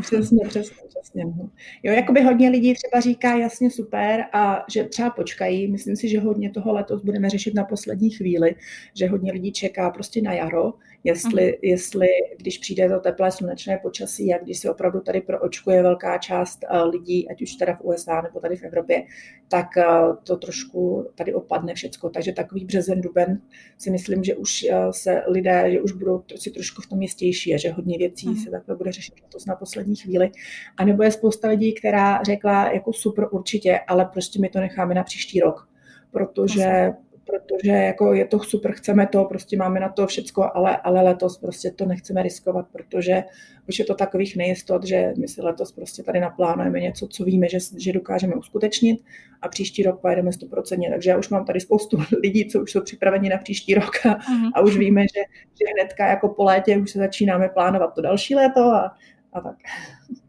Přesně, 0.00 0.48
přesně, 0.48 0.76
přesně. 0.88 1.24
No. 1.24 1.50
Jo, 1.82 1.92
jakoby 1.92 2.22
hodně 2.22 2.48
lidí 2.48 2.74
třeba 2.74 3.00
říká 3.00 3.34
jasně 3.34 3.70
super 3.70 4.24
a 4.32 4.64
že 4.72 4.84
třeba 4.84 5.10
počkají. 5.10 5.72
Myslím 5.72 5.96
si, 5.96 6.08
že 6.08 6.20
hodně 6.20 6.50
toho 6.50 6.72
letos 6.72 7.02
budeme 7.02 7.30
řešit 7.30 7.54
na 7.54 7.64
poslední 7.64 8.10
chvíli, 8.10 8.54
že 8.94 9.08
hodně 9.08 9.32
lidí 9.32 9.52
čeká 9.52 9.90
prostě 9.90 10.22
na 10.22 10.32
jaro, 10.32 10.72
jestli, 11.04 11.44
mm. 11.46 11.52
jestli 11.62 12.06
když 12.38 12.58
přijde 12.58 12.88
to 12.88 13.00
teplé 13.00 13.30
slunečné 13.30 13.78
počasí 13.82 14.34
a 14.34 14.38
když 14.38 14.58
se 14.58 14.70
opravdu 14.70 15.00
tady 15.00 15.20
proočkuje 15.20 15.82
velká 15.82 16.18
část 16.18 16.64
eh, 16.64 16.82
lidí, 16.82 17.30
ať 17.30 17.42
už 17.42 17.54
teda 17.54 17.74
v 17.74 17.80
USA 17.80 18.20
nebo 18.20 18.40
tady 18.40 18.56
v 18.56 18.62
Evropě, 18.62 19.02
tak 19.48 19.76
eh, 19.76 19.84
to 20.24 20.36
trošku 20.36 21.10
tady 21.14 21.34
opadne 21.34 21.74
všecko. 21.74 22.10
Takže 22.10 22.32
takový 22.32 22.64
březen 22.64 22.93
březen, 22.94 23.00
duben 23.00 23.40
si 23.78 23.90
myslím, 23.90 24.24
že 24.24 24.34
už 24.34 24.64
eh, 24.64 24.92
se 24.92 25.22
lidé, 25.28 25.70
že 25.72 25.80
už 25.80 25.92
budou 25.92 26.22
si 26.36 26.50
trošku 26.50 26.82
v 26.82 26.86
tom 26.86 27.02
jistější 27.02 27.54
a 27.54 27.58
že 27.58 27.72
hodně 27.72 27.98
věcí 27.98 28.28
mm. 28.28 28.36
se 28.36 28.50
takhle 28.50 28.76
bude 28.76 28.92
řešit 28.92 29.14
to 29.28 29.38
na 29.46 29.56
poslední 29.56 29.96
chvíli. 29.96 30.30
A 30.76 30.84
nebo 30.84 31.02
je 31.02 31.10
spousta 31.10 31.48
lidí, 31.48 31.72
která 31.72 32.22
řekla 32.22 32.72
jako 32.72 32.92
super 32.92 33.28
určitě, 33.30 33.80
ale 33.88 34.04
prostě 34.04 34.40
my 34.40 34.48
to 34.48 34.60
necháme 34.60 34.94
na 34.94 35.02
příští 35.02 35.40
rok, 35.40 35.68
protože 36.10 36.92
protože 37.26 37.70
jako 37.70 38.14
je 38.14 38.26
to 38.26 38.38
super, 38.38 38.72
chceme 38.72 39.06
to, 39.06 39.24
prostě 39.24 39.56
máme 39.56 39.80
na 39.80 39.88
to 39.88 40.06
všecko, 40.06 40.50
ale, 40.54 40.76
ale 40.76 41.02
letos 41.02 41.38
prostě 41.38 41.70
to 41.70 41.86
nechceme 41.86 42.22
riskovat, 42.22 42.66
protože 42.72 43.24
už 43.68 43.78
je 43.78 43.84
to 43.84 43.94
takových 43.94 44.36
nejistot, 44.36 44.84
že 44.84 45.12
my 45.18 45.28
si 45.28 45.42
letos 45.42 45.72
prostě 45.72 46.02
tady 46.02 46.20
naplánujeme 46.20 46.80
něco, 46.80 47.06
co 47.06 47.24
víme, 47.24 47.48
že, 47.48 47.58
že 47.78 47.92
dokážeme 47.92 48.34
uskutečnit 48.34 49.04
a 49.42 49.48
příští 49.48 49.82
rok 49.82 50.00
pojedeme 50.00 50.30
100%. 50.30 50.90
Takže 50.90 51.10
já 51.10 51.18
už 51.18 51.28
mám 51.28 51.44
tady 51.44 51.60
spoustu 51.60 51.98
lidí, 52.22 52.48
co 52.48 52.62
už 52.62 52.72
jsou 52.72 52.80
připraveni 52.80 53.28
na 53.28 53.38
příští 53.38 53.74
rok 53.74 54.06
a, 54.06 54.08
uh-huh. 54.08 54.50
a 54.54 54.60
už 54.60 54.76
víme, 54.76 55.02
že, 55.02 55.20
že 55.48 55.64
hnedka 55.74 56.06
jako 56.06 56.28
po 56.28 56.44
létě 56.44 56.78
už 56.78 56.90
se 56.90 56.98
začínáme 56.98 57.48
plánovat 57.48 57.94
to 57.94 58.02
další 58.02 58.34
léto 58.34 58.60
a, 58.60 58.96
a 59.32 59.40
tak. 59.40 59.56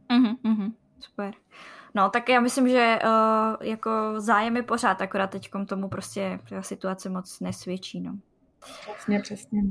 Uh-huh, 0.09 0.35
uh-huh. 0.45 0.71
Super. 0.99 1.33
No, 1.95 2.09
tak 2.09 2.29
já 2.29 2.39
myslím, 2.39 2.69
že 2.69 2.99
uh, 3.03 3.67
jako 3.67 3.89
zájem 4.17 4.55
je 4.55 4.63
pořád, 4.63 5.01
akorát 5.01 5.29
teď 5.29 5.49
tomu 5.67 5.89
prostě 5.89 6.39
situace 6.61 7.09
moc 7.09 7.39
nesvědčí, 7.39 7.99
no. 8.01 8.17
Přesně, 8.59 9.19
přesně. 9.19 9.61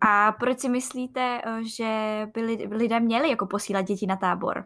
A 0.00 0.32
proč 0.32 0.60
si 0.60 0.68
myslíte, 0.68 1.40
eh, 1.44 1.60
že 1.76 2.20
by 2.34 2.40
lidé 2.70 3.00
měli 3.00 3.30
jako 3.30 3.46
posílat 3.46 3.82
děti 3.82 4.06
na 4.06 4.16
tábor? 4.16 4.64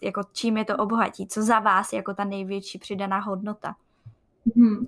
Jako 0.00 0.20
čím 0.32 0.56
je 0.56 0.64
to 0.64 0.76
obohatí? 0.76 1.26
Co 1.26 1.42
za 1.42 1.58
vás 1.58 1.92
je 1.92 1.96
jako 1.96 2.14
ta 2.14 2.24
největší 2.24 2.78
přidaná 2.78 3.18
hodnota? 3.18 3.74
Hmm. 4.56 4.86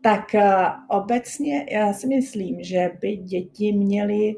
Tak 0.00 0.24
uh, 0.34 0.40
obecně 0.88 1.66
já 1.70 1.92
si 1.92 2.06
myslím, 2.06 2.64
že 2.64 2.90
by 3.00 3.16
děti 3.16 3.72
měly 3.72 4.36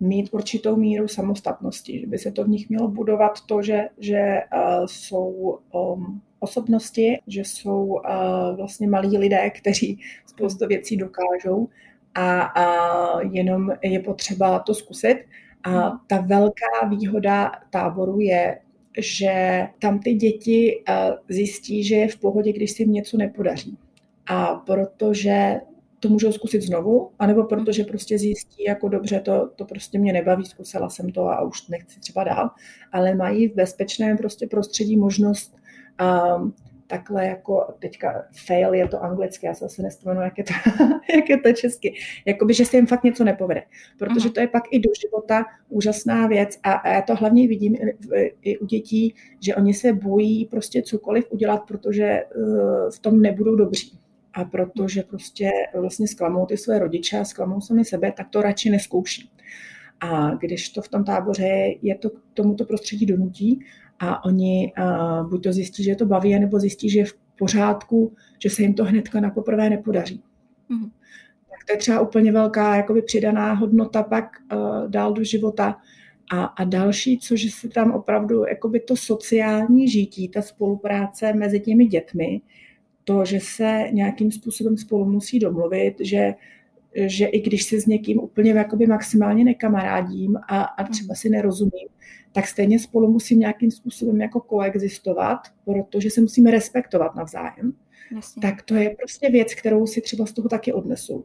mít 0.00 0.28
určitou 0.32 0.76
míru 0.76 1.08
samostatnosti, 1.08 2.00
že 2.00 2.06
by 2.06 2.18
se 2.18 2.32
to 2.32 2.44
v 2.44 2.48
nich 2.48 2.68
mělo 2.70 2.88
budovat 2.88 3.40
to, 3.46 3.62
že, 3.62 3.88
že 3.98 4.40
uh, 4.54 4.86
jsou 4.86 5.58
um, 5.72 6.20
osobnosti, 6.38 7.18
že 7.26 7.40
jsou 7.40 7.84
uh, 7.84 8.56
vlastně 8.56 8.88
malí 8.88 9.18
lidé, 9.18 9.50
kteří 9.50 10.00
spoustu 10.26 10.66
věcí 10.66 10.96
dokážou 10.96 11.68
a, 12.14 12.42
a 12.42 13.20
jenom 13.20 13.70
je 13.82 14.00
potřeba 14.00 14.58
to 14.58 14.74
zkusit. 14.74 15.16
A 15.64 15.90
ta 16.06 16.20
velká 16.20 16.86
výhoda 16.88 17.52
táboru 17.70 18.20
je, 18.20 18.58
že 18.98 19.66
tam 19.78 19.98
ty 19.98 20.14
děti 20.14 20.84
uh, 20.88 20.94
zjistí, 21.28 21.84
že 21.84 21.94
je 21.94 22.08
v 22.08 22.16
pohodě, 22.16 22.52
když 22.52 22.70
si 22.70 22.82
jim 22.82 22.92
něco 22.92 23.16
nepodaří. 23.16 23.78
A 24.26 24.54
protože 24.54 25.60
to 26.00 26.08
můžou 26.08 26.32
zkusit 26.32 26.62
znovu, 26.62 27.10
anebo 27.18 27.44
protože 27.44 27.84
prostě 27.84 28.18
zjistí, 28.18 28.64
jako 28.64 28.88
dobře, 28.88 29.20
to, 29.20 29.50
to 29.56 29.64
prostě 29.64 29.98
mě 29.98 30.12
nebaví, 30.12 30.44
zkusila 30.44 30.88
jsem 30.88 31.12
to 31.12 31.28
a 31.28 31.42
už 31.42 31.68
nechci 31.68 32.00
třeba 32.00 32.24
dál, 32.24 32.50
ale 32.92 33.14
mají 33.14 33.48
v 33.48 33.54
bezpečném 33.54 34.16
prostě 34.16 34.46
prostředí 34.46 34.96
možnost 34.96 35.56
um, 36.36 36.54
takhle 36.86 37.26
jako 37.26 37.74
teďka 37.78 38.24
fail 38.46 38.74
je 38.74 38.88
to 38.88 39.02
anglicky, 39.02 39.46
já 39.46 39.54
se 39.54 39.64
asi 39.64 39.82
nespomenu, 39.82 40.20
jak 40.20 40.38
je 40.38 40.44
to, 40.44 40.52
jak 41.16 41.30
je 41.30 41.40
to 41.40 41.52
česky, 41.52 41.94
jakoby, 42.26 42.54
že 42.54 42.64
se 42.64 42.76
jim 42.76 42.86
fakt 42.86 43.04
něco 43.04 43.24
nepovede, 43.24 43.62
protože 43.98 44.28
mhm. 44.28 44.34
to 44.34 44.40
je 44.40 44.48
pak 44.48 44.62
i 44.70 44.78
do 44.78 44.90
života 45.00 45.44
úžasná 45.68 46.26
věc 46.26 46.58
a, 46.62 46.72
a 46.72 46.88
já 46.88 47.02
to 47.02 47.14
hlavně 47.14 47.48
vidím 47.48 47.74
i, 47.74 48.34
i 48.42 48.58
u 48.58 48.66
dětí, 48.66 49.14
že 49.40 49.54
oni 49.54 49.74
se 49.74 49.92
bojí 49.92 50.44
prostě 50.46 50.82
cokoliv 50.82 51.24
udělat, 51.30 51.58
protože 51.68 52.22
uh, 52.36 52.90
v 52.90 52.98
tom 52.98 53.20
nebudou 53.20 53.56
dobří 53.56 53.98
a 54.32 54.44
protože 54.44 55.02
prostě 55.02 55.50
vlastně 55.74 56.08
zklamou 56.08 56.46
ty 56.46 56.56
své 56.56 56.78
rodiče 56.78 57.18
a 57.18 57.24
zklamou 57.24 57.60
sami 57.60 57.84
sebe, 57.84 58.12
tak 58.12 58.28
to 58.28 58.42
radši 58.42 58.70
neskouší. 58.70 59.30
A 60.00 60.34
když 60.34 60.68
to 60.68 60.82
v 60.82 60.88
tom 60.88 61.04
táboře 61.04 61.48
je 61.82 61.94
to 61.94 62.10
k 62.10 62.20
tomuto 62.34 62.64
prostředí 62.64 63.06
donutí 63.06 63.60
a 63.98 64.24
oni 64.24 64.72
a 64.76 65.22
buď 65.22 65.42
to 65.42 65.52
zjistí, 65.52 65.84
že 65.84 65.90
je 65.90 65.96
to 65.96 66.06
baví, 66.06 66.38
nebo 66.38 66.60
zjistí, 66.60 66.90
že 66.90 66.98
je 66.98 67.04
v 67.04 67.14
pořádku, 67.38 68.14
že 68.38 68.50
se 68.50 68.62
jim 68.62 68.74
to 68.74 68.84
hnedka 68.84 69.20
na 69.20 69.30
poprvé 69.30 69.70
nepodaří. 69.70 70.22
Mm-hmm. 70.70 70.90
Tak 71.50 71.66
to 71.66 71.72
je 71.72 71.76
třeba 71.76 72.00
úplně 72.00 72.32
velká 72.32 72.76
jakoby 72.76 73.02
přidaná 73.02 73.52
hodnota 73.52 74.02
pak 74.02 74.24
uh, 74.52 74.90
dál 74.90 75.12
do 75.12 75.24
života. 75.24 75.76
A, 76.32 76.44
a 76.44 76.64
další, 76.64 77.18
což 77.18 77.50
se 77.52 77.68
tam 77.68 77.92
opravdu 77.92 78.44
jakoby 78.48 78.80
to 78.80 78.96
sociální 78.96 79.88
žití, 79.88 80.28
ta 80.28 80.42
spolupráce 80.42 81.32
mezi 81.32 81.60
těmi 81.60 81.86
dětmi, 81.86 82.40
to, 83.04 83.24
že 83.24 83.40
se 83.40 83.84
nějakým 83.92 84.32
způsobem 84.32 84.76
spolu 84.76 85.04
musí 85.04 85.38
domluvit, 85.38 85.94
že, 86.00 86.34
že 86.94 87.26
i 87.26 87.40
když 87.40 87.62
se 87.62 87.80
s 87.80 87.86
někým 87.86 88.20
úplně 88.20 88.50
jakoby 88.50 88.86
maximálně 88.86 89.44
nekamarádím 89.44 90.36
a, 90.48 90.62
a 90.62 90.84
třeba 90.84 91.14
si 91.14 91.28
nerozumím, 91.28 91.88
tak 92.32 92.46
stejně 92.46 92.78
spolu 92.78 93.12
musím 93.12 93.38
nějakým 93.38 93.70
způsobem 93.70 94.20
jako 94.20 94.40
koexistovat, 94.40 95.38
protože 95.64 96.10
se 96.10 96.20
musíme 96.20 96.50
respektovat 96.50 97.14
navzájem. 97.14 97.72
Jasně. 98.14 98.40
Tak 98.42 98.62
to 98.62 98.74
je 98.74 98.90
prostě 98.90 99.30
věc, 99.30 99.54
kterou 99.54 99.86
si 99.86 100.00
třeba 100.00 100.26
z 100.26 100.32
toho 100.32 100.48
taky 100.48 100.72
odnesu. 100.72 101.24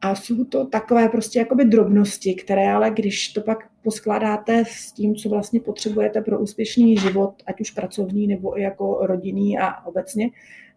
A 0.00 0.14
jsou 0.14 0.44
to 0.44 0.66
takové 0.66 1.08
prostě 1.08 1.38
jakoby 1.38 1.64
drobnosti, 1.64 2.34
které 2.34 2.72
ale 2.72 2.90
když 2.90 3.28
to 3.28 3.40
pak 3.40 3.58
poskládáte 3.82 4.64
s 4.68 4.92
tím, 4.92 5.14
co 5.14 5.28
vlastně 5.28 5.60
potřebujete 5.60 6.20
pro 6.20 6.40
úspěšný 6.40 6.96
život, 6.96 7.34
ať 7.46 7.60
už 7.60 7.70
pracovní 7.70 8.26
nebo 8.26 8.58
i 8.58 8.62
jako 8.62 8.98
rodinný 9.02 9.58
a 9.58 9.86
obecně, 9.86 10.30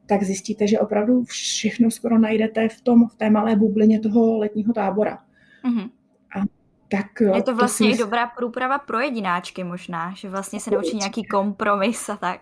tak 0.07 0.23
zjistíte, 0.23 0.67
že 0.67 0.79
opravdu 0.79 1.23
všechno 1.23 1.91
skoro 1.91 2.17
najdete 2.17 2.69
v, 2.69 2.81
tom, 2.81 3.07
v 3.07 3.15
té 3.15 3.29
malé 3.29 3.55
bublině 3.55 3.99
toho 3.99 4.37
letního 4.37 4.73
tábora. 4.73 5.19
Mm-hmm. 5.65 5.89
A 6.39 6.43
tak, 6.89 7.05
je 7.35 7.43
to 7.43 7.55
vlastně 7.55 7.89
to 7.89 7.95
i 7.95 7.97
dobrá 7.97 8.27
průprava 8.27 8.79
pro 8.79 8.99
jedináčky 8.99 9.63
možná, 9.63 10.13
že 10.15 10.29
vlastně 10.29 10.59
se 10.59 10.71
naučí 10.71 10.97
nějaký 10.97 11.23
kompromis 11.23 12.09
a 12.09 12.17
tak. 12.17 12.39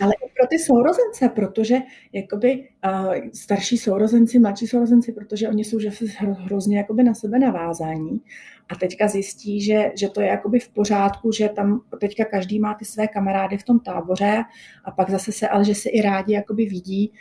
Ale 0.00 0.12
i 0.12 0.30
pro 0.38 0.46
ty 0.46 0.58
sourozence, 0.58 1.28
protože 1.28 1.76
jakoby 2.12 2.68
uh, 2.86 3.14
starší 3.34 3.78
sourozenci, 3.78 4.38
mladší 4.38 4.66
sourozenci, 4.66 5.12
protože 5.12 5.48
oni 5.48 5.64
jsou 5.64 5.78
že 5.78 5.90
hrozně 6.18 6.78
jakoby 6.78 7.02
na 7.02 7.14
sebe 7.14 7.38
navázání 7.38 8.20
a 8.68 8.74
teďka 8.74 9.08
zjistí, 9.08 9.60
že, 9.60 9.92
že 9.94 10.08
to 10.08 10.20
je 10.20 10.26
jakoby 10.26 10.60
v 10.60 10.68
pořádku, 10.68 11.32
že 11.32 11.48
tam 11.48 11.80
teďka 12.00 12.24
každý 12.24 12.60
má 12.60 12.74
ty 12.74 12.84
své 12.84 13.08
kamarády 13.08 13.58
v 13.58 13.64
tom 13.64 13.80
táboře 13.80 14.44
a 14.84 14.90
pak 14.90 15.10
zase 15.10 15.32
se, 15.32 15.48
ale 15.48 15.64
že 15.64 15.74
se 15.74 15.88
i 15.90 16.02
rádi 16.02 16.32
jakoby 16.32 16.66
vidí, 16.66 17.12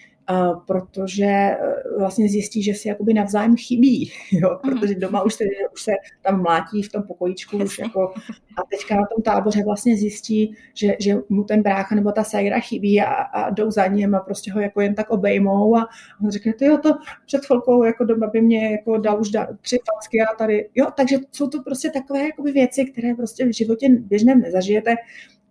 protože 0.68 1.58
uh, 1.94 2.00
vlastně 2.00 2.30
zjistí, 2.30 2.64
že 2.64 2.74
si 2.74 2.88
jakoby 2.88 3.14
navzájem 3.14 3.56
chybí, 3.58 4.12
jo? 4.32 4.60
Mhm. 4.64 4.80
protože 4.80 4.96
doma 4.96 5.22
už 5.24 5.34
se, 5.34 5.44
už 5.74 5.82
se 5.82 5.92
tam 6.22 6.42
mlátí 6.42 6.84
v 6.84 6.92
tom 6.92 7.04
pokojíčku 7.04 7.58
už 7.58 7.80
jako, 7.80 8.14
a 8.58 8.62
teďka 8.72 8.96
na 8.96 9.06
tom 9.16 9.24
táboře 9.24 9.64
vlastně 9.66 9.98
zjistí, 9.98 10.56
že, 10.74 10.96
že 11.00 11.16
mu 11.30 11.44
ten 11.44 11.62
brácha 11.62 11.96
nebo 11.96 12.12
ta 12.12 12.24
sajra 12.24 12.60
chybí 12.60 13.02
a, 13.02 13.14
a 13.14 13.50
jdou 13.50 13.72
za 13.72 13.88
ním 13.88 14.16
a 14.16 14.20
prostě 14.20 14.52
ho 14.52 14.60
jako 14.60 14.82
jen 14.82 14.96
tak 14.96 15.10
obejmou 15.10 15.78
a 15.78 15.88
on 16.24 16.32
řekne, 16.32 16.54
ty 16.54 16.66
jo, 16.66 16.78
to 16.78 16.94
před 17.26 17.46
chvilkou 17.46 17.84
jako 17.84 18.06
doma 18.06 18.28
by 18.28 18.42
mě 18.42 18.72
jako 18.72 18.98
dal 18.98 19.22
už 19.22 19.30
da, 19.30 19.48
tři 19.62 19.78
facky 19.78 20.22
a 20.22 20.36
tady, 20.38 20.70
jo, 20.76 20.88
takže 20.98 21.18
jsou 21.32 21.48
to 21.48 21.64
prostě 21.64 21.92
takové 21.92 22.24
jakoby 22.24 22.52
věci, 22.52 22.86
které 22.86 23.16
prostě 23.16 23.46
v 23.46 23.56
životě 23.56 23.90
běžném 23.90 24.42
nezažijete 24.42 24.96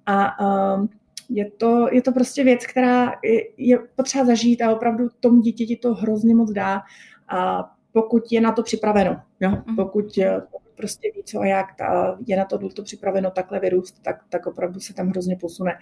a 0.06 0.40
um, 0.76 0.88
je 1.28 1.50
to, 1.50 1.88
je 1.92 2.02
to 2.02 2.12
prostě 2.12 2.44
věc, 2.44 2.66
která 2.66 3.14
je, 3.24 3.40
je 3.56 3.78
potřeba 3.96 4.24
zažít 4.24 4.62
a 4.62 4.72
opravdu 4.72 5.08
tomu 5.20 5.40
dítěti 5.40 5.76
to 5.76 5.94
hrozně 5.94 6.34
moc 6.34 6.52
dá, 6.52 6.82
a 7.28 7.70
pokud 7.92 8.32
je 8.32 8.40
na 8.40 8.52
to 8.52 8.62
připraveno. 8.62 9.20
Jo? 9.40 9.50
Mhm. 9.50 9.76
Pokud 9.76 10.18
eh, 10.18 10.42
prostě 10.76 11.10
ví, 11.14 11.22
co 11.24 11.40
a 11.40 11.46
jak 11.46 11.66
ta, 11.78 12.18
je 12.26 12.36
na 12.36 12.44
to, 12.44 12.68
to 12.68 12.82
připraveno 12.82 13.30
takhle 13.30 13.60
vyrůst, 13.60 14.02
tak, 14.02 14.16
tak 14.28 14.46
opravdu 14.46 14.80
se 14.80 14.94
tam 14.94 15.08
hrozně 15.08 15.36
posune. 15.36 15.72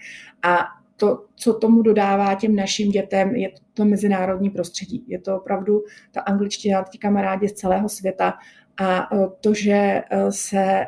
A 0.43 0.59
to, 0.97 1.25
co 1.35 1.55
tomu 1.55 1.83
dodává 1.83 2.35
těm 2.35 2.57
našim 2.57 2.91
dětem, 2.91 3.37
je 3.37 3.51
to 3.75 3.85
mezinárodní 3.85 4.51
prostředí. 4.51 5.05
Je 5.09 5.21
to 5.21 5.37
opravdu 5.37 5.83
ta 6.13 6.21
angličtina, 6.21 6.85
ti 6.91 6.99
kamarádi 6.99 7.49
z 7.49 7.53
celého 7.53 7.89
světa 7.89 8.35
a 8.81 9.09
eh, 9.15 9.29
to, 9.41 9.55
že 9.55 10.03
eh, 10.11 10.33
se 10.33 10.87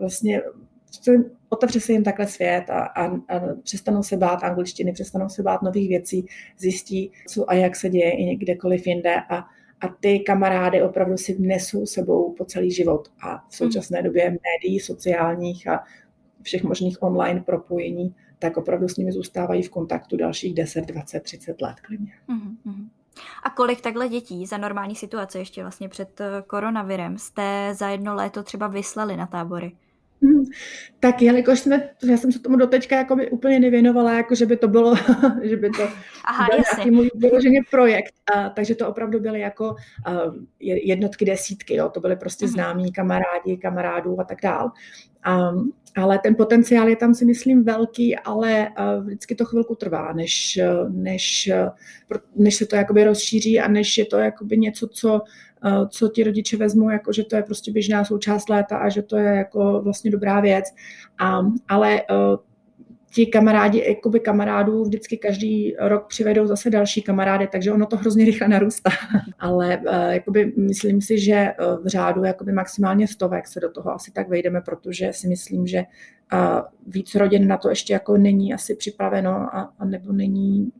vlastně 0.00 0.42
otevře 1.52 1.80
se 1.80 1.92
jim 1.92 2.04
takhle 2.04 2.26
svět 2.26 2.70
a, 2.70 2.80
a, 2.80 3.06
a 3.06 3.40
přestanou 3.62 4.02
se 4.02 4.16
bát 4.16 4.44
angličtiny, 4.44 4.92
přestanou 4.92 5.28
se 5.28 5.42
bát 5.42 5.62
nových 5.62 5.88
věcí, 5.88 6.26
zjistí, 6.58 7.12
co 7.28 7.50
a 7.50 7.54
jak 7.54 7.76
se 7.76 7.88
děje 7.88 8.10
i 8.10 8.36
kdekoliv 8.36 8.86
jinde 8.86 9.16
a, 9.28 9.36
a 9.80 9.88
ty 10.00 10.20
kamarády 10.20 10.82
opravdu 10.82 11.16
si 11.16 11.36
nesou 11.38 11.86
sebou 11.86 12.34
po 12.38 12.44
celý 12.44 12.70
život. 12.70 13.08
A 13.22 13.44
v 13.48 13.56
současné 13.56 13.98
hmm. 13.98 14.04
době 14.04 14.30
médií 14.30 14.80
sociálních 14.80 15.68
a 15.68 15.84
všech 16.42 16.62
možných 16.62 17.02
online 17.02 17.40
propojení, 17.40 18.14
tak 18.38 18.56
opravdu 18.56 18.88
s 18.88 18.96
nimi 18.96 19.12
zůstávají 19.12 19.62
v 19.62 19.70
kontaktu 19.70 20.16
dalších 20.16 20.54
10, 20.54 20.84
20, 20.86 21.20
30 21.20 21.62
let 21.62 21.80
klidně. 21.80 22.12
Mm-hmm. 22.28 22.88
A 23.42 23.50
kolik 23.50 23.80
takhle 23.80 24.08
dětí 24.08 24.46
za 24.46 24.56
normální 24.56 24.94
situace 24.94 25.38
ještě 25.38 25.62
vlastně 25.62 25.88
před 25.88 26.20
eh, 26.20 26.42
koronavirem 26.46 27.18
jste 27.18 27.74
za 27.74 27.88
jedno 27.88 28.14
léto 28.14 28.42
třeba 28.42 28.66
vyslali 28.66 29.16
na 29.16 29.26
tábory? 29.26 29.72
Tak 31.00 31.22
jelikož 31.22 31.60
jsme, 31.60 31.88
já 32.04 32.16
jsem 32.16 32.32
se 32.32 32.38
tomu 32.38 32.56
doteďka 32.56 32.96
jako 32.96 33.16
by 33.16 33.30
úplně 33.30 33.60
nevěnovala, 33.60 34.12
jako 34.12 34.34
že 34.34 34.46
by 34.46 34.56
to 34.56 34.68
bylo, 34.68 34.94
že 35.42 35.56
by 35.56 35.70
to 35.70 35.82
Aha, 36.24 36.46
byl 36.50 36.64
nějaký 36.76 36.90
můj 36.90 37.10
vyloženě 37.14 37.60
projekt, 37.70 38.14
a, 38.34 38.48
takže 38.48 38.74
to 38.74 38.88
opravdu 38.88 39.20
byly 39.20 39.40
jako 39.40 39.74
a, 40.06 40.12
jednotky, 40.60 41.24
desítky, 41.24 41.74
jo, 41.74 41.88
to 41.88 42.00
byly 42.00 42.16
prostě 42.16 42.44
mhm. 42.44 42.52
známí 42.52 42.92
kamarádi, 42.92 43.56
kamarádů 43.62 44.20
a 44.20 44.24
tak 44.24 44.38
dál. 44.42 44.70
A, 45.24 45.50
ale 45.96 46.18
ten 46.18 46.34
potenciál 46.34 46.88
je 46.88 46.96
tam 46.96 47.14
si 47.14 47.24
myslím 47.24 47.64
velký, 47.64 48.16
ale 48.16 48.68
a, 48.68 48.96
vždycky 48.96 49.34
to 49.34 49.44
chvilku 49.44 49.74
trvá, 49.74 50.12
než, 50.12 50.60
než, 50.88 51.50
než 52.36 52.54
se 52.54 52.66
to 52.66 52.76
jakoby 52.76 53.04
rozšíří 53.04 53.60
a 53.60 53.68
než 53.68 53.98
je 53.98 54.06
to 54.06 54.18
jakoby 54.18 54.58
něco, 54.58 54.88
co 54.88 55.20
co 55.88 56.08
ti 56.08 56.24
rodiče 56.24 56.56
vezmou, 56.56 56.90
jako 56.90 57.12
že 57.12 57.24
to 57.24 57.36
je 57.36 57.42
prostě 57.42 57.72
běžná 57.72 58.04
součást 58.04 58.48
léta 58.48 58.76
a 58.76 58.88
že 58.88 59.02
to 59.02 59.16
je 59.16 59.34
jako 59.34 59.80
vlastně 59.84 60.10
dobrá 60.10 60.40
věc. 60.40 60.64
A, 61.18 61.40
ale 61.68 62.02
uh, 62.10 62.36
ti 63.14 63.26
kamarádi, 63.26 63.84
jakoby 63.88 64.20
kamarádů 64.20 64.84
vždycky 64.84 65.16
každý 65.16 65.74
rok 65.80 66.06
přivedou 66.08 66.46
zase 66.46 66.70
další 66.70 67.02
kamarády, 67.02 67.48
takže 67.52 67.72
ono 67.72 67.86
to 67.86 67.96
hrozně 67.96 68.24
rychle 68.24 68.48
narůstá. 68.48 68.90
Ale 69.38 69.78
uh, 69.78 69.94
jakoby 69.94 70.52
myslím 70.56 71.00
si, 71.00 71.18
že 71.18 71.52
v 71.82 71.86
řádu 71.86 72.24
jakoby 72.24 72.52
maximálně 72.52 73.08
stovek 73.08 73.46
se 73.46 73.60
do 73.60 73.70
toho 73.70 73.94
asi 73.94 74.12
tak 74.12 74.28
vejdeme, 74.28 74.60
protože 74.60 75.12
si 75.12 75.28
myslím, 75.28 75.66
že 75.66 75.84
víc 76.86 77.14
rodin 77.14 77.48
na 77.48 77.56
to 77.56 77.68
ještě 77.68 77.92
jako 77.92 78.16
není 78.16 78.54
asi 78.54 78.76
připraveno 78.76 79.30
a, 79.30 79.72
a 79.78 79.84
nebo 79.84 80.12
není 80.12 80.72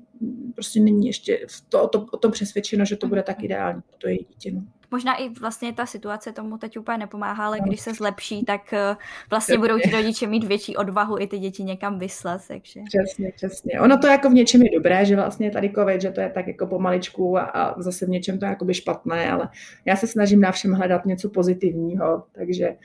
prostě 0.55 0.81
není 0.81 1.07
ještě 1.07 1.47
v 1.51 1.61
to, 1.69 1.83
o, 1.83 1.89
to, 1.89 2.07
o 2.13 2.17
tom 2.17 2.33
přesvědčeno, 2.33 2.85
že 2.85 2.97
to 2.97 3.09
bude 3.09 3.23
tak 3.23 3.43
ideální 3.43 3.83
pro 3.83 3.99
to 3.99 4.09
její 4.09 4.27
dítě. 4.29 4.53
No. 4.53 4.63
Možná 4.91 5.15
i 5.17 5.29
vlastně 5.29 5.73
ta 5.73 5.87
situace 5.87 6.33
tomu 6.33 6.59
teď 6.59 6.79
úplně 6.79 6.99
nepomáhá, 6.99 7.47
ale 7.47 7.59
no. 7.59 7.67
když 7.67 7.81
se 7.81 7.95
zlepší, 7.95 8.45
tak 8.45 8.73
eh, 8.73 8.97
vlastně 9.31 9.59
budou 9.59 9.79
ti 9.79 9.91
rodiče 9.91 10.27
mít 10.27 10.45
větší 10.45 10.77
odvahu 10.77 11.19
i 11.19 11.27
ty 11.27 11.39
děti 11.39 11.63
někam 11.65 11.99
vyslat. 11.99 12.41
Takže... 12.49 12.81
Přesně, 12.87 13.33
přesně. 13.37 13.81
Ono 13.81 13.99
to 13.99 14.07
jako 14.07 14.31
v 14.31 14.35
něčem 14.35 14.63
je 14.63 14.71
dobré, 14.75 15.05
že 15.05 15.17
vlastně 15.17 15.51
tady 15.51 15.73
covid, 15.73 16.01
že 16.03 16.11
to 16.11 16.21
je 16.21 16.31
tak 16.31 16.47
jako 16.47 16.67
pomaličku 16.67 17.39
a, 17.39 17.43
a 17.43 17.83
zase 17.83 18.07
v 18.07 18.09
něčem 18.09 18.39
to 18.39 18.45
je 18.45 18.49
jakoby 18.49 18.75
špatné, 18.75 19.31
ale 19.31 19.49
já 19.85 19.97
se 19.97 20.07
snažím 20.07 20.41
na 20.41 20.53
všem 20.53 20.73
hledat 20.73 21.07
něco 21.07 21.31
pozitivního, 21.31 22.25
takže 22.33 22.77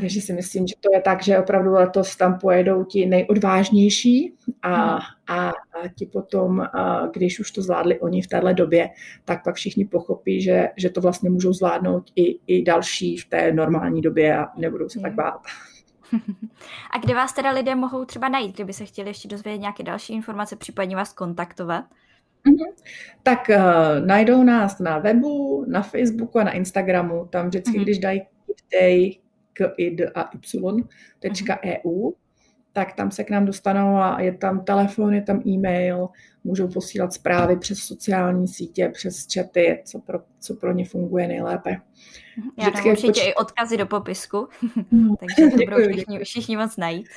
takže 0.00 0.20
si 0.20 0.32
myslím, 0.32 0.66
že 0.66 0.74
to 0.80 0.88
je 0.92 1.00
tak, 1.00 1.22
že 1.22 1.38
opravdu 1.38 1.72
letos 1.72 2.16
tam 2.16 2.38
pojedou 2.38 2.84
ti 2.84 3.06
nejodvážnější 3.06 4.34
a, 4.62 4.92
hmm. 4.92 5.00
a, 5.28 5.48
a 5.48 5.52
ti 5.98 6.06
potom, 6.06 6.60
a 6.60 7.06
když 7.12 7.40
už 7.40 7.50
to 7.50 7.62
zvládli 7.62 8.00
oni 8.00 8.22
v 8.22 8.26
téhle 8.26 8.54
době, 8.54 8.90
tak 9.24 9.44
pak 9.44 9.54
všichni 9.54 9.84
pochopí, 9.84 10.42
že, 10.42 10.68
že 10.76 10.90
to 10.90 11.00
vlastně 11.00 11.30
můžou 11.30 11.52
zvládnout 11.52 12.10
i, 12.16 12.38
i 12.46 12.62
další 12.62 13.16
v 13.16 13.28
té 13.28 13.52
normální 13.52 14.00
době 14.00 14.38
a 14.38 14.46
nebudou 14.56 14.88
se 14.88 15.00
tak 15.00 15.12
hmm. 15.12 15.16
bát. 15.16 15.40
A 16.90 16.98
kde 16.98 17.14
vás 17.14 17.32
teda 17.32 17.50
lidé 17.50 17.74
mohou 17.74 18.04
třeba 18.04 18.28
najít, 18.28 18.54
kdyby 18.54 18.72
se 18.72 18.84
chtěli 18.84 19.08
ještě 19.10 19.28
dozvědět 19.28 19.58
nějaké 19.58 19.82
další 19.82 20.12
informace, 20.12 20.56
případně 20.56 20.96
vás 20.96 21.12
kontaktovat? 21.12 21.84
Mm-hmm. 22.46 22.74
Tak 23.22 23.50
uh, 23.50 24.06
najdou 24.06 24.42
nás 24.42 24.78
na 24.78 24.98
webu, 24.98 25.64
na 25.68 25.82
Facebooku 25.82 26.38
a 26.38 26.44
na 26.44 26.52
Instagramu. 26.52 27.26
Tam 27.30 27.46
vždycky, 27.46 27.78
mm-hmm. 27.78 27.82
když 27.82 27.98
dají 27.98 28.22
day, 28.72 29.10
k 29.56 29.72
i 29.76 29.90
d 29.90 30.10
a 30.14 30.30
y.eu, 30.32 32.12
tak 32.72 32.92
tam 32.92 33.10
se 33.10 33.24
k 33.24 33.30
nám 33.30 33.46
dostanou 33.46 33.96
a 33.96 34.20
je 34.20 34.32
tam 34.32 34.64
telefon, 34.64 35.14
je 35.14 35.22
tam 35.22 35.42
e-mail, 35.46 36.08
můžou 36.44 36.68
posílat 36.68 37.12
zprávy 37.12 37.56
přes 37.56 37.78
sociální 37.78 38.48
sítě, 38.48 38.88
přes 38.88 39.26
chaty, 39.34 39.82
co 39.84 39.98
pro, 39.98 40.18
co 40.40 40.54
pro 40.54 40.72
ně 40.72 40.84
funguje 40.84 41.28
nejlépe. 41.28 41.76
Já 42.58 42.70
dám 42.70 42.86
určitě 42.86 43.20
poč... 43.20 43.26
i 43.26 43.34
odkazy 43.34 43.76
do 43.76 43.86
popisku, 43.86 44.48
no. 44.90 45.16
takže 45.20 45.50
to 45.50 45.56
budou 45.56 45.92
všichni, 45.92 46.18
všichni 46.18 46.56
moc 46.56 46.76
najít. 46.76 47.08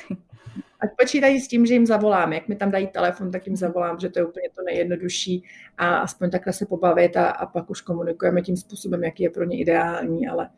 Ať 0.79 0.89
počítají 0.99 1.39
s 1.39 1.47
tím, 1.47 1.65
že 1.65 1.73
jim 1.73 1.85
zavolám. 1.85 2.33
Jak 2.33 2.47
mi 2.47 2.55
tam 2.55 2.71
dají 2.71 2.87
telefon, 2.87 3.31
tak 3.31 3.47
jim 3.47 3.55
zavolám, 3.55 3.99
že 3.99 4.09
to 4.09 4.19
je 4.19 4.25
úplně 4.25 4.49
to 4.55 4.61
nejjednodušší 4.65 5.43
a 5.77 5.97
aspoň 5.97 6.29
takhle 6.29 6.53
se 6.53 6.65
pobavit 6.65 7.17
a, 7.17 7.29
a 7.29 7.45
pak 7.45 7.69
už 7.69 7.81
komunikujeme 7.81 8.41
tím 8.41 8.57
způsobem, 8.57 9.03
jaký 9.03 9.23
je 9.23 9.29
pro 9.29 9.43
ně 9.43 9.59
ideální, 9.59 10.27
ale 10.27 10.49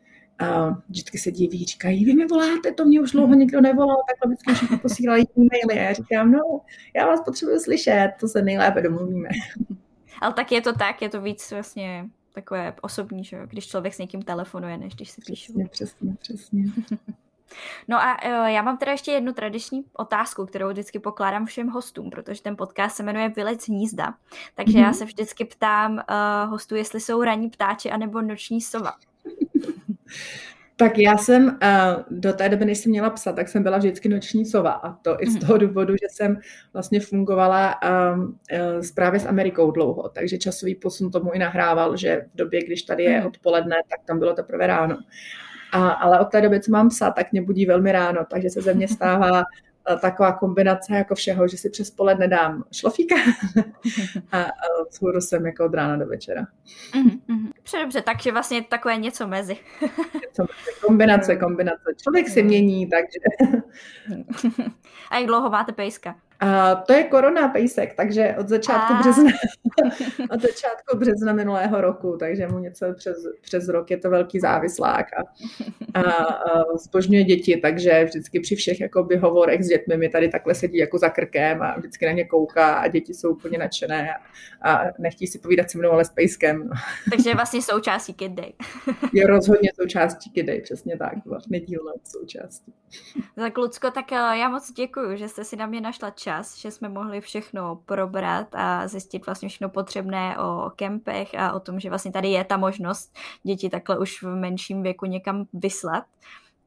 a 0.42 0.82
vždycky 0.88 1.18
se 1.18 1.30
diví, 1.30 1.66
říkají, 1.66 2.04
vy 2.04 2.14
mi 2.14 2.26
voláte, 2.26 2.72
to 2.72 2.84
mě 2.84 3.00
už 3.00 3.12
dlouho 3.12 3.34
nikdo 3.34 3.60
nevolal, 3.60 3.96
takhle 4.08 4.34
vždycky 4.34 4.54
všichni 4.54 4.76
posílají 4.76 5.24
e-maily. 5.38 5.80
A 5.80 5.82
já 5.88 5.92
říkám, 5.92 6.32
no, 6.32 6.60
já 6.96 7.06
vás 7.06 7.20
potřebuji 7.24 7.60
slyšet, 7.60 8.12
to 8.20 8.28
se 8.28 8.42
nejlépe 8.42 8.82
domluvíme. 8.82 9.28
Ale 10.20 10.32
tak 10.32 10.52
je 10.52 10.60
to 10.60 10.72
tak, 10.72 11.02
je 11.02 11.08
to 11.08 11.20
víc 11.20 11.50
vlastně 11.50 12.06
takové 12.34 12.74
osobní, 12.80 13.24
že 13.24 13.40
když 13.46 13.68
člověk 13.68 13.94
s 13.94 13.98
někým 13.98 14.22
telefonuje, 14.22 14.78
než 14.78 14.94
když 14.94 15.10
se 15.10 15.20
píše. 15.26 15.52
Přesně, 15.52 15.66
přesně, 15.70 16.14
přesně. 16.20 16.64
No 17.88 17.96
a 17.96 18.16
uh, 18.24 18.46
já 18.46 18.62
mám 18.62 18.78
teda 18.78 18.92
ještě 18.92 19.12
jednu 19.12 19.32
tradiční 19.32 19.84
otázku, 19.92 20.46
kterou 20.46 20.68
vždycky 20.68 20.98
pokládám 20.98 21.46
všem 21.46 21.68
hostům, 21.68 22.10
protože 22.10 22.42
ten 22.42 22.56
podcast 22.56 22.96
se 22.96 23.02
jmenuje 23.02 23.28
Vylec 23.28 23.68
hnízda. 23.68 24.14
Takže 24.54 24.72
mm-hmm. 24.72 24.82
já 24.82 24.86
mhm. 24.86 24.94
se 24.94 25.04
vždycky 25.04 25.44
ptám 25.44 25.92
uh, 25.92 26.50
hostů, 26.50 26.74
jestli 26.74 27.00
jsou 27.00 27.22
ranní 27.22 27.50
ptáči 27.50 27.90
anebo 27.90 28.22
noční 28.22 28.60
sova. 28.60 28.92
Tak 30.76 30.98
já 30.98 31.16
jsem 31.16 31.44
uh, 31.44 32.02
do 32.10 32.32
té 32.32 32.48
doby, 32.48 32.64
než 32.64 32.78
jsem 32.78 32.90
měla 32.90 33.10
psa, 33.10 33.32
tak 33.32 33.48
jsem 33.48 33.62
byla 33.62 33.78
vždycky 33.78 34.08
noční 34.08 34.46
sova 34.46 34.70
a 34.70 34.92
to 34.92 35.16
i 35.20 35.30
z 35.30 35.34
mhm. 35.34 35.46
toho 35.46 35.58
důvodu, 35.58 35.94
že 35.94 36.06
jsem 36.10 36.38
vlastně 36.72 37.00
fungovala 37.00 37.74
um, 38.14 38.22
uh, 38.22 38.86
právě 38.94 39.20
s 39.20 39.26
Amerikou 39.26 39.70
dlouho, 39.70 40.08
takže 40.08 40.38
časový 40.38 40.74
posun 40.74 41.10
tomu 41.10 41.32
i 41.32 41.38
nahrával, 41.38 41.96
že 41.96 42.26
v 42.34 42.36
době, 42.36 42.64
když 42.64 42.82
tady 42.82 43.02
je 43.02 43.18
mhm. 43.18 43.26
odpoledne, 43.26 43.76
tak 43.88 44.00
tam 44.04 44.18
bylo 44.18 44.34
teprve 44.34 44.66
ráno. 44.66 44.98
A, 45.72 45.88
ale 45.90 46.20
od 46.20 46.24
té 46.24 46.40
doby, 46.40 46.60
co 46.60 46.70
mám 46.70 46.88
psa, 46.88 47.10
tak 47.10 47.32
mě 47.32 47.42
budí 47.42 47.66
velmi 47.66 47.92
ráno, 47.92 48.20
takže 48.30 48.50
se 48.50 48.60
ze 48.60 48.74
mě 48.74 48.88
stává 48.88 49.42
taková 50.00 50.32
kombinace 50.32 50.94
jako 50.94 51.14
všeho, 51.14 51.48
že 51.48 51.56
si 51.56 51.70
přes 51.70 51.90
poledne 51.90 52.28
dám 52.28 52.64
šlofíka 52.72 53.14
a, 54.32 54.42
a 54.42 54.48
svůru 54.90 55.20
jsem 55.20 55.46
jako 55.46 55.64
od 55.64 55.74
rána 55.74 55.96
do 55.96 56.06
večera. 56.06 56.46
Mm-hmm. 56.92 57.52
Dobře, 57.82 58.02
takže 58.02 58.32
vlastně 58.32 58.62
takové 58.62 58.96
něco 58.96 59.26
mezi. 59.26 59.56
něco 60.22 60.42
mezi. 60.42 60.80
Kombinace, 60.86 61.36
kombinace. 61.36 61.94
Člověk 62.02 62.28
se 62.28 62.42
mění, 62.42 62.88
takže... 62.90 63.54
a 65.10 65.18
jak 65.18 65.26
dlouho 65.26 65.50
máte 65.50 65.72
pejska? 65.72 66.16
A 66.42 66.74
to 66.74 66.92
je 66.92 67.04
korona 67.04 67.48
pejsek, 67.48 67.94
takže 67.94 68.34
od 68.38 68.48
začátku 68.48 68.92
a... 68.92 68.98
března, 68.98 69.30
od 70.30 70.40
začátku 70.42 70.96
března 70.96 71.32
minulého 71.32 71.80
roku, 71.80 72.16
takže 72.20 72.48
mu 72.48 72.58
něco 72.58 72.94
přes, 72.94 73.16
přes 73.42 73.68
rok 73.68 73.90
je 73.90 73.96
to 73.96 74.10
velký 74.10 74.40
závislák 74.40 75.06
a, 75.12 75.22
a, 76.00 76.00
a 76.02 76.76
zbožňuje 76.76 77.24
děti, 77.24 77.56
takže 77.56 78.04
vždycky 78.04 78.40
při 78.40 78.56
všech 78.56 78.80
jakoby 78.80 79.16
hovorech 79.16 79.62
s 79.62 79.68
dětmi 79.68 79.96
mi 79.96 80.08
tady 80.08 80.28
takhle 80.28 80.54
sedí 80.54 80.78
jako 80.78 80.98
za 80.98 81.08
krkem 81.08 81.62
a 81.62 81.78
vždycky 81.78 82.06
na 82.06 82.12
ně 82.12 82.24
kouká 82.24 82.74
a 82.74 82.88
děti 82.88 83.14
jsou 83.14 83.30
úplně 83.30 83.58
nadšené 83.58 84.10
a, 84.62 84.72
a 84.72 84.84
nechtí 84.98 85.26
si 85.26 85.38
povídat 85.38 85.70
se 85.70 85.78
mnou, 85.78 85.90
ale 85.90 86.04
s 86.04 86.10
pejskem. 86.10 86.68
No. 86.68 86.74
Takže 87.10 87.30
je 87.30 87.34
vlastně 87.34 87.62
součástí 87.62 88.14
Kid 88.14 88.32
Day. 88.32 88.52
je 89.12 89.26
rozhodně 89.26 89.70
součástí 89.80 90.30
Kid 90.30 90.46
Day, 90.46 90.60
přesně 90.60 90.96
tak, 90.96 91.14
nedílnou 91.50 91.92
součástí. 92.04 92.72
Tak 93.36 93.58
Lucko, 93.58 93.90
tak 93.90 94.12
eh, 94.12 94.16
já 94.16 94.48
moc 94.48 94.72
děkuji, 94.72 95.16
že 95.16 95.28
jste 95.28 95.44
si 95.44 95.56
na 95.56 95.66
mě 95.66 95.80
našla 95.80 96.10
čas 96.10 96.31
čas, 96.36 96.58
že 96.58 96.70
jsme 96.70 96.88
mohli 96.88 97.20
všechno 97.20 97.76
probrat 97.86 98.46
a 98.52 98.88
zjistit 98.88 99.26
vlastně 99.26 99.48
všechno 99.48 99.68
potřebné 99.68 100.38
o 100.38 100.70
kempech 100.76 101.34
a 101.38 101.52
o 101.52 101.60
tom, 101.60 101.80
že 101.80 101.88
vlastně 101.88 102.12
tady 102.12 102.28
je 102.28 102.44
ta 102.44 102.56
možnost 102.56 103.14
děti 103.42 103.70
takhle 103.70 103.98
už 103.98 104.22
v 104.22 104.34
menším 104.34 104.82
věku 104.82 105.06
někam 105.06 105.46
vyslat 105.52 106.04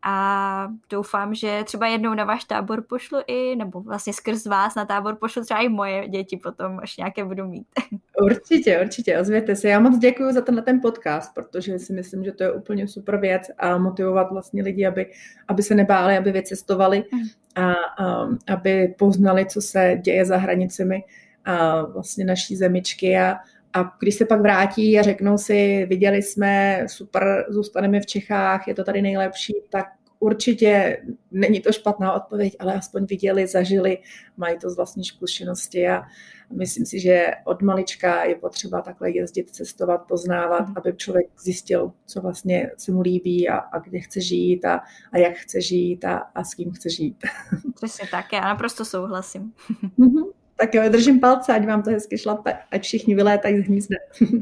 a 0.07 0.67
doufám, 0.89 1.35
že 1.35 1.63
třeba 1.65 1.87
jednou 1.87 2.13
na 2.13 2.23
váš 2.23 2.43
tábor 2.43 2.81
pošlu 2.81 3.19
i, 3.27 3.55
nebo 3.55 3.81
vlastně 3.81 4.13
skrz 4.13 4.45
vás 4.45 4.75
na 4.75 4.85
tábor 4.85 5.15
pošlu 5.15 5.43
třeba 5.43 5.59
i 5.59 5.69
moje 5.69 6.07
děti 6.07 6.37
potom, 6.37 6.79
až 6.83 6.97
nějaké 6.97 7.25
budu 7.25 7.47
mít. 7.47 7.67
Určitě, 8.21 8.81
určitě, 8.81 9.19
ozvěte 9.19 9.55
se. 9.55 9.67
Já 9.67 9.79
moc 9.79 9.97
děkuji 9.97 10.33
za 10.33 10.41
tenhle 10.41 10.63
ten 10.63 10.81
podcast, 10.81 11.33
protože 11.33 11.79
si 11.79 11.93
myslím, 11.93 12.23
že 12.23 12.31
to 12.31 12.43
je 12.43 12.51
úplně 12.51 12.87
super 12.87 13.17
věc 13.17 13.51
a 13.57 13.77
motivovat 13.77 14.31
vlastně 14.31 14.63
lidi, 14.63 14.85
aby, 14.85 15.11
aby 15.47 15.63
se 15.63 15.75
nebáli, 15.75 16.17
aby 16.17 16.31
vycestovali 16.31 17.03
mm. 17.13 17.19
A, 17.56 17.73
a 17.73 18.27
aby 18.48 18.95
poznali, 18.98 19.45
co 19.45 19.61
se 19.61 19.98
děje 20.02 20.26
za 20.26 20.38
hranicemi 20.38 21.03
a 21.45 21.82
vlastně 21.82 22.26
naší 22.26 22.56
zemičky. 22.56 23.18
A, 23.18 23.36
a 23.73 23.95
když 23.99 24.15
se 24.15 24.26
pak 24.26 24.41
vrátí 24.41 24.99
a 24.99 25.03
řeknou 25.03 25.38
si, 25.38 25.86
viděli 25.86 26.22
jsme, 26.22 26.84
super, 26.88 27.45
zůstaneme 27.49 28.02
v 28.02 28.06
Čechách, 28.06 28.68
je 28.68 28.73
to 28.73 28.84
tady 28.84 29.02
nejlepší, 29.02 29.53
tak 29.69 29.86
určitě 30.19 31.01
není 31.31 31.61
to 31.61 31.71
špatná 31.71 32.13
odpověď, 32.13 32.55
ale 32.59 32.73
aspoň 32.73 33.05
viděli, 33.05 33.47
zažili, 33.47 33.97
mají 34.37 34.57
to 34.57 34.69
z 34.69 34.75
vlastní 34.75 35.05
zkušenosti 35.05 35.87
a 35.87 36.03
myslím 36.51 36.85
si, 36.85 36.99
že 36.99 37.31
od 37.45 37.61
malička 37.61 38.23
je 38.23 38.35
potřeba 38.35 38.81
takhle 38.81 39.11
jezdit, 39.11 39.49
cestovat, 39.49 40.07
poznávat, 40.07 40.65
aby 40.75 40.93
člověk 40.97 41.27
zjistil, 41.39 41.91
co 42.05 42.21
vlastně 42.21 42.71
se 42.77 42.91
mu 42.91 43.01
líbí 43.01 43.49
a, 43.49 43.57
a 43.57 43.79
kde 43.79 43.99
chce 43.99 44.21
žít 44.21 44.65
a, 44.65 44.81
a 45.11 45.17
jak 45.17 45.33
chce 45.33 45.61
žít 45.61 46.05
a, 46.05 46.17
a 46.17 46.43
s 46.43 46.53
kým 46.53 46.71
chce 46.71 46.89
žít. 46.89 47.17
Přesně 47.75 48.07
tak, 48.11 48.33
já 48.33 48.41
naprosto 48.41 48.85
souhlasím. 48.85 49.53
Mm-hmm. 49.99 50.31
Tak 50.57 50.75
jo, 50.75 50.89
držím 50.89 51.19
palce, 51.19 51.53
ať 51.53 51.65
vám 51.65 51.83
to 51.83 51.89
hezky 51.89 52.17
šlape, 52.17 52.57
ať 52.71 52.83
všichni 52.83 53.15
vylétají 53.15 53.59
z 53.59 53.65
hnízda. 53.65 53.95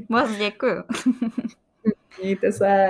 Moc 0.09 0.37
děkuju. 0.37 0.83
Mějte 2.21 2.51
se. 2.51 2.87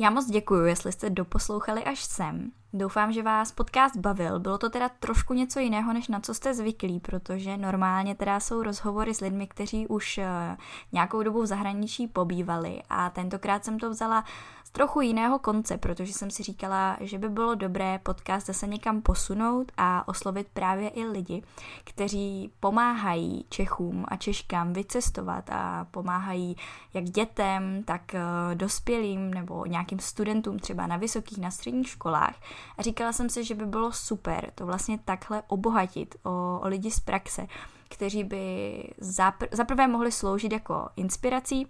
Já 0.00 0.10
moc 0.10 0.30
děkuju, 0.30 0.64
jestli 0.64 0.92
jste 0.92 1.10
doposlouchali 1.10 1.84
až 1.84 2.04
sem. 2.04 2.50
Doufám, 2.72 3.12
že 3.12 3.22
vás 3.22 3.52
podcast 3.52 3.96
bavil. 3.96 4.40
Bylo 4.40 4.58
to 4.58 4.70
teda 4.70 4.88
trošku 4.88 5.34
něco 5.34 5.60
jiného, 5.60 5.92
než 5.92 6.08
na 6.08 6.20
co 6.20 6.34
jste 6.34 6.54
zvyklí, 6.54 7.00
protože 7.00 7.56
normálně 7.56 8.14
teda 8.14 8.40
jsou 8.40 8.62
rozhovory 8.62 9.14
s 9.14 9.20
lidmi, 9.20 9.46
kteří 9.46 9.86
už 9.86 10.18
eh, 10.18 10.56
nějakou 10.92 11.22
dobu 11.22 11.42
v 11.42 11.46
zahraničí 11.46 12.08
pobývali 12.08 12.82
a 12.90 13.10
tentokrát 13.10 13.64
jsem 13.64 13.78
to 13.78 13.90
vzala 13.90 14.24
z 14.64 14.70
trochu 14.70 15.00
jiného 15.00 15.38
konce, 15.38 15.78
protože 15.78 16.12
jsem 16.12 16.30
si 16.30 16.42
říkala, 16.42 16.96
že 17.00 17.18
by 17.18 17.28
bylo 17.28 17.54
dobré 17.54 17.98
podcast 17.98 18.46
zase 18.46 18.66
někam 18.66 19.02
posunout 19.02 19.72
a 19.76 20.08
oslovit 20.08 20.46
právě 20.52 20.88
i 20.88 21.04
lidi, 21.04 21.42
kteří 21.84 22.52
pomáhají 22.60 23.46
Čechům 23.48 24.04
a 24.08 24.16
Češkám 24.16 24.72
vycestovat 24.72 25.50
a 25.50 25.86
pomáhají 25.90 26.56
jak 26.94 27.04
dětem, 27.04 27.82
tak 27.84 28.14
eh, 28.14 28.20
dospělým 28.54 29.34
nebo 29.34 29.66
nějakým 29.66 29.98
studentům 29.98 30.58
třeba 30.58 30.86
na 30.86 30.96
vysokých, 30.96 31.38
na 31.38 31.50
středních 31.50 31.88
školách. 31.88 32.34
A 32.78 32.82
říkala 32.82 33.12
jsem 33.12 33.28
si, 33.28 33.44
že 33.44 33.54
by 33.54 33.66
bylo 33.66 33.92
super 33.92 34.50
to 34.54 34.66
vlastně 34.66 34.98
takhle 35.04 35.42
obohatit 35.46 36.16
o, 36.22 36.60
o 36.62 36.68
lidi 36.68 36.90
z 36.90 37.00
praxe, 37.00 37.46
kteří 37.88 38.24
by 38.24 38.84
zapr- 39.00 39.48
zaprvé 39.52 39.88
mohli 39.88 40.12
sloužit 40.12 40.52
jako 40.52 40.88
inspirací 40.96 41.66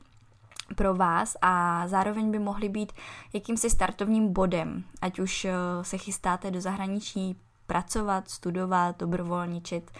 pro 0.74 0.94
vás 0.94 1.36
a 1.42 1.82
zároveň 1.88 2.30
by 2.30 2.38
mohli 2.38 2.68
být 2.68 2.92
jakýmsi 3.32 3.70
startovním 3.70 4.32
bodem, 4.32 4.84
ať 5.00 5.18
už 5.18 5.44
eh, 5.44 5.52
se 5.82 5.98
chystáte 5.98 6.50
do 6.50 6.60
zahraničí 6.60 7.36
pracovat, 7.66 8.30
studovat, 8.30 8.98
dobrovolničit, 8.98 9.90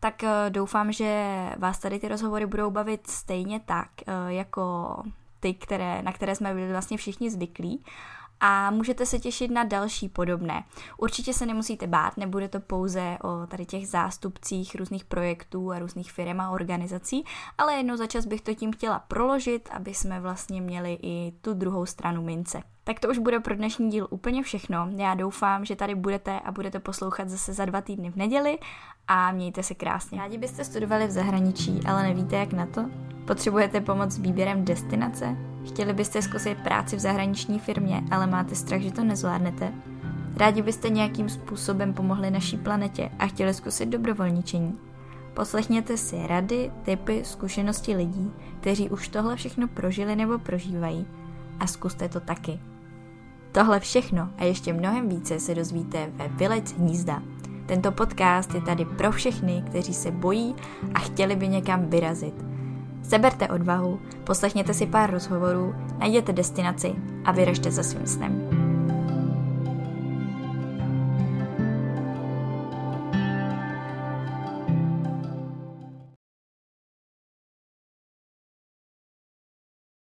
tak 0.00 0.24
eh, 0.24 0.50
doufám, 0.50 0.92
že 0.92 1.34
vás 1.58 1.78
tady 1.78 1.98
ty 1.98 2.08
rozhovory 2.08 2.46
budou 2.46 2.70
bavit 2.70 3.06
stejně 3.06 3.60
tak, 3.60 3.88
eh, 4.06 4.12
jako 4.32 4.96
ty, 5.40 5.54
které, 5.54 6.02
na 6.02 6.12
které 6.12 6.34
jsme 6.34 6.54
byli 6.54 6.72
vlastně 6.72 6.96
všichni 6.96 7.30
zvyklí 7.30 7.84
a 8.40 8.70
můžete 8.70 9.06
se 9.06 9.18
těšit 9.18 9.50
na 9.50 9.64
další 9.64 10.08
podobné. 10.08 10.64
Určitě 10.98 11.34
se 11.34 11.46
nemusíte 11.46 11.86
bát, 11.86 12.16
nebude 12.16 12.48
to 12.48 12.60
pouze 12.60 13.18
o 13.22 13.46
tady 13.46 13.66
těch 13.66 13.88
zástupcích 13.88 14.74
různých 14.74 15.04
projektů 15.04 15.72
a 15.72 15.78
různých 15.78 16.12
firm 16.12 16.40
a 16.40 16.50
organizací, 16.50 17.24
ale 17.58 17.74
jednou 17.74 17.96
za 17.96 18.06
čas 18.06 18.26
bych 18.26 18.40
to 18.40 18.54
tím 18.54 18.72
chtěla 18.72 18.98
proložit, 18.98 19.68
aby 19.72 19.94
jsme 19.94 20.20
vlastně 20.20 20.60
měli 20.60 20.98
i 21.02 21.32
tu 21.40 21.54
druhou 21.54 21.86
stranu 21.86 22.22
mince. 22.22 22.62
Tak 22.84 23.00
to 23.00 23.08
už 23.08 23.18
bude 23.18 23.40
pro 23.40 23.54
dnešní 23.54 23.90
díl 23.90 24.06
úplně 24.10 24.42
všechno. 24.42 24.88
Já 24.96 25.14
doufám, 25.14 25.64
že 25.64 25.76
tady 25.76 25.94
budete 25.94 26.40
a 26.40 26.52
budete 26.52 26.80
poslouchat 26.80 27.28
zase 27.28 27.52
za 27.52 27.64
dva 27.64 27.80
týdny 27.80 28.10
v 28.10 28.16
neděli 28.16 28.58
a 29.08 29.32
mějte 29.32 29.62
se 29.62 29.74
krásně. 29.74 30.18
Rádi 30.18 30.38
byste 30.38 30.64
studovali 30.64 31.06
v 31.06 31.10
zahraničí, 31.10 31.80
ale 31.86 32.02
nevíte 32.02 32.36
jak 32.36 32.52
na 32.52 32.66
to? 32.66 32.84
Potřebujete 33.26 33.80
pomoc 33.80 34.10
s 34.10 34.18
výběrem 34.18 34.64
destinace? 34.64 35.36
Chtěli 35.66 35.92
byste 35.92 36.22
zkusit 36.22 36.58
práci 36.58 36.96
v 36.96 37.00
zahraniční 37.00 37.58
firmě, 37.58 38.02
ale 38.10 38.26
máte 38.26 38.54
strach, 38.54 38.80
že 38.80 38.92
to 38.92 39.04
nezvládnete? 39.04 39.72
Rádi 40.36 40.62
byste 40.62 40.88
nějakým 40.88 41.28
způsobem 41.28 41.94
pomohli 41.94 42.30
naší 42.30 42.56
planetě 42.56 43.10
a 43.18 43.26
chtěli 43.26 43.54
zkusit 43.54 43.88
dobrovolničení? 43.88 44.78
Poslechněte 45.34 45.96
si 45.96 46.26
rady, 46.26 46.72
typy, 46.82 47.24
zkušenosti 47.24 47.96
lidí, 47.96 48.30
kteří 48.60 48.90
už 48.90 49.08
tohle 49.08 49.36
všechno 49.36 49.68
prožili 49.68 50.16
nebo 50.16 50.38
prožívají 50.38 51.06
a 51.60 51.66
zkuste 51.66 52.08
to 52.08 52.20
taky. 52.20 52.60
Tohle 53.52 53.80
všechno 53.80 54.28
a 54.38 54.44
ještě 54.44 54.72
mnohem 54.72 55.08
více 55.08 55.40
se 55.40 55.54
dozvíte 55.54 56.10
ve 56.14 56.28
Vylec 56.28 56.72
hnízda. 56.72 57.22
Tento 57.66 57.92
podcast 57.92 58.54
je 58.54 58.60
tady 58.60 58.84
pro 58.84 59.12
všechny, 59.12 59.62
kteří 59.66 59.94
se 59.94 60.10
bojí 60.10 60.54
a 60.94 60.98
chtěli 60.98 61.36
by 61.36 61.48
někam 61.48 61.86
vyrazit. 61.86 62.44
Seberte 63.02 63.48
odvahu, 63.48 64.00
poslechněte 64.24 64.74
si 64.74 64.86
pár 64.86 65.10
rozhovorů, 65.10 65.74
najděte 65.98 66.32
destinaci 66.32 66.94
a 67.24 67.32
vyražte 67.32 67.70
za 67.70 67.82
svým 67.82 68.06
snem. 68.06 68.65